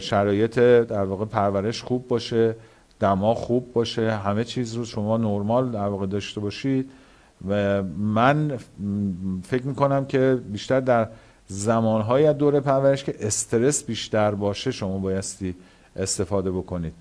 شرایط 0.00 0.58
در 0.58 1.04
واقع 1.04 1.24
پرورش 1.24 1.82
خوب 1.82 2.08
باشه 2.08 2.54
دما 3.00 3.34
خوب 3.34 3.72
باشه 3.72 4.12
همه 4.12 4.44
چیز 4.44 4.74
رو 4.74 4.84
شما 4.84 5.16
نرمال 5.16 5.70
در 5.70 5.86
واقع 5.86 6.06
داشته 6.06 6.40
باشید 6.40 6.90
و 7.48 7.82
من 7.98 8.58
فکر 9.42 9.66
می‌کنم 9.66 10.04
که 10.04 10.38
بیشتر 10.52 10.80
در 10.80 11.08
زمانهای 11.46 12.34
دوره 12.34 12.60
پرورش 12.60 13.04
که 13.04 13.14
استرس 13.20 13.84
بیشتر 13.84 14.34
باشه 14.34 14.70
شما 14.70 14.98
بایستی 14.98 15.54
استفاده 15.96 16.50
بکنید. 16.50 16.92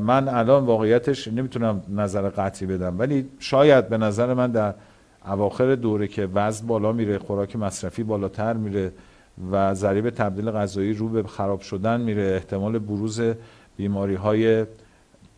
من 0.00 0.28
الان 0.28 0.64
واقعیتش 0.64 1.28
نمی‌تونم 1.28 1.82
نظر 1.88 2.28
قطعی 2.28 2.66
بدم 2.66 2.98
ولی 2.98 3.28
شاید 3.38 3.88
به 3.88 3.98
نظر 3.98 4.34
من 4.34 4.50
در 4.50 4.74
اواخر 5.26 5.74
دوره 5.74 6.08
که 6.08 6.28
وزن 6.34 6.66
بالا 6.66 6.92
میره 6.92 7.18
خوراک 7.18 7.56
مصرفی 7.56 8.02
بالاتر 8.02 8.52
میره 8.52 8.92
و 9.52 9.74
ضریب 9.74 10.10
تبدیل 10.10 10.50
غذایی 10.50 10.92
رو 10.92 11.08
به 11.08 11.22
خراب 11.22 11.60
شدن 11.60 12.00
میره 12.00 12.22
احتمال 12.22 12.78
بروز 12.78 13.20
بیماری 13.76 14.14
های 14.14 14.66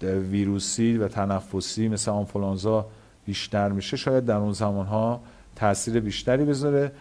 ویروسی 0.02 0.96
و 0.96 1.08
تنفسی 1.08 1.88
مثل 1.88 2.10
آنفولانزا 2.10 2.86
بیشتر 3.26 3.68
میشه 3.68 3.96
شاید 3.96 4.24
در 4.24 4.36
اون 4.36 4.52
زمان 4.52 4.86
ها 4.86 5.20
تاثیر 5.56 6.00
بیشتری 6.00 6.44
بذاره 6.44 6.92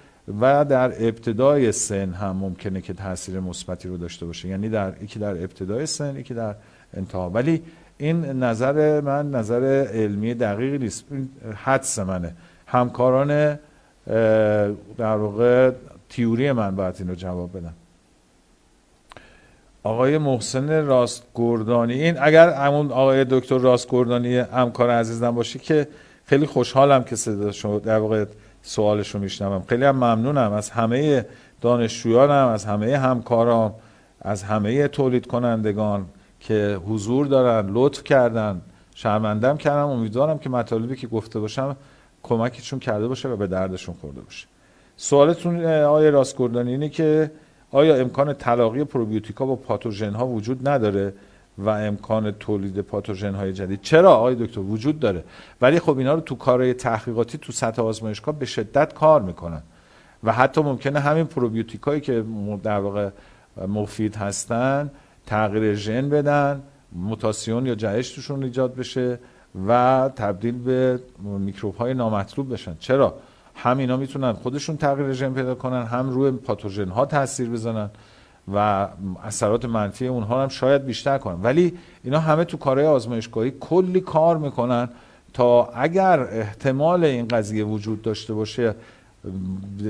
و 0.41 0.65
در 0.65 1.07
ابتدای 1.07 1.71
سن 1.71 2.13
هم 2.13 2.35
ممکنه 2.35 2.81
که 2.81 2.93
تاثیر 2.93 3.39
مثبتی 3.39 3.87
رو 3.87 3.97
داشته 3.97 4.25
باشه. 4.25 4.47
یعنی 4.47 4.69
در 4.69 4.93
یکی 5.03 5.19
در 5.19 5.31
ابتدای 5.31 5.85
سن 5.85 6.15
یکی 6.15 6.33
در 6.33 6.55
انتها. 6.93 7.29
ولی 7.29 7.61
این 7.97 8.25
نظر 8.25 9.01
من 9.01 9.31
نظر 9.31 9.87
علمی 9.93 10.33
دقیقی 10.33 10.77
نیست. 10.77 11.05
حدس 11.55 11.99
منه. 11.99 12.35
همکاران 12.67 13.59
در 14.97 15.15
واقع 15.15 15.71
تیوری 16.09 16.51
من 16.51 16.75
باید 16.75 16.95
این 16.99 17.07
رو 17.07 17.15
جواب 17.15 17.57
بدم 17.57 17.73
آقای 19.85 20.17
محسن 20.17 20.85
راست 20.85 21.23
گردانی 21.35 21.93
این 21.93 22.17
اگر 22.21 22.49
همون 22.49 22.91
آقای 22.91 23.25
دکتر 23.29 23.57
راست 23.57 23.91
گردانی 23.91 24.37
همکار 24.37 24.89
عزیزم 24.89 25.31
باشه 25.31 25.59
که 25.59 25.87
خیلی 26.25 26.45
خوشحالم 26.45 27.03
که 27.03 27.15
صدا 27.15 27.51
شما 27.51 27.79
در 27.79 27.97
واقع 27.97 28.25
سوالش 28.61 29.09
رو 29.09 29.19
میشنوم. 29.19 29.63
خیلی 29.69 29.85
هم 29.85 29.95
ممنونم. 29.95 30.53
از 30.53 30.69
همه 30.69 31.25
دانشجویانم 31.61 32.47
از 32.47 32.65
همه 32.65 32.97
همکارام 32.97 33.73
از 34.21 34.43
همه 34.43 34.87
تولید 34.87 35.27
کنندگان 35.27 36.05
که 36.39 36.79
حضور 36.87 37.27
دارن 37.27 37.69
لطف 37.73 38.03
کردن. 38.03 38.61
شرمندم 38.95 39.57
کردم. 39.57 39.87
امیدوارم 39.87 40.39
که 40.39 40.49
مطالبی 40.49 40.95
که 40.95 41.07
گفته 41.07 41.39
باشم 41.39 41.75
کمکشون 42.23 42.79
کرده 42.79 43.07
باشه 43.07 43.29
و 43.29 43.35
به 43.35 43.47
دردشون 43.47 43.95
خورده 44.01 44.21
باشه. 44.21 44.47
سوالتون 44.97 45.65
آیا 45.65 46.09
راستگردانی 46.09 46.71
اینه 46.71 46.89
که 46.89 47.31
آیا 47.75 47.95
امکان 47.95 48.33
تلاقی 48.33 48.83
پروبیوتیکا 48.83 49.45
با 49.45 49.55
پاتوژن 49.55 50.13
ها 50.13 50.27
وجود 50.27 50.67
نداره 50.67 51.13
و 51.57 51.69
امکان 51.69 52.31
تولید 52.31 52.81
پاتوژن 52.81 53.35
های 53.35 53.53
جدید؟ 53.53 53.81
چرا 53.81 54.11
آقای 54.13 54.35
دکتر؟ 54.35 54.59
وجود 54.59 54.99
داره. 54.99 55.23
ولی 55.61 55.79
خب 55.79 55.97
اینا 55.97 56.13
رو 56.13 56.21
تو 56.21 56.35
کارهای 56.35 56.73
تحقیقاتی 56.73 57.37
تو 57.37 57.51
سطح 57.51 57.81
آزمایشگاه 57.81 58.39
به 58.39 58.45
شدت 58.45 58.93
کار 58.93 59.21
می‌کنن. 59.21 59.61
و 60.23 60.31
حتی 60.31 60.61
ممکنه 60.61 60.99
همین 60.99 61.25
پروبیوتیکایی 61.25 62.01
که 62.01 62.23
در 62.63 62.79
واقع 62.79 63.09
مفید 63.67 64.15
هستن 64.15 64.91
تغییر 65.25 65.75
ژن 65.75 66.09
بدن 66.09 66.61
موتاسیون 66.91 67.65
یا 67.65 67.75
جهش 67.75 68.09
توشون 68.09 68.43
ایجاد 68.43 68.75
بشه 68.75 69.19
و 69.67 70.09
تبدیل 70.15 70.57
به 70.57 70.99
میکروب 71.23 71.75
های 71.75 71.93
نامطلوب 71.93 72.53
بشن. 72.53 72.75
چرا؟ 72.79 73.15
هم 73.55 73.77
اینا 73.77 73.97
می‌تونن 73.97 74.33
خودشون 74.33 74.77
تغییر 74.77 75.13
ژن 75.13 75.33
پیدا 75.33 75.55
کنن 75.55 75.83
هم 75.83 76.09
روی 76.09 76.31
پاتوژن 76.31 76.89
ها 76.89 77.05
تاثیر 77.05 77.49
بزنن 77.49 77.89
و 78.53 78.87
اثرات 79.23 79.65
منفی 79.65 80.07
اونها 80.07 80.43
هم 80.43 80.49
شاید 80.49 80.85
بیشتر 80.85 81.17
کنن. 81.17 81.41
ولی 81.43 81.73
اینا 82.03 82.19
همه 82.19 82.43
تو 82.45 82.57
کارهای 82.57 82.87
آزمایشگاهی 82.87 83.53
کلی 83.59 84.01
کار 84.01 84.37
می‌کنن 84.37 84.89
تا 85.33 85.65
اگر 85.65 86.19
احتمال 86.19 87.03
این 87.03 87.27
قضیه 87.27 87.65
وجود 87.65 88.01
داشته 88.01 88.33
باشه 88.33 88.75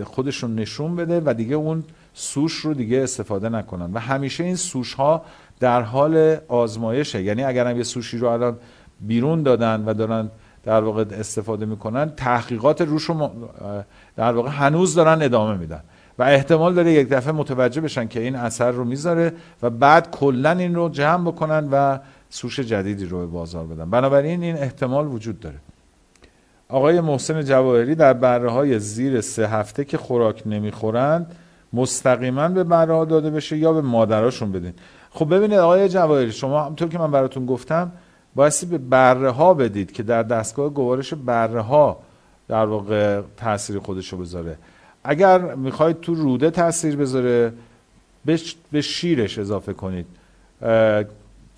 خودشون 0.03 0.55
نشون 0.55 0.95
بده 0.95 1.21
و 1.25 1.33
دیگه 1.33 1.55
اون 1.55 1.83
سوش 2.13 2.53
رو 2.53 2.73
دیگه 2.73 3.01
استفاده 3.03 3.49
نکنن. 3.49 3.93
و 3.93 3.99
همیشه 3.99 4.43
این 4.43 4.55
سوش 4.55 4.93
ها 4.93 5.21
در 5.59 5.81
حال 5.81 6.37
آزمایشه. 6.47 7.23
یعنی 7.23 7.43
اگر 7.43 7.67
هم 7.67 7.77
یه 7.77 7.83
سوشی 7.83 8.17
رو 8.17 8.27
الان 8.27 8.57
بیرون 9.01 9.43
دادن 9.43 9.83
و 9.85 9.93
دارن 9.93 10.29
در 10.65 10.81
واقع 10.81 11.05
استفاده 11.11 11.65
می‌کنن 11.65 12.09
تحقیقات 12.17 12.81
روش 12.81 13.03
رو 13.03 13.29
در 14.15 14.33
واقع 14.33 14.49
هنوز 14.49 14.95
دارن 14.95 15.21
ادامه 15.21 15.57
میدن 15.57 15.81
و 16.19 16.23
احتمال 16.23 16.73
داره 16.73 16.91
یک 16.91 17.09
دفعه 17.09 17.31
متوجه 17.31 17.81
بشن 17.81 18.07
که 18.07 18.19
این 18.19 18.35
اثر 18.35 18.71
رو 18.71 18.83
می‌ذاره 18.83 19.33
و 19.61 19.69
بعد 19.69 20.11
کلا 20.11 20.51
این 20.51 20.75
رو 20.75 20.89
جمع 20.89 21.31
بکنن 21.31 21.67
و 21.71 21.99
سوش 22.29 22.59
جدیدی 22.59 23.05
رو 23.05 23.19
به 23.19 23.25
بازار 23.25 23.65
بدن. 23.65 23.89
بنابراین 23.89 24.43
این 24.43 24.57
احتمال 24.57 25.07
وجود 25.07 25.39
داره. 25.39 25.55
آقای 26.69 27.01
محسن 27.01 27.43
جواهری 27.43 27.95
در 27.95 28.13
بره 28.13 28.51
های 28.51 28.79
زیر 28.79 29.21
سه 29.21 29.47
هفته 29.47 29.85
که 29.85 29.97
خوراک 29.97 30.43
نمی‌خورند 30.45 31.35
مستقیما 31.73 32.47
به 32.47 32.63
بره 32.63 33.05
داده 33.05 33.29
بشه 33.29 33.57
یا 33.57 33.73
به 33.73 33.81
مادراشون 33.81 34.51
بدین. 34.51 34.73
خب 35.11 35.35
ببینید 35.35 35.59
آقای 35.59 35.89
جواهری 35.89 36.31
شما 36.31 36.63
همطور 36.63 36.89
که 36.89 36.97
من 36.97 37.11
براتون 37.11 37.45
گفتم 37.45 37.91
بایستی 38.35 38.65
به 38.65 38.77
بره 38.77 39.31
ها 39.31 39.53
بدید 39.53 39.91
که 39.91 40.03
در 40.03 40.23
دستگاه 40.23 40.69
گوارش 40.69 41.13
بره 41.13 41.61
ها 41.61 41.99
در 42.47 42.65
واقع 42.65 43.21
تاثیر 43.37 43.79
خودش 43.79 44.13
رو 44.13 44.17
بذاره. 44.17 44.57
اگر 45.03 45.55
می‌خواید 45.55 45.99
تو 45.99 46.15
روده 46.15 46.49
تاثیر 46.49 46.95
بذاره 46.95 47.53
به 48.71 48.81
شیرش 48.81 49.39
اضافه 49.39 49.73
کنید 49.73 50.05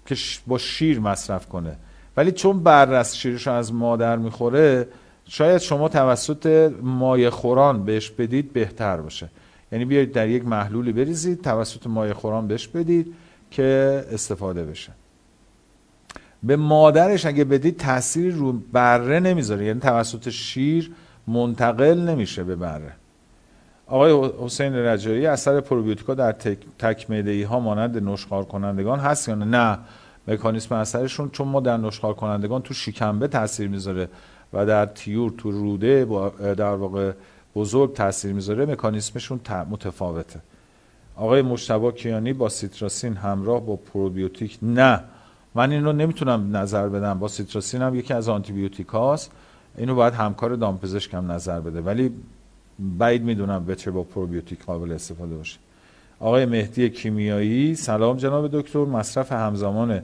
که 0.06 0.16
با 0.48 0.58
شیر 0.58 1.00
مصرف 1.00 1.48
کنه. 1.48 1.76
ولی 2.18 2.32
چون 2.32 2.64
بررس 2.64 3.16
شیرش 3.16 3.48
از 3.48 3.74
مادر 3.74 4.18
می‌خوره 4.18 4.88
شاید 5.26 5.58
شما 5.58 5.90
توسط 5.90 6.74
مایه 6.82 7.30
خوران 7.30 7.86
بهش 7.86 8.10
بدید 8.10 8.54
بهتر 8.54 8.98
باشه. 8.98 9.30
یعنی 9.72 9.86
بیایید 9.86 10.12
در 10.12 10.28
یک 10.28 10.46
محلولی 10.46 10.92
بریزید 10.92 11.42
توسط 11.42 11.88
مایه 11.88 12.14
خوران 12.14 12.48
بهش 12.48 12.68
بدید 12.68 13.14
که 13.52 14.04
استفاده 14.12 14.64
بشه. 14.66 14.92
به 16.44 16.56
مادرش 16.56 17.26
اگه 17.26 17.44
بدید 17.44 17.78
تاثیری 17.78 18.32
رو 18.32 18.54
بره 18.54 19.20
نمی‌ذاره. 19.20 19.66
یعنی 19.66 19.80
توسط 19.80 20.30
شیر 20.30 20.92
منتقل 21.28 22.00
نمیشه 22.00 22.44
به 22.44 22.56
بره. 22.56 22.92
آقای 23.88 24.30
حسین 24.40 24.76
رجایی 24.76 25.26
اثر 25.26 25.62
پروبیوتیکا 25.62 26.14
در 26.14 26.32
تک, 26.32 26.58
تک 26.80 27.12
ها 27.50 27.60
مانند 27.60 28.10
نشخار 28.10 28.46
کنندگان 28.46 29.00
هست 29.00 29.30
یا 29.30 29.36
نه؟ 29.36 29.46
نه 29.46 29.78
مکانیسم 30.28 30.76
اثرشون 30.76 31.30
چون 31.30 31.48
ما 31.48 31.60
در 31.60 31.78
نشخوار 31.78 32.14
کنندگان 32.14 32.62
تو 32.62 32.74
شکمبه 32.74 33.28
تاثیر 33.28 33.68
می‌ذاره 33.68 34.10
و 34.54 34.66
در 34.66 34.86
طیور 34.86 35.32
تو 35.38 35.52
روده 35.52 36.06
در 36.40 36.74
واقع 36.74 37.12
بزرگ 37.56 37.94
تاثیر 37.94 38.34
می‌ذاره 38.34 38.66
مکانیسمشون 38.66 39.40
متفاوته. 39.70 40.40
آقای 41.16 41.42
مجتبی 41.42 41.92
کیانی 41.92 42.34
باسیتراسین 42.34 43.16
همراه 43.16 43.66
با 43.66 43.76
پروبیوتیک 43.76 44.58
نه. 44.62 45.04
من 45.58 45.72
این 45.72 45.88
نمی‌تونم 45.88 46.58
نظر 46.58 46.90
بدم. 46.90 47.20
باسیتراسین 47.20 47.82
هم 47.82 47.96
یکی 47.96 48.14
از 48.14 48.30
آنتی 48.30 48.54
بیوتیک 48.54 48.88
هاست. 48.88 49.32
اینو 49.78 49.96
باید 49.96 50.14
همکار 50.14 50.56
دامپزشکم 50.56 51.32
نظر 51.32 51.60
بده. 51.60 51.82
ولی 51.82 52.12
بعید 52.80 53.24
می‌دونم 53.24 53.66
بچه 53.66 53.92
با 53.92 54.04
پروبیوتیک 54.04 54.66
قابل 54.66 54.92
استفاده 54.92 55.36
باشه. 55.36 55.60
آقای 56.20 56.46
مهدی 56.46 56.90
کیمیایی 56.90 57.76
سلام 57.76 58.18
جناب 58.18 58.60
دکتر. 58.60 58.86
مصرف 58.86 59.32
همزمان 59.32 60.02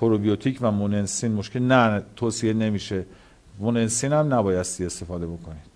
پروبیوتیک 0.00 0.58
و 0.60 0.70
موننسین. 0.70 1.32
مشکل 1.32 1.60
نه 1.60 2.02
توصیه 2.16 2.52
نمیشه. 2.52 3.04
موننسین 3.58 4.12
هم 4.12 4.34
نبایستی 4.34 4.86
استفاده 4.86 5.26
بکنید. 5.26 5.66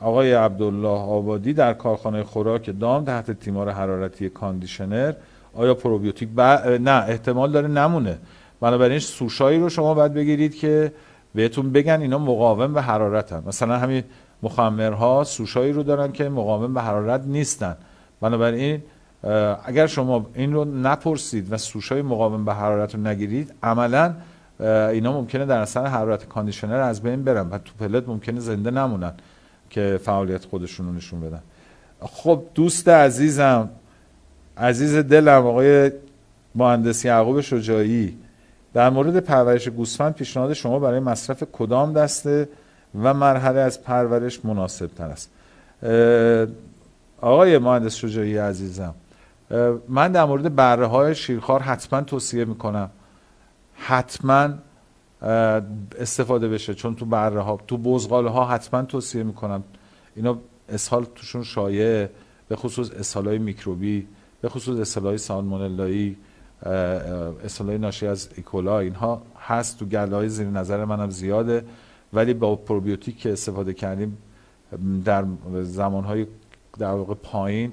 آقای 0.00 0.32
عبدالله 0.32 0.88
آبادی 0.88 1.52
در 1.52 1.74
کارخانه 1.74 2.22
خوراک 2.22 2.78
دام 2.80 3.04
تحت 3.04 3.30
تیمار 3.30 3.70
حرارتی 3.70 4.28
conditioner 4.28 5.12
آیا 5.54 5.74
پروبیوتیک؟ 5.74 6.28
ب... 6.36 6.40
نه 6.80 7.04
احتمال 7.08 7.52
داره 7.52 7.68
نمونه. 7.68 8.18
بنابراین 8.60 8.98
سوش‌هایی 8.98 9.58
رو 9.58 9.68
شما 9.68 9.94
باید 9.94 10.14
بگیرید 10.14 10.56
که 10.56 10.92
بهتون 11.34 11.72
بگن 11.72 12.00
اینا 12.00 12.18
مقاوم 12.18 12.74
به 12.74 12.82
حرارت 12.82 13.32
هم. 13.32 13.42
مثلا 13.46 13.78
همین 13.78 14.02
مخمرها 14.42 15.24
سوشایی 15.24 15.72
رو 15.72 15.82
دارن 15.82 16.12
که 16.12 16.28
مقاوم 16.28 16.74
به 16.74 16.82
حرارت 16.82 17.22
نیستن. 17.26 17.76
بنابراین 18.20 18.82
اگر 19.64 19.86
شما 19.86 20.26
این 20.34 20.52
رو 20.52 20.64
نپرسید 20.64 21.52
و 21.52 21.56
سوشای 21.56 22.02
مقاوم 22.02 22.44
به 22.44 22.54
حرارت 22.54 22.94
رو 22.94 23.00
نگیرید 23.00 23.54
عملا 23.62 24.14
اینا 24.60 25.12
ممکنه 25.12 25.46
در 25.46 25.60
اثر 25.60 25.86
حرارت 25.86 26.28
conditioner 26.28 26.80
از 26.80 27.02
بین 27.02 27.24
برن 27.24 27.48
و 27.48 27.58
تو 27.58 27.72
پلت 27.80 28.08
ممکنه 28.08 28.40
زنده 28.40 28.70
نمونن 28.70 29.12
که 29.70 30.00
فعالیت 30.04 30.44
خودشون 30.44 30.86
رو 30.86 30.92
نشون 30.92 31.20
بدن. 31.20 31.42
خب 32.00 32.42
دوست 32.54 32.88
عزیزم 32.88 33.68
عزیز 34.58 34.96
دلم 34.96 35.46
آقای 35.46 35.92
مهندس 36.54 37.04
یعقوب 37.04 37.40
شجاعی 37.40 38.18
در 38.74 38.90
مورد 38.90 39.20
پرورش 39.20 39.68
گوسفند 39.68 40.14
پیشنهاد 40.14 40.52
شما 40.52 40.78
برای 40.78 41.00
مصرف 41.00 41.42
کدام 41.52 41.92
دسته 41.92 42.48
و 43.02 43.14
مرحله 43.14 43.60
از 43.60 43.82
پرورش 43.82 44.44
مناسب 44.44 44.86
تر 44.86 45.04
است 45.04 45.30
آقای 47.20 47.58
مهندس 47.58 47.94
شجاعی 47.94 48.36
عزیزم 48.36 48.94
من 49.88 50.12
در 50.12 50.24
مورد 50.24 50.54
بره 50.54 50.86
های 50.86 51.14
شیرخوار 51.14 51.62
حتما 51.62 52.00
توصیه 52.00 52.44
می‌کنم. 52.44 52.90
حتما 53.74 54.48
استفاده 55.98 56.48
بشه 56.48 56.74
چون 56.74 56.94
تو 56.94 57.04
بره 57.04 57.40
ها 57.40 57.60
تو 57.66 57.78
بزغاله 57.78 58.30
ها 58.30 58.44
حتما 58.44 58.82
توصیه 58.82 59.22
می‌کنم. 59.22 59.62
اینا 60.16 60.38
اسهال 60.68 61.06
توشون 61.14 61.42
شایع 61.42 62.06
به 62.48 62.56
خصوص 62.56 62.90
اسهال 62.90 63.28
های 63.28 63.38
میکروبی. 63.38 64.06
به 64.40 64.48
خصوص 64.48 64.98
های 64.98 65.18
سالمونلایی 65.18 66.16
های 67.60 67.78
ناشی 67.78 68.06
از 68.06 68.28
ایکولا 68.36 68.78
اینها 68.78 69.22
هست 69.40 69.78
تو 69.78 69.84
گله 69.84 70.16
های 70.16 70.28
زیر 70.28 70.46
نظر 70.46 70.84
منم 70.84 71.10
زیاده. 71.10 71.64
ولی 72.12 72.34
با 72.34 72.56
پروبیوتیک 72.56 73.18
که 73.18 73.32
استفاده 73.32 73.74
کردیم 73.74 74.18
در 75.04 75.24
زمان 75.62 76.04
های 76.04 76.26
در 76.78 76.90
واقع 76.90 77.14
پایین 77.14 77.72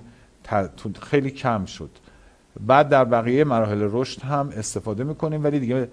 خیلی 1.01 1.31
کم 1.31 1.65
شد. 1.65 1.89
بعد 2.67 2.89
در 2.89 3.05
بقیه 3.05 3.43
مراحل 3.43 3.89
رشد 3.91 4.21
هم 4.21 4.49
استفاده 4.49 5.03
می‌کنیم 5.03 5.43
ولی 5.43 5.59
دیگه 5.59 5.89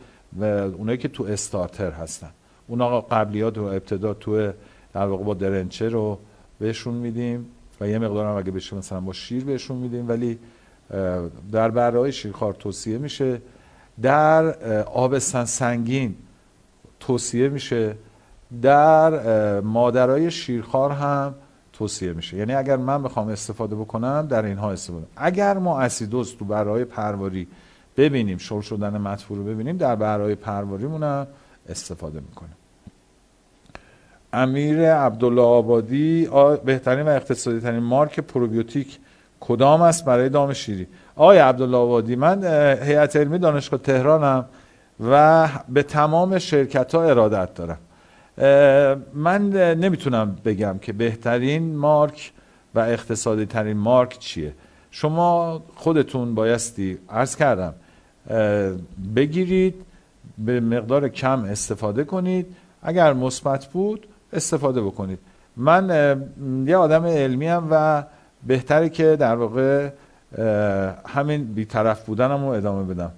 اونایی 0.78 0.98
که 0.98 1.08
تو 1.08 1.24
استارتر 1.24 1.90
هستن. 1.90 2.30
اونا 2.66 3.00
قبلیات 3.00 3.58
و 3.58 3.62
ابتدا 3.62 4.14
تو 4.14 4.52
در 4.92 5.06
واقع 5.06 5.24
با 5.24 5.34
درنچه 5.34 5.88
رو 5.88 6.18
بهشون 6.58 6.94
میدیم 6.94 7.46
و 7.80 7.88
یه 7.88 7.98
مقدار 7.98 8.26
هم 8.26 8.36
اگه 8.36 8.50
بشه 8.50 8.76
مثلا 8.76 9.00
با 9.00 9.12
شیر 9.12 9.44
بهشون 9.44 9.76
میدیم 9.76 10.08
ولی 10.08 10.38
در 11.52 11.70
برای 11.70 12.12
شیرخوار 12.12 12.52
توصیه 12.52 12.98
میشه. 12.98 13.42
در 14.02 14.44
آبستن 14.82 15.44
سنگین 15.44 16.14
توصیه 17.00 17.48
میشه. 17.48 17.96
در 18.62 19.60
مادرای 19.60 20.30
شیرخوار 20.30 20.90
هم 20.90 21.34
توصیه 21.72 22.12
میشه. 22.12 22.36
یعنی 22.36 22.54
اگر 22.54 22.76
من 22.76 23.02
بخوام 23.02 23.28
استفاده 23.28 23.76
بکنم 23.76 24.26
در 24.30 24.44
اینها 24.44 24.72
استفاده 24.72 25.06
اگر 25.16 25.58
ما 25.58 25.80
اسیدوز 25.80 26.36
تو 26.36 26.44
برای 26.44 26.84
پرواری 26.84 27.46
ببینیم 27.96 28.38
شل 28.38 28.60
شدن 28.60 28.98
مطفور 28.98 29.38
رو 29.38 29.44
ببینیم 29.44 29.76
در 29.76 29.96
برای 29.96 30.34
پرواریمون 30.34 31.02
هم 31.02 31.26
استفاده 31.68 32.20
می‌کنیم. 32.20 32.56
امیر 34.32 34.94
عبدالله 34.94 35.42
آبادی 35.42 36.28
بهترین 36.64 37.06
و 37.06 37.08
اقتصادی 37.08 37.60
ترین 37.60 37.78
مارک 37.78 38.20
پروبیوتیک 38.20 38.98
کدام 39.44 39.82
است 39.82 40.04
برای 40.04 40.28
دام 40.28 40.52
شیری؟ 40.52 40.86
آقای 41.16 41.38
عبدالله 41.38 41.76
آبادی 41.76 42.16
من 42.16 42.44
هیئت 42.82 43.16
علمی 43.16 43.38
دانشگاه 43.38 43.80
تهرانم 43.80 44.44
و 45.10 45.48
به 45.68 45.82
تمام 45.82 46.38
شرکت 46.38 46.94
ها 46.94 47.04
ارادت 47.04 47.54
دارم. 47.54 47.78
من 49.14 49.50
نمی‌تونم 49.74 50.36
بگم 50.44 50.78
که 50.78 50.92
بهترین 50.92 51.76
مارک 51.76 52.32
و 52.74 52.80
اقتصادی 52.80 53.46
ترین 53.46 53.76
مارک 53.76 54.18
چیه. 54.18 54.52
شما 54.90 55.62
خودتون 55.74 56.34
بایستی 56.34 56.98
عرض 57.10 57.36
کردم 57.36 57.74
بگیرید 59.16 59.74
به 60.38 60.60
مقدار 60.60 61.08
کم 61.08 61.44
استفاده 61.44 62.04
کنید. 62.04 62.46
اگر 62.82 63.12
مثبت 63.12 63.66
بود 63.66 64.06
استفاده 64.32 64.82
بکنید. 64.82 65.18
من 65.56 65.88
یه 66.66 66.76
آدم 66.76 67.04
علمی 67.04 67.46
هم 67.46 67.68
و 67.70 68.04
بهتره 68.46 68.88
که 68.88 69.16
در 69.16 69.34
واقع 69.34 69.90
همین 71.08 71.44
بیطرف 71.44 72.04
بودنم 72.06 72.44
رو 72.44 72.46
ادامه 72.46 72.94
بدم. 72.94 73.12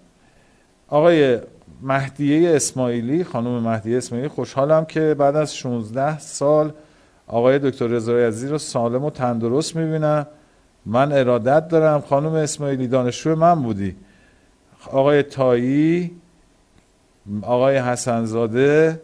آقای 0.89 1.39
مهدیه 1.83 2.57
اسماعیلی 2.57 3.25
خانم 3.25 3.63
مهدیه 3.63 3.97
اسماعیلی 3.97 4.29
خوشحالم 4.29 4.85
که 4.85 5.15
بعد 5.19 5.37
از 5.37 5.57
16 5.57 6.19
سال 6.19 6.73
آقای 7.27 7.59
دکتر 7.59 7.87
رضای 7.87 8.25
عزیز 8.25 8.51
رو 8.51 8.59
سالم 8.59 9.05
و 9.05 9.11
تندرست 9.11 9.77
می‌بینم 9.77 10.27
من 10.87 11.13
ارادت 11.13 11.69
دارم 11.69 12.01
خانم 12.01 12.33
اسماعیلی 12.33 12.89
دانشجو 12.89 13.37
من 13.37 13.63
بودی. 13.63 13.97
آقای 14.93 15.23
تایی 15.23 16.11
آقای 17.43 17.77
حسنزاده 17.77 19.01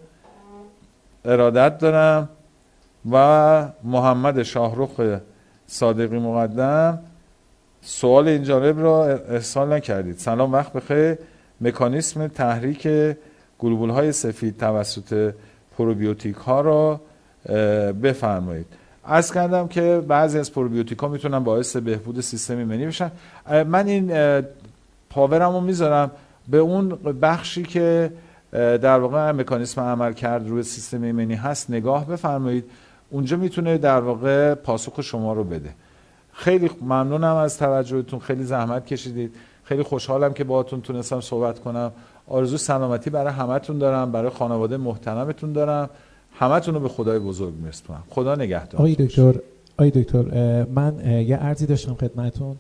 ارادت 1.25 1.79
دارم 1.79 2.29
و 3.11 3.69
محمد 3.85 4.43
شاهروخ 4.43 5.01
صادقی 5.71 6.19
مقدم. 6.19 6.99
سوال 7.83 8.29
این 8.29 8.43
جانب 8.43 8.81
را 8.81 9.07
ارسال 9.07 9.73
نکردید. 9.73 10.19
سلام 10.19 10.53
وقت 10.53 10.73
بخیر. 10.73 11.19
مکانیسم 11.61 12.27
تحریک 12.27 12.89
گلوبول 13.59 13.91
های 13.91 14.13
سفید 14.13 14.59
توسط 14.59 15.35
پروبیوتیک 15.79 16.37
ها 16.37 16.61
را 16.61 17.01
بفرمایید. 18.03 18.67
از 19.05 19.33
کردم 19.33 19.69
که 19.69 20.03
بعضی 20.09 20.39
از 20.39 20.53
پروبیوتیک 20.53 20.99
ها 20.99 21.09
می‌تونن 21.09 21.39
باعث 21.39 21.77
بهبود 21.77 22.21
سیستم 22.21 22.59
ایمنی 22.59 22.87
بشن. 22.87 23.11
من 23.67 23.87
این 23.87 24.13
پاورم 25.11 25.53
رو 25.53 25.61
می‌ذارم 25.61 26.11
به 26.49 26.59
اون 26.59 26.89
بخشی 27.23 27.63
که 27.63 28.13
در 28.53 28.99
واقع 28.99 29.31
مکانیسم 29.31 29.81
عمل 29.81 30.13
کرد 30.13 30.49
روی 30.49 30.63
سیستم 30.63 31.03
ایمنی 31.03 31.35
هست. 31.35 31.71
نگاه 31.71 32.07
بفرمایید. 32.07 32.65
اونجا 33.11 33.37
می‌تونه 33.37 33.79
در 33.79 34.01
واقع 34.01 34.55
پاسخ 34.55 35.01
شما 35.01 35.33
رو 35.33 35.45
بده. 35.45 35.71
خیلی 36.33 36.71
ممنونم 36.81 37.37
از 37.37 37.59
توجهتون. 37.59 38.19
خیلی 38.19 38.45
زحمت 38.45 38.87
کشیدید. 38.87 39.35
خیلی 39.65 39.83
خوشحالم 39.83 40.33
که 40.33 40.45
باهاتون 40.45 40.81
تونستم 40.81 41.21
صحبت 41.21 41.59
کنم. 41.59 41.93
آرزو 42.27 42.57
سلامتی 42.57 43.11
برای 43.11 43.33
همتون 43.33 43.79
دارم. 43.79 44.13
برای 44.13 44.31
خانواده 44.31 44.77
محترمتون 44.77 45.53
دارم. 45.53 45.91
همتون 46.35 46.75
رو 46.75 46.81
به 46.81 46.89
خدای 46.89 47.19
بزرگ 47.19 47.55
میرسونم 47.55 48.03
خدا 48.11 48.35
نگهدار. 48.35 48.81
آقای 48.81 48.95
دکتر 48.95 49.35
آقای 49.73 49.91
دکتر 49.91 50.23
من 50.65 51.23
یه 51.27 51.37
عرضی 51.37 51.67
داشتم 51.67 51.95
خدمتون. 51.95 52.57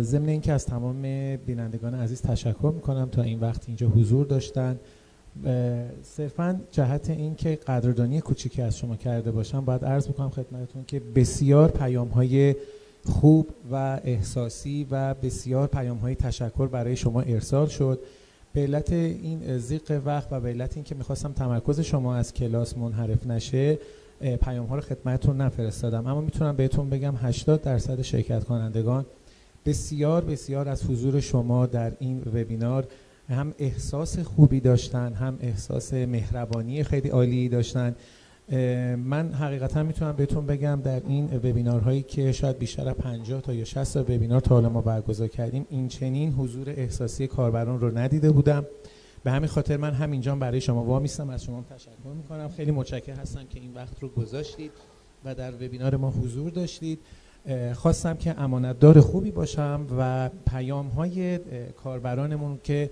ضمن 0.00 0.28
اینکه 0.28 0.52
از 0.52 0.66
تمام 0.66 1.02
بینندگان 1.36 1.94
عزیز 1.94 2.22
تشکر 2.22 2.72
می‌کنم 2.74 3.08
تا 3.12 3.22
این 3.22 3.40
وقت 3.40 3.64
اینجا 3.66 3.88
حضور 3.88 4.26
داشتن. 4.26 4.78
صرفا 6.02 6.60
جهت 6.70 7.10
این 7.10 7.34
که 7.34 7.58
قدردانی 7.66 8.20
کوچیکی 8.20 8.62
از 8.62 8.78
شما 8.78 8.96
کرده 8.96 9.30
باشم 9.30 9.64
باید 9.64 9.84
عرض 9.84 10.08
می‌کنم 10.08 10.30
خدمتتون 10.30 10.84
که 10.86 11.00
بسیار 11.00 11.70
پیام 11.70 12.08
های 12.08 12.54
خوب 13.04 13.48
و 13.72 14.00
احساسی 14.04 14.86
و 14.90 15.14
بسیار 15.14 15.66
پیام 15.66 15.96
های 15.96 16.14
تشکر 16.14 16.66
برای 16.66 16.96
شما 16.96 17.20
ارسال 17.20 17.66
شد. 17.66 18.00
به 18.52 18.60
علت 18.60 18.92
این 18.92 19.58
زیق 19.58 20.02
وقت 20.06 20.28
و 20.32 20.40
به 20.40 20.48
علت 20.48 20.74
این 20.74 20.84
که 20.84 20.94
می‌خواستم 20.94 21.32
تمرکز 21.32 21.80
شما 21.80 22.16
از 22.16 22.34
کلاس 22.34 22.76
منحرف 22.76 23.26
نشه 23.26 23.78
پیام 24.42 24.66
ها 24.66 24.74
رو 24.74 24.80
خدمتتون 24.80 25.40
نفرستادم. 25.40 26.06
اما 26.06 26.20
می‌تونم 26.20 26.56
بهتون 26.56 26.90
بگم 26.90 27.14
80 27.16 27.62
درصد 27.62 28.02
شرکت 28.02 28.44
کنندگان 28.44 29.06
بسیار 29.66 30.24
بسیار 30.24 30.68
از 30.68 30.84
حضور 30.84 31.20
شما 31.20 31.66
در 31.66 31.92
این 31.98 32.22
وبینار 32.34 32.86
هم 33.28 33.54
احساس 33.58 34.18
خوبی 34.18 34.60
داشتن 34.60 35.12
هم 35.12 35.38
احساس 35.40 35.94
مهربانی 35.94 36.84
خیلی 36.84 37.08
عالی 37.08 37.48
داشتن. 37.48 37.94
من 38.96 39.32
حقیقتا 39.34 39.82
می‌تونم 39.82 40.12
بهتون 40.12 40.46
بگم 40.46 40.80
در 40.84 41.02
این 41.06 41.36
وبینارهایی 41.36 42.02
که 42.02 42.32
شاید 42.32 42.58
بیشتر 42.58 42.88
از 42.88 42.94
50 42.94 43.40
تا 43.40 43.54
یا 43.54 43.64
60 43.64 43.94
تا 43.94 44.02
وبینار 44.02 44.40
تا 44.40 44.54
حالا 44.54 44.68
ما 44.68 44.80
برگزار 44.80 45.28
کردیم 45.28 45.66
این 45.70 45.88
چنین 45.88 46.32
حضور 46.32 46.70
احساسی 46.70 47.26
کاربران 47.26 47.80
رو 47.80 47.98
ندیده 47.98 48.30
بودم. 48.30 48.66
به 49.24 49.30
همین 49.30 49.48
خاطر 49.48 49.76
من 49.76 49.92
همینجا 49.92 50.36
برای 50.36 50.60
شما 50.60 50.84
وامیستم. 50.84 51.30
از 51.30 51.44
شما 51.44 51.64
تشکر 51.70 52.12
می‌کنم. 52.16 52.48
خیلی 52.48 52.70
متشکر 52.70 53.12
هستم 53.14 53.44
که 53.50 53.60
این 53.60 53.74
وقت 53.74 54.02
رو 54.02 54.08
گذاشتید 54.08 54.70
و 55.24 55.34
در 55.34 55.54
وبینار 55.54 55.96
ما 55.96 56.10
حضور 56.10 56.50
داشتید. 56.50 56.98
خواستم 57.74 58.14
که 58.14 58.40
امانتدار 58.40 59.00
خوبی 59.00 59.30
باشم 59.30 59.86
و 59.98 60.30
پیام 60.46 60.88
های 60.88 61.38
کاربرانمون 61.84 62.58
که 62.64 62.90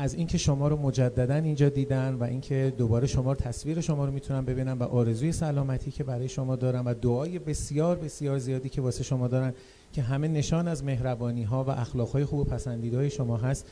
از 0.00 0.14
اینکه 0.14 0.38
شما 0.38 0.68
رو 0.68 0.76
مجددا 0.76 1.34
اینجا 1.34 1.68
دیدن 1.68 2.14
و 2.14 2.24
اینکه 2.24 2.72
دوباره 2.78 3.06
شما 3.06 3.32
رو 3.32 3.38
تصویر 3.38 3.80
شما 3.80 4.04
رو 4.04 4.12
می‌تونن 4.12 4.44
ببینن 4.44 4.72
و 4.72 4.82
آرزوی 4.82 5.32
سلامتی 5.32 5.90
که 5.90 6.04
برای 6.04 6.28
شما 6.28 6.56
دارن 6.56 6.84
و 6.84 6.94
دعای 6.94 7.38
بسیار 7.38 7.96
بسیار 7.96 8.38
زیادی 8.38 8.68
که 8.68 8.80
واسه 8.80 9.04
شما 9.04 9.28
دارن 9.28 9.54
که 9.92 10.02
همه 10.02 10.28
نشان 10.28 10.68
از 10.68 10.84
مهربانی 10.84 11.42
ها 11.42 11.64
و 11.64 11.70
اخلاق 11.70 12.08
های 12.08 12.24
خوب 12.24 12.38
و 12.40 12.44
پسندیده 12.44 12.96
های 12.96 13.10
شما 13.10 13.36
هست 13.36 13.66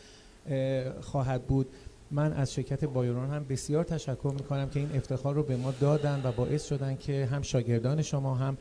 خواهد 1.00 1.42
بود. 1.42 1.66
من 2.10 2.32
از 2.32 2.54
شرکت 2.54 2.84
بایرون 2.84 3.30
هم 3.30 3.44
بسیار 3.48 3.84
تشکر 3.84 4.32
می‌کنم 4.36 4.68
که 4.68 4.80
این 4.80 4.90
افتخار 4.94 5.34
رو 5.34 5.42
به 5.42 5.56
ما 5.56 5.72
دادن 5.80 6.20
و 6.24 6.32
باعث 6.32 6.68
شدن 6.68 6.96
که 6.96 7.26
هم 7.26 7.42
شاگردان 7.42 8.02
شما 8.02 8.34
هم 8.34 8.58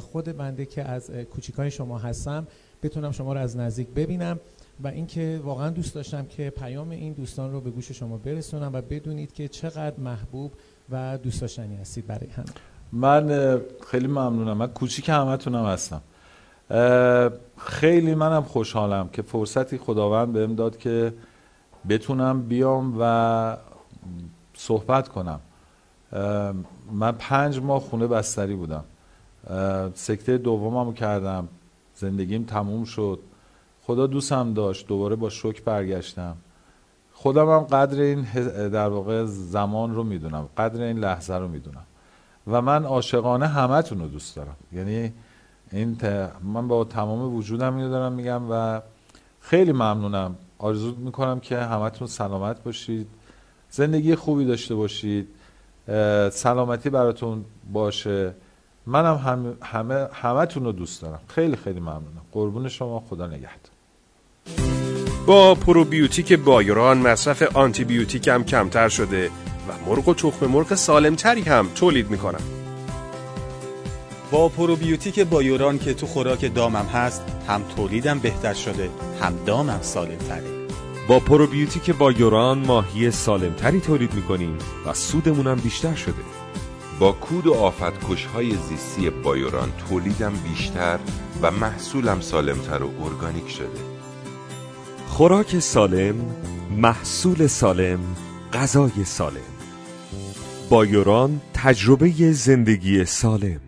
خود 0.00 0.24
بنده 0.24 0.66
که 0.66 0.82
از 0.82 1.10
کوچیکای 1.10 1.70
شما 1.70 1.98
هستم 1.98 2.46
بتونم 2.82 3.12
شما 3.12 3.32
رو 3.32 3.40
از 3.40 3.56
نزدیک 3.56 3.88
ببینم. 3.88 4.40
و 4.80 4.88
اینکه 4.88 5.40
واقعا 5.44 5.70
دوست 5.70 5.94
داشتم 5.94 6.26
که 6.26 6.50
پیام 6.50 6.90
این 6.90 7.12
دوستان 7.12 7.52
رو 7.52 7.60
به 7.60 7.70
گوش 7.70 7.92
شما 7.92 8.16
برسونم 8.18 8.70
و 8.72 8.80
بدونید 8.80 9.32
که 9.32 9.48
چقدر 9.48 10.00
محبوب 10.00 10.52
و 10.90 11.18
دوست 11.18 11.40
داشتنی 11.40 11.76
هستید 11.76 12.06
برای 12.06 12.30
هم 12.30 12.44
من 12.92 13.60
خیلی 13.86 14.06
ممنونم. 14.06 14.56
من 14.56 14.66
کوچیک 14.66 15.08
همتونم 15.08 15.66
هستم. 15.66 16.00
خیلی 17.58 18.14
منم 18.14 18.42
خوشحالم 18.42 19.08
که 19.08 19.22
فرصتی 19.22 19.78
خداوند 19.78 20.32
بهم 20.32 20.54
داد 20.54 20.78
که 20.78 21.14
بتونم 21.88 22.42
بیام 22.42 22.96
و 23.00 23.56
صحبت 24.54 25.08
کنم. 25.08 25.40
من 26.92 27.12
پنج 27.12 27.58
ماه 27.58 27.80
خونه 27.80 28.06
بستری 28.06 28.54
بودم. 28.54 28.84
سکته 29.94 30.38
دوممو 30.38 30.92
کردم. 30.92 31.48
زندگیم 31.94 32.44
تموم 32.44 32.84
شد. 32.84 33.18
خدا 33.86 34.06
دوستم 34.06 34.54
داشت 34.54 34.86
دوباره 34.86 35.16
با 35.16 35.30
شک 35.30 35.64
برگشتم. 35.64 36.36
خودم 37.12 37.48
هم 37.48 37.60
قدر 37.60 38.00
این 38.00 38.22
در 38.68 38.88
واقع 38.88 39.24
زمان 39.24 39.94
رو 39.94 40.04
می‌دونم 40.04 40.48
قدر 40.56 40.82
این 40.82 40.98
لحظه 40.98 41.34
رو 41.34 41.48
می‌دونم. 41.48 41.84
و 42.46 42.62
من 42.62 42.84
عاشقانه 42.84 43.46
همتون 43.46 44.00
رو 44.00 44.06
دوست 44.06 44.36
دارم. 44.36 44.56
یعنی 44.72 45.12
این 45.72 45.96
من 46.42 46.68
با 46.68 46.84
تمام 46.84 47.34
وجودم 47.34 47.76
اینو 47.76 47.90
دارم 47.90 48.12
میگم 48.12 48.42
و 48.50 48.80
خیلی 49.40 49.72
ممنونم. 49.72 50.36
آرزو 50.58 50.94
می‌کنم 50.94 51.40
که 51.40 51.58
همتون 51.58 52.06
سلامت 52.06 52.62
باشید 52.62 53.06
زندگی 53.70 54.14
خوبی 54.14 54.44
داشته 54.44 54.74
باشید 54.74 55.28
سلامتی 56.30 56.90
براتون 56.90 57.44
باشه. 57.72 58.34
منم 58.86 59.16
هم 59.16 59.56
همه 59.62 60.08
همتون 60.12 60.64
رو 60.64 60.72
دوست 60.72 61.02
دارم. 61.02 61.20
خیلی 61.28 61.56
خیلی 61.56 61.80
ممنونم. 61.80 62.22
قربون 62.32 62.68
شما 62.68 63.00
خدا 63.00 63.26
نگهدار. 63.26 63.73
با 65.26 65.54
پروبیوتیک 65.54 66.32
بایران 66.32 66.98
مصرف 66.98 67.42
آنتی 67.42 67.84
بیوتیک 67.84 68.28
هم 68.28 68.44
کمتر 68.44 68.88
شده 68.88 69.30
و 69.68 69.90
مرغ 69.90 70.08
و 70.08 70.14
تخم 70.14 70.46
مرغ 70.46 70.74
سالمتری 70.74 71.42
هم 71.42 71.68
تولید 71.74 72.10
می‌کنم 72.10 72.40
با 74.30 74.48
پروبیوتیک 74.48 75.20
بایوران 75.20 75.78
که 75.78 75.94
تو 75.94 76.06
خوراک 76.06 76.54
دامم 76.54 76.86
هست 76.86 77.22
هم 77.48 77.62
تولیدم 77.76 78.18
بهتر 78.18 78.54
شده 78.54 78.90
هم 79.20 79.34
دامم 79.46 79.78
سالمتره. 79.82 80.44
با 81.08 81.20
پروبیوتیک 81.20 81.90
بایوران 81.90 82.58
ماهی 82.58 83.10
سالمتری 83.10 83.80
تولید 83.80 84.14
می‌کنیم 84.14 84.58
و 84.86 84.94
سودمونم 84.94 85.56
بیشتر 85.56 85.94
شده. 85.94 86.22
با 86.98 87.12
کود 87.12 87.46
و 87.46 87.54
آفت 87.54 88.10
کشهای 88.10 88.56
زیستی 88.68 89.10
بایوران 89.10 89.72
تولیدم 89.88 90.32
بیشتر 90.48 90.98
و 91.42 91.50
محصولم 91.50 92.20
سالمتر 92.20 92.82
و 92.82 92.90
ارگانیک 93.04 93.50
شده. 93.50 93.93
خوراک 95.14 95.58
سالم 95.58 96.14
محصول 96.70 97.46
سالم 97.46 97.98
غذای 98.52 99.04
سالم. 99.04 99.54
بایوران 100.70 101.40
تجربه 101.54 102.32
زندگی 102.32 103.04
سالم. 103.04 103.60